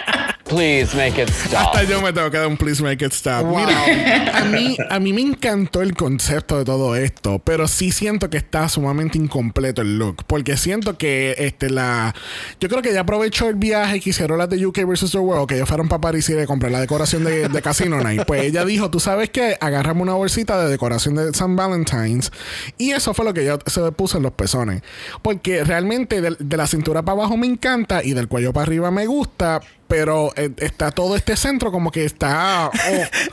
Please 0.53 0.95
make 0.95 1.19
it 1.19 1.31
stop. 1.31 1.69
Hasta 1.69 1.85
yo 1.85 2.03
me 2.03 2.13
tengo 2.13 2.31
que 2.31 2.37
dar 2.37 2.47
un 2.47 2.59
please 2.59 2.83
make 2.83 3.03
it 3.03 3.13
stop. 3.13 3.43
Wow. 3.47 3.61
Mira, 3.61 4.31
a 4.35 4.45
mí, 4.45 4.77
a 4.91 5.01
mí 5.01 5.15
me 5.15 5.23
encantó 5.23 5.81
el 5.81 5.95
concepto 5.95 6.59
de 6.59 6.67
todo 6.67 6.95
esto, 6.95 7.39
pero 7.39 7.67
sí 7.67 7.91
siento 7.91 8.29
que 8.29 8.37
está 8.37 8.69
sumamente 8.69 9.17
incompleto 9.17 9.81
el 9.81 9.99
look. 9.99 10.25
Porque 10.27 10.59
siento 10.59 10.99
que 10.99 11.35
este 11.39 11.71
la. 11.71 12.15
Yo 12.61 12.69
creo 12.69 12.83
que 12.83 12.91
ella 12.91 13.01
aprovechó 13.01 13.49
el 13.49 13.55
viaje 13.55 13.99
que 14.01 14.11
hicieron 14.11 14.37
las 14.37 14.51
de 14.51 14.67
UK 14.67 14.85
vs. 14.85 15.13
The 15.13 15.19
World, 15.19 15.49
que 15.49 15.55
ellos 15.55 15.69
fueron 15.69 15.89
para 15.89 16.03
París 16.03 16.29
y 16.29 16.35
de 16.35 16.47
comprar 16.47 16.71
la 16.71 16.81
decoración 16.81 17.25
de, 17.25 17.49
de 17.49 17.63
Casino 17.63 17.99
Night. 18.03 18.25
Pues 18.27 18.43
ella 18.43 18.67
dijo: 18.67 18.91
Tú 18.91 19.01
sabes 19.01 19.31
que 19.31 19.57
agarramos 19.59 20.03
una 20.03 20.15
bolsita 20.15 20.63
de 20.63 20.71
decoración 20.71 21.15
de 21.15 21.33
San 21.33 21.57
Valentine's. 21.57 22.31
Y 22.77 22.91
eso 22.91 23.15
fue 23.15 23.25
lo 23.25 23.33
que 23.33 23.41
ella 23.41 23.59
se 23.67 23.91
puso 23.93 24.19
en 24.19 24.25
los 24.25 24.33
pezones. 24.33 24.83
Porque 25.23 25.65
realmente 25.65 26.21
de, 26.21 26.37
de 26.39 26.57
la 26.59 26.67
cintura 26.67 27.01
para 27.01 27.21
abajo 27.21 27.39
me 27.39 27.47
encanta 27.47 28.05
y 28.05 28.13
del 28.13 28.29
cuello 28.29 28.53
para 28.53 28.65
arriba 28.65 28.91
me 28.91 29.07
gusta. 29.07 29.63
Pero 29.89 30.33
eh, 30.37 30.51
está 30.59 30.91
todo 30.91 31.17
este 31.17 31.37
centro 31.37 31.71
como 31.71 31.91
que 31.91 32.05
está. 32.05 32.69
oh, 32.69 32.73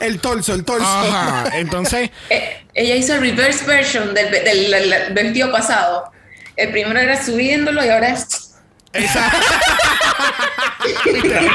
El 0.00 0.20
torso, 0.20 0.52
el 0.54 0.64
torso. 0.64 0.86
Ajá. 0.86 1.58
Entonces, 1.58 2.10
Eh, 2.30 2.64
ella 2.74 2.96
hizo 2.96 3.14
el 3.14 3.20
reverse 3.20 3.64
version 3.64 4.12
del, 4.14 4.30
del- 4.30 4.70
del- 4.70 4.90
del 4.90 5.12
vestido 5.14 5.50
pasado. 5.50 6.10
El 6.56 6.70
primero 6.70 6.98
era 7.00 7.22
subiéndolo 7.24 7.84
y 7.84 7.88
ahora 7.88 8.10
es. 8.10 8.49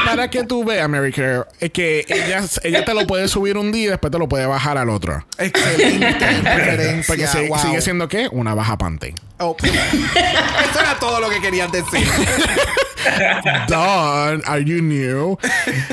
Para 0.04 0.28
que 0.30 0.44
tú 0.44 0.64
veas, 0.64 0.88
Mary 0.88 1.12
Kay, 1.12 1.40
es 1.60 1.70
que 1.70 2.04
ella, 2.08 2.42
ella 2.62 2.84
te 2.84 2.94
lo 2.94 3.06
puede 3.06 3.28
subir 3.28 3.56
un 3.56 3.72
día 3.72 3.84
y 3.84 3.88
después 3.88 4.10
te 4.10 4.18
lo 4.18 4.28
puede 4.28 4.46
bajar 4.46 4.78
al 4.78 4.88
otro. 4.88 5.24
Excelente 5.38 6.12
referencia. 6.42 7.04
Porque 7.06 7.26
si- 7.26 7.48
wow. 7.48 7.58
sigue 7.58 7.80
siendo 7.80 8.08
¿qué? 8.08 8.28
Una 8.30 8.54
baja 8.54 8.78
panty. 8.78 9.14
Oh. 9.38 9.56
Eso 9.62 10.80
era 10.80 10.96
todo 10.98 11.20
lo 11.20 11.28
que 11.28 11.40
querías 11.40 11.70
decir. 11.70 12.06
Dawn, 13.68 14.42
are 14.46 14.64
you 14.64 14.82
new? 14.82 15.36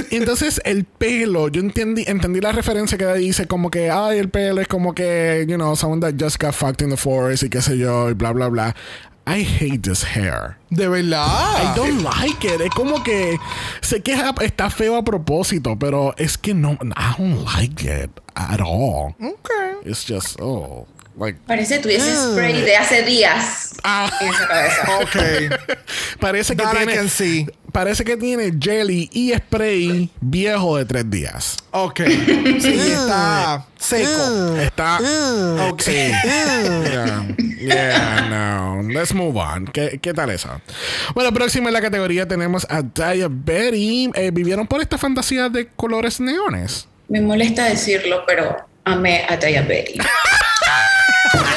Y 0.10 0.16
entonces 0.18 0.60
el 0.66 0.84
pelo, 0.86 1.48
yo 1.50 1.62
entendí, 1.62 2.04
entendí 2.08 2.42
la 2.42 2.52
referencia 2.52 2.98
que 2.98 3.06
dice 3.14 3.46
como 3.46 3.70
que, 3.70 3.92
ay, 3.92 4.18
el 4.18 4.30
pelo 4.30 4.62
es 4.62 4.68
como 4.68 4.96
que, 4.96 5.46
you 5.48 5.56
know, 5.56 5.76
someone 5.76 6.02
that 6.02 6.14
just 6.20 6.42
got 6.42 6.54
fucked 6.54 6.82
in 6.82 6.90
the 6.90 6.98
forest 6.98 7.44
y 7.44 7.50
qué 7.50 7.62
sé 7.62 7.78
yo, 7.78 8.10
y 8.10 8.14
bla, 8.14 8.32
bla, 8.32 8.48
bla. 8.48 8.76
I 9.26 9.42
hate 9.44 9.84
this 9.84 10.04
hair. 10.04 10.58
De 10.70 10.88
verdad. 10.90 11.26
I 11.64 11.74
don't 11.76 12.02
like 12.04 12.44
it. 12.44 12.60
Es 12.62 12.72
como 12.72 13.02
que 13.04 13.38
sé 13.82 14.02
que 14.04 14.14
es- 14.14 14.22
está 14.42 14.70
feo 14.70 14.98
a 14.98 15.04
propósito, 15.04 15.78
pero 15.80 16.14
es 16.18 16.38
que 16.38 16.54
no, 16.54 16.74
I 16.98 17.16
don't 17.18 17.46
like 17.46 17.84
it 17.86 18.10
at 18.36 18.60
all. 18.60 19.16
Okay. 19.22 19.76
It's 19.86 20.04
just, 20.06 20.40
oh, 20.42 20.88
like, 21.20 21.40
Parece 21.48 21.76
que 21.78 21.82
tuviese 21.84 22.16
spray 22.16 22.62
de 22.62 22.76
hace 22.76 23.04
días 23.04 23.72
ah, 23.84 24.10
en 24.22 24.28
esa 24.30 24.48
cabeza. 24.48 24.88
Ok. 25.02 26.20
parece 26.20 26.56
que 26.56 26.64
That 26.64 26.74
I 26.74 26.78
tiene, 26.78 26.94
can 26.96 27.10
see. 27.10 27.46
parece 27.72 28.04
que 28.04 28.18
tiene 28.18 28.52
jelly 28.60 29.10
y 29.14 29.34
spray 29.34 30.10
viejo 30.22 30.78
de 30.78 30.86
tres 30.86 31.10
días. 31.10 31.58
Ok. 31.72 32.02
Sí, 32.60 32.80
está 32.92 33.66
seco. 33.78 34.58
Está, 34.58 35.00
Ok. 35.70 35.82
sí. 35.82 35.92
Yeah, 35.92 37.26
yeah, 37.60 38.28
no. 38.30 38.90
Let's 38.90 39.14
move 39.14 39.38
on. 39.40 39.66
¿Qué, 39.68 40.00
qué 40.02 40.14
tal 40.14 40.30
eso? 40.30 40.62
Bueno, 41.14 41.34
próxima 41.34 41.70
en 41.70 41.74
la 41.74 41.82
categoría 41.82 42.28
tenemos 42.28 42.66
a 42.70 42.82
Daya 42.82 43.28
Betty. 43.30 44.10
Eh, 44.16 44.32
¿Vivieron 44.32 44.68
por 44.68 44.82
esta 44.82 44.98
fantasía 44.98 45.50
de 45.50 45.68
colores 45.68 46.20
neones? 46.20 46.88
Me 47.10 47.22
molesta 47.22 47.66
decirlo, 47.66 48.24
pero 48.26 48.56
amé 48.86 49.26
a 49.30 49.36
Betty. 49.38 49.98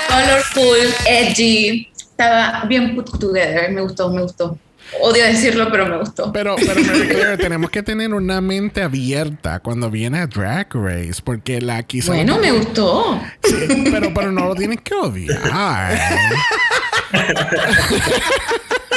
Colorful, 0.09 0.95
edgy. 1.07 1.89
Estaba 1.97 2.65
bien 2.67 2.95
put 2.95 3.19
together. 3.19 3.71
Me 3.71 3.81
gustó, 3.83 4.11
me 4.11 4.23
gustó. 4.23 4.59
Odio 5.01 5.25
decirlo, 5.25 5.69
pero 5.71 5.87
me 5.87 5.99
gustó. 5.99 6.33
Pero, 6.33 6.55
pero 6.57 6.81
Mary 6.81 7.09
Claire, 7.09 7.37
tenemos 7.43 7.71
que 7.71 7.83
tener 7.83 8.15
una 8.15 8.41
mente 8.41 8.83
abierta 8.83 9.59
cuando 9.59 9.91
viene 9.91 10.21
a 10.21 10.27
Drag 10.27 10.69
Race, 10.73 11.21
porque 11.23 11.61
la 11.61 11.83
quizá 11.83 12.13
Bueno, 12.13 12.39
me 12.39 12.53
gustó. 12.53 13.21
Sí, 13.43 13.85
pero, 13.91 14.15
pero 14.15 14.31
no 14.31 14.47
lo 14.47 14.55
tienes 14.55 14.81
que 14.83 14.95
odiar. 14.95 15.99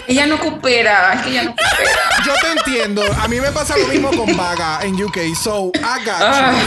Ella 0.07 0.25
no 0.25 0.39
coopera, 0.39 1.13
es 1.13 1.21
que 1.21 1.29
ella 1.29 1.43
no 1.43 1.55
coopera. 1.55 2.25
Yo 2.25 2.33
te 2.41 2.51
entiendo. 2.59 3.03
A 3.21 3.27
mí 3.27 3.39
me 3.39 3.51
pasa 3.51 3.77
lo 3.77 3.87
mismo 3.87 4.09
con 4.09 4.35
Vaga 4.35 4.79
en 4.81 4.95
UK. 4.95 5.35
So, 5.39 5.71
I 5.75 6.03
got 6.03 6.19
you. 6.33 6.57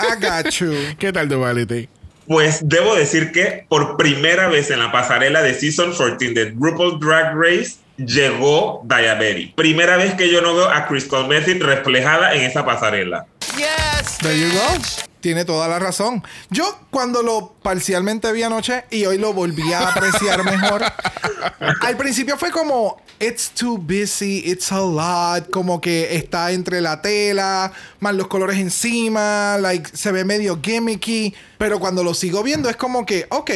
I 0.00 0.16
got 0.18 0.50
you. 0.52 0.72
¿Qué 0.98 1.12
tal, 1.12 1.28
Duality? 1.28 1.90
Pues 2.26 2.68
debo 2.68 2.94
decir 2.94 3.32
que 3.32 3.64
por 3.68 3.96
primera 3.96 4.48
vez 4.48 4.70
en 4.70 4.80
la 4.80 4.90
pasarela 4.90 5.42
de 5.42 5.54
Season 5.54 5.92
14 5.92 6.32
de 6.32 6.54
RuPaul 6.58 6.98
Drag 6.98 7.34
Race 7.36 7.76
llegó 7.96 8.82
Diabetes. 8.84 9.52
Primera 9.54 9.96
vez 9.96 10.14
que 10.14 10.30
yo 10.30 10.40
no 10.42 10.54
veo 10.54 10.68
a 10.68 10.86
Crystal 10.86 11.26
Method 11.28 11.62
reflejada 11.62 12.34
en 12.34 12.42
esa 12.42 12.64
pasarela. 12.64 13.26
Yes. 13.56 14.18
There 14.18 14.38
you 14.38 14.48
go. 14.50 15.15
Tiene 15.26 15.44
toda 15.44 15.66
la 15.66 15.80
razón. 15.80 16.22
Yo 16.50 16.78
cuando 16.88 17.20
lo 17.20 17.54
parcialmente 17.60 18.30
vi 18.30 18.44
anoche 18.44 18.84
y 18.92 19.06
hoy 19.06 19.18
lo 19.18 19.32
volví 19.32 19.72
a 19.72 19.88
apreciar 19.88 20.44
mejor, 20.44 20.84
al 21.80 21.96
principio 21.96 22.38
fue 22.38 22.52
como, 22.52 23.02
it's 23.18 23.50
too 23.50 23.76
busy, 23.76 24.44
it's 24.44 24.70
a 24.70 24.78
lot, 24.78 25.50
como 25.50 25.80
que 25.80 26.14
está 26.14 26.52
entre 26.52 26.80
la 26.80 27.02
tela, 27.02 27.72
más 27.98 28.14
los 28.14 28.28
colores 28.28 28.58
encima, 28.58 29.58
like, 29.58 29.96
se 29.96 30.12
ve 30.12 30.24
medio 30.24 30.60
gimmicky, 30.62 31.34
pero 31.58 31.80
cuando 31.80 32.04
lo 32.04 32.14
sigo 32.14 32.44
viendo 32.44 32.70
es 32.70 32.76
como 32.76 33.04
que, 33.04 33.26
ok, 33.30 33.50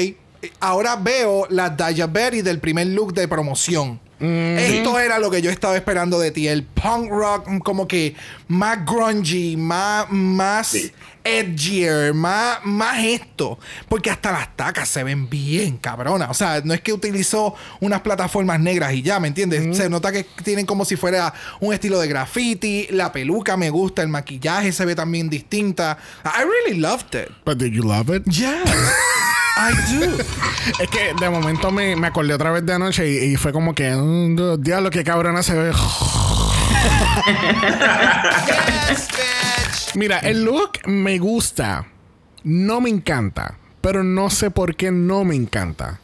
ahora 0.58 0.96
veo 0.96 1.46
la 1.50 1.70
Diabetes 1.70 2.42
del 2.42 2.58
primer 2.58 2.88
look 2.88 3.14
de 3.14 3.28
promoción. 3.28 4.00
Esto 4.20 4.98
era 4.98 5.18
lo 5.18 5.30
que 5.30 5.40
yo 5.42 5.50
estaba 5.50 5.76
esperando 5.76 6.18
de 6.18 6.30
ti. 6.30 6.46
El 6.48 6.64
punk 6.64 7.10
rock, 7.10 7.48
mm, 7.48 7.58
como 7.58 7.88
que 7.88 8.14
más 8.48 8.84
grungy, 8.84 9.56
más, 9.56 10.06
más 10.10 10.66
Sí. 10.68 10.92
edgier, 11.24 12.12
más, 12.14 12.58
más 12.64 12.98
esto. 13.04 13.58
Porque 13.88 14.10
hasta 14.10 14.32
las 14.32 14.54
tacas 14.56 14.88
se 14.88 15.02
ven 15.04 15.28
bien, 15.28 15.76
cabrona. 15.78 16.30
O 16.30 16.34
sea, 16.34 16.60
no 16.64 16.74
es 16.74 16.80
que 16.80 16.92
utilizó 16.92 17.54
unas 17.80 18.00
plataformas 18.00 18.60
negras 18.60 18.92
y 18.92 19.02
ya, 19.02 19.20
¿me 19.20 19.28
entiendes? 19.28 19.76
Se 19.76 19.88
nota 19.88 20.12
que 20.12 20.24
tienen 20.44 20.66
como 20.66 20.84
si 20.84 20.96
fuera 20.96 21.32
un 21.60 21.72
estilo 21.72 21.98
de 22.00 22.08
graffiti. 22.08 22.88
La 22.90 23.12
peluca 23.12 23.56
me 23.56 23.70
gusta, 23.70 24.02
el 24.02 24.08
maquillaje 24.08 24.72
se 24.72 24.84
ve 24.84 24.94
también 24.94 25.28
distinta. 25.30 25.98
I 26.24 26.42
really 26.44 26.78
loved 26.80 27.14
it. 27.14 27.30
But 27.44 27.58
did 27.58 27.72
you 27.72 27.82
love 27.84 28.14
it? 28.14 28.24
Yes. 28.26 28.58
I 29.62 29.74
do. 29.98 30.16
Es 30.82 30.88
que 30.90 31.12
de 31.20 31.28
momento 31.30 31.70
me, 31.70 31.94
me 31.96 32.06
acordé 32.06 32.32
otra 32.34 32.50
vez 32.50 32.64
de 32.64 32.72
anoche 32.72 33.08
y, 33.08 33.32
y 33.32 33.36
fue 33.36 33.52
como 33.52 33.74
que, 33.74 33.90
mm, 33.94 34.60
diablo, 34.62 34.90
qué 34.90 35.04
cabrona 35.04 35.42
se 35.42 35.54
ve. 35.54 35.72
Yes, 38.90 39.08
bitch. 39.08 39.94
Mira, 39.96 40.18
el 40.18 40.44
look 40.44 40.78
me 40.86 41.18
gusta. 41.18 41.86
No 42.44 42.80
me 42.80 42.90
encanta. 42.90 43.56
Pero 43.80 44.02
no 44.04 44.30
sé 44.30 44.50
por 44.50 44.76
qué 44.76 44.90
no 44.90 45.24
me 45.24 45.34
encanta. 45.34 46.00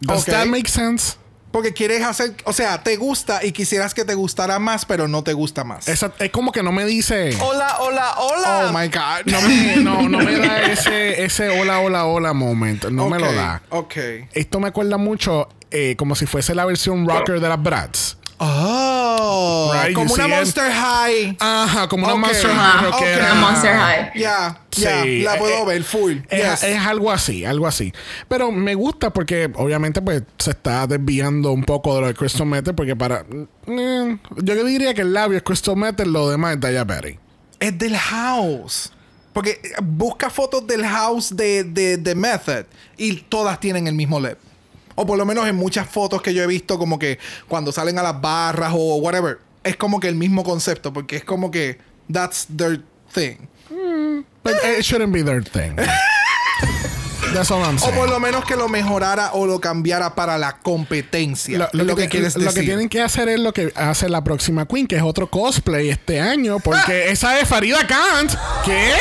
Does 0.00 0.22
Ok. 0.22 0.26
that 0.30 0.46
make 0.46 0.68
sense? 0.68 1.16
Porque 1.58 1.72
quieres 1.74 2.04
hacer, 2.04 2.36
o 2.44 2.52
sea, 2.52 2.84
te 2.84 2.94
gusta 2.96 3.44
y 3.44 3.50
quisieras 3.50 3.92
que 3.92 4.04
te 4.04 4.14
gustara 4.14 4.60
más, 4.60 4.84
pero 4.84 5.08
no 5.08 5.24
te 5.24 5.32
gusta 5.32 5.64
más. 5.64 5.88
Esa- 5.88 6.12
es 6.20 6.30
como 6.30 6.52
que 6.52 6.62
no 6.62 6.70
me 6.70 6.84
dice. 6.84 7.36
Hola, 7.40 7.78
hola, 7.80 8.14
hola. 8.16 8.70
Oh 8.70 8.78
my 8.78 8.86
God. 8.86 9.26
No 9.26 9.40
me, 9.42 9.76
no, 9.82 10.08
no 10.08 10.18
me 10.18 10.38
da 10.38 10.62
ese, 10.62 11.24
ese 11.24 11.48
hola, 11.60 11.80
hola, 11.80 12.04
hola 12.04 12.32
moment. 12.32 12.84
No 12.90 13.08
me 13.08 13.18
lo 13.18 13.32
da. 13.32 13.60
Ok. 13.70 13.96
Esto 14.34 14.60
me 14.60 14.68
acuerda 14.68 14.98
mucho 14.98 15.48
eh, 15.72 15.96
como 15.98 16.14
si 16.14 16.26
fuese 16.26 16.54
la 16.54 16.64
versión 16.64 17.08
rocker 17.08 17.40
de 17.40 17.48
las 17.48 17.60
Bratz. 17.60 18.18
Oh, 18.40 19.72
Right, 19.74 19.94
como 19.94 20.14
una? 20.14 20.28
Monster 20.28 20.70
High. 20.72 21.36
Ajá, 21.40 21.88
como 21.88 22.06
una. 22.06 22.14
Monster 22.16 22.50
High 22.50 22.84
rockera. 22.84 23.32
Una 23.32 23.34
Monster 23.40 23.74
High. 23.76 24.10
Ya, 24.14 24.60
ya, 24.70 25.02
Sí, 25.02 25.22
la 25.22 25.38
puedo 25.38 25.62
eh, 25.62 25.66
ver 25.66 25.84
full. 25.84 26.18
Es, 26.28 26.60
Yes. 26.60 26.62
es 26.62 26.78
algo 26.86 27.10
así, 27.10 27.44
algo 27.44 27.66
así. 27.66 27.92
Pero 28.28 28.52
me 28.52 28.74
gusta 28.74 29.12
porque 29.12 29.50
obviamente 29.56 30.00
pues 30.02 30.22
se 30.38 30.50
está 30.50 30.86
desviando 30.86 31.52
un 31.52 31.64
poco 31.64 31.94
de 31.96 32.00
lo 32.02 32.06
de 32.06 32.14
Crystal 32.14 32.46
Metal 32.46 32.74
porque 32.74 32.94
para... 32.96 33.24
eh, 33.66 34.18
yo 34.36 34.64
diría 34.64 34.94
que 34.94 35.02
el 35.02 35.12
labio 35.12 35.36
es 35.36 35.42
Crystal 35.42 35.76
Metal, 35.76 36.10
lo 36.12 36.30
demás 36.30 36.54
es 36.54 36.60
Diabetes. 36.60 37.16
Es 37.60 37.76
del 37.78 37.96
house. 37.96 38.92
Porque 39.32 39.50
eh, 39.62 39.68
busca 39.82 40.30
fotos 40.30 40.66
del 40.66 40.84
house 40.86 41.36
de, 41.36 41.64
de, 41.64 41.96
de 41.96 42.14
Method 42.14 42.64
y 42.96 43.14
todas 43.16 43.58
tienen 43.60 43.86
el 43.88 43.94
mismo 43.94 44.20
lip. 44.20 44.38
O 45.00 45.06
por 45.06 45.16
lo 45.16 45.24
menos 45.24 45.46
en 45.46 45.54
muchas 45.54 45.88
fotos 45.88 46.20
que 46.22 46.34
yo 46.34 46.42
he 46.42 46.46
visto, 46.48 46.76
como 46.76 46.98
que 46.98 47.20
cuando 47.46 47.70
salen 47.70 47.98
a 47.98 48.02
las 48.02 48.20
barras 48.20 48.72
o 48.74 48.96
whatever, 48.96 49.38
es 49.62 49.76
como 49.76 50.00
que 50.00 50.08
el 50.08 50.16
mismo 50.16 50.42
concepto, 50.42 50.92
porque 50.92 51.16
es 51.16 51.24
como 51.24 51.52
que 51.52 51.78
that's 52.12 52.48
their 52.56 52.82
thing. 53.14 53.36
But 54.42 54.54
it 54.76 54.82
shouldn't 54.82 55.12
be 55.12 55.22
their 55.22 55.44
thing. 55.44 55.76
That's 57.34 57.50
all 57.50 57.62
I'm 57.62 57.76
O 57.76 57.78
saying. 57.78 57.94
por 57.94 58.08
lo 58.08 58.18
menos 58.20 58.44
que 58.44 58.56
lo 58.56 58.68
mejorara 58.68 59.32
o 59.34 59.46
lo 59.46 59.60
cambiara 59.60 60.14
para 60.14 60.38
la 60.38 60.58
competencia. 60.58 61.68
Lo, 61.72 61.94
que, 61.94 62.08
quieres 62.08 62.36
lo 62.36 62.52
que 62.52 62.62
tienen 62.62 62.88
que 62.88 63.02
hacer 63.02 63.28
es 63.28 63.38
lo 63.38 63.52
que 63.52 63.70
hace 63.76 64.08
la 64.08 64.24
próxima 64.24 64.66
Queen, 64.66 64.86
que 64.86 64.96
es 64.96 65.02
otro 65.02 65.28
cosplay 65.28 65.90
este 65.90 66.20
año, 66.20 66.58
porque 66.58 67.10
esa 67.10 67.38
es 67.38 67.46
Farida 67.46 67.86
Kant. 67.86 68.32
¿Qué? 68.64 68.94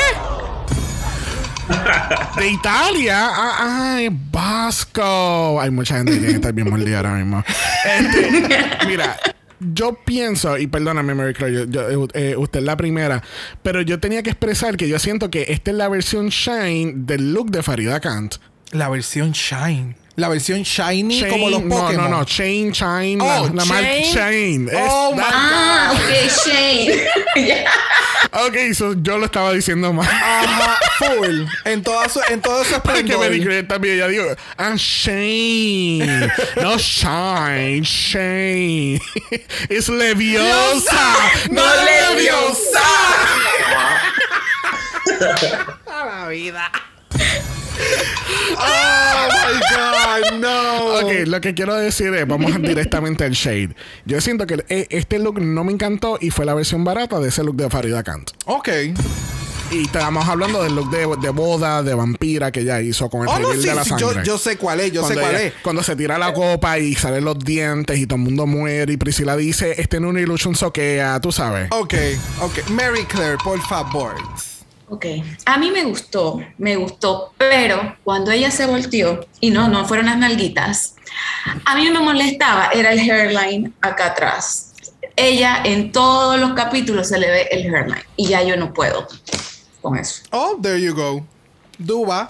De 2.38 2.50
Italia. 2.50 3.30
Ah, 3.32 4.00
Vasco. 4.32 5.60
Hay 5.60 5.72
mucha 5.72 5.98
gente 5.98 6.14
que 6.14 6.18
tiene 6.18 6.34
que 6.34 6.38
estar 6.38 6.54
bien 6.54 6.70
mordida 6.70 6.98
ahora 6.98 7.16
mismo. 7.16 7.44
Este, 7.86 8.86
mira, 8.88 9.18
yo 9.60 9.94
pienso, 10.06 10.58
y 10.58 10.68
perdóname, 10.68 11.16
Mary 11.16 11.34
Claire, 11.34 11.66
yo, 11.70 12.08
eh, 12.14 12.36
usted 12.38 12.60
es 12.60 12.66
la 12.66 12.78
primera, 12.78 13.24
pero 13.64 13.82
yo 13.82 14.00
tenía 14.00 14.22
que 14.24 14.30
expresar 14.30 14.78
que 14.78 14.88
yo 14.88 15.00
siento 15.00 15.32
que 15.32 15.46
esta 15.50 15.72
es 15.72 15.78
la 15.78 15.90
versión 15.90 16.30
Shine 16.30 16.94
del 16.96 17.34
look 17.34 17.52
de 17.52 17.64
Farida 17.64 18.00
Kant. 18.00 18.36
La 18.72 18.90
versión 18.90 19.32
Shine. 19.32 19.96
La 20.18 20.30
versión 20.30 20.64
Shiny 20.64 21.20
Chain- 21.22 21.30
como 21.30 21.50
los 21.52 21.62
no, 21.64 21.76
Pokémon. 21.76 22.10
no, 22.10 22.18
no, 22.18 22.26
Chain, 22.26 22.72
Shine, 22.72 23.22
Oh, 23.22 23.46
la, 23.54 23.54
la 23.54 23.66
mar- 23.66 23.84
Chain? 23.84 24.14
Chain. 24.14 24.70
Es- 24.70 24.76
Oh, 24.90 25.14
my 25.16 25.22
Ah, 25.24 25.94
ok, 25.94 26.12
Shane. 26.46 27.48
Ya. 27.48 27.66
Ok, 28.32 28.56
so 28.74 28.94
yo 29.02 29.18
lo 29.20 29.26
estaba 29.26 29.54
diciendo 29.54 29.94
mal. 29.94 30.06
Ajá, 30.08 30.78
full. 30.98 31.44
En 31.66 31.82
todo 31.84 32.08
su, 32.10 32.20
en 32.30 32.42
todo 32.42 32.64
su 32.64 32.70
que 32.72 32.76
esplendor. 32.78 33.20
Mary 33.20 33.42
Claire 33.42 33.64
también, 33.68 33.98
ya 34.00 34.08
digo, 34.08 34.26
ah, 34.58 34.74
Shane. 34.76 36.32
no 36.62 36.78
Shine, 36.78 37.82
Shane. 37.84 39.00
es 39.70 39.88
leviosa. 39.88 41.16
no 41.52 41.64
leviosa. 41.86 42.82
Oh 48.60 49.28
my 49.30 50.32
God, 50.32 50.40
no. 50.40 50.96
Ok, 51.00 51.12
lo 51.28 51.42
que 51.42 51.54
quiero 51.54 51.76
decir 51.76 52.14
es, 52.16 52.28
vamos 52.28 52.52
directamente 52.62 53.24
al 53.24 53.32
shade. 53.34 53.76
Yo 54.06 54.20
siento 54.22 54.46
que 54.48 54.64
eh, 54.70 54.88
este 54.90 55.20
look 55.20 55.40
no 55.42 55.64
me 55.64 55.72
encantó 55.74 56.18
y 56.20 56.30
fue 56.32 56.46
la 56.46 56.54
versión 56.54 56.84
barata 56.84 57.20
de 57.20 57.30
ese 57.30 57.44
look 57.44 57.56
de 57.56 57.70
Farida 57.70 58.04
Kant. 58.04 58.32
Ok. 58.46 58.70
Y 59.70 59.82
estamos 59.84 60.26
hablando 60.30 60.64
del 60.64 60.76
look 60.76 60.90
de, 60.92 61.00
de 61.22 61.30
boda, 61.30 61.84
de 61.84 61.94
vampira 61.94 62.54
que 62.54 62.62
ella 62.62 62.80
hizo 62.82 63.10
con 63.10 63.24
el 63.24 63.28
Oh, 63.28 63.38
no, 63.38 63.52
sí, 63.52 63.68
de 63.68 63.76
la 63.76 63.84
sí, 63.84 63.90
sangre. 63.90 64.08
yo, 64.08 64.24
yo 64.24 64.38
sé 64.38 64.56
cuál 64.58 64.80
es, 64.80 64.94
yo 64.94 65.02
cuando 65.02 65.16
sé 65.16 65.22
cuál 65.28 65.36
ella- 65.36 65.46
es. 65.48 65.54
Cuando 65.62 65.84
se 65.84 65.96
tira 65.98 66.18
la 66.18 66.34
copa 66.34 66.80
y 66.80 66.96
salen 66.96 67.26
los 67.26 67.38
dientes 67.38 68.00
y 68.00 68.08
todo 68.08 68.16
el 68.16 68.24
mundo 68.24 68.46
muere 68.48 68.94
y 68.94 68.98
Priscila 68.98 69.36
dice, 69.36 69.76
este 69.82 70.00
no 70.00 70.08
es 70.08 70.12
una 70.12 70.22
ilusión 70.22 70.56
soquea, 70.56 71.20
tú 71.20 71.34
sabes. 71.34 71.68
Ok, 71.72 71.94
ok. 72.42 72.70
Mary 72.70 73.04
Claire, 73.06 73.36
por 73.44 73.60
favor. 73.62 74.16
Ok, 74.90 75.06
a 75.46 75.58
mí 75.58 75.70
me 75.70 75.84
gustó, 75.84 76.40
me 76.58 76.78
gustó, 76.78 77.34
pero 77.38 77.98
cuando 78.06 78.32
ella 78.32 78.50
se 78.52 78.66
volteó, 78.66 79.28
y 79.42 79.50
no, 79.50 79.68
no 79.68 79.86
fueron 79.86 80.06
las 80.06 80.18
nalguitas, 80.18 80.96
a 81.66 81.76
mí 81.76 81.90
me 81.90 82.00
molestaba, 82.00 82.70
era 82.74 82.94
el 82.94 83.00
hairline 83.00 83.74
acá 83.82 84.08
atrás. 84.08 84.74
Ella 85.18 85.62
en 85.66 85.92
todos 85.92 86.40
los 86.40 86.54
capítulos 86.54 87.10
se 87.10 87.20
le 87.20 87.30
ve 87.30 87.48
el 87.52 87.74
hairline 87.74 88.04
y 88.16 88.28
ya 88.28 88.44
yo 88.44 88.56
no 88.56 88.74
puedo 88.74 89.08
con 89.82 89.98
eso. 89.98 90.22
Oh, 90.32 90.58
there 90.62 90.82
you 90.82 90.94
go. 90.94 91.26
Duba. 91.78 92.30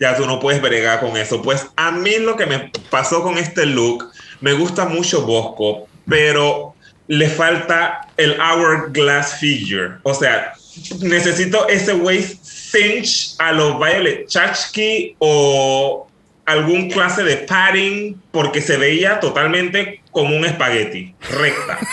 Ya 0.00 0.16
tú 0.16 0.26
no 0.26 0.40
puedes 0.40 0.60
bregar 0.60 1.00
con 1.00 1.16
eso. 1.16 1.42
Pues 1.42 1.66
a 1.76 1.92
mí 1.92 2.18
lo 2.18 2.36
que 2.36 2.46
me 2.46 2.72
pasó 2.90 3.22
con 3.22 3.38
este 3.38 3.66
look, 3.66 4.10
me 4.40 4.52
gusta 4.52 4.86
mucho 4.86 5.24
Bosco, 5.24 5.86
pero 6.08 6.74
le 7.06 7.28
falta 7.28 8.08
el 8.16 8.36
hourglass 8.40 9.34
figure. 9.34 9.98
O 10.02 10.14
sea, 10.14 10.54
necesito 11.00 11.68
ese 11.68 11.94
waist 11.94 12.44
cinch 12.44 13.34
a 13.38 13.52
los 13.52 13.78
Violet 13.78 14.26
Chachki 14.26 15.16
o 15.18 16.06
algún 16.44 16.90
clase 16.90 17.22
de 17.24 17.36
padding 17.36 18.20
porque 18.30 18.60
se 18.60 18.76
veía 18.76 19.20
totalmente 19.20 20.02
como 20.10 20.36
un 20.36 20.44
espagueti, 20.44 21.14
recta. 21.30 21.78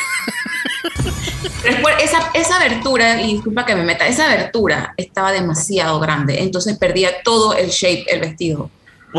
Esa, 2.00 2.30
esa 2.36 2.58
abertura, 2.58 3.20
y 3.22 3.34
disculpa 3.34 3.66
que 3.66 3.76
me 3.76 3.84
meta, 3.84 4.06
esa 4.06 4.32
abertura 4.32 4.94
estaba 4.98 5.32
demasiado 5.32 6.00
grande, 6.00 6.40
entonces 6.44 6.78
perdía 6.78 7.24
todo 7.24 7.56
el 7.56 7.70
shape, 7.70 8.06
el 8.08 8.22
vestido. 8.22 8.70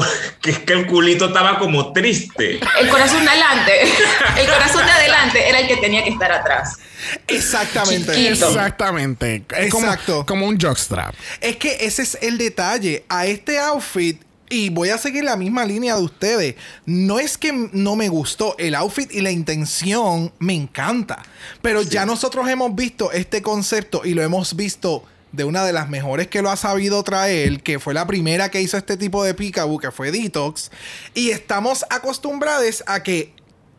que 0.40 0.50
es 0.50 0.58
que 0.60 0.72
el 0.72 0.86
culito 0.86 1.26
estaba 1.26 1.58
como 1.58 1.92
triste. 1.92 2.60
El 2.80 2.88
corazón 2.88 3.24
de 3.24 3.30
adelante, 3.30 3.72
el 4.40 4.46
corazón 4.46 4.86
de 4.86 4.92
adelante 4.92 5.48
era 5.48 5.60
el 5.60 5.68
que 5.68 5.76
tenía 5.76 6.04
que 6.04 6.10
estar 6.10 6.32
atrás. 6.32 6.78
Exactamente. 7.26 8.14
Chiquito. 8.14 8.48
Exactamente. 8.48 9.44
Es 9.56 9.74
Exacto. 9.74 10.24
como 10.26 10.46
un 10.46 10.58
jockstrap. 10.58 11.14
Es 11.40 11.56
que 11.56 11.78
ese 11.80 12.02
es 12.02 12.18
el 12.20 12.38
detalle. 12.38 13.04
A 13.08 13.26
este 13.26 13.58
outfit, 13.58 14.20
y 14.48 14.70
voy 14.70 14.90
a 14.90 14.98
seguir 14.98 15.24
la 15.24 15.36
misma 15.36 15.64
línea 15.64 15.96
de 15.96 16.02
ustedes, 16.02 16.54
no 16.84 17.18
es 17.18 17.36
que 17.36 17.52
no 17.52 17.96
me 17.96 18.08
gustó. 18.08 18.54
El 18.58 18.74
outfit 18.74 19.12
y 19.12 19.20
la 19.20 19.30
intención 19.30 20.32
me 20.38 20.54
encanta. 20.54 21.22
Pero 21.62 21.82
ya 21.82 22.06
nosotros 22.06 22.48
hemos 22.48 22.74
visto 22.74 23.12
este 23.12 23.42
concepto 23.42 24.02
y 24.04 24.14
lo 24.14 24.22
hemos 24.22 24.56
visto 24.56 25.04
de 25.32 25.44
una 25.44 25.64
de 25.64 25.72
las 25.72 25.88
mejores 25.88 26.28
que 26.28 26.42
lo 26.42 26.50
ha 26.50 26.56
sabido 26.56 27.02
traer, 27.02 27.62
que 27.62 27.78
fue 27.78 27.94
la 27.94 28.06
primera 28.06 28.50
que 28.50 28.60
hizo 28.60 28.76
este 28.76 28.96
tipo 28.96 29.22
de 29.24 29.34
peekaboo, 29.34 29.78
que 29.78 29.90
fue 29.90 30.10
Detox. 30.10 30.70
Y 31.14 31.30
estamos 31.30 31.84
acostumbrados 31.90 32.82
a 32.86 33.02
que 33.02 33.32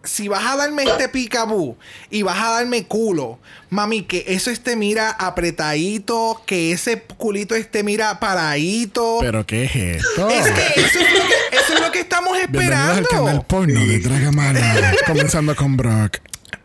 si 0.03 0.27
vas 0.27 0.45
a 0.45 0.55
darme 0.55 0.83
este 0.83 1.09
peekaboo 1.09 1.77
y 2.09 2.21
vas 2.21 2.37
a 2.39 2.51
darme 2.51 2.85
culo, 2.85 3.39
mami, 3.69 4.03
que 4.03 4.23
eso 4.27 4.51
esté 4.51 4.75
mira 4.75 5.09
apretadito, 5.11 6.41
que 6.45 6.71
ese 6.71 7.01
culito 7.01 7.55
esté 7.55 7.83
mira 7.83 8.19
paradito. 8.19 9.17
¿Pero 9.19 9.45
qué 9.45 9.65
es 9.65 9.75
esto? 9.75 10.29
es 10.29 10.51
que 10.51 10.81
eso 10.81 10.99
es, 10.99 11.13
lo 11.13 11.19
que, 11.19 11.57
eso 11.57 11.73
es 11.73 11.81
lo 11.81 11.91
que 11.91 11.99
estamos 11.99 12.37
Bienvenidos 12.37 12.77
al 12.77 12.79
canal 12.79 13.01
esperando. 13.03 13.43
porno 13.43 13.85
de 13.85 13.99
Dragamala. 13.99 14.93
comenzando 15.07 15.55
con 15.55 15.75
Brock. 15.75 16.19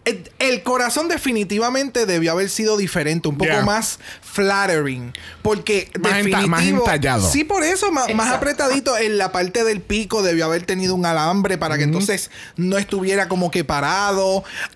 El, 0.05 0.29
el 0.41 0.63
corazón 0.65 1.07
definitivamente 1.09 2.07
debió 2.07 2.33
haber 2.33 2.51
sido 2.51 2.77
diferente, 2.77 3.29
un 3.29 3.37
poco 3.39 3.51
Yeah. 3.53 3.65
más 3.65 4.01
flattering, 4.23 5.13
porque 5.43 5.91
Más 6.01 6.13
enta- 6.15 6.17
definitivo, 6.17 6.49
más 6.49 6.65
entallado. 6.65 7.31
Sí, 7.31 7.45
por 7.45 7.63
eso 7.63 7.93
más, 7.93 8.13
más 8.15 8.33
apretadito 8.33 8.97
en 8.99 9.17
la 9.19 9.31
parte 9.31 9.63
del 9.63 9.81
pico 9.81 10.23
debió 10.23 10.47
haber 10.47 10.65
tenido 10.67 10.95
un 10.97 11.07
alambre 11.07 11.57
para 11.59 11.79
que 11.79 11.85
entonces 11.85 12.31
no 12.57 12.79
estuviera 12.79 13.29
como 13.29 13.51
que 13.51 13.63
parado. 13.65 14.27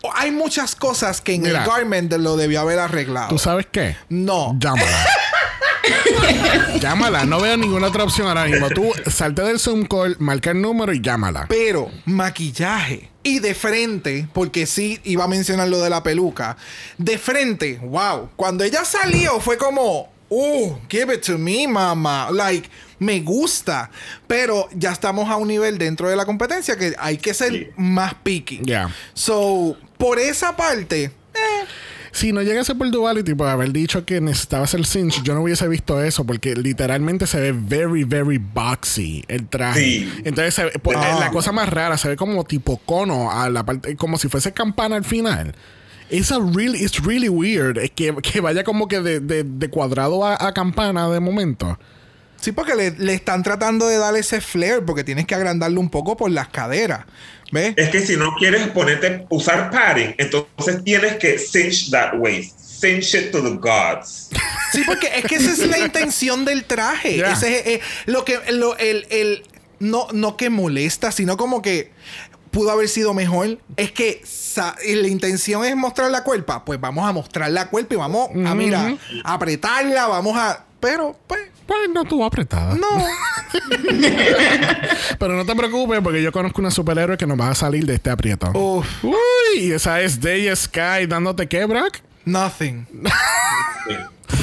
O- 0.03 0.13
Hay 0.15 0.31
muchas 0.31 0.77
cosas 0.77 1.21
que 1.21 1.35
en 1.35 1.43
Mira. 1.43 1.65
el 1.65 1.69
garment 1.71 2.13
lo 2.13 2.37
debió 2.37 2.61
haber 2.61 2.79
arreglado. 2.79 3.29
¿Tú 3.29 3.39
sabes 3.39 3.67
qué? 3.73 3.97
No. 4.09 4.57
Llámala. 4.61 4.87
llámala. 6.81 7.25
No 7.25 7.41
veo 7.41 7.57
ninguna 7.57 7.89
otra 7.89 8.05
opción 8.05 8.29
ahora 8.29 8.47
mismo. 8.47 8.69
Tú 8.71 8.93
salte 9.11 9.43
del 9.43 9.59
Zoom 9.59 9.85
call, 9.85 10.17
marca 10.19 10.51
el 10.51 10.61
número 10.61 10.93
y 10.93 11.01
llámala. 11.01 11.47
Pero 11.49 11.91
maquillaje. 12.05 13.11
Y 13.23 13.41
de 13.41 13.55
frente, 13.55 14.29
porque 14.33 14.67
sí 14.67 15.01
iba 15.03 15.25
a 15.25 15.29
mencionar 15.29 15.69
lo 15.69 15.81
de 15.81 15.91
la 15.91 16.03
peluca. 16.03 16.57
De 16.97 17.19
frente, 17.19 17.81
wow. 17.83 18.31
Cuando 18.37 18.63
ella 18.63 18.85
salió 18.85 19.41
fue 19.41 19.59
como, 19.59 20.09
uh, 20.29 20.75
give 20.89 21.13
it 21.13 21.23
to 21.23 21.37
me, 21.37 21.67
mama. 21.67 22.29
Like, 22.31 22.69
me 22.99 23.21
gusta, 23.21 23.91
pero 24.27 24.69
ya 24.75 24.93
estamos 24.93 25.29
a 25.29 25.37
un 25.37 25.49
nivel 25.49 25.77
dentro 25.77 26.09
de 26.09 26.17
la 26.17 26.25
competencia 26.25 26.77
que 26.77 26.95
hay 26.99 27.19
que 27.19 27.35
ser 27.35 27.73
más 27.77 28.15
picky. 28.15 28.61
Ya. 28.63 28.95
So, 29.13 29.77
por 29.99 30.19
esa 30.19 30.57
parte, 30.57 31.11
Si 32.17 32.33
no 32.33 32.41
llegase 32.41 32.75
por 32.75 32.91
Duality, 32.91 33.35
por 33.35 33.47
haber 33.49 33.73
dicho 33.73 34.07
que 34.07 34.23
necesitaba 34.23 34.67
ser 34.67 34.87
cinch, 34.87 35.23
yo 35.23 35.35
no 35.35 35.43
hubiese 35.43 35.69
visto 35.69 36.03
eso 36.03 36.25
porque 36.25 36.55
literalmente 36.55 37.27
se 37.27 37.39
ve 37.39 37.53
very, 37.53 38.05
very 38.05 38.39
boxy 38.39 39.23
el 39.29 39.47
traje. 39.49 39.81
Sí. 39.81 40.13
Entonces, 40.25 40.55
se 40.55 40.65
ve- 40.65 40.73
pues, 40.83 40.97
Ah. 40.99 41.19
la 41.21 41.31
cosa 41.31 41.53
más 41.53 41.69
rara, 41.69 41.99
se 41.99 42.09
ve 42.09 42.17
como 42.17 42.45
tipo 42.45 42.79
cono 42.79 43.31
a 43.31 43.51
la 43.51 43.67
parte, 43.67 43.97
como 43.97 44.17
si 44.17 44.29
fuese 44.29 44.53
campana 44.53 44.97
al 44.97 45.05
final. 45.05 45.55
It's 46.09 46.33
a 46.33 46.39
really, 46.39 46.83
it's 46.83 47.05
really 47.05 47.29
weird 47.29 47.77
eh, 47.77 47.91
que, 47.95 48.15
que 48.23 48.41
vaya 48.41 48.65
como 48.65 48.89
que 48.89 49.01
de, 49.03 49.21
de- 49.21 49.45
de 49.45 49.69
cuadrado 49.69 50.25
a, 50.25 50.37
a 50.47 50.55
campana 50.55 51.11
de 51.11 51.21
momento. 51.21 51.79
Sí, 52.47 52.53
porque 52.53 52.75
le, 52.75 52.93
le 52.93 53.13
están 53.13 53.43
tratando 53.43 53.89
de 53.89 53.99
dar 53.99 54.17
ese 54.17 54.41
flair 54.41 54.85
porque 54.87 55.03
tienes 55.05 55.27
que 55.27 55.35
agrandarlo 55.35 55.81
un 55.81 55.91
poco 55.91 56.17
por 56.17 56.31
las 56.31 56.49
caderas. 56.49 57.05
¿Ves? 57.53 57.75
Es 57.77 57.91
que 57.91 58.01
si 58.07 58.17
no 58.17 58.35
quieres 58.39 58.69
ponerte, 58.69 59.27
usar 59.29 59.71
padding, 59.71 60.15
entonces 60.19 60.83
tienes 60.85 61.17
que 61.17 61.39
cinch 61.39 61.91
that 61.91 62.15
waist. 62.19 62.59
Cinch 62.59 63.15
it 63.15 63.31
to 63.33 63.43
the 63.43 63.57
gods. 63.57 64.31
Sí, 64.73 64.83
porque 64.87 65.09
es 65.15 65.25
que 65.25 65.37
esa 65.37 65.51
es 65.53 65.67
la 65.67 65.79
intención 65.87 66.45
del 66.45 66.65
traje. 66.65 67.17
Ya. 67.17 67.33
Ese 67.33 67.59
es 67.59 67.67
eh, 67.67 67.81
lo 68.07 68.25
que 68.25 68.39
lo, 68.53 68.77
el, 68.79 69.07
el- 69.11 69.43
no, 69.79 70.09
no 70.13 70.37
que 70.37 70.51
molesta, 70.51 71.13
sino 71.13 71.37
como 71.37 71.63
que 71.63 71.91
pudo 72.51 72.71
haber 72.71 72.89
sido 72.89 73.13
mejor. 73.15 73.59
Es 73.77 73.93
que 73.93 74.23
la 74.95 75.09
intención 75.09 75.65
es 75.65 75.77
mostrar 75.77 76.11
la 76.11 76.25
cuerpa. 76.25 76.65
Pues 76.65 76.81
vamos 76.81 77.09
a 77.09 77.13
mostrar 77.13 77.51
la 77.51 77.69
cuerpa 77.69 77.95
y 77.95 77.97
vamos 77.99 78.31
a, 78.47 78.55
mira, 78.55 78.97
a 79.25 79.35
apretarla, 79.35 80.07
vamos 80.07 80.37
a. 80.37 80.65
Pero, 80.81 81.19
pues, 81.27 81.41
Pues 81.67 81.81
no 81.93 82.03
estuvo 82.03 82.25
apretada. 82.25 82.75
no. 82.75 82.87
Pero 85.19 85.35
no 85.35 85.45
te 85.47 85.55
preocupes 85.55 86.01
porque 86.03 86.23
yo 86.23 86.31
conozco 86.33 86.61
una 86.61 86.71
superhéroe 86.71 87.17
que 87.17 87.27
nos 87.27 87.39
va 87.41 87.51
a 87.51 87.55
salir 87.55 87.87
de 87.87 87.95
este 87.95 88.11
aprieto. 88.11 88.51
Uf, 88.53 88.87
Uy, 89.05 89.15
y 89.61 89.73
esa 89.73 90.01
es 90.01 90.21
Day 90.21 90.55
Sky 90.55 91.07
dándote 91.09 91.47
qué, 91.47 91.65
Brock? 91.65 91.99
nothing. 92.25 92.87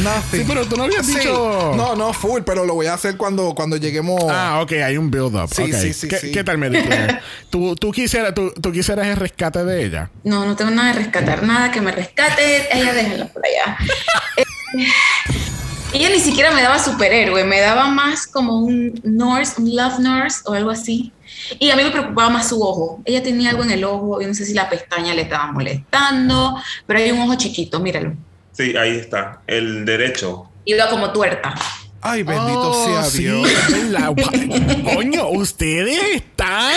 Nothing. 0.01 0.39
Sí, 0.39 0.45
pero 0.47 0.65
tú 0.65 0.78
no 0.78 0.84
habías 0.86 1.05
Sí. 1.05 1.15
dicho. 1.19 1.74
No, 1.76 1.95
no, 1.95 2.13
full, 2.13 2.41
pero 2.45 2.65
lo 2.65 2.74
voy 2.74 2.86
a 2.88 2.93
hacer 2.93 3.17
cuando, 3.17 3.53
cuando 3.53 3.76
lleguemos. 3.76 4.24
Ah, 4.30 4.61
ok, 4.63 4.71
hay 4.84 4.95
un 4.97 5.11
build-up. 5.11 5.49
Sí, 5.53 5.63
ok. 5.63 5.74
sí, 5.74 5.93
sí, 5.93 6.07
¿Qué, 6.07 6.17
sí. 6.17 6.32
¿Qué 6.32 6.43
tal, 6.43 6.57
Mary 6.57 6.82
Claire? 6.82 7.19
¿Tú, 7.49 7.76
tú, 7.76 7.91
quisieras, 7.91 8.34
tú, 8.34 8.51
tú 8.53 8.71
quisieras 8.71 9.05
el 9.07 9.17
rescate 9.17 9.63
de 9.65 9.84
ella? 9.86 10.09
No, 10.24 10.45
no 10.45 10.55
tengo 10.55 10.71
nada 10.71 10.93
de 10.93 10.99
rescatar, 10.99 11.43
nada 11.43 11.69
que 11.71 11.82
me 11.82 11.91
rescate. 11.91 12.69
Ella 12.76 12.93
déjenla 12.93 13.26
por 13.28 13.43
allá. 13.45 13.78
Eh, 14.38 14.43
ella 15.94 16.10
ni 16.10 16.20
siquiera 16.20 16.52
me 16.52 16.62
daba 16.62 16.80
superhéroe, 16.80 17.44
me 17.44 17.60
daba 17.60 17.88
más 17.88 18.26
como 18.26 18.60
un 18.60 19.00
nurse, 19.04 19.62
un 19.62 19.76
love 19.76 20.00
nurse 20.00 20.41
o 20.46 20.54
algo 20.54 20.72
así. 20.72 21.12
Y 21.60 21.70
a 21.70 21.76
mí 21.76 21.84
me 21.84 21.91
preocupaba 21.91 22.30
más 22.30 22.50
su 22.50 22.62
ojo. 22.62 23.02
Ella 23.06 23.22
tenía 23.22 23.52
algo 23.52 23.64
en 23.64 23.72
el 23.72 23.84
ojo, 23.84 24.20
yo 24.20 24.28
no 24.28 24.34
sé 24.34 24.46
si 24.46 24.54
la 24.54 24.70
pestaña 24.70 25.14
le 25.14 25.24
estaba 25.24 25.52
molestando, 25.52 26.58
pero 26.88 27.00
hay 27.00 27.12
un 27.12 27.22
ojo 27.22 27.36
chiquito, 27.36 27.80
míralo. 27.80 28.16
Sí, 28.52 28.76
ahí 28.76 28.98
está. 28.98 29.41
El 29.46 29.86
derecho. 29.86 30.50
Iba 30.66 30.89
como 30.89 31.12
tuerta. 31.12 31.54
Ay, 32.06 32.24
bendito 32.24 32.72
Oh, 32.72 32.86
sea 32.86 33.04
sí, 33.06 33.20
Dios. 33.24 33.49
la- 33.89 34.14
Coño, 34.93 35.30
ustedes 35.30 35.97
están 36.16 36.74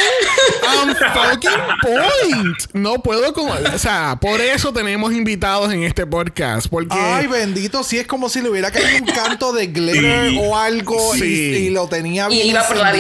on 0.81 0.95
fucking 0.95 1.51
point. 1.83 2.57
No 2.75 3.03
puedo 3.03 3.33
con, 3.33 3.49
o 3.49 3.79
sea, 3.79 4.17
por 4.21 4.41
eso 4.41 4.73
tenemos 4.73 5.13
invitados 5.13 5.73
en 5.73 5.83
este 5.83 6.07
podcast, 6.07 6.69
porque 6.69 6.95
Ay, 6.97 7.27
bendito, 7.27 7.83
si 7.83 7.99
es 7.99 8.07
como 8.07 8.29
si 8.29 8.41
le 8.41 8.51
hubiera 8.51 8.71
caído 8.71 9.05
un 9.05 9.07
canto 9.13 9.53
de 9.53 9.67
glitter 9.67 10.31
Sí. 10.31 10.39
o 10.41 10.57
algo 10.57 11.17
y- 11.17 11.19
Sí. 11.19 11.27
y, 11.67 11.71
lo 11.71 11.89
tenía 11.89 12.27
Y 12.31 12.35
bien 12.35 12.47
iba 12.49 12.67
por 12.67 12.77
la. 12.77 12.93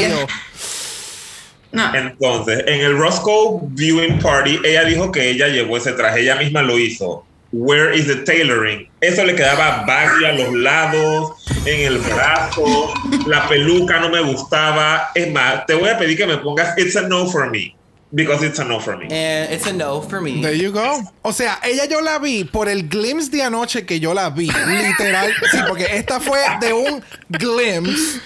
No, 1.72 1.95
Entonces, 1.95 2.64
en 2.66 2.81
el 2.81 2.97
Roscoe 2.97 3.59
Viewing 3.70 4.18
Party, 4.20 4.59
ella 4.64 4.85
dijo 4.85 5.12
que 5.12 5.29
ella 5.31 5.49
llevó 5.49 5.77
ese 5.77 5.93
traje, 5.93 6.22
ella 6.22 6.37
misma 6.37 6.62
lo 6.62 6.79
hizo. 6.79 7.26
Where 7.59 7.90
is 7.92 8.07
the 8.07 8.16
tailoring? 8.24 8.88
Eso 9.00 9.24
le 9.24 9.34
quedaba 9.34 9.84
baggy 9.86 10.24
a 10.26 10.32
los 10.32 10.52
lados, 10.54 11.32
en 11.64 11.80
el 11.92 11.98
brazo, 11.98 12.92
la 13.26 13.48
peluca 13.48 13.98
no 13.98 14.11
me 14.11 14.20
gustaba. 14.20 15.11
Es 15.14 15.32
más, 15.32 15.64
te 15.66 15.74
voy 15.74 15.88
a 15.88 15.96
pedir 15.98 16.16
que 16.18 16.26
me 16.26 16.36
pongas 16.38 16.76
It's 16.76 16.96
a 16.96 17.02
no 17.09 17.26
for 17.30 17.48
me. 17.50 17.74
Because 18.12 18.44
it's 18.46 18.59
a 18.61 18.64
no 18.64 18.78
for 18.78 18.96
me. 18.96 19.07
And 19.11 19.52
it's 19.52 19.66
a 19.66 19.72
no 19.72 20.00
for 20.02 20.20
me. 20.20 20.40
There 20.42 20.54
you 20.57 20.70
go. 20.70 21.02
O 21.22 21.32
sea, 21.32 21.59
ella 21.64 21.86
yo 21.86 22.00
la 22.00 22.18
vi 22.18 22.44
por 22.44 22.68
el 22.68 22.88
glimpse 22.88 23.30
de 23.30 23.42
anoche 23.42 23.84
que 23.84 23.98
yo 24.00 24.12
la 24.14 24.30
vi. 24.30 24.46
Literal. 24.48 25.32
Sí, 25.50 25.59
porque 25.66 25.86
esta 25.96 26.20
fue 26.20 26.38
de 26.61 26.72
un 26.72 27.02
glimpse. 27.28 28.20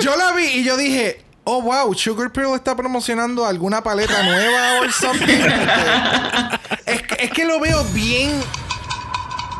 Yo 0.00 0.16
la 0.16 0.32
vi 0.32 0.44
y 0.44 0.64
yo 0.64 0.76
dije, 0.76 1.20
oh 1.44 1.62
wow, 1.62 1.94
Sugar 1.94 2.32
Pearl 2.32 2.54
está 2.56 2.74
promocionando 2.76 3.46
alguna 3.46 3.82
paleta 3.82 4.22
nueva 4.24 4.80
o 4.80 4.90
something. 4.90 5.40
es, 6.86 7.02
que- 7.02 7.24
es 7.24 7.30
que 7.30 7.44
lo 7.44 7.60
veo 7.60 7.84
bien. 7.94 8.32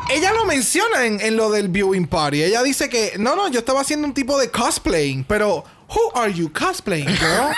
Ella 0.09 0.31
lo 0.33 0.45
menciona 0.45 1.05
en, 1.05 1.19
en 1.21 1.35
lo 1.35 1.49
del 1.49 1.69
viewing 1.69 2.07
party. 2.07 2.43
Ella 2.43 2.61
dice 2.63 2.89
que 2.89 3.13
no, 3.17 3.35
no, 3.35 3.47
yo 3.49 3.59
estaba 3.59 3.81
haciendo 3.81 4.07
un 4.07 4.13
tipo 4.13 4.37
de 4.37 4.49
cosplaying, 4.51 5.23
pero 5.23 5.63
who 5.89 6.11
are 6.15 6.31
you 6.33 6.51
cosplaying, 6.51 7.07
girl? 7.07 7.51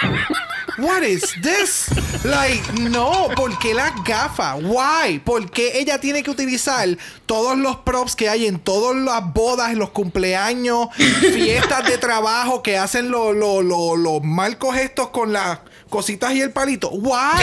What 0.78 1.04
is 1.04 1.34
this? 1.42 1.86
Like, 2.26 2.62
no, 2.90 3.30
¿por 3.36 3.58
qué 3.60 3.74
las 3.74 3.92
gafas? 4.04 4.58
Why? 4.62 5.20
¿Por 5.20 5.50
qué 5.50 5.80
ella 5.80 6.00
tiene 6.00 6.22
que 6.22 6.30
utilizar 6.32 6.88
todos 7.26 7.58
los 7.58 7.78
props 7.78 8.16
que 8.16 8.28
hay 8.30 8.46
en 8.46 8.60
todas 8.60 8.96
las 8.96 9.34
bodas, 9.34 9.72
en 9.72 9.80
los 9.80 9.92
cumpleaños, 9.92 10.90
fiestas 10.96 11.86
de 11.88 11.98
trabajo 11.98 12.62
que 12.62 12.78
hacen 12.78 13.10
lo- 13.10 13.32
lo- 13.34 13.62
lo- 13.62 13.96
los 13.96 14.22
marcos 14.24 14.76
estos 14.78 15.10
con 15.10 15.32
las 15.34 15.60
cositas 15.96 16.34
y 16.34 16.42
el 16.42 16.52
palito? 16.52 16.90
Why? 16.90 17.40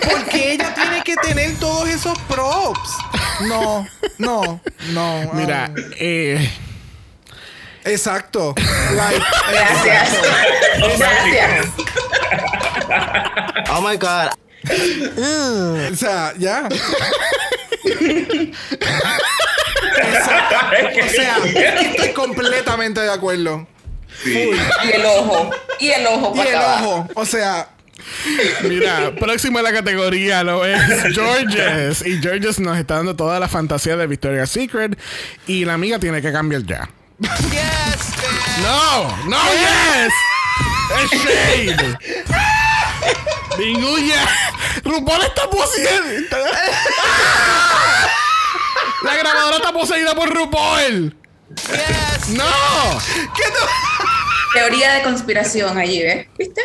¿Por 0.00 0.24
qué 0.24 0.54
ella 0.54 0.74
tiene 0.74 1.02
que 1.04 1.16
tener 1.16 1.54
todos 1.58 1.86
esos 1.86 2.18
props? 2.20 2.96
No, 3.42 3.86
no, 4.16 4.58
no. 4.92 5.30
mira, 5.34 5.66
ah, 5.66 5.80
eh, 5.98 6.50
exacto. 7.84 8.54
Like, 8.94 9.22
gracias. 9.50 10.18
gracias. 10.98 11.66
Oh 13.70 13.82
my 13.82 13.98
god. 13.98 14.30
o 15.92 15.96
sea, 15.96 16.32
ya. 16.38 16.70
O 21.02 21.08
sea, 21.10 21.36
estoy 21.82 22.12
completamente 22.14 23.02
de 23.02 23.12
acuerdo. 23.12 23.66
Sí. 24.24 24.52
Y 24.84 24.90
el 24.90 25.04
ojo. 25.04 25.50
Y 25.78 25.90
el 25.90 26.06
ojo. 26.06 26.32
Y 26.34 26.40
el 26.40 26.48
acabar. 26.48 26.82
ojo, 26.82 27.08
o 27.14 27.26
sea, 27.26 27.68
mira, 28.62 29.14
próximo 29.18 29.58
en 29.58 29.64
la 29.64 29.72
categoría 29.72 30.42
lo 30.42 30.64
es 30.64 30.80
Georges. 31.14 32.06
Y 32.06 32.20
Georges 32.20 32.58
nos 32.60 32.78
está 32.78 32.96
dando 32.96 33.16
toda 33.16 33.38
la 33.40 33.48
fantasía 33.48 33.96
de 33.96 34.06
Victoria's 34.06 34.50
Secret. 34.50 34.98
Y 35.46 35.64
la 35.64 35.74
amiga 35.74 35.98
tiene 35.98 36.22
que 36.22 36.32
cambiar 36.32 36.62
ya. 36.62 36.88
Yes. 37.20 38.14
No, 38.62 39.16
no, 39.26 39.38
yes. 39.52 40.12
Es 41.02 41.10
shade. 41.22 41.98
Ningún 43.58 44.04
yes. 44.04 44.82
RuPaul 44.84 45.22
está 45.22 45.48
poseída. 45.50 46.38
La 49.02 49.16
grabadora 49.16 49.56
está 49.56 49.72
poseída 49.72 50.14
por 50.14 50.28
RuPaul. 50.34 51.14
Yes. 51.56 52.28
No. 52.30 52.44
¿qué 53.36 53.44
tú? 53.44 53.66
Teoría 54.52 54.94
de 54.94 55.02
conspiración 55.02 55.78
allí, 55.78 56.02
¿ves? 56.02 56.26
¿Viste? 56.38 56.62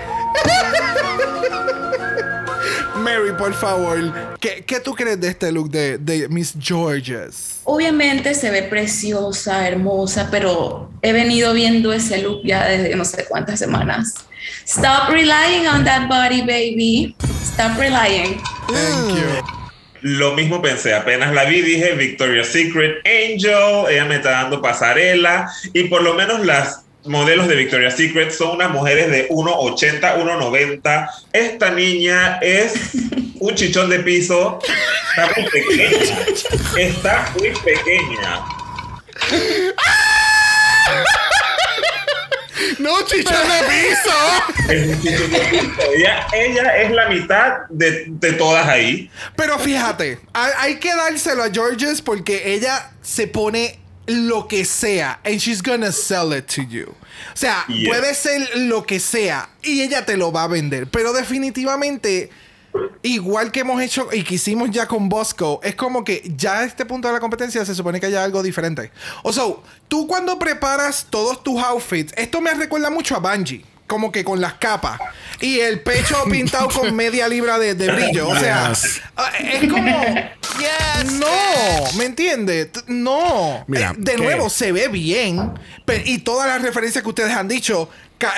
Mary, 2.96 3.32
por 3.38 3.54
favor, 3.54 3.98
¿qué, 4.40 4.64
qué 4.66 4.80
tú 4.80 4.94
crees 4.94 5.20
de 5.20 5.28
este 5.28 5.52
look 5.52 5.70
de, 5.70 5.98
de 5.98 6.28
Miss 6.30 6.54
Georges? 6.60 7.60
Obviamente 7.66 8.34
se 8.34 8.50
ve 8.52 8.64
preciosa, 8.64 9.68
hermosa, 9.68 10.30
pero 10.32 10.90
he 11.02 11.12
venido 11.12 11.54
viendo 11.54 11.92
ese 11.94 12.22
look 12.22 12.42
ya 12.44 12.66
desde 12.68 12.96
no 12.96 13.06
sé 13.06 13.26
cuántas 13.28 13.60
semanas. 13.60 14.14
Stop 14.66 15.10
relying 15.10 15.68
on 15.68 15.84
that 15.84 16.08
body, 16.08 16.42
baby. 16.42 17.16
Stop 17.44 17.78
relying. 17.78 18.42
Thank 18.68 19.18
you. 19.18 19.56
Lo 20.02 20.36
mismo 20.36 20.62
pensé, 20.62 20.94
apenas 20.94 21.34
la 21.34 21.46
vi, 21.46 21.62
dije 21.62 21.96
Victoria's 21.96 22.48
Secret 22.48 22.98
Angel, 23.08 23.90
ella 23.90 24.06
me 24.06 24.18
está 24.18 24.32
dando 24.32 24.62
pasarela 24.62 25.50
y 25.74 25.86
por 25.86 26.04
lo 26.04 26.14
menos 26.14 26.46
las 26.46 26.85
modelos 27.06 27.48
de 27.48 27.56
Victoria's 27.56 27.96
Secret 27.96 28.32
son 28.32 28.56
unas 28.56 28.72
mujeres 28.72 29.10
de 29.10 29.30
1,80, 29.30 30.00
1,90. 30.00 31.10
Esta 31.34 31.72
niña 31.72 32.40
es 32.42 32.74
un 33.40 33.56
chichón 33.56 33.90
de 33.90 34.00
piso, 34.00 34.60
está 35.10 35.32
muy 35.36 35.50
pequeña, 35.50 36.26
está 36.78 37.34
muy 37.38 37.50
pequeña. 37.64 38.46
No, 42.80 43.02
chichón 43.06 43.48
de 43.48 43.68
piso. 43.68 44.72
Es 44.72 44.88
un 44.88 45.02
chichón 45.02 45.32
de 45.32 45.40
piso. 45.40 45.92
Ella, 45.96 46.28
ella 46.34 46.78
es 46.78 46.92
la 46.92 47.10
mitad 47.10 47.58
de, 47.70 48.06
de 48.08 48.34
todas 48.34 48.68
ahí. 48.68 49.10
Pero 49.36 49.58
fíjate, 49.60 50.20
hay, 50.34 50.52
hay 50.58 50.80
que 50.80 50.94
dárselo 50.94 51.44
a 51.44 51.52
Georges 51.52 52.02
porque 52.02 52.54
ella 52.54 52.92
se 53.02 53.28
pone 53.28 53.80
lo 54.08 54.48
que 54.48 54.66
sea 54.66 55.20
and 55.24 55.38
she's 55.40 55.62
gonna 55.62 55.92
sell 55.92 56.34
it 56.38 56.46
to 56.48 56.62
you. 56.62 56.86
O 57.34 57.36
sea, 57.38 57.66
Yeah. 57.68 57.90
puede 57.90 58.14
ser 58.14 58.50
lo 58.58 58.84
que 58.86 59.00
sea 59.00 59.50
y 59.64 59.82
ella 59.82 60.06
te 60.06 60.18
lo 60.18 60.32
va 60.32 60.44
a 60.44 60.48
vender, 60.48 60.88
pero 60.88 61.14
definitivamente 61.14 62.30
igual 63.04 63.52
que 63.52 63.62
hemos 63.62 63.82
hecho 63.82 64.10
y 64.12 64.24
que 64.24 64.36
hicimos 64.36 64.70
ya 64.72 64.86
con 64.88 65.08
Bosco, 65.08 65.62
es 65.64 65.76
como 65.76 66.04
que 66.04 66.22
ya 66.36 66.60
a 66.60 66.66
este 66.66 66.86
punto 66.86 67.08
de 67.08 67.14
la 67.14 67.20
competencia 67.20 67.64
se 67.66 67.74
supone 67.74 68.00
que 68.00 68.08
haya 68.08 68.24
algo 68.24 68.44
diferente. 68.44 68.92
O 69.24 69.32
sea, 69.32 69.44
tú 69.88 70.08
cuando 70.08 70.38
preparas 70.38 71.08
todos 71.10 71.42
tus 71.44 71.62
outfits, 71.62 72.14
esto 72.18 72.42
me 72.42 72.54
recuerda 72.54 72.90
mucho 72.90 73.16
a 73.16 73.20
Bungie. 73.20 73.64
Como 73.88 74.12
que 74.12 74.24
con 74.24 74.42
las 74.42 74.56
capas 74.56 75.00
y 75.42 75.60
el 75.60 75.82
pecho 75.82 76.24
pintado 76.32 76.70
con 76.70 76.96
media 76.96 77.28
libra 77.28 77.60
de, 77.60 77.76
de 77.76 77.92
brillo. 77.92 78.30
O 78.30 78.36
sea, 78.40 78.70
Yes. 78.70 79.02
es 79.40 79.70
como. 79.72 79.88
Yes. 80.58 81.12
No, 81.14 81.28
¿me 81.98 82.06
entiendes? 82.06 82.70
No. 82.88 83.64
Mira, 83.68 83.92
Eh, 83.92 83.96
de 83.98 84.16
¿qué? 84.16 84.18
nuevo, 84.24 84.50
se 84.50 84.72
ve 84.72 84.88
bien. 84.88 85.52
pe- 85.86 86.02
y 86.06 86.20
todas 86.20 86.48
las 86.48 86.62
referencias 86.64 87.04
que 87.04 87.10
ustedes 87.10 87.32
han 87.36 87.48
dicho. 87.48 87.90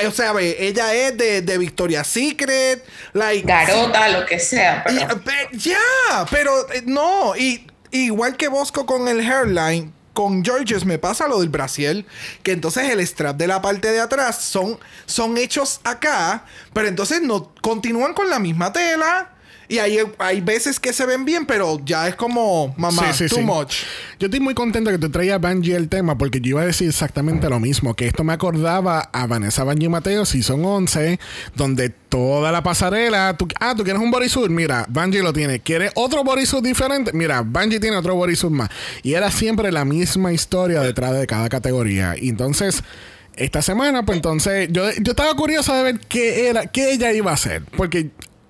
O 0.08 0.12
sea, 0.12 0.34
ve, 0.34 0.58
ella 0.60 0.94
es 0.94 1.16
de, 1.18 1.42
de 1.44 1.58
Victoria's 1.58 2.08
Secret. 2.08 2.84
Like, 3.14 3.48
Garota, 3.48 4.10
lo 4.10 4.26
que 4.26 4.40
sea. 4.40 4.84
Pero... 4.86 5.22
pe- 5.22 5.48
Ya, 5.54 6.26
pero 6.30 6.52
eh, 6.74 6.82
no. 6.86 7.36
Y 7.38 7.66
igual 7.92 8.36
que 8.36 8.50
Bosco 8.50 8.86
con 8.86 9.08
el 9.08 9.22
hairline, 9.22 9.94
con 10.18 10.44
Georges 10.44 10.84
me 10.84 10.98
pasa 10.98 11.28
lo 11.28 11.42
del 11.42 11.50
Brasil, 11.50 12.04
que 12.42 12.52
entonces 12.52 12.90
el 12.90 13.02
strap 13.02 13.38
de 13.38 13.46
la 13.46 13.62
parte 13.62 13.92
de 13.92 14.00
atrás 14.00 14.42
son, 14.42 14.80
son 15.06 15.38
hechos 15.38 15.80
acá, 15.84 16.44
pero 16.74 16.88
entonces 16.88 17.22
no 17.22 17.54
continúan 17.62 18.16
con 18.16 18.28
la 18.28 18.40
misma 18.40 18.74
tela. 18.74 19.37
Y 19.70 19.80
hay, 19.80 20.00
hay 20.18 20.40
veces 20.40 20.80
que 20.80 20.94
se 20.94 21.06
ven 21.06 21.26
bien, 21.26 21.46
pero 21.46 21.82
ya 21.84 22.08
es 22.08 22.16
como, 22.16 22.74
mamá, 22.78 23.12
Sí, 23.12 23.28
sí, 23.28 23.36
too 23.36 23.42
sí. 23.42 23.46
much. 23.46 23.74
Yo 24.18 24.28
estoy 24.28 24.40
muy 24.40 24.54
contento 24.54 24.90
que 24.92 24.98
te 24.98 25.10
traiga 25.10 25.38
Bungie 25.40 25.76
el 25.76 25.90
tema 25.90 26.18
porque 26.18 26.40
yo 26.40 26.52
iba 26.52 26.62
a 26.62 26.66
decir 26.66 26.88
exactamente 26.88 27.50
lo 27.50 27.60
mismo, 27.60 27.94
que 27.94 28.08
esto 28.08 28.24
me 28.24 28.32
acordaba 28.32 29.02
a 29.12 29.28
Vanessa 29.28 29.66
Bungie 29.66 29.90
Mateo 29.90 30.26
Season 30.26 30.64
11, 30.64 31.20
donde 31.56 31.90
toda 31.90 32.54
la 32.54 32.64
pasarela, 32.64 33.36
tú, 33.38 33.48
ah, 33.60 33.74
tú 33.76 33.84
quieres 33.84 34.02
un 34.02 34.10
bodysuit, 34.10 34.50
mira, 34.50 34.86
Bungie 34.88 35.22
lo 35.22 35.34
tiene, 35.34 35.60
¿quieres 35.60 35.92
otro 35.96 36.24
bodysuit 36.24 36.64
diferente? 36.64 37.12
Mira, 37.14 37.42
Bungie 37.42 37.82
tiene 37.82 37.98
otro 37.98 38.16
bodysuit 38.16 38.52
más. 38.54 38.70
Y 39.04 39.16
era 39.16 39.30
siempre 39.32 39.74
la 39.74 39.84
misma 39.84 40.32
historia 40.32 40.80
detrás 40.82 41.12
de 41.14 41.28
cada 41.28 41.50
categoría. 41.50 42.16
Y 42.18 42.30
entonces... 42.30 42.84
Esta 43.36 43.62
semana, 43.62 44.04
pues 44.04 44.16
entonces, 44.16 44.68
yo, 44.72 44.90
yo 45.00 45.12
estaba 45.12 45.32
curioso 45.36 45.72
de 45.76 45.84
ver 45.84 46.00
qué 46.00 46.50
era, 46.50 46.66
qué 46.66 46.94
ella 46.94 47.14
iba 47.14 47.30
a 47.30 47.36
hacer. 47.36 47.62
Porque 47.78 48.10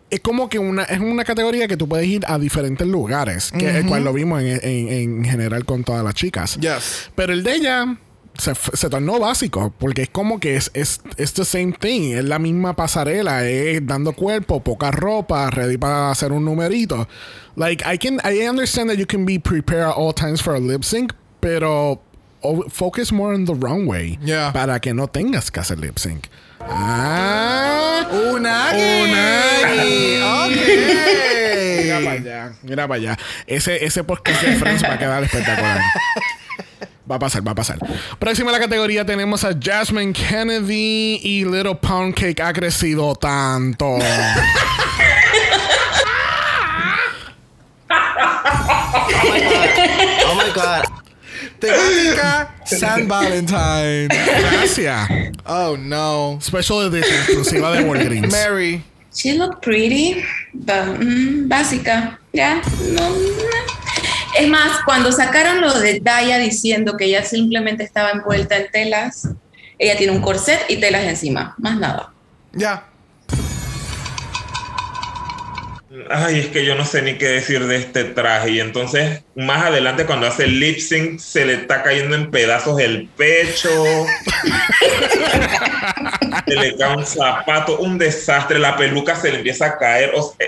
es 0.09 0.19
como 0.21 0.47
que 0.49 0.59
una, 0.59 0.83
es 0.83 0.99
una 0.99 1.23
categoría 1.23 1.67
que 1.67 1.75
tú 1.77 1.87
puedes 1.87 2.07
ir 2.07 2.23
a 2.27 2.37
diferentes 2.39 2.87
lugares, 2.87 3.51
que 3.51 3.77
el 3.79 3.85
cual 3.85 4.03
lo 4.03 4.13
vimos 4.13 4.41
en, 4.41 4.59
en- 4.63 4.87
en 5.19 5.25
general 5.25 5.65
con 5.65 5.83
todas 5.83 6.03
las 6.03 6.13
chicas. 6.13 6.57
Yes. 6.59 7.09
Pero 7.15 7.33
el 7.33 7.43
de 7.43 7.55
ella 7.55 7.97
se, 8.37 8.53
se 8.55 8.89
tornó 8.89 9.19
básico, 9.19 9.73
porque 9.77 10.03
es 10.03 10.09
como 10.09 10.39
que 10.39 10.55
es, 10.55 10.71
es, 10.73 11.01
es 11.17 11.33
the 11.33 11.43
same 11.43 11.73
thing, 11.79 12.13
es 12.13 12.23
la 12.23 12.39
misma 12.39 12.75
pasarela, 12.75 13.45
es 13.47 13.85
dando 13.85 14.13
cuerpo, 14.13 14.63
poca 14.63 14.91
ropa, 14.91 15.49
ready 15.49 15.77
para 15.77 16.11
hacer 16.11 16.31
un 16.31 16.45
numerito. 16.45 17.07
Like, 17.55 17.83
I 17.91 17.97
can, 17.97 18.19
I 18.23 18.47
understand 18.47 18.89
that 18.89 18.97
you 18.97 19.07
can 19.07 19.25
be 19.25 19.39
prepared 19.39 19.83
at 19.89 19.95
all 19.97 20.13
times 20.13 20.41
for 20.41 20.55
a 20.55 20.59
lip 20.59 20.83
sync, 20.83 21.11
pero 21.41 22.01
focus 22.69 23.11
more 23.11 23.33
on 23.33 23.45
the 23.45 23.53
runway 23.55 24.17
Yeah. 24.23 24.53
para 24.53 24.79
que 24.79 24.93
no 24.93 25.07
tengas 25.07 25.51
que 25.51 25.59
hacer 25.59 25.79
lip 25.79 25.97
sync. 25.97 26.27
Ah, 26.61 28.07
Unagi. 28.11 29.03
Unagi. 29.03 30.21
Ok. 30.21 30.67
Mira 31.83 31.99
para 31.99 32.11
allá, 32.11 32.51
mira 32.63 32.87
para 32.87 32.95
allá. 32.95 33.17
Ese, 33.45 33.83
ese 33.85 34.03
podcast 34.03 34.41
de 34.41 34.55
Friends 34.55 34.83
va 34.83 34.93
a 34.93 34.97
quedar 34.99 35.23
espectacular. 35.23 35.81
Va 37.09 37.15
a 37.15 37.19
pasar, 37.19 37.47
va 37.47 37.51
a 37.51 37.55
pasar. 37.55 37.77
Próxima 38.19 38.49
a 38.49 38.53
la 38.53 38.59
categoría 38.59 39.05
tenemos 39.05 39.43
a 39.45 39.51
Jasmine 39.59 40.11
Kennedy 40.11 41.19
y 41.23 41.45
Little 41.45 41.75
Pound 41.75 42.13
Cake 42.15 42.41
ha 42.41 42.51
crecido 42.51 43.15
tanto. 43.15 43.97
Oh 50.29 50.35
my 50.35 50.51
god. 50.53 50.83
Temática 51.59 52.55
San 52.67 53.07
Valentine. 53.07 54.07
Gracias. 54.07 55.09
Oh 55.45 55.77
no. 55.77 56.39
Special 56.41 56.81
edition 56.87 57.15
exclusiva 57.15 57.71
de 57.71 57.83
Walgreens. 57.83 58.31
Mary. 58.31 58.83
She 59.13 59.33
looked 59.33 59.63
pretty, 59.63 60.23
but, 60.53 60.99
mm, 60.99 61.47
básica, 61.47 62.19
ya, 62.33 62.61
no, 62.93 63.09
no. 63.09 63.15
Es 64.37 64.47
más, 64.47 64.83
cuando 64.85 65.11
sacaron 65.11 65.61
lo 65.61 65.79
de 65.79 65.99
Daya 65.99 66.37
diciendo 66.37 66.95
que 66.95 67.05
ella 67.05 67.23
simplemente 67.23 67.83
estaba 67.83 68.11
envuelta 68.11 68.57
en 68.57 68.69
telas, 68.71 69.29
ella 69.79 69.97
tiene 69.97 70.13
un 70.13 70.21
corset 70.21 70.59
y 70.69 70.77
telas 70.77 71.05
encima, 71.05 71.55
más 71.57 71.79
nada. 71.79 72.11
Ya. 72.53 72.85
Ay, 76.09 76.39
es 76.39 76.47
que 76.47 76.65
yo 76.65 76.75
no 76.75 76.85
sé 76.85 77.01
ni 77.01 77.15
qué 77.17 77.27
decir 77.27 77.65
de 77.65 77.77
este 77.77 78.03
traje. 78.03 78.51
Y 78.51 78.59
entonces, 78.59 79.21
más 79.35 79.65
adelante, 79.65 80.05
cuando 80.05 80.27
hace 80.27 80.43
el 80.43 80.59
lip 80.59 80.79
sync, 80.79 81.19
se 81.19 81.45
le 81.45 81.53
está 81.53 81.81
cayendo 81.83 82.15
en 82.15 82.29
pedazos 82.29 82.79
el 82.79 83.07
pecho. 83.17 83.69
se 86.47 86.55
le 86.55 86.75
cae 86.77 86.95
un 86.97 87.05
zapato, 87.05 87.79
un 87.79 87.97
desastre. 87.97 88.59
La 88.59 88.75
peluca 88.77 89.15
se 89.15 89.31
le 89.31 89.37
empieza 89.37 89.65
a 89.67 89.77
caer. 89.77 90.11
O 90.15 90.33
sea, 90.37 90.47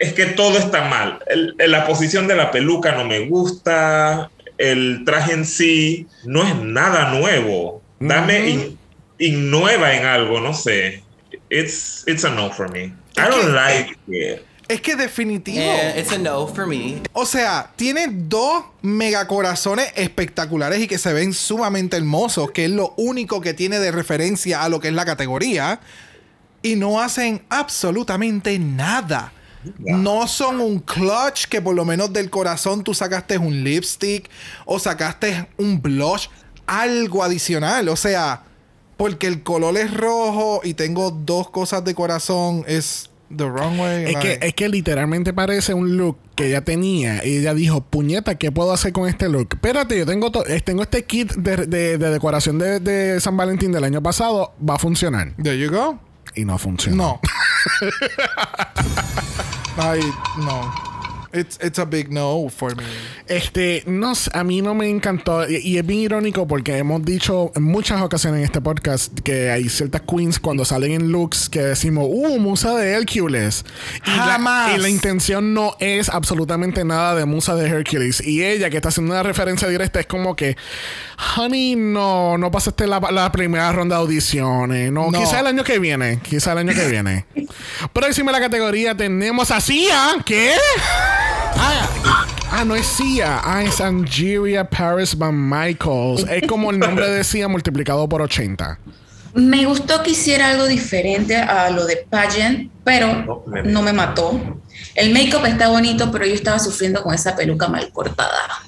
es 0.00 0.12
que 0.12 0.26
todo 0.26 0.58
está 0.58 0.82
mal. 0.84 1.18
El- 1.26 1.54
la 1.58 1.86
posición 1.86 2.26
de 2.28 2.36
la 2.36 2.50
peluca 2.50 2.92
no 2.92 3.04
me 3.04 3.20
gusta. 3.26 4.30
El 4.58 5.02
traje 5.06 5.32
en 5.32 5.46
sí 5.46 6.06
no 6.24 6.42
es 6.46 6.54
nada 6.56 7.10
nuevo. 7.12 7.82
Dame 7.98 8.48
in- 8.50 8.78
innueva 9.18 9.94
en 9.94 10.04
algo, 10.04 10.40
no 10.40 10.52
sé. 10.54 11.02
It's, 11.48 12.04
it's 12.06 12.24
a 12.24 12.30
no 12.30 12.50
for 12.50 12.68
me. 12.70 12.92
I 13.16 13.28
don't 13.30 13.52
like 13.54 13.96
it. 14.08 14.42
Es 14.70 14.80
que 14.80 14.94
definitivo. 14.94 15.56
Yeah, 15.56 15.98
it's 15.98 16.12
a 16.12 16.18
no 16.18 16.46
for 16.46 16.64
me. 16.64 17.02
O 17.12 17.26
sea, 17.26 17.72
tiene 17.74 18.06
dos 18.08 18.62
megacorazones 18.82 19.92
espectaculares 19.96 20.78
y 20.78 20.86
que 20.86 20.96
se 20.96 21.12
ven 21.12 21.34
sumamente 21.34 21.96
hermosos, 21.96 22.52
que 22.52 22.66
es 22.66 22.70
lo 22.70 22.94
único 22.96 23.40
que 23.40 23.52
tiene 23.52 23.80
de 23.80 23.90
referencia 23.90 24.62
a 24.62 24.68
lo 24.68 24.78
que 24.78 24.86
es 24.86 24.94
la 24.94 25.04
categoría. 25.04 25.80
Y 26.62 26.76
no 26.76 27.00
hacen 27.00 27.42
absolutamente 27.48 28.56
nada. 28.60 29.32
No 29.78 30.28
son 30.28 30.60
un 30.60 30.78
clutch 30.78 31.46
que 31.46 31.60
por 31.60 31.74
lo 31.74 31.84
menos 31.84 32.12
del 32.12 32.30
corazón 32.30 32.84
tú 32.84 32.94
sacaste 32.94 33.38
un 33.38 33.64
lipstick 33.64 34.30
o 34.66 34.78
sacaste 34.78 35.48
un 35.58 35.82
blush, 35.82 36.28
algo 36.66 37.24
adicional. 37.24 37.88
O 37.88 37.96
sea, 37.96 38.44
porque 38.96 39.26
el 39.26 39.42
color 39.42 39.76
es 39.76 39.92
rojo 39.92 40.60
y 40.62 40.74
tengo 40.74 41.10
dos 41.10 41.50
cosas 41.50 41.84
de 41.84 41.94
corazón, 41.94 42.64
es 42.68 43.09
the 43.36 43.44
wrong 43.44 43.78
way. 43.78 44.04
Es 44.12 44.16
que, 44.16 44.38
es 44.42 44.54
que 44.54 44.68
literalmente 44.68 45.32
parece 45.32 45.72
un 45.74 45.96
look 45.96 46.18
que 46.34 46.46
ella 46.48 46.62
tenía. 46.64 47.24
Y 47.24 47.38
ella 47.38 47.54
dijo, 47.54 47.80
puñeta, 47.80 48.36
¿qué 48.36 48.50
puedo 48.52 48.72
hacer 48.72 48.92
con 48.92 49.08
este 49.08 49.28
look? 49.28 49.48
Espérate, 49.52 49.96
yo 49.98 50.06
tengo, 50.06 50.30
to- 50.30 50.46
eh, 50.46 50.60
tengo 50.60 50.82
este 50.82 51.04
kit 51.04 51.32
de, 51.34 51.56
de- 51.66 51.98
de 51.98 52.10
decoración 52.10 52.58
de, 52.58 52.80
de 52.80 53.20
San 53.20 53.36
Valentín 53.36 53.72
del 53.72 53.84
año 53.84 54.02
pasado. 54.02 54.52
Va 54.68 54.74
a 54.74 54.78
funcionar. 54.78 55.34
There 55.42 55.58
you 55.58 55.70
go. 55.70 55.98
Y 56.34 56.44
no 56.44 56.58
funciona. 56.58 56.96
No. 56.96 57.20
Ay, 59.76 60.00
no. 60.38 60.89
It's, 61.32 61.58
it's 61.62 61.78
a 61.78 61.84
big 61.84 62.10
no 62.10 62.48
for 62.48 62.74
me. 62.76 62.82
Este, 63.28 63.84
no 63.86 64.12
a 64.32 64.42
mí 64.44 64.62
no 64.62 64.74
me 64.74 64.88
encantó. 64.90 65.48
Y, 65.48 65.58
y 65.58 65.78
es 65.78 65.86
bien 65.86 66.00
irónico 66.00 66.46
porque 66.48 66.76
hemos 66.78 67.04
dicho 67.04 67.52
en 67.54 67.62
muchas 67.62 68.02
ocasiones 68.02 68.38
en 68.40 68.44
este 68.46 68.60
podcast 68.60 69.16
que 69.20 69.48
hay 69.50 69.68
ciertas 69.68 70.02
queens 70.02 70.40
cuando 70.40 70.64
salen 70.64 70.90
en 70.92 71.12
looks 71.12 71.48
que 71.48 71.60
decimos, 71.62 72.06
uh, 72.08 72.38
musa 72.40 72.74
de 72.76 72.90
Hércules. 72.92 73.64
Y 74.06 74.10
la- 74.10 74.24
Jamás. 74.24 74.74
y 74.74 74.78
la 74.78 74.88
intención 74.88 75.54
no 75.54 75.76
es 75.78 76.08
absolutamente 76.08 76.84
nada 76.84 77.14
de 77.14 77.24
musa 77.26 77.54
de 77.54 77.68
Hércules. 77.68 78.26
Y 78.26 78.42
ella, 78.44 78.68
que 78.68 78.76
está 78.78 78.88
haciendo 78.88 79.12
una 79.12 79.22
referencia 79.22 79.68
directa, 79.68 80.00
es 80.00 80.06
como 80.06 80.34
que, 80.34 80.56
honey, 81.36 81.76
no, 81.76 82.38
no 82.38 82.50
pasaste 82.50 82.88
la, 82.88 82.98
la 83.12 83.30
primera 83.30 83.70
ronda 83.70 83.96
de 83.96 84.02
audiciones. 84.02 84.90
No, 84.90 85.10
No. 85.12 85.20
quizá 85.20 85.38
el 85.40 85.46
año 85.46 85.62
que 85.62 85.78
viene. 85.78 86.18
Quizá 86.22 86.52
el 86.52 86.58
año 86.58 86.74
que 86.74 86.88
viene. 86.88 87.26
Próxima 87.92 88.32
la 88.32 88.40
categoría 88.40 88.96
tenemos 88.96 89.50
a 89.52 89.60
Sia. 89.60 90.16
¿Qué? 90.24 90.50
Ah, 91.56 92.26
ah, 92.50 92.64
no 92.64 92.74
es 92.74 92.86
Sia. 92.86 93.40
Ah, 93.42 93.62
es 93.62 93.80
Angeria 93.80 94.68
Paris 94.68 95.16
Van 95.16 95.48
Michaels. 95.48 96.26
Es 96.30 96.46
como 96.48 96.70
el 96.70 96.78
nombre 96.78 97.08
de 97.08 97.24
Sia 97.24 97.48
multiplicado 97.48 98.08
por 98.08 98.22
80. 98.22 98.78
Me 99.34 99.64
gustó 99.64 100.02
que 100.02 100.10
hiciera 100.10 100.50
algo 100.50 100.66
diferente 100.66 101.36
a 101.36 101.70
lo 101.70 101.86
de 101.86 102.04
pageant, 102.08 102.70
pero 102.82 103.44
no 103.64 103.82
me 103.82 103.92
mató. 103.92 104.40
El 104.94 105.12
make-up 105.12 105.46
está 105.46 105.68
bonito, 105.68 106.10
pero 106.10 106.26
yo 106.26 106.34
estaba 106.34 106.58
sufriendo 106.58 107.02
con 107.02 107.14
esa 107.14 107.36
peluca 107.36 107.68
mal 107.68 107.90
cortada. 107.92 108.60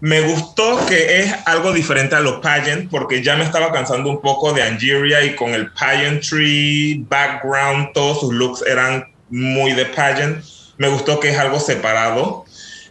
Me 0.00 0.20
gustó 0.20 0.84
que 0.86 1.20
es 1.20 1.34
algo 1.46 1.72
diferente 1.72 2.14
a 2.16 2.20
los 2.20 2.40
pageant 2.40 2.90
porque 2.90 3.22
ya 3.22 3.36
me 3.36 3.44
estaba 3.44 3.72
cansando 3.72 4.10
un 4.10 4.20
poco 4.20 4.52
de 4.52 4.62
Angeria 4.62 5.24
y 5.24 5.34
con 5.34 5.54
el 5.54 5.72
pageantry 5.72 7.04
background, 7.08 7.92
todos 7.94 8.20
sus 8.20 8.34
looks 8.34 8.62
eran 8.66 9.06
muy 9.30 9.72
de 9.72 9.86
pageant. 9.86 10.44
Me 10.78 10.88
gustó 10.88 11.20
que 11.20 11.30
es 11.30 11.38
algo 11.38 11.60
separado. 11.60 12.44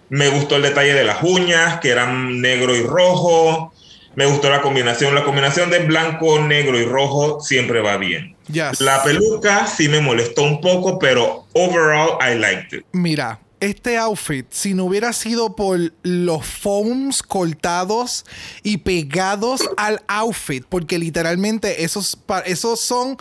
Me 0.09 0.29
gustó 0.29 0.57
el 0.57 0.61
detalle 0.61 0.93
de 0.93 1.03
las 1.03 1.23
uñas, 1.23 1.79
que 1.79 1.89
eran 1.89 2.41
negro 2.41 2.75
y 2.75 2.83
rojo. 2.83 3.73
Me 4.15 4.25
gustó 4.25 4.49
la 4.49 4.61
combinación. 4.61 5.13
La 5.13 5.23
combinación 5.23 5.69
de 5.69 5.79
blanco, 5.79 6.39
negro 6.39 6.79
y 6.79 6.85
rojo 6.85 7.41
siempre 7.41 7.81
va 7.81 7.97
bien. 7.97 8.35
Yes. 8.51 8.81
La 8.81 9.03
peluca 9.03 9.67
sí 9.67 9.89
me 9.89 10.01
molestó 10.01 10.43
un 10.43 10.61
poco, 10.61 10.99
pero 10.99 11.47
overall 11.53 12.17
I 12.21 12.35
liked 12.37 12.79
it. 12.79 12.85
Mira, 12.91 13.39
este 13.59 13.97
outfit, 13.97 14.45
si 14.51 14.73
no 14.73 14.85
hubiera 14.85 15.13
sido 15.13 15.55
por 15.55 15.79
los 16.03 16.45
foams 16.45 17.23
cortados 17.23 18.25
y 18.63 18.77
pegados 18.77 19.61
al 19.77 20.03
outfit, 20.07 20.65
porque 20.67 20.99
literalmente 20.99 21.83
esos, 21.83 22.17
esos 22.45 22.79
son, 22.79 23.17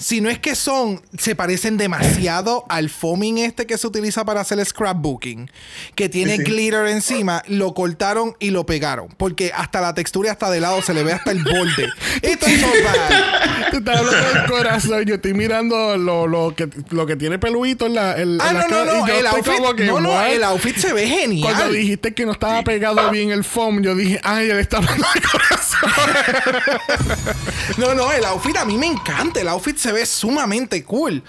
si 0.00 0.22
no 0.22 0.30
es 0.30 0.38
que 0.38 0.54
son, 0.54 1.02
se 1.18 1.34
parecen 1.36 1.76
demasiado 1.76 2.64
al 2.70 2.88
foaming 2.88 3.36
este 3.38 3.66
que 3.66 3.76
se 3.76 3.86
utiliza 3.86 4.24
para 4.24 4.40
hacer 4.40 4.64
scrapbooking, 4.64 5.50
que 5.94 6.08
tiene 6.08 6.36
Sí, 6.38 6.44
sí. 6.44 6.50
glitter 6.50 6.86
encima, 6.86 7.42
lo 7.48 7.74
cortaron 7.74 8.34
y 8.40 8.48
lo 8.50 8.64
pegaron, 8.64 9.08
porque 9.18 9.52
hasta 9.54 9.82
la 9.82 9.92
textura 9.94 10.32
hasta 10.32 10.50
de 10.50 10.60
lado 10.60 10.80
se 10.80 10.94
le 10.94 11.02
ve 11.04 11.12
hasta 11.12 11.32
el 11.32 11.44
borde. 11.44 11.88
It's 12.22 12.40
so 12.60 12.66
bad. 12.82 13.70
Tú 13.70 13.76
estás 13.76 13.98
hablando 13.98 14.32
del 14.40 14.46
corazón. 14.50 15.04
Yo 15.04 15.14
estoy 15.16 15.34
mirando 15.34 15.96
lo, 15.98 16.26
lo 16.26 16.54
que, 16.56 16.68
lo 16.90 17.06
que 17.06 17.16
tiene 17.16 17.38
peluito 17.38 17.84
en 17.86 17.94
la. 17.94 18.16
en- 18.18 18.38
Ah, 18.40 18.48
en 18.50 18.54
la 18.58 18.68
no, 18.68 18.84
no, 18.86 19.06
no, 19.06 19.06
el 19.06 19.26
outfit, 19.26 19.76
que, 19.76 19.84
no, 19.84 20.00
no, 20.00 20.20
el 20.22 20.42
outfit 20.44 20.76
se 20.76 20.92
ve 20.94 21.06
genial. 21.06 21.52
Cuando 21.54 21.72
dijiste 21.74 22.14
que 22.14 22.24
no 22.24 22.32
estaba 22.32 22.62
pegado 22.62 23.10
bien 23.10 23.30
el 23.30 23.44
foam, 23.44 23.82
yo 23.82 23.94
dije, 23.94 24.18
ay, 24.24 24.48
él 24.48 24.58
está 24.58 24.78
hablando 24.78 25.06
de 25.14 25.20
corazón. 25.20 25.90
No, 27.76 27.94
no, 27.94 28.10
el 28.12 28.24
outfit 28.24 28.56
a 28.56 28.64
mí 28.64 28.76
me 28.76 28.86
encanta. 28.86 29.40
El 29.40 29.48
outfit 29.48 29.76
se 29.76 29.89
ve 29.92 30.06
sumamente 30.06 30.84
cool. 30.84 31.22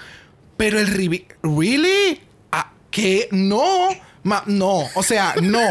Pero 0.57 0.79
el. 0.79 1.25
¿Really? 1.43 2.21
Ah, 2.51 2.71
¿Qué? 2.89 3.27
No. 3.31 3.89
Ma- 4.23 4.43
no, 4.45 4.87
o 4.93 5.03
sea, 5.03 5.33
no. 5.41 5.61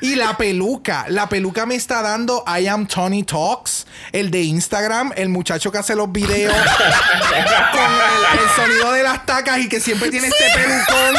Y 0.00 0.16
la 0.16 0.36
peluca, 0.36 1.04
la 1.08 1.28
peluca 1.28 1.64
me 1.66 1.76
está 1.76 2.02
dando 2.02 2.42
I 2.46 2.66
am 2.66 2.86
Tony 2.86 3.22
Talks, 3.22 3.86
el 4.12 4.30
de 4.30 4.42
Instagram, 4.42 5.12
el 5.16 5.28
muchacho 5.28 5.70
que 5.70 5.78
hace 5.78 5.94
los 5.94 6.10
videos 6.10 6.52
con 7.72 7.82
el, 7.82 8.42
el 8.42 8.48
sonido 8.56 8.92
de 8.92 9.02
las 9.02 9.24
tacas 9.26 9.58
y 9.60 9.68
que 9.68 9.80
siempre 9.80 10.10
tiene 10.10 10.28
este 10.28 10.44
pelucón 10.54 11.14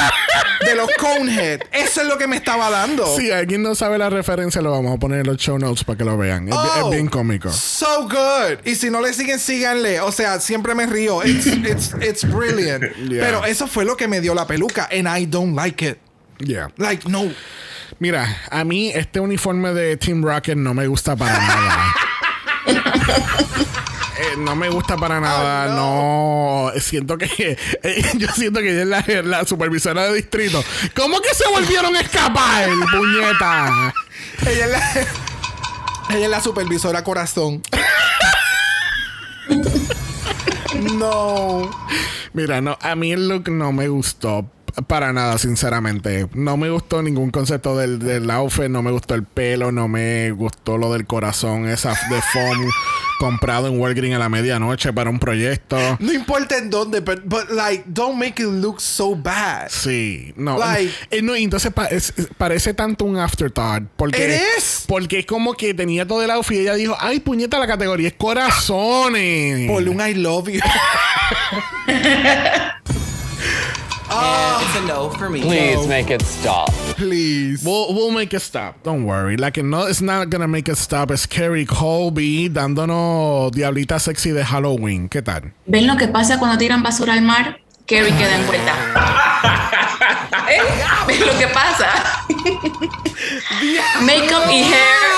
de 0.65 0.75
los 0.75 0.89
conehead. 0.99 1.61
Eso 1.71 2.01
es 2.01 2.07
lo 2.07 2.17
que 2.17 2.27
me 2.27 2.35
estaba 2.35 2.69
dando. 2.69 3.15
Si 3.17 3.31
alguien 3.31 3.63
no 3.63 3.73
sabe 3.75 3.97
la 3.97 4.09
referencia, 4.09 4.61
lo 4.61 4.71
vamos 4.71 4.95
a 4.95 4.99
poner 4.99 5.19
en 5.21 5.27
los 5.27 5.37
show 5.37 5.57
notes 5.57 5.83
para 5.83 5.97
que 5.97 6.03
lo 6.03 6.17
vean. 6.17 6.47
Es, 6.49 6.53
es 6.55 6.61
Oh, 6.83 6.89
bien 6.89 7.07
cómico. 7.07 7.51
So 7.51 8.03
good. 8.09 8.59
Y 8.65 8.75
si 8.75 8.89
no 8.89 9.01
le 9.01 9.13
siguen, 9.13 9.39
síganle. 9.39 9.99
O 10.01 10.11
sea, 10.11 10.39
siempre 10.39 10.75
me 10.75 10.85
río. 10.87 11.23
It's, 11.23 11.45
it's, 11.47 11.93
it's 12.01 12.23
brilliant. 12.27 12.83
Yeah. 13.11 13.23
Pero 13.25 13.45
eso 13.45 13.67
fue 13.67 13.83
lo 13.85 13.97
que 13.97 14.07
me 14.07 14.21
dio 14.21 14.33
la 14.35 14.45
peluca. 14.47 14.87
And 14.91 15.07
I 15.07 15.25
don't 15.25 15.55
like 15.55 15.83
it. 15.85 15.97
Yeah. 16.43 16.69
Like, 16.77 17.07
no. 17.09 17.31
Mira, 17.99 18.41
a 18.49 18.63
mí 18.63 18.91
este 18.93 19.19
uniforme 19.19 19.73
de 19.73 19.97
Team 19.97 20.23
Rocket 20.23 20.57
no 20.57 20.73
me 20.73 20.87
gusta 20.87 21.15
para 21.15 21.37
nada. 21.37 21.95
Eh, 24.21 24.37
no 24.37 24.55
me 24.55 24.69
gusta 24.69 24.97
para 24.97 25.19
nada, 25.19 25.73
no. 25.75 26.71
Siento 26.79 27.17
que. 27.17 27.57
eh, 27.81 28.05
yo 28.17 28.27
siento 28.27 28.59
que 28.59 28.69
ella 28.69 28.99
es 28.99 29.07
la, 29.07 29.21
la 29.23 29.45
supervisora 29.45 30.03
de 30.03 30.13
distrito. 30.13 30.63
¿Cómo 30.95 31.19
que 31.21 31.33
se 31.33 31.47
volvieron 31.47 31.95
a 31.95 32.01
escapar, 32.01 32.69
puñeta? 32.91 33.91
Ella 34.45 34.65
es 34.65 34.71
la, 34.71 34.91
ella 36.15 36.25
es 36.25 36.29
la 36.29 36.39
supervisora 36.39 37.03
corazón. 37.03 37.63
no. 40.93 41.71
Mira, 42.33 42.61
no, 42.61 42.77
a 42.79 42.95
mí 42.95 43.11
el 43.13 43.27
look 43.27 43.49
no 43.49 43.71
me 43.71 43.87
gustó 43.87 44.47
para 44.87 45.13
nada, 45.13 45.37
sinceramente. 45.37 46.27
No 46.33 46.57
me 46.57 46.69
gustó 46.69 47.01
ningún 47.01 47.31
concepto 47.31 47.77
del, 47.77 47.99
del 47.99 48.29
outfit, 48.31 48.69
no 48.69 48.81
me 48.81 48.91
gustó 48.91 49.15
el 49.15 49.23
pelo, 49.23 49.71
no 49.71 49.87
me 49.87 50.31
gustó 50.31 50.77
lo 50.77 50.91
del 50.93 51.05
corazón, 51.05 51.67
esa 51.67 51.89
de 52.09 52.21
foam 52.33 52.69
comprado 53.19 53.67
en 53.67 53.79
Walgreens 53.79 54.15
a 54.15 54.19
la 54.19 54.29
medianoche 54.29 54.91
para 54.93 55.09
un 55.09 55.19
proyecto. 55.19 55.77
No 55.99 56.11
importa 56.11 56.57
en 56.57 56.69
dónde, 56.69 57.01
but, 57.01 57.21
but 57.25 57.49
like, 57.51 57.83
don't 57.87 58.15
make 58.17 58.41
it 58.41 58.47
look 58.49 58.81
so 58.81 59.15
bad. 59.15 59.69
Sí, 59.69 60.33
no. 60.35 60.57
Like- 60.57 60.91
Eh, 61.11 61.21
no, 61.21 61.35
entonces 61.35 61.71
pa- 61.71 61.85
es- 61.87 62.13
parece 62.37 62.73
tanto 62.73 63.05
un 63.05 63.17
afterthought. 63.17 63.83
Porque, 63.95 64.35
It 64.35 64.41
is. 64.57 64.85
porque 64.87 65.19
es 65.19 65.25
como 65.25 65.53
que 65.53 65.73
tenía 65.73 66.07
todo 66.07 66.23
el 66.23 66.31
outfit 66.31 66.57
y 66.57 66.61
ella 66.61 66.73
dijo, 66.75 66.95
ay, 66.99 67.19
puñeta, 67.19 67.59
la 67.59 67.67
categoría 67.67 68.07
es 68.07 68.13
corazones. 68.15 69.69
Por 69.69 69.87
un 69.87 70.01
I 70.01 70.13
love 70.15 70.49
you. 70.49 70.59
And 74.13 74.61
it's 74.63 74.75
a 74.75 74.87
no 74.87 75.09
for 75.09 75.29
me. 75.29 75.41
Please 75.41 75.87
make 75.87 76.09
it 76.09 76.21
stop. 76.21 76.69
Please. 76.97 77.63
We'll, 77.63 77.93
we'll 77.93 78.11
make 78.11 78.33
it 78.33 78.41
stop. 78.41 78.83
Don't 78.83 79.05
worry. 79.05 79.37
Que 79.37 79.63
no 79.63 79.87
is 79.87 80.01
not 80.01 80.29
gonna 80.29 80.47
make 80.47 80.69
it 80.69 80.77
stop 80.77 81.11
es 81.11 81.25
Carrie 81.25 81.65
Colby 81.65 82.49
dándonos 82.49 83.51
diablita 83.51 83.99
sexy 83.99 84.31
de 84.31 84.43
Halloween. 84.43 85.07
¿Qué 85.07 85.21
tal? 85.21 85.53
¿Ven 85.65 85.87
lo 85.87 85.95
que 85.95 86.07
pasa 86.07 86.39
cuando 86.39 86.57
tiran 86.57 86.83
basura 86.83 87.13
al 87.13 87.21
mar? 87.21 87.59
Carrie 87.85 88.13
queda 88.13 88.35
envuelta. 88.35 88.75
¿Eh? 90.49 90.59
¿Ven 91.07 91.19
lo 91.25 91.37
que 91.37 91.47
pasa? 91.47 92.25
Makeup 94.01 94.49
y 94.51 94.63
hair. 94.63 95.11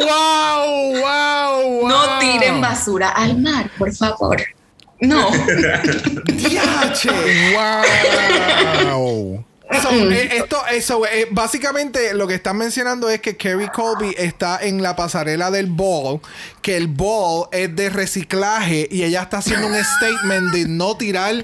wow, 0.00 1.00
wow, 1.00 1.80
wow. 1.80 1.88
No 1.88 2.18
tiren 2.18 2.60
basura 2.60 3.10
al 3.10 3.38
mar, 3.38 3.70
por 3.78 3.92
favor. 3.94 4.55
No. 5.00 5.30
Diache. 6.26 7.10
Wow. 7.54 9.44
So, 9.82 9.90
eh, 9.90 10.28
esto, 10.36 10.64
eso, 10.70 11.04
eh, 11.06 11.26
básicamente 11.32 12.14
lo 12.14 12.28
que 12.28 12.34
están 12.36 12.56
mencionando 12.56 13.10
es 13.10 13.20
que 13.20 13.36
Kerry 13.36 13.68
Colby 13.68 14.14
está 14.16 14.60
en 14.62 14.80
la 14.80 14.94
pasarela 14.94 15.50
del 15.50 15.66
ball, 15.66 16.20
que 16.62 16.76
el 16.76 16.86
ball 16.86 17.48
es 17.50 17.74
de 17.74 17.90
reciclaje 17.90 18.86
y 18.90 19.02
ella 19.02 19.22
está 19.22 19.38
haciendo 19.38 19.66
un 19.66 19.74
statement 19.74 20.52
de 20.52 20.68
no 20.68 20.96
tirar. 20.96 21.34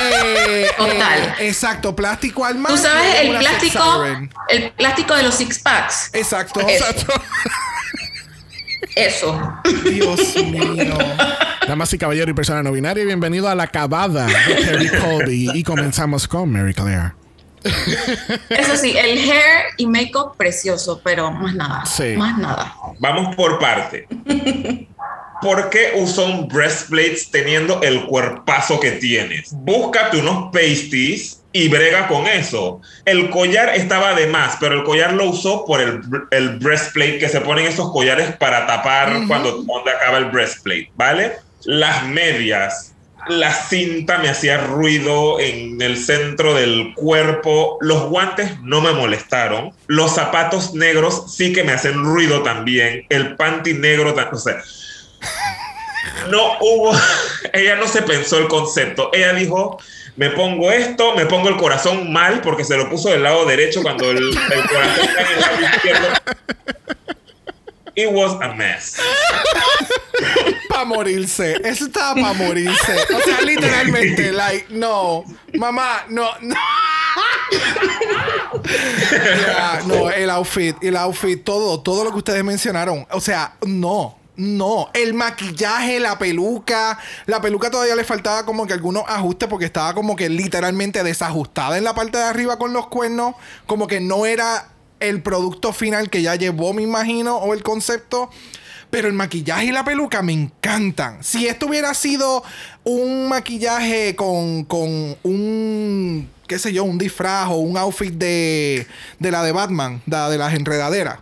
eh, 0.00 0.68
Total. 0.76 1.34
eh, 1.38 1.48
exacto, 1.48 1.94
plástico 1.94 2.46
al 2.46 2.56
mar. 2.56 2.72
Tú 2.72 2.78
sabes 2.78 3.20
el 3.20 3.36
plástico, 3.36 4.06
el 4.48 4.72
plástico 4.72 5.14
de 5.14 5.22
los 5.24 5.34
six 5.34 5.58
packs. 5.58 6.08
Exacto. 6.14 6.60
Exacto. 6.66 7.12
Eso. 8.94 9.40
Dios 9.84 10.36
mío. 10.44 10.96
Damas 11.66 11.92
y 11.92 11.98
caballeros 11.98 12.30
y 12.30 12.34
personas 12.34 12.64
no 12.64 12.72
binarias, 12.72 13.06
bienvenido 13.06 13.48
a 13.48 13.54
la 13.54 13.64
acabada 13.64 14.26
de 14.26 14.64
Carrie 14.64 14.90
Colby. 15.00 15.50
Y 15.54 15.62
comenzamos 15.62 16.26
con 16.26 16.50
Mary 16.50 16.74
Claire. 16.74 17.12
Eso 18.48 18.76
sí, 18.76 18.96
el 18.96 19.18
hair 19.18 19.66
y 19.76 19.86
makeup 19.86 20.36
precioso, 20.36 21.00
pero 21.04 21.30
más 21.30 21.54
nada. 21.54 21.84
Sí. 21.84 22.14
Más 22.16 22.38
nada. 22.38 22.74
Vamos 22.98 23.36
por 23.36 23.58
parte. 23.58 24.08
¿Por 25.42 25.70
qué 25.70 25.92
usó 25.96 26.26
un 26.26 26.48
breastplates 26.48 27.30
teniendo 27.30 27.80
el 27.82 28.06
cuerpazo 28.06 28.80
que 28.80 28.92
tienes? 28.92 29.50
Búscate 29.52 30.18
unos 30.18 30.50
pasties 30.52 31.39
y 31.52 31.68
brega 31.68 32.06
con 32.06 32.26
eso. 32.26 32.80
El 33.04 33.30
collar 33.30 33.74
estaba 33.74 34.14
de 34.14 34.26
más, 34.26 34.56
pero 34.60 34.74
el 34.74 34.84
collar 34.84 35.12
lo 35.12 35.26
usó 35.26 35.64
por 35.64 35.80
el, 35.80 36.00
el 36.30 36.58
breastplate 36.58 37.18
que 37.18 37.28
se 37.28 37.40
ponen 37.40 37.66
esos 37.66 37.90
collares 37.92 38.36
para 38.36 38.66
tapar 38.66 39.26
cuando, 39.26 39.64
cuando 39.66 39.90
acaba 39.90 40.18
el 40.18 40.26
breastplate, 40.26 40.90
¿vale? 40.94 41.32
Las 41.64 42.04
medias. 42.06 42.94
La 43.28 43.52
cinta 43.52 44.18
me 44.18 44.30
hacía 44.30 44.56
ruido 44.58 45.38
en 45.40 45.80
el 45.82 45.98
centro 45.98 46.54
del 46.54 46.94
cuerpo. 46.94 47.76
Los 47.80 48.08
guantes 48.08 48.58
no 48.62 48.80
me 48.80 48.92
molestaron. 48.92 49.72
Los 49.88 50.14
zapatos 50.14 50.72
negros 50.72 51.34
sí 51.34 51.52
que 51.52 51.62
me 51.62 51.72
hacen 51.72 52.02
ruido 52.02 52.42
también. 52.42 53.04
El 53.10 53.36
panty 53.36 53.74
negro 53.74 54.14
también. 54.14 54.34
O 54.34 54.38
sea, 54.38 54.62
no 56.30 56.58
hubo, 56.60 56.92
ella 57.52 57.76
no 57.76 57.86
se 57.86 58.02
pensó 58.02 58.38
el 58.38 58.48
concepto. 58.48 59.10
Ella 59.12 59.34
dijo, 59.34 59.78
me 60.16 60.30
pongo 60.30 60.70
esto, 60.70 61.14
me 61.14 61.26
pongo 61.26 61.48
el 61.48 61.56
corazón 61.56 62.12
mal 62.12 62.40
porque 62.40 62.64
se 62.64 62.76
lo 62.76 62.88
puso 62.88 63.10
del 63.10 63.22
lado 63.22 63.44
derecho 63.46 63.82
cuando 63.82 64.10
el, 64.10 64.18
el 64.18 64.68
corazón 64.68 65.04
está 65.04 65.20
en 65.20 65.32
el 65.32 65.40
lado 65.40 65.60
izquierdo. 65.60 66.08
It 67.96 68.12
was 68.12 68.40
a 68.40 68.54
mess. 68.54 68.96
Para 70.68 70.84
morirse. 70.84 71.60
Eso 71.64 71.86
estaba 71.86 72.14
para 72.14 72.32
morirse. 72.34 72.92
O 73.14 73.20
sea, 73.20 73.40
literalmente, 73.42 74.32
like, 74.32 74.66
no. 74.70 75.24
Mamá, 75.54 76.04
no, 76.08 76.30
no. 76.40 76.54
Ya, 79.46 79.80
no, 79.86 80.10
el 80.10 80.30
outfit, 80.30 80.76
el 80.82 80.96
outfit, 80.96 81.42
todo, 81.42 81.80
todo 81.80 82.04
lo 82.04 82.12
que 82.12 82.18
ustedes 82.18 82.44
mencionaron. 82.44 83.06
O 83.10 83.20
sea, 83.20 83.56
no. 83.66 84.19
No, 84.40 84.88
el 84.94 85.12
maquillaje, 85.12 86.00
la 86.00 86.18
peluca, 86.18 86.98
la 87.26 87.42
peluca 87.42 87.70
todavía 87.70 87.94
le 87.94 88.04
faltaba 88.04 88.46
como 88.46 88.66
que 88.66 88.72
algunos 88.72 89.04
ajustes 89.06 89.50
porque 89.50 89.66
estaba 89.66 89.92
como 89.92 90.16
que 90.16 90.30
literalmente 90.30 91.02
desajustada 91.02 91.76
en 91.76 91.84
la 91.84 91.94
parte 91.94 92.16
de 92.16 92.24
arriba 92.24 92.58
con 92.58 92.72
los 92.72 92.86
cuernos, 92.86 93.34
como 93.66 93.86
que 93.86 94.00
no 94.00 94.24
era 94.24 94.68
el 94.98 95.20
producto 95.20 95.74
final 95.74 96.08
que 96.08 96.22
ya 96.22 96.36
llevó, 96.36 96.72
me 96.72 96.80
imagino, 96.80 97.36
o 97.36 97.52
el 97.52 97.62
concepto. 97.62 98.30
Pero 98.88 99.08
el 99.08 99.14
maquillaje 99.14 99.66
y 99.66 99.72
la 99.72 99.84
peluca 99.84 100.22
me 100.22 100.32
encantan. 100.32 101.22
Si 101.22 101.46
esto 101.46 101.66
hubiera 101.66 101.92
sido 101.92 102.42
un 102.82 103.28
maquillaje 103.28 104.16
con, 104.16 104.64
con 104.64 105.18
un 105.22 106.30
qué 106.48 106.58
sé 106.58 106.72
yo, 106.72 106.84
un 106.84 106.96
disfraz 106.96 107.48
o 107.50 107.56
un 107.56 107.76
outfit 107.76 108.14
de, 108.14 108.86
de 109.18 109.30
la 109.30 109.42
de 109.42 109.52
Batman, 109.52 110.00
de, 110.06 110.16
de 110.16 110.38
las 110.38 110.54
enredaderas. 110.54 111.18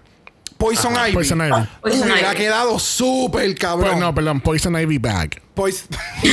Poison 0.59 0.92
Ivy. 0.92 1.12
Poison 1.14 1.40
Ivy. 1.40 1.68
Poison 1.80 2.02
Hubiera 2.11 2.32
Ivy. 2.32 2.36
quedado 2.36 2.78
súper 2.78 3.54
cabrón. 3.54 3.90
Pues 3.90 4.00
no, 4.00 4.14
perdón, 4.14 4.40
Poison 4.40 4.76
Ivy 4.78 4.98
Bag. 4.98 5.40
Pois- 5.54 5.84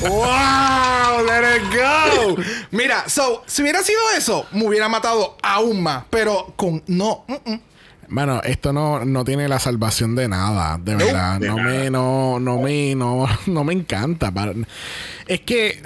¡Wow! 0.00 1.24
¡Let 1.26 1.56
it 1.56 1.62
go! 1.74 2.36
Mira, 2.70 3.08
so, 3.08 3.42
si 3.46 3.62
hubiera 3.62 3.82
sido 3.82 4.00
eso, 4.16 4.46
me 4.52 4.66
hubiera 4.66 4.88
matado 4.88 5.36
aún 5.42 5.82
más. 5.82 6.04
Pero 6.10 6.52
con. 6.56 6.82
No. 6.86 7.24
mm, 7.28 7.50
mm. 7.52 7.60
Bueno, 8.08 8.42
esto 8.44 8.72
no, 8.74 9.04
no 9.06 9.24
tiene 9.24 9.48
la 9.48 9.58
salvación 9.58 10.14
de 10.14 10.28
nada, 10.28 10.78
de 10.82 10.96
verdad. 10.96 11.40
de 11.40 11.48
no 11.48 11.56
nada. 11.56 11.68
me, 11.70 11.90
no, 11.90 12.38
no 12.40 12.58
me, 12.58 12.94
no, 12.94 13.26
no 13.46 13.64
me 13.64 13.72
encanta. 13.72 14.30
Es 15.26 15.40
que 15.40 15.80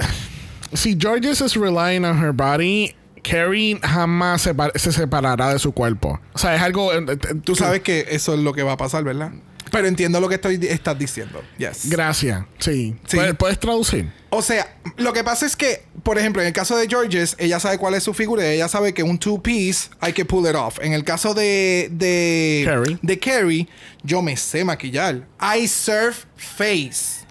si 0.73 0.97
Georges 0.99 1.41
is 1.41 1.55
relying 1.55 2.05
on 2.05 2.19
her 2.21 2.33
body, 2.33 2.97
Carrie 3.29 3.79
jamás 3.83 4.43
se, 4.43 4.55
se 4.77 4.93
separará 4.93 5.53
de 5.53 5.59
su 5.59 5.73
cuerpo. 5.73 6.21
O 6.33 6.39
sea, 6.39 6.55
es 6.55 6.63
algo. 6.63 6.93
eh, 6.93 7.05
eh, 7.09 7.17
Tú 7.45 7.55
sabes 7.57 7.81
que 7.83 8.07
eso 8.11 8.35
es 8.35 8.41
lo 8.41 8.53
que 8.53 8.63
va 8.63 8.73
a 8.73 8.77
pasar, 8.77 9.05
¿verdad? 9.05 9.33
Pero 9.73 9.89
entiendo 9.89 10.21
lo 10.21 10.29
que 10.29 10.37
estoy, 10.37 10.61
estás 10.63 10.97
diciendo. 10.97 11.43
Yes. 11.59 11.91
Gracias. 11.91 12.45
Sí. 12.59 12.95
Sí. 13.07 13.17
¿Puedes, 13.17 13.35
puedes 13.35 13.59
traducir? 13.59 14.11
O 14.31 14.41
sea, 14.41 14.77
lo 14.97 15.13
que 15.13 15.25
pasa 15.25 15.45
es 15.45 15.57
que, 15.57 15.83
por 16.05 16.19
ejemplo, 16.19 16.41
en 16.41 16.47
el 16.49 16.55
caso 16.55 16.77
de 16.77 16.87
Georges, 16.87 17.35
ella 17.39 17.59
sabe 17.59 17.77
cuál 17.77 17.95
es 17.95 18.05
su 18.05 18.15
figura 18.15 18.45
y 18.47 18.55
ella 18.55 18.69
sabe 18.69 18.95
que 18.95 19.03
un 19.03 19.19
two-piece 19.19 19.91
hay 20.01 20.13
que 20.13 20.25
pull 20.25 20.49
it 20.49 20.55
off. 20.55 20.79
En 20.81 20.93
el 20.93 21.03
caso 21.03 21.35
de. 21.35 21.89
de 21.91 22.63
Carrie. 22.65 22.99
De 23.03 23.19
Carrie, 23.19 23.69
yo 24.05 24.23
me 24.23 24.37
sé 24.37 24.65
maquillar. 24.65 25.27
I 25.41 25.67
surf 25.67 26.27
face 26.37 27.26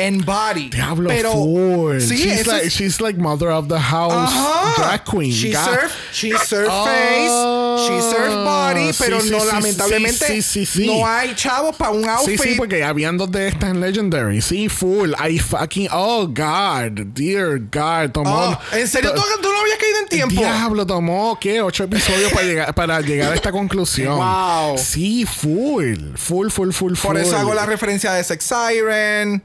and 0.00 0.24
body. 0.24 0.68
Diablo, 0.70 1.08
pero, 1.08 1.32
full. 1.32 2.00
Sí, 2.00 2.16
she's, 2.16 2.46
like, 2.46 2.66
es- 2.66 2.72
she's 2.72 3.00
like 3.00 3.18
mother 3.18 3.50
of 3.50 3.68
the 3.68 3.78
house 3.78 4.12
Ajá. 4.12 4.74
drag 4.76 5.04
queen. 5.04 5.32
She 5.32 5.52
surf, 5.52 5.92
she 6.12 6.32
surf 6.32 6.68
Oh, 6.70 6.84
face, 6.84 7.86
she 7.86 8.00
surf 8.10 8.34
body, 8.34 8.92
sí, 8.92 9.02
pero 9.04 9.20
sí, 9.20 9.30
no, 9.30 9.40
sí, 9.40 9.46
lamentablemente, 9.46 10.26
sí, 10.26 10.42
sí, 10.42 10.66
sí, 10.66 10.84
sí. 10.84 10.86
no 10.86 11.06
hay 11.06 11.34
chavos 11.34 11.76
para 11.76 11.90
un 11.92 12.02
Sí, 12.04 12.08
outfit. 12.08 12.40
sí, 12.40 12.54
porque 12.56 12.82
habían 12.84 13.16
dos 13.16 13.30
de 13.30 13.48
estas 13.48 13.70
en 13.70 13.80
Legendary. 13.80 14.40
Sí, 14.40 14.68
full. 14.68 15.12
I 15.14 15.38
fucking. 15.38 15.88
Oh, 15.92 16.26
God. 16.26 17.00
Dear 17.14 17.58
God. 17.58 18.10
Tomó. 18.12 18.30
Oh, 18.50 18.58
¿En 18.76 18.86
serio 18.88 19.12
tú, 19.14 19.22
tú 19.42 19.48
no 19.48 19.60
habías 19.60 19.78
caído 19.78 19.98
en 20.00 20.08
tiempo? 20.08 20.40
Diablo, 20.40 20.86
tomó, 20.86 21.38
¿qué? 21.40 21.60
Ocho 21.62 21.84
episodios 21.84 22.32
para 22.32 22.46
llegar, 22.46 22.74
para 22.74 23.00
llegar 23.00 23.32
a 23.32 23.34
esta 23.34 23.52
conclusión. 23.52 24.16
Wow. 24.16 24.78
Sí, 24.78 25.24
full. 25.26 26.14
Full, 26.16 26.48
full, 26.50 26.70
full, 26.72 26.94
full. 26.94 27.08
Por 27.12 27.18
eso 27.18 27.36
hago 27.36 27.54
la 27.54 27.66
referencia 27.66 28.12
de 28.12 28.24
Sex 28.24 28.44
Siren. 28.44 29.42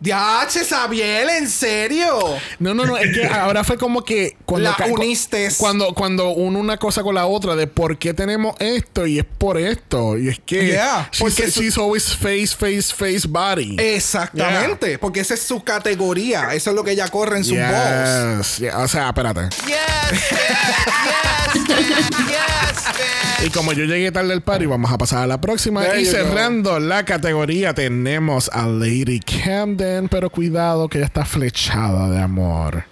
Diache, 0.00 0.64
Sabiel, 0.64 1.28
¿en 1.28 1.48
serio? 1.48 2.18
No, 2.58 2.74
no, 2.74 2.86
no, 2.86 2.96
es 2.96 3.12
que 3.12 3.26
ahora 3.26 3.64
fue 3.64 3.76
como 3.76 4.04
que 4.04 4.36
cuando 4.44 4.70
La 4.78 4.86
uniste. 4.86 5.48
Cuando, 5.58 5.92
cuando 5.94 6.30
uno 6.30 6.58
una 6.58 6.76
cosa 6.76 7.02
con 7.02 7.14
la 7.14 7.26
otra 7.26 7.56
de 7.56 7.66
por 7.66 7.98
qué 7.98 8.14
tenemos 8.14 8.54
esto 8.58 9.06
y 9.06 9.18
es 9.18 9.24
por 9.24 9.58
esto. 9.58 10.18
Y 10.18 10.28
es 10.28 10.38
que 10.44 10.68
Yeah, 10.68 11.08
she's, 11.10 11.20
porque 11.20 11.50
she's 11.50 11.78
always 11.78 12.14
face, 12.14 12.48
face, 12.48 12.94
face 12.94 13.26
body. 13.28 13.76
Exactamente, 13.78 14.98
porque 14.98 15.20
esa 15.20 15.34
es 15.34 15.42
su 15.42 15.62
categoría. 15.62 16.54
Eso 16.54 16.70
es 16.70 16.76
lo 16.76 16.84
que 16.84 16.92
ella 16.92 17.08
corre 17.08 17.38
en 17.38 17.44
su 17.44 17.54
voz. 17.54 18.48
Yes, 18.48 18.58
yeah, 18.58 18.78
O 18.78 18.88
sea, 18.88 19.08
espérate. 19.08 19.48
Yes, 19.66 19.76
bitch. 20.10 21.66
Yes, 21.66 21.66
bitch. 21.66 22.08
Yes, 22.28 22.84
bitch. 22.96 23.46
Y 23.46 23.50
como 23.50 23.72
yo 23.72 23.84
llegué 23.84 24.10
tarde 24.10 24.32
al 24.32 24.42
party, 24.42 24.66
vamos 24.66 24.90
a 24.90 24.98
pasar 24.98 25.22
a 25.22 25.26
la 25.26 25.40
próxima. 25.40 25.82
There 25.82 26.00
y 26.00 26.04
go. 26.04 26.10
cerrando 26.10 26.80
la 26.80 27.04
categoría, 27.04 27.72
tenemos 27.72 28.50
a 28.52 28.66
Lady 28.66 29.20
Camden, 29.20 29.87
pero 30.10 30.30
cuidado 30.30 30.88
que 30.88 30.98
ella 30.98 31.06
está 31.06 31.24
flechada 31.24 32.08
de 32.10 32.20
amor. 32.20 32.84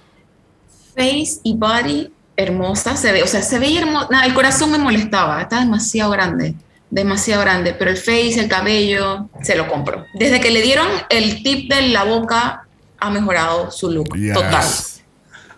Face 0.94 1.40
y 1.42 1.54
body 1.54 2.10
hermosa 2.36 2.96
se 2.96 3.12
ve, 3.12 3.22
o 3.22 3.26
sea, 3.26 3.42
se 3.42 3.58
veía 3.58 3.80
hermosa. 3.80 4.08
Nada, 4.10 4.26
el 4.26 4.34
corazón 4.34 4.70
me 4.72 4.78
molestaba, 4.78 5.40
está 5.42 5.60
demasiado 5.60 6.10
grande, 6.10 6.54
demasiado 6.90 7.42
grande, 7.42 7.74
pero 7.74 7.90
el 7.90 7.96
face, 7.96 8.40
el 8.40 8.48
cabello, 8.48 9.28
se 9.42 9.56
lo 9.56 9.68
compro. 9.68 10.04
Desde 10.14 10.40
que 10.40 10.50
le 10.50 10.62
dieron 10.62 10.86
el 11.10 11.42
tip 11.42 11.70
de 11.72 11.88
la 11.88 12.04
boca, 12.04 12.66
ha 12.98 13.10
mejorado 13.10 13.70
su 13.70 13.90
look 13.90 14.16
Yes. 14.16 14.34
total. 14.34 14.64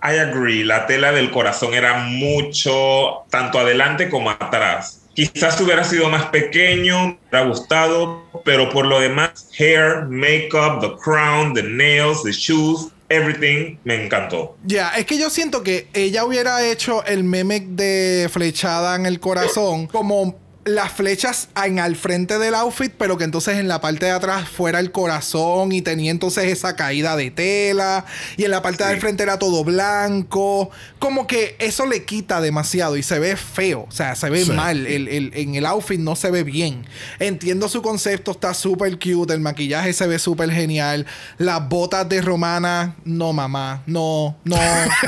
I 0.01 0.18
agree. 0.18 0.64
La 0.64 0.86
tela 0.86 1.11
del 1.12 1.30
corazón 1.30 1.74
era 1.74 1.99
mucho, 1.99 3.24
tanto 3.30 3.59
adelante 3.59 4.09
como 4.09 4.30
atrás. 4.30 4.97
Quizás 5.19 5.61
hubiera 5.61 5.83
sido 5.83 6.09
más 6.09 6.27
pequeño, 6.27 7.09
me 7.09 7.19
hubiera 7.29 7.49
gustado, 7.49 8.23
pero 8.45 8.71
por 8.71 8.87
lo 8.87 9.01
demás, 9.01 9.51
hair, 9.59 10.05
makeup, 10.09 10.81
the 10.81 10.93
crown, 11.03 11.53
the 11.55 11.62
nails, 11.64 12.23
the 12.23 12.31
shoes, 12.31 12.93
everything, 13.09 13.79
me 13.83 14.05
encantó. 14.05 14.57
Ya, 14.64 14.91
es 14.91 15.07
que 15.07 15.19
yo 15.19 15.29
siento 15.29 15.64
que 15.64 15.89
ella 15.93 16.25
hubiera 16.25 16.64
hecho 16.64 17.05
el 17.05 17.25
meme 17.25 17.59
de 17.59 18.29
flechada 18.31 18.95
en 18.95 19.07
el 19.07 19.19
corazón 19.19 19.89
como 19.89 20.37
las 20.65 20.93
flechas 20.93 21.49
en 21.65 21.79
al 21.79 21.97
frente 21.97 22.39
del 22.39 22.55
outfit, 22.55 22.93
pero 22.99 23.17
que 23.17 23.25
entonces 23.25 23.57
en 23.57 23.69
la 23.69 23.81
parte 23.81 24.05
de 24.07 24.13
atrás 24.13 24.49
fuera 24.51 24.81
el 24.81 24.93
corazón 24.93 25.73
y 25.73 25.81
tenía 25.81 26.11
entonces 26.11 26.45
esa 26.45 26.77
caída 26.77 27.17
de 27.17 27.31
tela 27.31 28.05
y 28.37 28.45
en 28.45 28.51
la 28.51 28.61
parte 28.61 28.85
del 28.85 28.97
Sí. 28.97 29.01
frente 29.01 29.23
era 29.23 29.39
todo 29.39 29.65
blanco. 29.65 30.71
Como 30.99 31.27
que 31.27 31.57
eso 31.59 31.87
le 31.87 32.05
quita 32.05 32.43
demasiado 32.43 32.99
y 32.99 33.03
se 33.03 33.19
ve 33.19 33.37
feo, 33.37 33.87
o 33.89 33.93
sea, 33.93 34.15
se 34.15 34.29
ve 34.29 34.45
Sí. 34.45 34.53
mal. 34.53 34.87
El, 34.87 35.09
el- 35.09 35.31
en 35.35 35.55
el 35.55 35.65
outfit 35.65 35.99
no 35.99 36.15
se 36.17 36.31
ve 36.31 36.43
bien. 36.43 36.85
Entiendo 37.19 37.69
su 37.71 37.81
concepto, 37.81 38.33
está 38.33 38.53
súper 38.53 38.99
cute, 38.99 39.33
el 39.33 39.41
maquillaje 39.41 39.95
se 39.95 40.07
ve 40.07 40.19
súper 40.19 40.51
genial. 40.51 41.07
Las 41.39 41.67
botas 41.67 42.07
de 42.11 42.21
Romana, 42.21 42.95
no 43.05 43.33
mamá, 43.33 43.83
no, 43.87 44.37
no, 44.45 44.57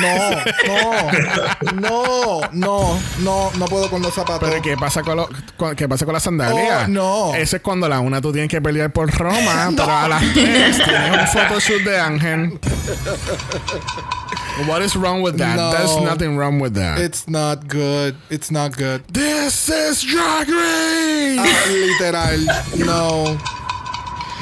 no, 0.00 0.30
no, 0.66 1.72
no, 1.74 2.40
no, 2.52 2.98
no, 3.18 3.50
no 3.58 3.64
puedo 3.66 3.90
con 3.90 4.00
los 4.00 4.14
zapatos. 4.14 4.48
Pero 4.48 4.62
¿qué 4.62 4.76
pasa 4.76 5.02
con, 5.02 5.16
lo- 5.18 5.28
qué 5.76 5.88
pasa 5.88 6.04
con 6.04 6.14
la 6.14 6.20
sandalia? 6.20 6.84
Oh, 6.84 6.88
no. 6.88 7.34
Eso 7.34 7.56
es 7.56 7.62
cuando 7.62 7.86
a 7.86 7.88
la 7.88 8.00
una 8.00 8.20
tú 8.20 8.32
tienes 8.32 8.50
que 8.50 8.60
pelear 8.60 8.92
por 8.92 9.10
Roma, 9.10 9.70
pero 9.76 9.90
a 9.90 10.08
las 10.08 10.22
tres 10.32 10.82
tienes 10.82 11.12
un 11.12 11.26
photoshoot 11.26 11.82
de 11.82 11.98
Ángel. 12.00 12.58
What 14.66 14.82
is 14.82 14.94
wrong 14.94 15.22
with 15.22 15.36
that? 15.38 15.56
No. 15.56 15.70
There's 15.70 16.00
nothing 16.02 16.36
wrong 16.36 16.60
with 16.60 16.74
that. 16.74 16.98
It's 16.98 17.26
not 17.28 17.66
good. 17.68 18.16
It's 18.28 18.50
not 18.50 18.76
good. 18.76 19.02
This 19.12 19.68
is 19.68 20.02
Drag 20.02 20.48
Race. 20.48 21.38
Ah, 21.38 21.66
literal. 21.70 22.46
No. 22.76 23.38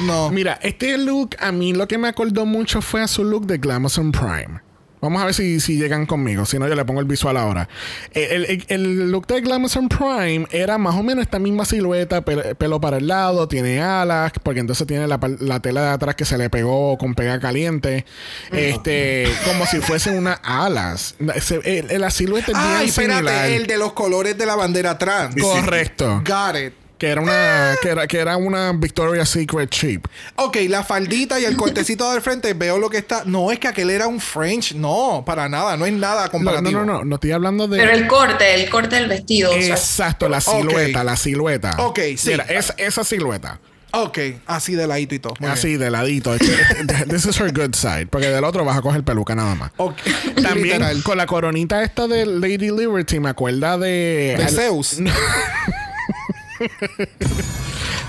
No. 0.01 0.29
Mira, 0.29 0.59
este 0.61 0.97
look 0.97 1.35
a 1.39 1.51
mí 1.51 1.73
lo 1.73 1.87
que 1.87 1.97
me 1.97 2.07
acordó 2.07 2.45
mucho 2.45 2.81
fue 2.81 3.01
a 3.01 3.07
su 3.07 3.23
look 3.23 3.45
de 3.45 3.57
Glamazon 3.57 4.11
Prime. 4.11 4.61
Vamos 5.01 5.21
a 5.21 5.25
ver 5.25 5.33
si, 5.33 5.59
si 5.61 5.77
llegan 5.77 6.05
conmigo. 6.05 6.45
Si 6.45 6.59
no, 6.59 6.67
yo 6.67 6.75
le 6.75 6.83
pongo 6.85 6.99
el 6.99 7.05
visual 7.05 7.37
ahora. 7.37 7.69
El, 8.13 8.45
el- 8.45 8.65
el 8.67 9.11
look 9.11 9.27
de 9.27 9.39
Glamazon 9.41 9.87
Prime 9.87 10.45
era 10.51 10.77
más 10.77 10.95
o 10.95 11.03
menos 11.03 11.21
esta 11.23 11.39
misma 11.39 11.63
silueta, 11.65 12.23
pel- 12.25 12.55
pelo 12.55 12.81
para 12.81 12.97
el 12.97 13.07
lado, 13.07 13.47
tiene 13.47 13.81
alas, 13.81 14.33
porque 14.43 14.59
entonces 14.59 14.85
tiene 14.87 15.07
la, 15.07 15.19
tela 15.61 15.81
de 15.81 15.87
atrás 15.89 16.15
que 16.15 16.25
se 16.25 16.37
le 16.37 16.49
pegó 16.49 16.97
con 16.97 17.15
pega 17.15 17.39
caliente. 17.39 18.05
Este, 18.51 19.27
como 19.45 19.65
si 19.65 19.77
fuesen 19.79 20.17
unas 20.17 20.39
alas. 20.43 21.15
Se- 21.41 21.61
el- 21.79 22.01
la 22.01 22.11
silueta 22.11 22.51
es 22.51 22.57
bien 22.57 22.69
Ay, 22.77 22.87
espérate, 22.89 23.15
similar. 23.19 23.45
el 23.49 23.67
de 23.67 23.77
los 23.77 23.93
colores 23.93 24.37
de 24.37 24.45
la 24.45 24.55
bandera 24.55 24.97
trans. 24.97 25.35
Correcto. 25.41 26.21
Got 26.25 26.55
it. 26.57 26.73
Que 26.99 27.07
era 27.07 27.21
una, 27.21 27.75
que 27.81 27.87
era, 27.89 28.07
que 28.07 28.17
era 28.19 28.35
una 28.35 28.73
Victoria's 28.73 29.29
Secret 29.29 29.69
cheap. 29.69 30.05
Ok, 30.35 30.57
la 30.67 30.83
faldita 30.83 31.39
y 31.39 31.45
el 31.45 31.55
cortecito 31.55 32.11
del 32.11 32.21
frente, 32.21 32.53
veo 32.53 32.77
lo 32.77 32.89
que 32.89 32.97
está. 32.97 33.23
No, 33.25 33.51
es 33.51 33.59
que 33.59 33.69
aquel 33.69 33.89
era 33.89 34.05
un 34.07 34.19
French. 34.19 34.73
No, 34.75 35.23
para 35.25 35.47
nada, 35.47 35.77
no 35.77 35.85
es 35.85 35.93
nada 35.93 36.25
No, 36.25 36.31
comparativo. 36.31 36.71
no, 36.81 36.85
no, 36.85 36.93
no, 36.99 37.05
no 37.05 37.15
estoy 37.15 37.31
hablando 37.31 37.67
de. 37.69 37.77
Pero 37.79 37.91
el 37.91 38.05
corte, 38.05 38.53
el 38.61 38.69
corte 38.69 38.97
del 38.97 39.07
vestido, 39.07 39.51
o 39.51 39.53
sea, 39.61 39.75
Exacto, 39.75 40.27
la 40.27 40.41
silueta, 40.41 41.03
la 41.05 41.15
silueta. 41.15 41.71
Ok, 41.79 41.99
sí. 42.17 42.31
Mira, 42.31 42.43
esa, 42.43 42.73
esa 42.77 43.03
silueta. 43.05 43.59
Ok, 43.91 44.19
así 44.45 44.75
de 44.75 44.85
ladito 44.85 45.15
y 45.15 45.19
todo. 45.19 45.33
Muy 45.39 45.49
así 45.49 45.69
bien. 45.69 45.79
de 45.79 45.89
ladito. 45.91 46.35
This 47.09 47.25
is 47.25 47.39
her 47.39 47.51
good 47.53 47.73
side. 47.75 48.07
Porque 48.07 48.27
del 48.29 48.43
otro 48.43 48.63
vas 48.65 48.77
a 48.77 48.81
coger 48.81 49.03
peluca 49.03 49.33
nada 49.35 49.55
más. 49.55 49.71
Ok, 49.77 49.95
También 50.43 50.79
literal. 50.79 51.01
con 51.01 51.17
la 51.17 51.25
coronita 51.25 51.81
esta 51.81 52.07
de 52.07 52.25
Lady 52.25 52.69
Liberty 52.71 53.19
me 53.21 53.29
acuerda 53.29 53.77
de. 53.77 54.35
De 54.37 54.43
al- 54.43 54.49
Zeus. 54.51 54.97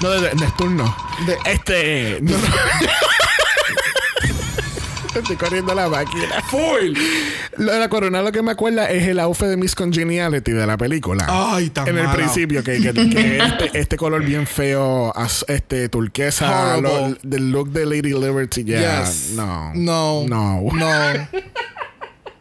No, 0.02 0.10
de, 0.10 0.20
de 0.28 0.34
Neptuno. 0.34 0.96
De- 1.26 1.38
Este. 1.50 2.18
No, 2.22 2.32
no. 2.32 2.38
Estoy 5.14 5.34
corriendo 5.36 5.74
la 5.74 5.88
máquina. 5.88 6.40
Full. 6.50 6.96
Lo 7.56 7.72
de 7.72 7.78
la 7.80 7.88
corona 7.88 8.22
lo 8.22 8.30
que 8.30 8.42
me 8.42 8.52
acuerda 8.52 8.88
es 8.88 9.08
el 9.08 9.18
outfit 9.18 9.48
de 9.48 9.56
Miss 9.56 9.74
Congeniality 9.74 10.52
de 10.52 10.64
la 10.66 10.76
película. 10.76 11.26
Ay, 11.28 11.68
tan 11.70 11.88
En 11.88 11.98
el 11.98 12.08
principio, 12.10 12.62
que, 12.62 12.80
que- 12.80 12.92
que 12.94 13.38
este, 13.44 13.70
este 13.78 13.96
color 13.96 14.24
bien 14.24 14.46
feo, 14.46 15.12
este 15.48 15.88
turquesa, 15.88 16.76
lo- 16.76 17.16
del 17.22 17.50
look 17.50 17.70
de 17.70 17.86
Lady 17.86 18.12
Liberty. 18.14 18.64
Yes. 18.64 19.32
No. 19.34 19.72
No. 19.74 20.24
No. 20.28 20.60
No. 20.72 21.28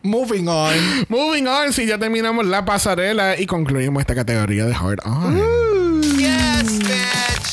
Moving 0.03 0.47
on. 0.47 0.73
Moving 1.09 1.47
on, 1.47 1.73
si 1.73 1.85
ya 1.87 1.97
terminamos 1.97 2.45
la 2.45 2.63
pasarela 2.65 3.37
y 3.37 3.47
concluimos 3.47 3.99
esta 4.01 4.13
categoría 4.15 4.65
de 4.65 4.73
Hard 4.75 4.99
On. 5.05 5.35
Bitch. 5.35 5.43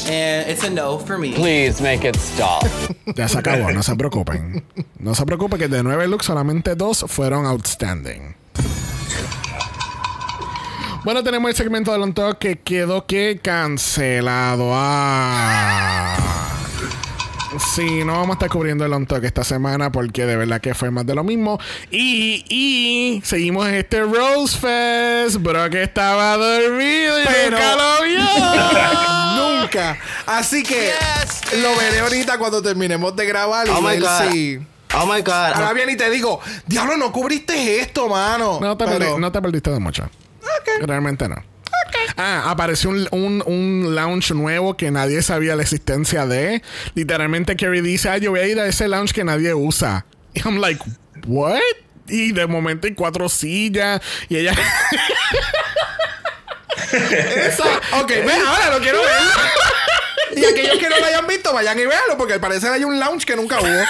And 0.09 0.51
it's 0.51 0.65
a 0.65 0.71
no 0.71 0.99
for 0.99 1.19
me. 1.19 1.33
Please 1.33 1.83
make 1.83 2.07
it 2.07 2.17
stop. 2.17 2.65
Ya 3.17 3.29
se 3.29 3.39
acabó, 3.39 3.73
no 3.73 3.83
se 3.83 3.95
preocupen. 3.97 4.65
No 4.99 5.15
se 5.15 5.25
preocupen 5.25 5.59
que 5.59 5.69
de 5.69 5.83
nueve 5.83 6.07
looks 6.09 6.27
solamente 6.27 6.75
dos 6.75 7.05
fueron 7.09 7.47
outstanding. 7.47 8.35
Bueno, 11.05 11.23
tenemos 11.23 11.49
el 11.51 11.57
segmento 11.57 11.93
del 11.93 12.03
on 12.03 12.15
Talk 12.15 12.39
que 12.39 12.59
quedó 12.59 13.07
que 13.07 13.39
cancelado. 13.41 14.71
Ah. 14.75 16.36
Sí, 17.75 18.05
no 18.05 18.13
vamos 18.15 18.31
a 18.31 18.33
estar 18.35 18.49
cubriendo 18.51 18.85
el 18.85 18.93
on 18.93 19.07
Talk 19.07 19.23
esta 19.25 19.45
semana 19.45 19.91
porque 19.93 20.27
de 20.27 20.37
verdad 20.37 20.61
que 20.61 20.75
fue 20.75 20.91
más 20.91 21.07
de 21.07 21.15
lo 21.15 21.25
mismo. 21.25 21.59
Y, 21.91 22.45
y 22.49 23.23
seguimos 23.25 23.69
en 23.69 23.75
este 23.77 24.03
Rose 24.03 24.59
Fest. 24.59 25.37
Bro, 25.43 25.71
que 25.71 25.83
estaba 25.85 26.37
dormido 26.37 27.23
y 27.23 27.25
Pero- 27.27 27.51
nunca 27.59 27.77
lo 27.77 28.05
vio. 28.05 28.21
Nunca. 29.61 29.99
Así 30.27 30.63
que 30.63 30.91
lo 31.61 31.77
veré 31.77 32.01
ahorita 32.01 32.39
cuando 32.39 32.63
terminemos 32.63 33.15
de 33.17 33.27
grabar 33.27 33.67
y 33.67 33.71
Oh 33.71 33.81
my 33.83 33.89
ver 33.91 34.01
God. 34.01 34.31
si. 34.33 34.59
Oh 34.95 35.07
my 35.07 35.21
God. 35.21 35.53
Ahora 35.55 35.73
viene 35.73 35.93
y 35.93 35.97
te 35.97 36.09
digo, 36.11 36.41
diablo, 36.67 36.97
no 36.97 37.13
cubriste 37.13 37.81
esto, 37.81 38.09
mano. 38.09 38.59
No 38.61 38.77
te, 38.77 38.85
Pero- 38.87 39.17
perdi- 39.17 39.19
no 39.21 39.31
te 39.33 39.43
perdiste 39.43 39.71
de 39.71 39.79
mucho. 39.81 40.09
Realmente 40.81 41.29
no. 41.29 41.37
Ah, 42.17 42.45
apareció 42.51 42.91
un, 42.91 43.09
un, 43.11 43.43
un 43.47 43.95
lounge 43.95 44.33
nuevo 44.33 44.77
que 44.77 44.91
nadie 44.91 45.23
sabía 45.23 45.55
la 45.57 45.63
existencia 45.63 46.27
de. 46.27 46.63
Literalmente 46.95 47.57
Kerry 47.57 47.81
dice, 47.81 48.09
ah, 48.09 48.19
yo 48.19 48.31
voy 48.31 48.41
a 48.41 48.47
ir 48.47 48.59
a 48.59 48.67
ese 48.67 48.89
lounge 48.89 49.13
que 49.13 49.25
nadie 49.25 49.53
usa. 49.55 50.07
Y 50.35 50.41
I'm 50.41 50.59
like, 50.61 50.83
what? 51.27 51.61
Y 52.09 52.33
de 52.33 52.47
momento 52.47 52.87
hay 52.87 52.95
cuatro 52.95 53.29
sillas 53.29 54.01
y 54.29 54.37
ella... 54.37 54.55
Esa. 56.93 57.65
Ok, 58.01 58.09
ven, 58.09 58.41
ahora 58.47 58.71
lo 58.71 58.81
quiero 58.81 59.01
ver. 59.01 59.11
Y 60.37 60.45
aquellos 60.45 60.79
que 60.79 60.89
no 60.89 60.99
lo 60.99 61.05
hayan 61.07 61.27
visto, 61.27 61.53
vayan 61.53 61.79
y 61.79 61.87
véanlo, 61.87 62.17
porque 62.17 62.35
al 62.35 62.41
parecer 62.41 62.71
hay 62.71 62.85
un 62.85 62.99
lounge 63.01 63.25
que 63.25 63.35
nunca 63.37 63.59
hubo. 63.61 63.85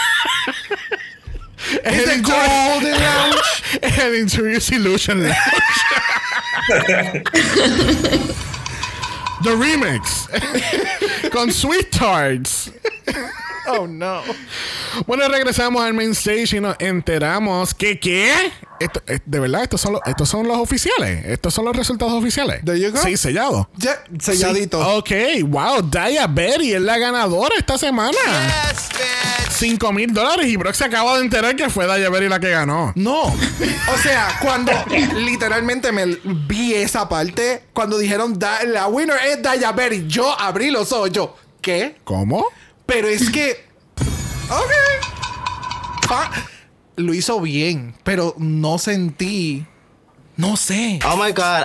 es 1.83 2.05
the 2.05 2.21
Golden 2.21 2.95
Lounge. 3.03 4.01
El 4.01 4.17
Interiors 4.17 4.71
Illusion 4.71 5.23
Lounge. 5.25 5.37
The 9.43 9.55
Remix. 9.55 10.29
Con 11.33 11.53
Sweet 11.53 11.91
Tarts. 11.91 12.71
Oh, 13.69 13.85
no. 13.85 14.23
Bueno, 15.09 15.27
regresamos 15.27 15.83
al 15.83 15.93
main 15.93 16.13
stage 16.13 16.57
y 16.57 16.61
nos 16.61 16.77
enteramos 16.79 17.75
que 17.75 17.99
¿qué? 17.99 18.53
Esto- 18.79 19.03
eh, 19.09 19.19
de 19.27 19.41
verdad, 19.41 19.65
estos 19.65 19.81
son, 19.81 19.95
los, 19.95 20.03
estos 20.07 20.29
son 20.29 20.47
los 20.47 20.57
oficiales. 20.59 21.25
Estos 21.27 21.53
son 21.53 21.65
los 21.65 21.75
resultados 21.75 22.13
oficiales. 22.13 22.65
There 22.65 22.79
you 22.79 22.93
go. 22.93 22.99
Sí, 23.03 23.17
sellado. 23.17 23.69
Ya, 23.75 23.97
selladito. 24.21 24.81
Sí. 24.81 24.89
Ok, 25.43 25.49
wow. 25.51 25.83
Daya 25.83 26.29
Berry 26.29 26.75
es 26.75 26.81
la 26.81 26.97
ganadora 26.97 27.57
esta 27.59 27.77
semana. 27.77 28.13
Yes, 28.13 28.89
bitch. 28.91 29.46
5 29.57 29.93
mil 29.93 30.13
dólares. 30.13 30.47
Y 30.49 30.57
Brock 30.57 30.75
se 30.75 30.85
acaba 30.85 31.17
de 31.19 31.25
enterar 31.25 31.57
que 31.57 31.69
fue 31.71 31.87
Daya 31.87 32.09
Berry 32.11 32.29
la 32.29 32.39
que 32.41 32.51
ganó. 32.51 32.93
No. 32.95 33.23
O 33.25 33.99
sea, 34.03 34.39
cuando 34.41 34.73
literalmente 35.17 35.93
me 35.93 36.07
vi 36.47 36.75
esa 36.75 37.09
parte, 37.09 37.65
cuando 37.73 37.99
dijeron 37.99 38.39
"Da- 38.39 38.63
la 38.65 38.87
winner 38.89 39.17
es 39.29 39.43
Daya 39.43 39.73
Berry, 39.73 40.07
yo 40.07 40.39
abrí 40.39 40.71
los 40.71 40.93
ojos. 40.93 41.11
Yo, 41.13 41.37
¿qué? 41.61 41.97
¿Cómo? 42.05 42.45
Pero 42.87 43.09
es 43.09 43.31
que. 43.31 43.65
Ok. 44.51 44.71
Lo 46.97 47.13
hizo 47.13 47.41
bien, 47.41 47.95
pero 48.05 48.35
no 48.39 48.79
sentí. 48.79 49.67
No 50.37 50.57
sé. 50.57 50.99
Oh 51.07 51.17
my 51.17 51.33
God. 51.33 51.65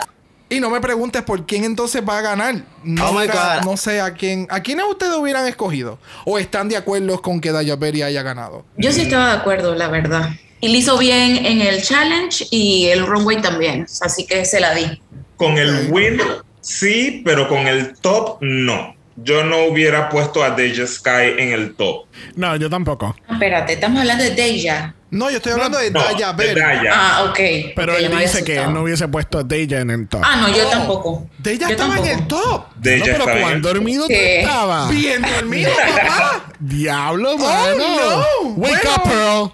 Y 0.52 0.60
no 0.60 0.70
me 0.70 0.82
preguntes 0.82 1.22
por 1.22 1.46
quién 1.46 1.64
entonces 1.64 2.04
va 2.08 2.18
a 2.18 2.22
ganar. 2.22 2.56
Oh 2.84 3.14
my 3.14 3.26
God. 3.26 3.64
No 3.64 3.78
sé 3.78 4.02
a 4.02 4.14
quién. 4.14 4.48
¿A 4.50 4.60
quiénes 4.60 4.84
ustedes 4.86 5.16
hubieran 5.16 5.48
escogido? 5.48 5.98
¿O 6.26 6.38
están 6.38 6.68
de 6.68 6.76
acuerdo 6.76 7.22
con 7.22 7.40
que 7.40 7.54
Daya 7.54 7.78
Berry 7.78 8.02
haya 8.02 8.22
ganado? 8.22 8.66
Yo 8.76 8.92
sí 8.92 9.04
estaba 9.04 9.30
de 9.30 9.38
acuerdo, 9.38 9.74
la 9.76 9.88
verdad. 9.88 10.32
Y 10.60 10.68
lo 10.68 10.78
hizo 10.78 10.98
bien 10.98 11.46
en 11.46 11.62
el 11.62 11.82
challenge 11.82 12.48
y 12.52 12.88
el 12.88 13.08
runway 13.08 13.42
también. 13.42 13.88
Así 14.02 14.28
que 14.28 14.44
se 14.44 14.60
la 14.60 14.76
di. 14.76 15.02
Con 15.38 15.58
el 15.58 15.90
win, 15.90 16.22
sí, 16.60 17.22
pero 17.24 17.48
con 17.48 17.66
el 17.68 17.98
top, 18.00 18.40
no. 18.42 18.94
Yo 19.24 19.44
no 19.44 19.66
hubiera 19.66 20.10
puesto 20.10 20.44
a 20.44 20.52
Deja 20.52 20.88
Sky 20.88 21.36
en 21.38 21.52
el 21.54 21.76
top. 21.76 22.06
No, 22.36 22.56
yo 22.56 22.70
tampoco. 22.70 23.16
Espérate, 23.30 23.74
estamos 23.74 24.00
hablando 24.02 24.24
de 24.24 24.32
Deja. 24.32 24.96
No, 25.12 25.30
yo 25.30 25.38
estoy 25.38 25.52
hablando 25.52 25.78
de 25.78 25.92
No, 25.92 26.02
Daya 26.02 26.32
de. 26.32 26.56
Daya. 26.56 26.92
Ah, 26.96 27.24
ok. 27.30 27.40
Pero 27.76 27.98
él 27.98 28.10
dice 28.18 28.44
que 28.46 28.58
él 28.58 28.74
no 28.74 28.84
hubiese 28.84 29.08
puesto 29.10 29.40
a 29.40 29.44
Deja 29.44 29.80
en 29.82 29.90
el 29.92 30.08
top. 30.08 30.22
Ah, 30.24 30.38
no, 30.38 30.48
yo 30.56 30.66
Oh, 30.66 30.70
tampoco. 30.70 31.28
Daya 31.38 31.68
Yo 31.68 31.72
estaba 31.74 31.98
en 31.98 32.06
el 32.06 32.28
top. 32.28 32.66
Deja 32.78 32.98
no, 33.00 33.04
pero 33.06 33.18
estaba 33.18 33.34
en 33.36 33.42
cuán 33.42 33.54
el 33.56 33.62
top. 33.62 33.74
dormido 33.74 34.08
tú 34.08 34.14
estabas. 34.14 34.90
Bien 34.90 35.22
dormido, 35.22 35.72
papá. 35.76 36.44
Diablo, 36.60 37.32
Oh, 37.34 37.38
mano. 37.38 37.78
no. 37.78 38.50
Wake 38.56 38.80
Bueno, 38.84 38.96
up, 38.96 39.04
Pearl. 39.04 39.52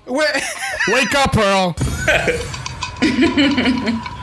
Wake 0.93 1.15
up, 1.25 1.31
Pearl. 1.31 1.75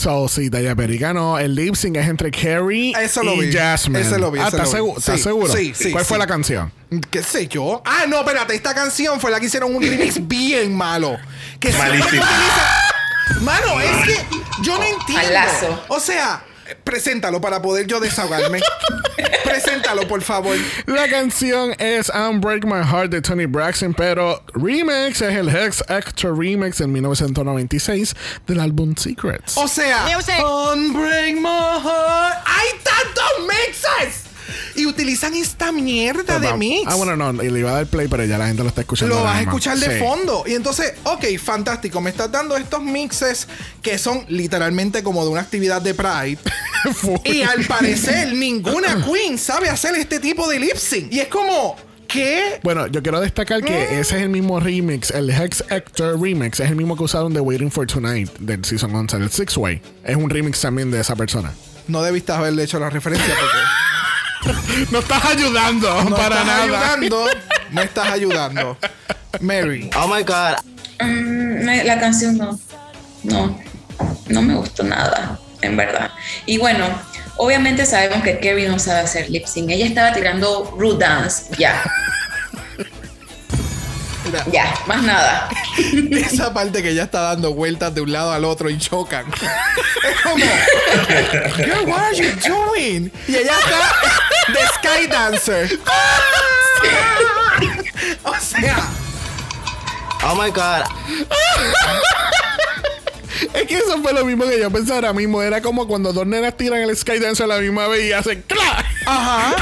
so, 0.00 0.28
sí, 0.28 0.48
Daya 0.48 0.74
Berry 0.74 0.98
ganó. 0.98 1.38
El 1.38 1.54
lip 1.54 1.74
sync 1.76 1.96
es 1.96 2.08
entre 2.08 2.30
Carrie 2.30 2.92
Eso 3.00 3.22
lo 3.22 3.34
y 3.34 3.46
vi. 3.48 3.52
Jasmine. 3.52 4.00
Eso 4.00 4.18
lo 4.18 4.30
vi, 4.30 4.40
Ah, 4.40 4.48
eso 4.48 4.56
¿estás 4.56 4.72
lo 4.72 4.84
vi. 4.84 4.90
segu- 4.92 4.98
¿estás 4.98 5.16
Sí, 5.18 5.22
seguro? 5.22 5.52
sí, 5.52 5.72
sí, 5.74 5.90
¿Cuál 5.92 6.04
fue 6.04 6.16
sí. 6.16 6.18
la 6.20 6.26
canción? 6.26 6.72
¿Qué 7.10 7.22
sé 7.22 7.46
yo? 7.46 7.82
Ah, 7.84 8.04
no, 8.08 8.18
espérate. 8.20 8.54
Esta 8.54 8.74
canción 8.74 9.20
fue 9.20 9.30
la 9.30 9.38
que 9.38 9.46
hicieron 9.46 9.74
un 9.74 9.82
remix 9.82 10.16
bien 10.28 10.74
malo. 10.74 11.16
Que 11.60 11.70
siempre 11.72 11.98
Malísimo. 11.98 12.22
utiliza- 12.22 13.40
Mano, 13.42 13.80
es 13.80 14.06
que 14.06 14.16
yo 14.62 14.76
no 14.76 14.84
entiendo. 14.84 15.26
Malazo. 15.28 15.84
O 15.88 16.00
sea, 16.00 16.42
preséntalo 16.84 17.40
para 17.40 17.60
poder 17.62 17.86
yo 17.86 18.00
desahogarme. 18.00 18.60
preséntalo, 19.44 20.06
por 20.08 20.22
favor. 20.22 20.56
La 20.86 21.08
canción 21.08 21.74
es 21.78 22.10
Unbreak 22.10 22.64
My 22.64 22.84
Heart 22.84 23.10
de 23.10 23.22
Tony 23.22 23.46
Braxton, 23.46 23.94
pero 23.94 24.42
remix 24.54 25.20
es 25.20 25.36
el 25.36 25.48
Hex 25.48 25.82
Extra 25.88 26.30
Remix 26.32 26.80
en 26.80 26.92
1996 26.92 28.14
del 28.46 28.60
álbum 28.60 28.94
Secrets. 28.96 29.56
O 29.56 29.68
sea, 29.68 30.06
Unbreak 30.16 31.34
My 31.34 31.80
Heart. 31.82 32.44
¡Hay 32.46 32.68
tantos 32.82 33.46
mixes! 33.46 34.29
Y 34.80 34.86
utilizan 34.86 35.34
esta 35.34 35.72
mierda 35.72 36.38
de 36.38 36.54
mix. 36.54 36.84
Ah, 36.90 36.94
bueno, 36.94 37.16
no, 37.16 37.42
y 37.42 37.50
le 37.50 37.58
iba 37.60 37.70
a 37.70 37.74
dar 37.74 37.86
play, 37.86 38.08
pero 38.08 38.24
ya 38.24 38.38
la 38.38 38.46
gente 38.46 38.62
lo 38.62 38.68
está 38.70 38.80
escuchando. 38.80 39.14
Lo 39.16 39.22
vas 39.22 39.36
a 39.36 39.40
escuchar 39.42 39.78
de 39.78 39.98
Sí. 39.98 40.04
fondo. 40.04 40.44
Y 40.46 40.54
entonces, 40.54 40.94
ok, 41.04 41.24
fantástico. 41.42 42.00
Me 42.00 42.10
estás 42.10 42.30
dando 42.32 42.56
estos 42.56 42.82
mixes 42.82 43.46
que 43.82 43.98
son 43.98 44.24
literalmente 44.28 45.02
como 45.02 45.22
de 45.24 45.30
una 45.30 45.40
actividad 45.42 45.82
de 45.82 45.94
Pride. 45.94 46.38
y 47.24 47.42
al 47.42 47.64
parecer, 47.66 48.32
ninguna 48.34 49.04
queen 49.04 49.38
sabe 49.38 49.68
hacer 49.68 49.94
este 49.96 50.18
tipo 50.20 50.48
de 50.48 50.58
lip 50.60 50.76
sync. 50.76 51.12
Y 51.12 51.20
es 51.20 51.28
como, 51.28 51.76
¿qué? 52.08 52.58
Bueno, 52.62 52.86
yo 52.86 53.02
quiero 53.02 53.20
destacar 53.20 53.62
que 53.62 54.00
ese 54.00 54.16
es 54.16 54.22
el 54.22 54.28
mismo 54.30 54.60
remix, 54.60 55.10
el 55.10 55.30
Hex 55.30 55.64
Hector 55.68 56.18
remix, 56.20 56.60
es 56.60 56.70
el 56.70 56.76
mismo 56.76 56.96
que 56.96 57.02
usaron 57.04 57.34
de 57.34 57.40
Waiting 57.40 57.70
for 57.70 57.86
Tonight 57.86 58.30
del 58.38 58.64
Season 58.64 58.94
11, 58.94 59.16
el 59.18 59.30
Six 59.30 59.56
Way. 59.56 59.82
Es 60.04 60.16
un 60.16 60.30
remix 60.30 60.60
también 60.60 60.90
de 60.90 61.00
esa 61.00 61.16
persona. 61.16 61.52
No 61.88 62.02
debiste 62.02 62.32
haberle 62.32 62.62
hecho 62.62 62.78
la 62.78 62.88
referencia 62.88 63.34
porque 63.34 63.56
No 64.90 64.98
estás 65.00 65.24
ayudando 65.26 66.04
no 66.04 66.16
para 66.16 66.40
estás 66.40 66.46
nada. 66.46 66.62
ayudando. 66.62 67.26
No 67.70 67.82
estás 67.82 68.10
ayudando. 68.10 68.78
Mary. 69.40 69.90
Oh 69.96 70.06
my 70.08 70.22
God. 70.22 70.56
Me- 71.06 71.84
la 71.84 71.98
canción 72.00 72.36
no. 72.38 72.58
No. 73.22 73.60
No 74.28 74.42
me 74.42 74.54
gustó 74.54 74.82
nada, 74.82 75.38
en 75.60 75.76
verdad. 75.76 76.10
Y 76.46 76.56
bueno, 76.58 76.86
obviamente 77.36 77.84
sabemos 77.84 78.22
que 78.22 78.38
Kerry 78.38 78.66
no 78.66 78.78
sabe 78.78 79.00
hacer 79.00 79.28
lip 79.30 79.44
sync. 79.46 79.70
Ella 79.70 79.86
estaba 79.86 80.12
tirando 80.12 80.74
rude 80.76 80.98
dance. 81.04 81.44
Ya. 81.58 81.82
Mira, 81.82 81.92
Ya, 84.52 84.74
más 84.86 85.02
nada. 85.02 85.48
esa 86.10 86.52
parte 86.52 86.82
que 86.82 86.90
ella 86.90 87.04
está 87.04 87.20
dando 87.22 87.54
vueltas 87.54 87.94
de 87.94 88.00
un 88.00 88.12
lado 88.12 88.32
al 88.32 88.44
otro 88.44 88.68
y 88.70 88.78
chocan. 88.78 89.26
es 90.04 90.20
como, 90.22 90.44
girl, 91.56 91.86
what 91.86 92.00
are 92.00 92.16
you 92.16 92.30
doing? 92.46 93.10
Y 93.26 93.36
ella 93.36 93.52
está 93.58 93.78
de 94.52 94.60
Sky 94.74 95.06
Dancer. 95.08 95.78
o 98.24 98.34
sea, 98.40 98.88
Oh 100.22 100.34
my 100.34 100.50
God. 100.50 100.84
Es 103.54 103.66
que 103.66 103.78
eso 103.78 104.02
fue 104.02 104.12
lo 104.12 104.24
mismo 104.24 104.44
que 104.44 104.60
yo 104.60 104.70
pensaba 104.70 104.96
ahora 104.96 105.12
mismo. 105.14 105.42
Era 105.42 105.62
como 105.62 105.86
cuando 105.88 106.12
dos 106.12 106.26
nenas 106.26 106.56
tiran 106.56 106.80
el 106.82 106.94
Skydance 106.94 107.42
a 107.42 107.46
la 107.46 107.58
misma 107.58 107.88
vez 107.88 108.04
y 108.04 108.12
hacen 108.12 108.42
¡clac! 108.46 108.84
ajá. 109.06 109.56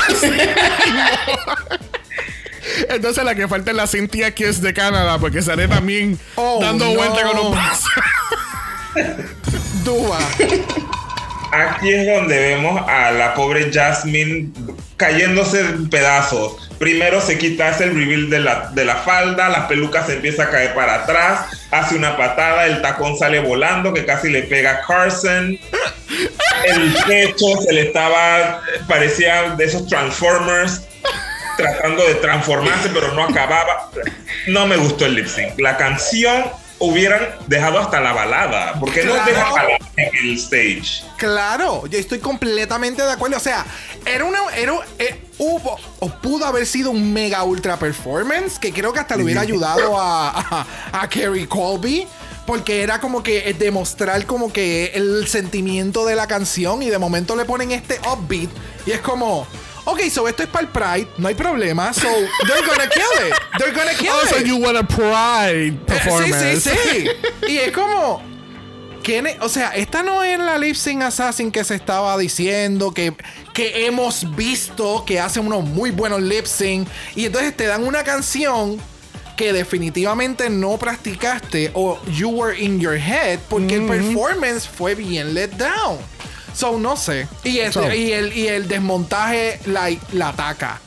Entonces 2.88 3.24
la 3.24 3.34
que 3.34 3.48
falta 3.48 3.70
es 3.70 3.76
la 3.76 3.86
Cynthia 3.86 4.34
Kiss 4.34 4.60
de 4.60 4.72
Canadá, 4.74 5.18
porque 5.18 5.42
sale 5.42 5.68
también 5.68 6.18
Oh, 6.36 6.58
dando 6.60 6.84
no. 6.86 6.94
vuelta 6.94 7.22
con 7.22 7.38
un 7.38 7.52
brazo. 7.52 7.88
Dúa. 9.84 10.18
Aquí 11.50 11.90
es 11.90 12.06
donde 12.06 12.38
vemos 12.38 12.80
a 12.88 13.10
la 13.10 13.34
pobre 13.34 13.70
Jasmine 13.72 14.50
cayéndose 14.98 15.60
en 15.60 15.88
pedazos. 15.88 16.68
Primero 16.78 17.20
se 17.20 17.38
quita, 17.38 17.68
hace 17.68 17.84
el 17.84 17.94
reveal 17.94 18.28
de 18.28 18.40
la, 18.40 18.70
de 18.74 18.84
la 18.84 18.96
falda, 18.96 19.48
la 19.48 19.66
peluca 19.66 20.04
se 20.04 20.14
empieza 20.14 20.44
a 20.44 20.50
caer 20.50 20.74
para 20.74 20.96
atrás, 20.96 21.46
hace 21.70 21.94
una 21.96 22.16
patada, 22.16 22.66
el 22.66 22.82
tacón 22.82 23.16
sale 23.18 23.40
volando, 23.40 23.92
que 23.94 24.04
casi 24.04 24.28
le 24.28 24.42
pega 24.42 24.72
a 24.72 24.86
Carson. 24.86 25.58
El 26.64 26.94
pecho 27.06 27.46
se 27.66 27.72
le 27.72 27.82
estaba, 27.88 28.60
parecía 28.88 29.54
de 29.56 29.64
esos 29.64 29.86
Transformers, 29.88 30.82
tratando 31.58 32.02
de 32.06 32.14
transformarse, 32.14 32.88
pero 32.94 33.12
no 33.12 33.24
acababa. 33.24 33.90
No 34.46 34.66
me 34.66 34.76
gustó 34.78 35.04
el 35.04 35.14
lip 35.16 35.26
sync. 35.26 35.58
La 35.58 35.76
canción 35.76 36.44
hubieran 36.78 37.28
dejado 37.48 37.80
hasta 37.80 38.00
la 38.00 38.12
balada, 38.12 38.74
porque 38.78 39.04
no 39.04 39.12
Claro. 39.12 39.30
deja 39.30 39.50
balada 39.50 39.78
en 39.96 40.10
el 40.16 40.36
stage. 40.38 41.02
Claro, 41.18 41.86
yo 41.88 41.98
estoy 41.98 42.20
completamente 42.20 43.02
de 43.02 43.10
acuerdo. 43.12 43.36
O 43.36 43.40
sea, 43.40 43.66
era 44.06 44.24
una. 44.24 44.38
Era, 44.56 44.74
eh, 44.98 45.20
hubo 45.38 45.76
o 45.98 46.08
pudo 46.08 46.46
haber 46.46 46.64
sido 46.66 46.90
un 46.90 47.12
mega 47.12 47.42
ultra 47.42 47.76
performance 47.76 48.58
que 48.58 48.72
creo 48.72 48.92
que 48.92 49.00
hasta 49.00 49.16
le 49.16 49.24
hubiera 49.24 49.40
ayudado 49.42 50.00
a, 50.00 50.30
a, 50.30 50.66
a 51.02 51.08
Kerry 51.08 51.46
Colby. 51.46 52.06
Porque 52.46 52.82
era 52.82 52.98
como 52.98 53.22
que 53.22 53.52
demostrar 53.58 54.24
como 54.24 54.50
que 54.50 54.92
el 54.94 55.28
sentimiento 55.28 56.06
de 56.06 56.16
la 56.16 56.26
canción 56.26 56.82
y 56.82 56.88
de 56.88 56.96
momento 56.96 57.36
le 57.36 57.44
ponen 57.44 57.72
este 57.72 58.00
upbeat 58.10 58.48
y 58.86 58.92
es 58.92 59.00
como, 59.00 59.46
ok, 59.84 60.00
so 60.10 60.28
esto 60.28 60.42
es 60.42 60.48
para 60.48 60.66
el 60.66 60.68
Pride, 60.70 61.08
no 61.18 61.28
hay 61.28 61.34
problema, 61.34 61.92
so 61.92 62.08
they're 62.46 62.66
gonna 62.66 62.88
kill 62.88 63.28
it, 63.28 63.34
they're 63.58 63.72
gonna 63.72 63.94
kill 63.94 64.10
Also, 64.12 64.38
it. 64.38 64.46
you 64.46 64.56
want 64.56 64.76
a 64.76 64.84
pride 64.84 65.78
performance. 65.86 66.62
Sí, 66.64 66.70
sí, 66.70 67.08
sí. 67.46 67.52
y 67.52 67.58
es 67.58 67.72
como. 67.72 68.22
o 69.40 69.48
sea, 69.48 69.70
esta 69.74 70.02
no 70.02 70.22
es 70.22 70.38
la 70.38 70.58
lip 70.58 70.76
sync 70.76 71.02
assassin 71.02 71.50
que 71.50 71.64
se 71.64 71.74
estaba 71.74 72.16
diciendo, 72.18 72.92
que, 72.92 73.14
que 73.54 73.86
hemos 73.86 74.36
visto 74.36 75.04
que 75.06 75.18
hace 75.18 75.40
unos 75.40 75.64
muy 75.64 75.90
buenos 75.90 76.20
lip 76.20 76.44
sync. 76.44 76.86
Y 77.16 77.24
entonces 77.24 77.56
te 77.56 77.66
dan 77.66 77.86
una 77.86 78.04
canción 78.04 78.78
que 79.34 79.52
definitivamente 79.52 80.50
no 80.50 80.76
practicaste 80.76 81.70
o 81.72 81.98
you 82.06 82.28
were 82.28 82.58
in 82.58 82.80
your 82.80 82.96
head 82.98 83.38
porque 83.48 83.76
el 83.76 83.86
performance 83.86 84.66
fue 84.66 84.94
bien 84.94 85.32
let 85.32 85.50
down. 85.50 85.96
So, 86.58 86.76
no 86.76 86.96
sé. 86.96 87.28
Y, 87.44 87.58
este- 87.60 87.72
So- 87.72 87.94
y, 87.94 88.12
el, 88.12 88.36
y 88.36 88.48
el 88.48 88.66
desmontaje 88.66 89.60
la, 89.66 89.88
la 90.12 90.30
ataca. 90.30 90.80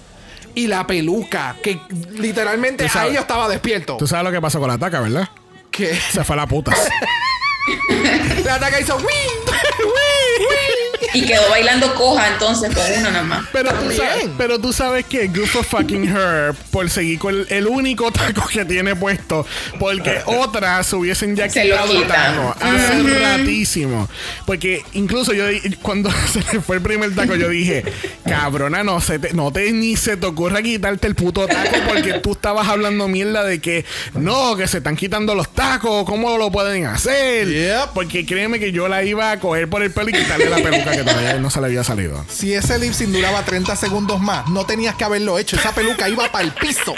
Y 0.54 0.68
la 0.68 0.86
peluca, 0.86 1.56
que 1.64 1.80
literalmente 2.12 2.90
sabes- 2.90 3.08
ahí 3.10 3.16
yo 3.16 3.22
estaba 3.22 3.48
despierto. 3.48 3.96
Tú 3.96 4.06
sabes 4.06 4.26
lo 4.26 4.32
que 4.34 4.42
pasó 4.42 4.60
con 4.60 4.68
la 4.68 4.78
taca, 4.78 5.00
¿verdad? 5.00 5.30
Que 5.72 5.96
Se 5.96 6.26
fue 6.26 6.34
a 6.34 6.38
la 6.38 6.46
puta. 6.48 6.74
la 8.44 8.56
ataca 8.56 8.82
hizo 8.82 8.98
¡Wii! 8.98 9.06
Y 11.14 11.24
quedó 11.24 11.50
bailando 11.50 11.94
coja 11.96 12.28
entonces 12.30 12.74
con 12.74 12.84
uno 12.98 13.12
nada 13.12 13.24
más. 13.24 13.46
Pero 13.52 13.72
tú, 13.74 13.92
sabes, 13.92 14.30
pero 14.38 14.60
tú 14.60 14.74
sabes 14.74 15.06
que 15.06 15.28
Good 15.28 15.46
for 15.46 15.64
fucking 15.64 16.06
her 16.06 16.54
por 16.72 16.90
seguir 16.90 17.20
con 17.20 17.34
el, 17.36 17.48
el 17.50 17.68
único 17.68 18.12
taco 18.12 18.48
que 18.48 18.66
tiene 18.66 18.96
puesto, 18.96 19.46
porque 19.80 20.22
otras 20.26 20.92
hubiesen 20.94 21.36
ya 21.36 21.50
Se 21.50 21.66
lo 21.66 21.84
quitado 21.84 22.08
taco 22.08 22.56
hace 22.60 23.04
ratísimo. 23.20 24.10
Porque 24.46 24.84
incluso 24.94 25.34
yo 25.34 25.46
cuando 25.82 26.12
se 26.32 26.40
le 26.54 26.62
fue 26.62 26.78
el 26.78 26.82
primer 26.82 27.14
taco, 27.16 27.36
yo 27.36 27.50
dije, 27.50 27.84
cabrona, 28.26 28.84
no 28.84 29.02
se 29.02 29.20
te, 29.20 29.34
no 29.34 29.52
te 29.52 29.72
ni 29.72 29.96
se 29.96 30.18
te 30.18 30.26
ocurra 30.26 30.62
quitarte 30.62 31.08
el 31.08 31.16
puto 31.16 31.48
taco 31.48 31.78
porque 31.88 32.14
tú 32.16 32.34
estabas 32.34 32.68
hablando 32.68 33.08
mierda 33.08 33.44
de 33.44 33.60
que 33.60 33.86
no, 34.14 34.56
que 34.56 34.68
se 34.68 34.78
están 34.78 34.96
quitando 34.96 35.36
los 35.36 35.54
tacos, 35.54 36.06
¿cómo 36.06 36.38
lo 36.38 36.52
pueden 36.52 36.86
hacer? 36.86 37.48
Yep. 37.48 37.90
Porque 37.94 38.26
créeme 38.26 38.60
que 38.60 38.72
yo 38.72 38.88
la 38.88 39.04
iba 39.04 39.32
a 39.32 39.40
coger 39.40 39.70
por 39.70 39.84
el 39.84 39.92
pelo 39.92 40.10
y 40.10 40.14
quitarle 40.14 40.50
la 40.50 40.58
peluca 40.58 40.92
que 41.04 41.10
todavía 41.12 41.40
no 41.40 41.50
se 41.50 41.60
le 41.62 41.68
había 41.68 41.84
salido. 41.84 42.24
Si 42.30 42.54
ese 42.54 42.78
lip 42.80 42.94
sync 42.94 43.10
duraba 43.10 43.44
30 43.44 43.76
segundos 43.76 44.20
más, 44.20 44.48
no 44.50 44.66
tenías 44.66 44.96
que 44.96 45.04
haberlo 45.04 45.38
hecho. 45.38 45.56
Esa 45.56 45.74
peluca 45.74 46.10
iba 46.10 46.32
para 46.32 46.44
el 46.46 46.52
piso. 46.52 46.96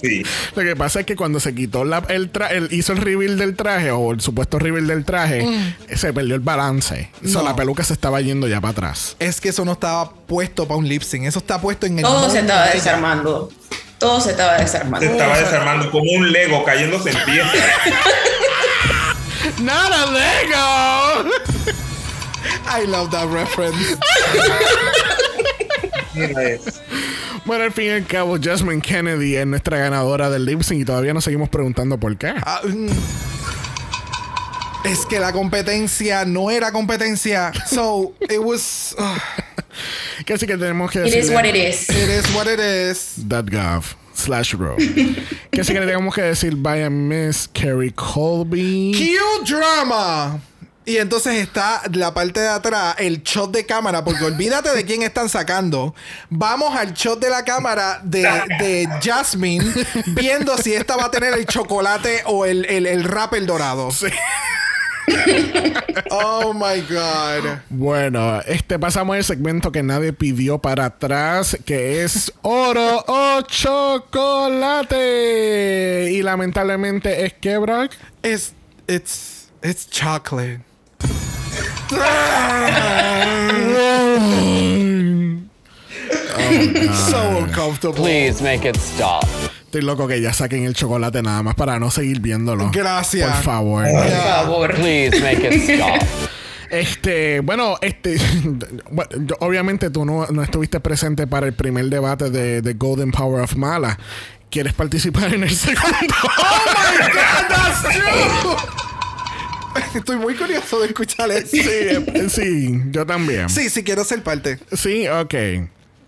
Sí. 0.00 0.22
Lo 0.54 0.62
que 0.62 0.76
pasa 0.76 1.00
es 1.00 1.06
que 1.06 1.16
cuando 1.16 1.40
se 1.40 1.54
quitó 1.54 1.84
la- 1.84 2.04
el 2.08 2.30
traje, 2.30 2.60
hizo 2.70 2.92
el 2.92 2.98
reveal 2.98 3.36
del 3.36 3.56
traje 3.56 3.90
o 3.90 4.12
el 4.12 4.20
supuesto 4.20 4.58
reveal 4.58 4.86
del 4.86 5.04
traje, 5.04 5.46
se 5.94 6.12
perdió 6.12 6.34
el 6.34 6.40
balance. 6.40 7.10
O 7.24 7.28
sea, 7.28 7.42
No. 7.42 7.48
la 7.48 7.56
peluca 7.56 7.84
se 7.84 7.92
estaba 7.92 8.20
yendo 8.20 8.48
ya 8.48 8.60
para 8.60 8.72
atrás. 8.72 9.16
Es 9.18 9.40
que 9.40 9.50
eso 9.50 9.64
no 9.64 9.72
estaba 9.72 10.10
puesto 10.12 10.66
para 10.66 10.78
un 10.78 10.88
lip 10.88 11.02
sync. 11.02 11.24
Eso 11.26 11.40
está 11.40 11.60
puesto 11.60 11.86
en 11.86 11.98
el. 11.98 12.04
Todo 12.04 12.14
mundo 12.18 12.30
se 12.30 12.38
estaba 12.40 12.66
de 12.68 12.72
desarmando. 12.74 13.50
Todo 13.98 14.20
se 14.20 14.30
estaba 14.30 14.56
Se 14.56 14.62
desarmando. 14.62 15.06
estaba 15.10 15.38
desarmando 15.38 15.90
como 15.90 16.10
un 16.12 16.32
Lego 16.32 16.64
cayéndose 16.64 17.10
en 17.10 17.24
piezas. 17.26 17.52
¡Not 19.60 19.92
a 19.92 20.06
Lego! 20.06 21.30
I 22.66 22.86
love 22.86 23.10
that 23.10 23.28
reference. 23.30 23.96
Mira 26.14 26.42
eso. 26.50 26.80
bueno, 27.44 27.64
al 27.64 27.72
fin 27.72 27.86
y 27.86 27.90
al 27.90 28.06
cabo, 28.06 28.36
Jasmine 28.40 28.80
Kennedy 28.80 29.36
es 29.36 29.46
nuestra 29.46 29.78
ganadora 29.78 30.30
del 30.30 30.44
lip 30.44 30.62
sync 30.62 30.80
y 30.80 30.84
todavía 30.84 31.12
nos 31.14 31.24
seguimos 31.24 31.48
preguntando 31.48 31.98
por 31.98 32.16
qué. 32.16 32.34
Ah, 32.44 32.60
mm. 32.64 32.88
es 34.84 35.06
que 35.06 35.18
la 35.20 35.32
competencia 35.32 36.24
no 36.24 36.50
era 36.50 36.72
competencia. 36.72 37.52
So, 37.68 38.14
it 38.28 38.38
was. 38.38 38.94
uh, 38.98 39.04
Que 40.24 40.34
así 40.34 40.46
que 40.46 40.56
tenemos 40.56 40.90
que 40.90 40.98
It 41.00 41.04
decir. 41.04 41.20
is 41.20 41.30
what 41.30 41.44
it 41.46 41.54
is. 41.56 41.88
it 41.88 42.08
is 42.08 42.34
what 42.34 42.46
it 42.46 42.60
is. 42.60 43.14
.gov 43.26 43.84
slash 44.14 44.52
row. 44.54 44.76
que 45.50 45.60
así 45.60 45.72
que 45.72 45.80
le 45.80 45.86
tenemos 45.86 46.14
que 46.14 46.22
decir 46.22 46.54
vaya 46.56 46.90
Miss 46.90 47.48
Carrie 47.52 47.92
Colby. 47.94 48.92
Cue 48.94 49.44
drama. 49.46 50.40
Y 50.86 50.96
entonces 50.96 51.34
está 51.34 51.82
la 51.92 52.14
parte 52.14 52.40
de 52.40 52.48
atrás, 52.48 52.96
el 52.98 53.22
shot 53.22 53.52
de 53.52 53.66
cámara, 53.66 54.02
porque 54.02 54.24
olvídate 54.24 54.74
de 54.74 54.84
quién 54.84 55.02
están 55.02 55.28
sacando. 55.28 55.94
Vamos 56.30 56.74
al 56.74 56.94
shot 56.94 57.20
de 57.20 57.28
la 57.28 57.44
cámara 57.44 58.00
de, 58.02 58.22
de 58.58 58.88
Jasmine, 59.02 59.64
viendo 60.06 60.56
si 60.56 60.72
esta 60.72 60.96
va 60.96 61.04
a 61.04 61.10
tener 61.10 61.34
el 61.34 61.44
chocolate 61.46 62.22
o 62.24 62.46
el, 62.46 62.64
el, 62.64 62.86
el 62.86 63.04
rapper 63.04 63.44
dorado. 63.44 63.90
oh 66.10 66.54
my 66.54 66.80
God. 66.88 67.58
Bueno, 67.68 68.40
este 68.46 68.78
pasamos 68.78 69.16
el 69.16 69.24
segmento 69.24 69.72
que 69.72 69.82
nadie 69.82 70.14
pidió 70.14 70.58
para 70.58 70.86
atrás, 70.86 71.58
que 71.66 72.04
es 72.04 72.32
oro 72.42 73.04
o 73.06 73.42
chocolate. 73.42 74.96
Y 76.12 76.22
lamentablemente 76.22 77.26
es 77.26 77.34
que, 77.34 77.58
Brock. 77.58 77.92
It's, 78.22 78.54
it's, 78.88 79.50
it's 79.62 79.86
chocolate. 79.90 80.69
So 87.10 87.38
uncomfortable. 87.38 87.94
Please 87.96 88.42
make 88.42 88.68
it 88.68 88.76
stop. 88.76 89.24
Estoy 89.64 89.82
loco 89.82 90.08
que 90.08 90.20
ya 90.20 90.32
saquen 90.32 90.64
el 90.64 90.74
chocolate 90.74 91.22
nada 91.22 91.42
más 91.42 91.54
para 91.54 91.78
no 91.78 91.90
seguir 91.90 92.20
viéndolo. 92.20 92.70
Gracias. 92.72 93.36
Por 93.36 93.44
favor. 93.44 93.84
Por 93.84 94.08
favor. 94.08 94.74
Please 94.74 95.20
make 95.20 95.46
it 95.46 95.52
stop. 95.70 96.02
Este, 96.70 97.40
bueno, 97.40 97.76
este, 97.80 98.16
bueno, 98.90 99.10
obviamente 99.40 99.90
tú 99.90 100.04
no, 100.04 100.26
no 100.28 100.42
estuviste 100.42 100.78
presente 100.80 101.26
para 101.26 101.46
el 101.46 101.52
primer 101.52 101.86
debate 101.86 102.30
de, 102.30 102.62
de 102.62 102.74
Golden 102.74 103.10
Power 103.10 103.42
of 103.42 103.56
Mala. 103.56 103.98
¿Quieres 104.50 104.72
participar 104.72 105.34
en 105.34 105.44
el 105.44 105.50
segundo? 105.50 106.14
Estoy 109.94 110.16
muy 110.16 110.34
curioso 110.34 110.80
de 110.80 110.88
escuchar 110.88 111.30
eso. 111.30 111.48
sí, 111.50 111.60
eh, 111.64 112.26
sí, 112.30 112.82
yo 112.90 113.04
también. 113.06 113.48
Sí, 113.48 113.68
sí, 113.70 113.82
quiero 113.84 114.04
ser 114.04 114.22
parte. 114.22 114.58
Sí, 114.72 115.06
ok. 115.08 115.34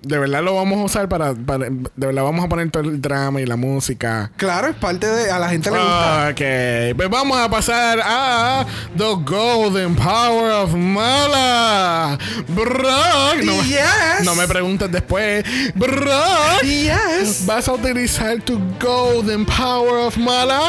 De 0.04 0.18
verdad 0.18 0.42
lo 0.42 0.56
vamos 0.56 0.80
a 0.80 0.82
usar 0.82 1.08
para, 1.08 1.32
para- 1.32 1.66
De 1.70 2.06
verdad 2.08 2.24
vamos 2.24 2.44
a 2.44 2.48
poner 2.48 2.68
todo 2.72 2.82
el 2.82 3.00
drama 3.00 3.40
y 3.40 3.46
la 3.46 3.54
música. 3.54 4.32
Claro, 4.36 4.66
es 4.66 4.74
parte 4.74 5.06
de. 5.06 5.30
A 5.30 5.38
la 5.38 5.48
gente 5.48 5.70
le 5.70 5.76
gusta. 5.78 6.28
Ok, 6.30 6.96
pues 6.96 7.08
vamos 7.08 7.38
a 7.38 7.48
pasar 7.48 8.00
a 8.04 8.66
The 8.98 9.04
Golden 9.24 9.94
Power 9.94 10.50
of 10.54 10.74
Mala. 10.74 12.18
Brock. 12.48 13.44
No, 13.44 13.62
Yes. 13.62 14.24
no 14.24 14.34
me 14.34 14.48
preguntes 14.48 14.90
después. 14.90 15.44
Brock. 15.76 16.62
Yes. 16.64 17.46
¿Vas 17.46 17.68
a 17.68 17.72
utilizar 17.74 18.40
tu 18.42 18.60
Golden 18.80 19.46
Power 19.46 20.06
of 20.06 20.16
Mala? 20.16 20.62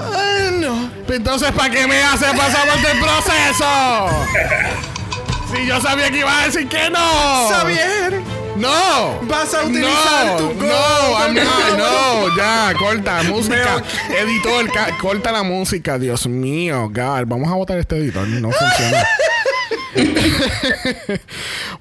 Ah, 0.00 0.50
no. 0.60 0.90
Entonces, 1.08 1.52
¿para 1.52 1.70
qué 1.70 1.86
me 1.86 2.02
haces 2.02 2.32
pasar 2.32 2.66
por 2.68 2.76
este 2.76 3.00
proceso? 3.00 4.08
Si 5.54 5.66
yo 5.66 5.80
sabía 5.80 6.10
que 6.10 6.18
iba 6.18 6.40
a 6.40 6.46
decir 6.46 6.68
que 6.68 6.90
no. 6.90 7.48
Xavier, 7.48 8.20
No. 8.56 9.20
vas 9.22 9.52
a 9.54 9.64
utilizar 9.64 10.26
no, 10.26 10.36
tu 10.36 10.54
No, 10.54 11.18
I'm 11.18 11.34
not, 11.34 11.44
Power. 11.44 11.78
no, 11.78 12.36
ya, 12.36 12.72
corta, 12.78 13.22
música. 13.24 13.82
Editor, 14.10 14.70
corta 15.00 15.32
la 15.32 15.42
música, 15.42 15.98
Dios 15.98 16.26
mío, 16.26 16.88
God, 16.92 17.24
vamos 17.26 17.50
a 17.50 17.54
votar 17.54 17.78
este 17.78 17.96
editor, 17.98 18.26
no 18.26 18.50
funciona. 18.50 19.04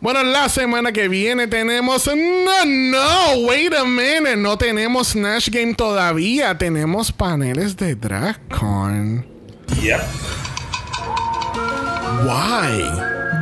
bueno, 0.01 0.23
la 0.23 0.49
semana 0.49 0.91
que 0.91 1.07
viene 1.07 1.47
tenemos. 1.47 2.07
No, 2.07 2.65
no, 2.65 3.47
wait 3.47 3.73
a 3.73 3.85
minute. 3.85 4.35
No 4.35 4.57
tenemos 4.57 5.09
Snatch 5.09 5.49
Game 5.49 5.73
todavía. 5.73 6.57
Tenemos 6.57 7.11
paneles 7.11 7.75
de 7.77 7.95
DragCon. 7.95 9.25
Yep. 9.81 10.01
Why? 12.23 12.89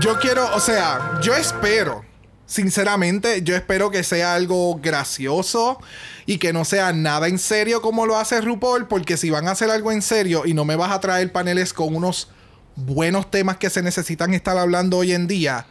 Yo 0.02 0.20
quiero, 0.20 0.56
o 0.56 0.60
sea, 0.60 1.20
yo 1.22 1.36
espero, 1.36 2.04
Sinceramente, 2.52 3.44
yo 3.44 3.56
espero 3.56 3.92
que 3.92 4.04
sea 4.04 4.36
algo 4.36 4.78
gracioso 4.84 5.80
y 6.26 6.38
que 6.38 6.52
no 6.52 6.66
sea 6.66 6.92
nada 6.92 7.30
en 7.30 7.40
serio 7.40 7.82
como 7.82 8.06
lo 8.06 8.18
hace 8.18 8.42
RuPaul, 8.42 8.90
porque 8.90 9.16
si 9.16 9.30
van 9.30 9.48
a 9.48 9.52
hacer 9.52 9.70
algo 9.70 9.90
en 9.94 10.02
serio 10.02 10.44
y 10.46 10.54
no 10.54 10.66
me 10.66 10.76
vas 10.76 10.92
a 10.92 11.00
traer 11.00 11.32
paneles 11.32 11.72
con 11.72 11.96
unos 11.96 12.28
buenos 12.76 13.30
temas 13.32 13.58
que 13.58 13.70
se 13.70 13.82
necesitan 13.82 14.34
estar 14.34 14.58
hablando 14.58 14.98
hoy 14.98 15.12
en 15.14 15.28
día, 15.28 15.66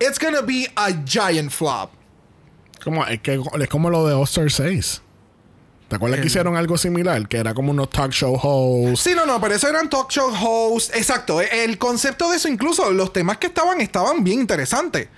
it's 0.00 0.18
gonna 0.18 0.40
be 0.42 0.70
a 0.76 0.88
giant 1.04 1.50
flop. 1.50 1.90
Como, 2.82 3.04
es, 3.06 3.20
que, 3.20 3.40
es 3.60 3.68
como 3.68 3.90
lo 3.90 4.06
de 4.06 4.14
Oster 4.14 4.50
6. 4.50 5.02
¿Te 5.88 5.96
acuerdas 5.96 6.18
que 6.20 6.26
hicieron 6.26 6.56
algo 6.56 6.76
similar? 6.76 7.28
Que 7.28 7.36
era 7.36 7.54
como 7.54 7.70
unos 7.70 7.90
talk 7.90 8.10
show 8.10 8.36
hosts. 8.40 9.00
Sí, 9.00 9.12
no, 9.14 9.24
no, 9.24 9.40
pero 9.40 9.54
eso 9.54 9.68
eran 9.68 9.88
talk 9.88 10.10
show 10.10 10.32
hosts. 10.34 10.92
Exacto. 10.96 11.40
e- 11.40 11.64
El 11.64 11.78
concepto 11.78 12.28
de 12.30 12.36
eso, 12.38 12.48
incluso 12.48 12.90
los 12.90 13.12
temas 13.12 13.38
que 13.38 13.46
estaban, 13.46 13.80
estaban 13.80 14.24
bien 14.24 14.40
interesantes. 14.40 15.08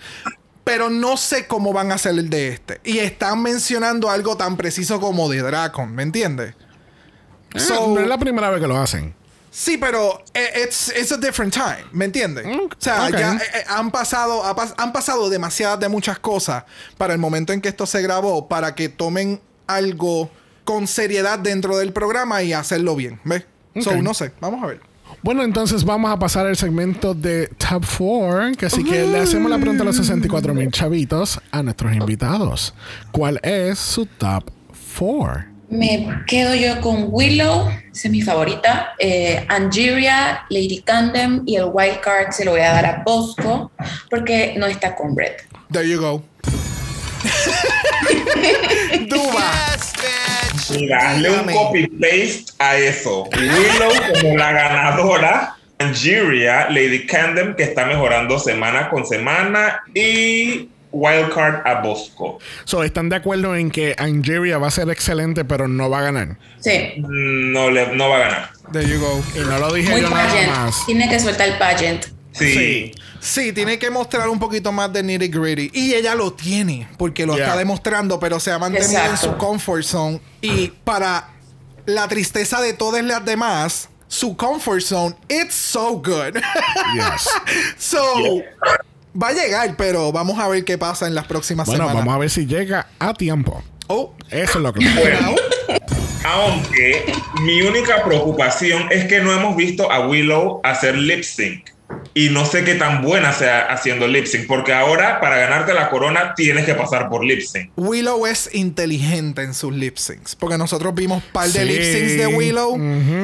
Pero 0.64 0.90
no 0.90 1.16
sé 1.16 1.46
cómo 1.46 1.72
van 1.72 1.90
a 1.90 1.96
ser 1.96 2.12
el 2.18 2.28
de 2.28 2.48
este. 2.48 2.80
Y 2.84 2.98
están 2.98 3.42
mencionando 3.42 4.10
algo 4.10 4.36
tan 4.36 4.58
preciso 4.58 5.00
como 5.00 5.30
de 5.30 5.40
Dracon, 5.40 5.94
¿me 5.94 6.02
entiendes? 6.02 6.54
Eh, 7.54 7.60
So- 7.60 7.88
no 7.94 8.00
es 8.00 8.06
la 8.06 8.18
primera 8.18 8.50
vez 8.50 8.60
que 8.60 8.66
lo 8.68 8.76
hacen. 8.78 9.14
Sí, 9.60 9.76
pero 9.76 10.22
eh, 10.34 10.62
it's, 10.64 10.92
it's 10.96 11.10
a 11.10 11.16
different 11.16 11.52
time, 11.52 11.84
¿me 11.90 12.04
entiendes? 12.04 12.46
Mm, 12.46 12.66
O 12.66 12.68
sea, 12.78 13.06
ok. 13.08 13.10
ya 13.18 13.32
eh, 13.34 13.38
eh, 13.54 13.64
han 13.66 13.90
pasado 13.90 14.44
ha 14.44 14.54
pas- 14.54 14.72
han 14.76 14.92
pasado 14.92 15.28
demasiadas 15.28 15.80
de 15.80 15.88
muchas 15.88 16.20
cosas 16.20 16.62
para 16.96 17.12
el 17.12 17.18
momento 17.18 17.52
en 17.52 17.60
que 17.60 17.68
esto 17.68 17.84
se 17.84 18.00
grabó 18.00 18.46
para 18.46 18.76
que 18.76 18.88
tomen 18.88 19.40
algo 19.66 20.30
con 20.62 20.86
seriedad 20.86 21.40
dentro 21.40 21.76
del 21.76 21.92
programa 21.92 22.40
y 22.44 22.52
hacerlo 22.52 22.94
bien, 22.94 23.18
¿ves? 23.24 23.46
So, 23.80 24.00
no 24.00 24.14
sé, 24.14 24.30
vamos 24.40 24.62
a 24.62 24.66
ver. 24.68 24.80
Bueno, 25.24 25.42
entonces 25.42 25.82
vamos 25.84 26.12
a 26.12 26.16
pasar 26.20 26.46
al 26.46 26.56
segmento 26.56 27.12
de 27.14 27.48
Top 27.58 27.84
4, 27.98 28.52
que 28.56 28.66
así 28.66 28.84
que 28.84 29.08
le 29.08 29.18
hacemos 29.18 29.50
la 29.50 29.58
pregunta 29.58 29.82
a 29.82 29.86
los 29.86 29.96
64 29.96 30.54
mil 30.54 30.70
chavitos 30.70 31.40
a 31.50 31.64
nuestros 31.64 31.92
invitados. 31.94 32.74
¿Cuál 33.10 33.40
es 33.42 33.76
su 33.80 34.06
top 34.06 34.44
4? 34.96 35.47
Me 35.70 36.08
quedo 36.26 36.54
yo 36.54 36.80
con 36.80 37.08
Willow, 37.10 37.68
esa 37.92 38.08
es 38.08 38.10
mi 38.10 38.22
favorita. 38.22 38.94
Eh, 38.98 39.44
Angeria, 39.48 40.46
Lady 40.48 40.80
Candem 40.82 41.42
y 41.44 41.56
el 41.56 41.66
wild 41.70 42.00
card 42.00 42.30
se 42.30 42.44
lo 42.46 42.52
voy 42.52 42.60
a 42.60 42.72
dar 42.72 42.86
a 42.86 43.02
Bosco 43.04 43.70
porque 44.08 44.54
no 44.56 44.66
está 44.66 44.94
con 44.94 45.14
Brett. 45.14 45.44
There 45.70 45.86
you 45.86 46.00
go. 46.00 46.22
Duba. 49.08 49.52
Yes, 50.70 50.90
hazle 50.92 51.30
un 51.30 51.46
Dígame. 51.46 51.52
copy-paste 51.52 52.52
a 52.58 52.76
eso. 52.76 53.24
Willow 53.24 53.92
como 54.22 54.36
la 54.36 54.52
ganadora. 54.52 55.54
Angeria, 55.80 56.68
Lady 56.70 57.06
Candem, 57.06 57.54
que 57.54 57.62
está 57.62 57.86
mejorando 57.86 58.38
semana 58.40 58.88
con 58.90 59.06
semana. 59.06 59.80
Y 59.94 60.68
Wildcard 60.92 61.66
a 61.66 61.80
Bosco. 61.82 62.38
So, 62.64 62.82
¿Están 62.82 63.08
de 63.08 63.16
acuerdo 63.16 63.54
en 63.56 63.70
que 63.70 63.94
Angeria 63.98 64.58
va 64.58 64.68
a 64.68 64.70
ser 64.70 64.88
excelente, 64.90 65.44
pero 65.44 65.68
no 65.68 65.90
va 65.90 65.98
a 66.00 66.02
ganar? 66.02 66.38
Sí, 66.60 66.94
No, 66.98 67.70
le, 67.70 67.94
no 67.94 68.08
va 68.08 68.16
a 68.16 68.20
ganar. 68.20 68.50
There 68.72 68.88
you 68.88 68.98
go. 69.00 69.22
Y 69.34 69.40
no 69.40 69.58
lo 69.58 69.72
dije 69.72 69.90
muy 69.90 70.00
yo 70.00 70.10
nada 70.10 70.64
más. 70.64 70.86
Tiene 70.86 71.08
que 71.08 71.18
soltar 71.20 71.48
el 71.48 71.58
pageant. 71.58 72.04
Sí. 72.32 72.92
Sí, 73.20 73.52
tiene 73.52 73.78
que 73.80 73.90
mostrar 73.90 74.28
un 74.28 74.38
poquito 74.38 74.70
más 74.70 74.92
de 74.92 75.02
nitty 75.02 75.28
gritty. 75.28 75.70
Y 75.74 75.94
ella 75.94 76.14
lo 76.14 76.32
tiene, 76.32 76.88
porque 76.96 77.26
lo 77.26 77.34
Yeah. 77.34 77.46
está 77.46 77.58
demostrando, 77.58 78.20
pero 78.20 78.38
se 78.38 78.52
ha 78.52 78.58
mantenido 78.58 79.04
en 79.04 79.16
su 79.16 79.36
comfort 79.36 79.82
zone. 79.82 80.20
Y 80.40 80.68
para 80.68 81.30
la 81.86 82.06
tristeza 82.06 82.60
de 82.60 82.74
todas 82.74 83.02
las 83.02 83.24
demás, 83.24 83.88
su 84.06 84.36
comfort 84.36 84.80
zone, 84.82 85.16
it's 85.28 85.54
so 85.54 85.94
good. 85.94 86.36
Yes. 86.94 87.28
so, 87.76 87.98
va 89.20 89.28
a 89.28 89.32
llegar, 89.32 89.76
pero 89.76 90.12
vamos 90.12 90.38
a 90.38 90.48
ver 90.48 90.64
qué 90.64 90.78
pasa 90.78 91.06
en 91.06 91.14
las 91.14 91.26
próximas 91.26 91.66
Bueno, 91.66 91.84
semanas. 91.84 92.00
vamos 92.04 92.14
a 92.14 92.18
ver 92.18 92.30
si 92.30 92.46
llega 92.46 92.86
a 92.98 93.14
tiempo. 93.14 93.62
Oh, 93.88 94.14
Eso 94.30 94.58
es 94.58 94.62
lo 94.62 94.72
que 94.72 94.86
Bueno, 94.98 95.34
aunque 96.24 97.12
mi 97.42 97.62
única 97.62 98.04
preocupación 98.04 98.86
es 98.90 99.06
que 99.06 99.20
no 99.20 99.32
hemos 99.32 99.56
visto 99.56 99.90
a 99.90 100.06
Willow 100.06 100.60
hacer 100.64 100.96
lip 100.96 101.22
sync. 101.24 101.70
Y 102.12 102.28
no 102.28 102.44
sé 102.44 102.64
qué 102.64 102.74
tan 102.74 103.00
buena 103.02 103.32
sea 103.32 103.60
haciendo 103.72 104.06
lip 104.06 104.26
sync, 104.26 104.46
porque 104.46 104.74
ahora 104.74 105.20
para 105.20 105.38
ganarte 105.38 105.72
la 105.72 105.88
corona 105.88 106.34
tienes 106.36 106.66
que 106.66 106.74
pasar 106.74 107.08
por 107.08 107.24
lip 107.24 107.40
sync. 107.40 107.70
Willow 107.76 108.26
es 108.26 108.50
inteligente 108.54 109.42
en 109.42 109.54
sus 109.54 109.72
lip 109.74 109.96
syncs. 109.96 110.36
Porque 110.36 110.58
nosotros 110.58 110.94
vimos 110.94 111.22
par 111.32 111.48
de 111.48 111.60
Sí. 111.60 111.64
lip 111.64 111.82
syncs 111.82 112.16
de 112.18 112.26
Willow. 112.26 112.76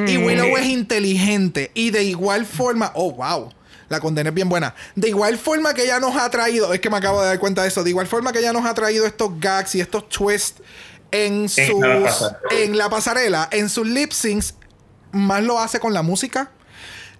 Y 0.08 0.16
Willow 0.16 0.56
es 0.56 0.66
inteligente. 0.66 1.70
Y 1.74 1.90
de 1.90 2.04
igual 2.04 2.46
forma. 2.46 2.90
Oh, 2.94 3.12
wow. 3.12 3.52
La 3.94 4.00
condena 4.00 4.30
es 4.30 4.34
bien 4.34 4.48
buena. 4.48 4.74
De 4.96 5.08
igual 5.08 5.38
forma 5.38 5.72
que 5.72 5.84
ella 5.84 6.00
nos 6.00 6.16
ha 6.16 6.28
traído. 6.30 6.74
Es 6.74 6.80
que 6.80 6.90
me 6.90 6.96
acabo 6.96 7.20
de 7.22 7.28
dar 7.28 7.38
cuenta 7.38 7.62
de 7.62 7.68
eso. 7.68 7.84
De 7.84 7.90
igual 7.90 8.08
forma 8.08 8.32
que 8.32 8.40
ella 8.40 8.52
nos 8.52 8.66
ha 8.66 8.74
traído 8.74 9.06
estos 9.06 9.38
gags 9.38 9.74
y 9.76 9.80
estos 9.80 10.08
twists 10.08 10.60
en 11.10 11.48
sus. 11.48 11.60
En 11.60 11.80
la 11.80 12.00
pasarela. 12.02 12.38
en 12.50 12.78
la 12.78 12.90
pasarela. 12.90 13.48
En 13.52 13.68
sus 13.68 13.86
lip 13.86 14.12
syncs. 14.12 14.54
Más 15.12 15.44
lo 15.44 15.60
hace 15.60 15.78
con 15.78 15.94
la 15.94 16.02
música. 16.02 16.50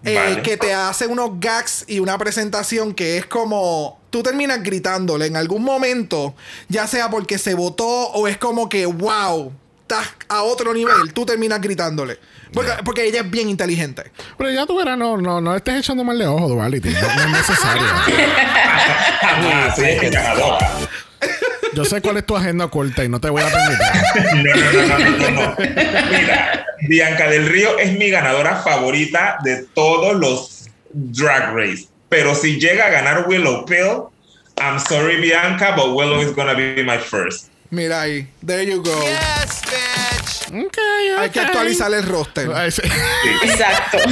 Eh, 0.04 0.16
Vale. 0.16 0.42
que 0.42 0.56
te 0.56 0.74
hace 0.74 1.06
unos 1.06 1.40
gags 1.40 1.84
y 1.86 2.00
una 2.00 2.18
presentación 2.18 2.92
que 2.92 3.16
es 3.16 3.24
como 3.24 4.00
tú 4.10 4.22
terminas 4.22 4.62
gritándole 4.62 5.26
en 5.26 5.36
algún 5.36 5.64
momento, 5.64 6.34
ya 6.68 6.86
sea 6.86 7.08
porque 7.08 7.38
se 7.38 7.54
votó 7.54 7.86
o 7.86 8.28
es 8.28 8.36
como 8.36 8.68
que 8.68 8.84
wow, 8.84 9.50
estás 9.84 10.08
a 10.28 10.42
otro 10.42 10.72
nivel, 10.72 11.12
tú 11.12 11.26
terminas 11.26 11.60
gritándole. 11.60 12.18
Porque, 12.52 12.70
porque 12.84 13.04
ella 13.04 13.20
es 13.20 13.30
bien 13.30 13.48
inteligente. 13.50 14.10
Pero 14.38 14.50
ya 14.50 14.64
tú 14.64 14.76
verás, 14.76 14.96
no, 14.96 15.16
no, 15.16 15.40
no 15.40 15.56
estés 15.56 15.80
echando 15.80 16.04
mal 16.04 16.16
de 16.18 16.26
ojo, 16.26 16.48
Duality. 16.48 16.88
No, 16.88 17.00
no 17.00 17.22
es 17.22 17.30
necesario. 17.30 17.82
Yo 21.74 21.84
sé 21.84 22.00
cuál 22.00 22.16
es 22.18 22.26
tu 22.26 22.36
agenda 22.36 22.66
oculta 22.66 23.02
y 23.04 23.08
no 23.08 23.20
te 23.20 23.28
voy 23.28 23.42
a 23.42 23.46
permitir. 23.46 24.44
No, 24.44 24.54
no, 24.54 24.72
no, 24.72 24.98
no, 24.98 25.10
no, 25.18 25.30
no. 25.30 25.54
Mira, 26.10 26.66
Bianca 26.82 27.28
del 27.28 27.48
Río 27.48 27.78
es 27.78 27.92
mi 27.98 28.10
ganadora 28.10 28.56
favorita 28.62 29.38
de 29.42 29.64
todos 29.74 30.14
los 30.14 30.68
Drag 30.92 31.52
Race. 31.54 31.88
Pero 32.08 32.34
si 32.34 32.60
llega 32.60 32.86
a 32.86 32.90
ganar 32.90 33.26
Willow 33.28 33.64
Pill, 33.66 34.04
I'm 34.58 34.78
sorry, 34.78 35.16
Bianca, 35.20 35.74
but 35.76 35.94
Willow 35.96 36.20
is 36.20 36.32
gonna 36.34 36.54
be 36.54 36.82
my 36.84 36.98
first. 36.98 37.48
Mira 37.74 38.02
ahí, 38.02 38.28
there 38.46 38.64
you 38.64 38.80
go. 38.82 38.92
Yes, 39.02 39.62
bitch. 39.66 40.64
Ok, 40.66 40.78
Hay 41.18 41.30
que 41.30 41.40
actualizar 41.40 41.92
el 41.92 42.04
roster. 42.06 42.48
Sí. 42.72 42.82
Exacto. 43.42 43.98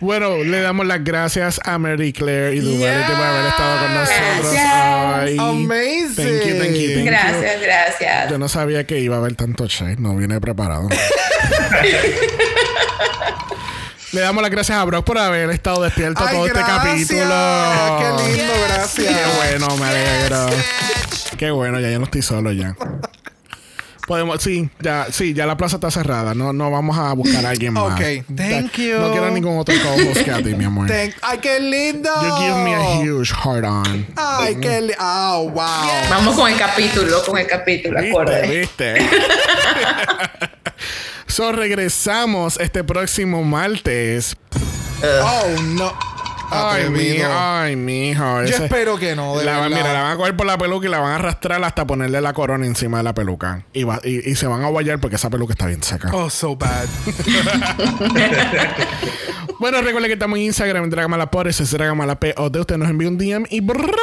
Bueno, 0.00 0.38
le 0.38 0.62
damos 0.62 0.86
las 0.86 1.04
gracias 1.04 1.60
a 1.62 1.76
Mary 1.76 2.14
Claire 2.14 2.54
y 2.54 2.60
Duvality 2.60 3.12
por 3.12 3.20
haber 3.22 3.46
estado 3.48 3.80
con 3.80 3.94
nosotros. 3.94 4.52
Gracias. 4.54 4.72
Ay, 4.72 5.36
Amazing. 5.38 6.14
Thank 6.16 6.46
you, 6.46 6.58
thank 6.58 6.72
you, 6.74 6.88
thank 6.88 6.96
you. 6.96 7.04
Gracias, 7.04 7.60
gracias. 7.60 8.30
Yo 8.30 8.38
no 8.38 8.48
sabía 8.48 8.86
que 8.86 8.98
iba 8.98 9.16
a 9.16 9.18
haber 9.18 9.34
tanto 9.34 9.66
shade, 9.66 9.96
no 9.98 10.16
vine 10.16 10.40
preparado. 10.40 10.88
Le 14.12 14.20
damos 14.22 14.42
las 14.42 14.50
gracias 14.50 14.78
a 14.78 14.84
Brock 14.84 15.04
por 15.04 15.18
haber 15.18 15.50
estado 15.50 15.82
despierto 15.82 16.24
Ay, 16.26 16.34
todo 16.34 16.46
este 16.46 16.58
gracias. 16.58 16.82
capítulo. 16.82 17.98
Qué 17.98 18.32
lindo, 18.32 18.52
gracias. 18.68 19.06
Qué 19.06 19.22
bueno, 19.36 19.76
me 19.76 19.86
alegro. 19.86 20.46
Qué 21.40 21.50
bueno, 21.50 21.80
ya 21.80 21.90
yo 21.90 21.98
no 21.98 22.04
estoy 22.04 22.20
solo 22.20 22.52
ya. 22.52 22.76
Podemos, 24.06 24.42
sí, 24.42 24.68
ya, 24.80 25.06
sí, 25.10 25.32
ya 25.32 25.46
la 25.46 25.56
plaza 25.56 25.76
está 25.76 25.90
cerrada. 25.90 26.34
No, 26.34 26.52
no 26.52 26.70
vamos 26.70 26.98
a 26.98 27.14
buscar 27.14 27.46
a 27.46 27.48
alguien 27.48 27.72
más. 27.72 27.94
Ok, 27.98 28.26
thank 28.36 28.72
you. 28.76 28.98
No 28.98 29.10
quiero 29.10 29.30
ningún 29.30 29.56
otro 29.58 29.74
co-host 29.82 30.20
que 30.22 30.30
a 30.32 30.42
ti, 30.42 30.54
mi 30.54 30.64
amor. 30.66 30.86
Thank- 30.90 31.14
Ay, 31.22 31.38
qué 31.38 31.58
lindo. 31.58 32.10
You 32.22 32.36
give 32.36 32.56
me 32.62 32.74
a 32.74 33.00
huge 33.00 33.32
heart 33.32 33.64
on. 33.64 34.06
Ay, 34.16 34.56
qué 34.56 34.82
lindo. 34.82 34.96
Oh, 35.00 35.48
wow. 35.48 36.10
Vamos 36.10 36.36
con 36.36 36.52
el 36.52 36.58
capítulo, 36.58 37.22
con 37.24 37.38
el 37.38 37.46
capítulo, 37.46 37.98
¿Viste? 38.02 38.10
acorde. 38.10 38.58
¿Viste? 38.60 38.94
so, 41.26 41.52
regresamos 41.52 42.60
este 42.60 42.84
próximo 42.84 43.42
martes. 43.44 44.36
Oh, 45.02 45.46
no. 45.62 46.19
Ay, 46.50 46.90
mijo. 46.90 47.28
Ay, 47.30 47.76
mijo. 47.76 48.42
Yo 48.44 48.56
espero 48.64 48.96
que 48.98 49.14
no, 49.16 49.38
de 49.38 49.44
la, 49.44 49.58
van- 49.58 49.70
verdad. 49.70 49.76
mira, 49.84 49.92
la 49.94 50.02
van 50.02 50.12
a 50.12 50.16
coger 50.16 50.36
por 50.36 50.46
la 50.46 50.58
peluca 50.58 50.86
y 50.86 50.90
la 50.90 50.98
van 50.98 51.12
a 51.12 51.14
arrastrar 51.16 51.62
hasta 51.64 51.86
ponerle 51.86 52.20
la 52.20 52.32
corona 52.32 52.66
encima 52.66 52.98
de 52.98 53.04
la 53.04 53.14
peluca. 53.14 53.64
Y, 53.72 53.84
va- 53.84 54.00
y, 54.04 54.30
y 54.30 54.34
se 54.34 54.46
van 54.46 54.62
a 54.64 54.68
guayar 54.68 54.98
porque 55.00 55.16
esa 55.16 55.30
peluca 55.30 55.52
está 55.52 55.66
bien 55.66 55.82
seca. 55.82 56.10
Oh, 56.12 56.28
so 56.30 56.56
bad. 56.56 56.86
Bueno, 59.58 59.82
recuerden 59.82 60.08
que 60.08 60.14
estamos 60.14 60.38
en 60.38 60.46
Instagram, 60.46 60.84
en 60.84 60.90
Dragamala 60.90 61.28
ese 61.44 61.64
es 61.64 61.70
Dragamala 61.70 62.18
P.O.D. 62.18 62.60
Usted 62.60 62.78
nos 62.78 62.88
envía 62.88 63.08
un 63.08 63.18
DM 63.18 63.44
y 63.50 63.60
Brock. 63.60 63.94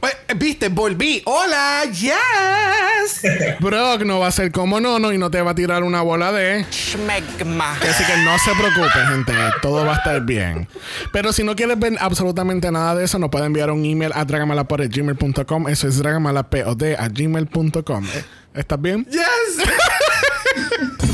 Oye, 0.00 0.12
Viste, 0.34 0.68
volví. 0.68 1.22
Hola, 1.24 1.84
yes. 1.84 3.22
Brock 3.60 4.02
no 4.02 4.18
va 4.18 4.26
a 4.26 4.30
ser 4.32 4.50
como 4.50 4.80
nono 4.80 5.12
y 5.12 5.18
no 5.18 5.30
te 5.30 5.40
va 5.40 5.52
a 5.52 5.54
tirar 5.54 5.84
una 5.84 6.02
bola 6.02 6.32
de... 6.32 6.66
Schmegma. 6.70 7.74
Así 7.74 8.04
que 8.04 8.16
no 8.24 8.36
se 8.38 8.50
preocupe, 8.58 8.98
gente. 9.08 9.32
Todo 9.62 9.86
va 9.86 9.94
a 9.94 9.96
estar 9.96 10.20
bien. 10.22 10.68
Pero 11.12 11.32
si 11.32 11.44
no 11.44 11.54
quieres 11.54 11.78
ver 11.78 11.94
absolutamente 12.00 12.72
nada 12.72 12.96
de 12.96 13.04
eso, 13.04 13.20
nos 13.20 13.30
puede 13.30 13.46
enviar 13.46 13.70
un 13.70 13.84
email 13.84 14.10
a 14.14 14.24
dragamalapod.gmail.com. 14.24 15.68
Eso 15.68 15.86
es 15.86 15.98
dragamalapod 15.98 16.82
a 16.98 17.08
gmail.com. 17.08 18.04
Eh, 18.04 18.24
¿Estás 18.54 18.80
bien? 18.82 19.06
Yes. 19.06 19.22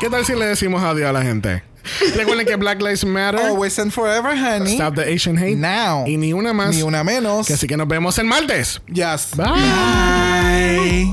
¿Qué 0.00 0.10
tal 0.10 0.26
si 0.26 0.34
le 0.34 0.46
decimos 0.46 0.82
adiós 0.82 1.08
a 1.08 1.12
la 1.12 1.22
gente? 1.22 1.62
Recuerden 2.16 2.46
que 2.46 2.56
Black 2.56 2.80
Lives 2.80 3.04
Matter. 3.04 3.40
Always 3.40 3.78
and 3.78 3.92
forever, 3.92 4.36
honey. 4.36 4.74
Stop 4.74 4.94
the 4.94 5.02
Asian 5.02 5.36
hate. 5.36 5.56
Now. 5.56 6.04
Y 6.06 6.16
ni 6.16 6.32
una 6.32 6.52
más. 6.52 6.74
Ni 6.74 6.82
una 6.82 7.04
menos. 7.04 7.46
Que 7.46 7.54
así 7.54 7.66
que 7.66 7.76
nos 7.76 7.88
vemos 7.88 8.18
el 8.18 8.26
martes. 8.26 8.80
Yes. 8.92 9.30
Bye. 9.36 11.12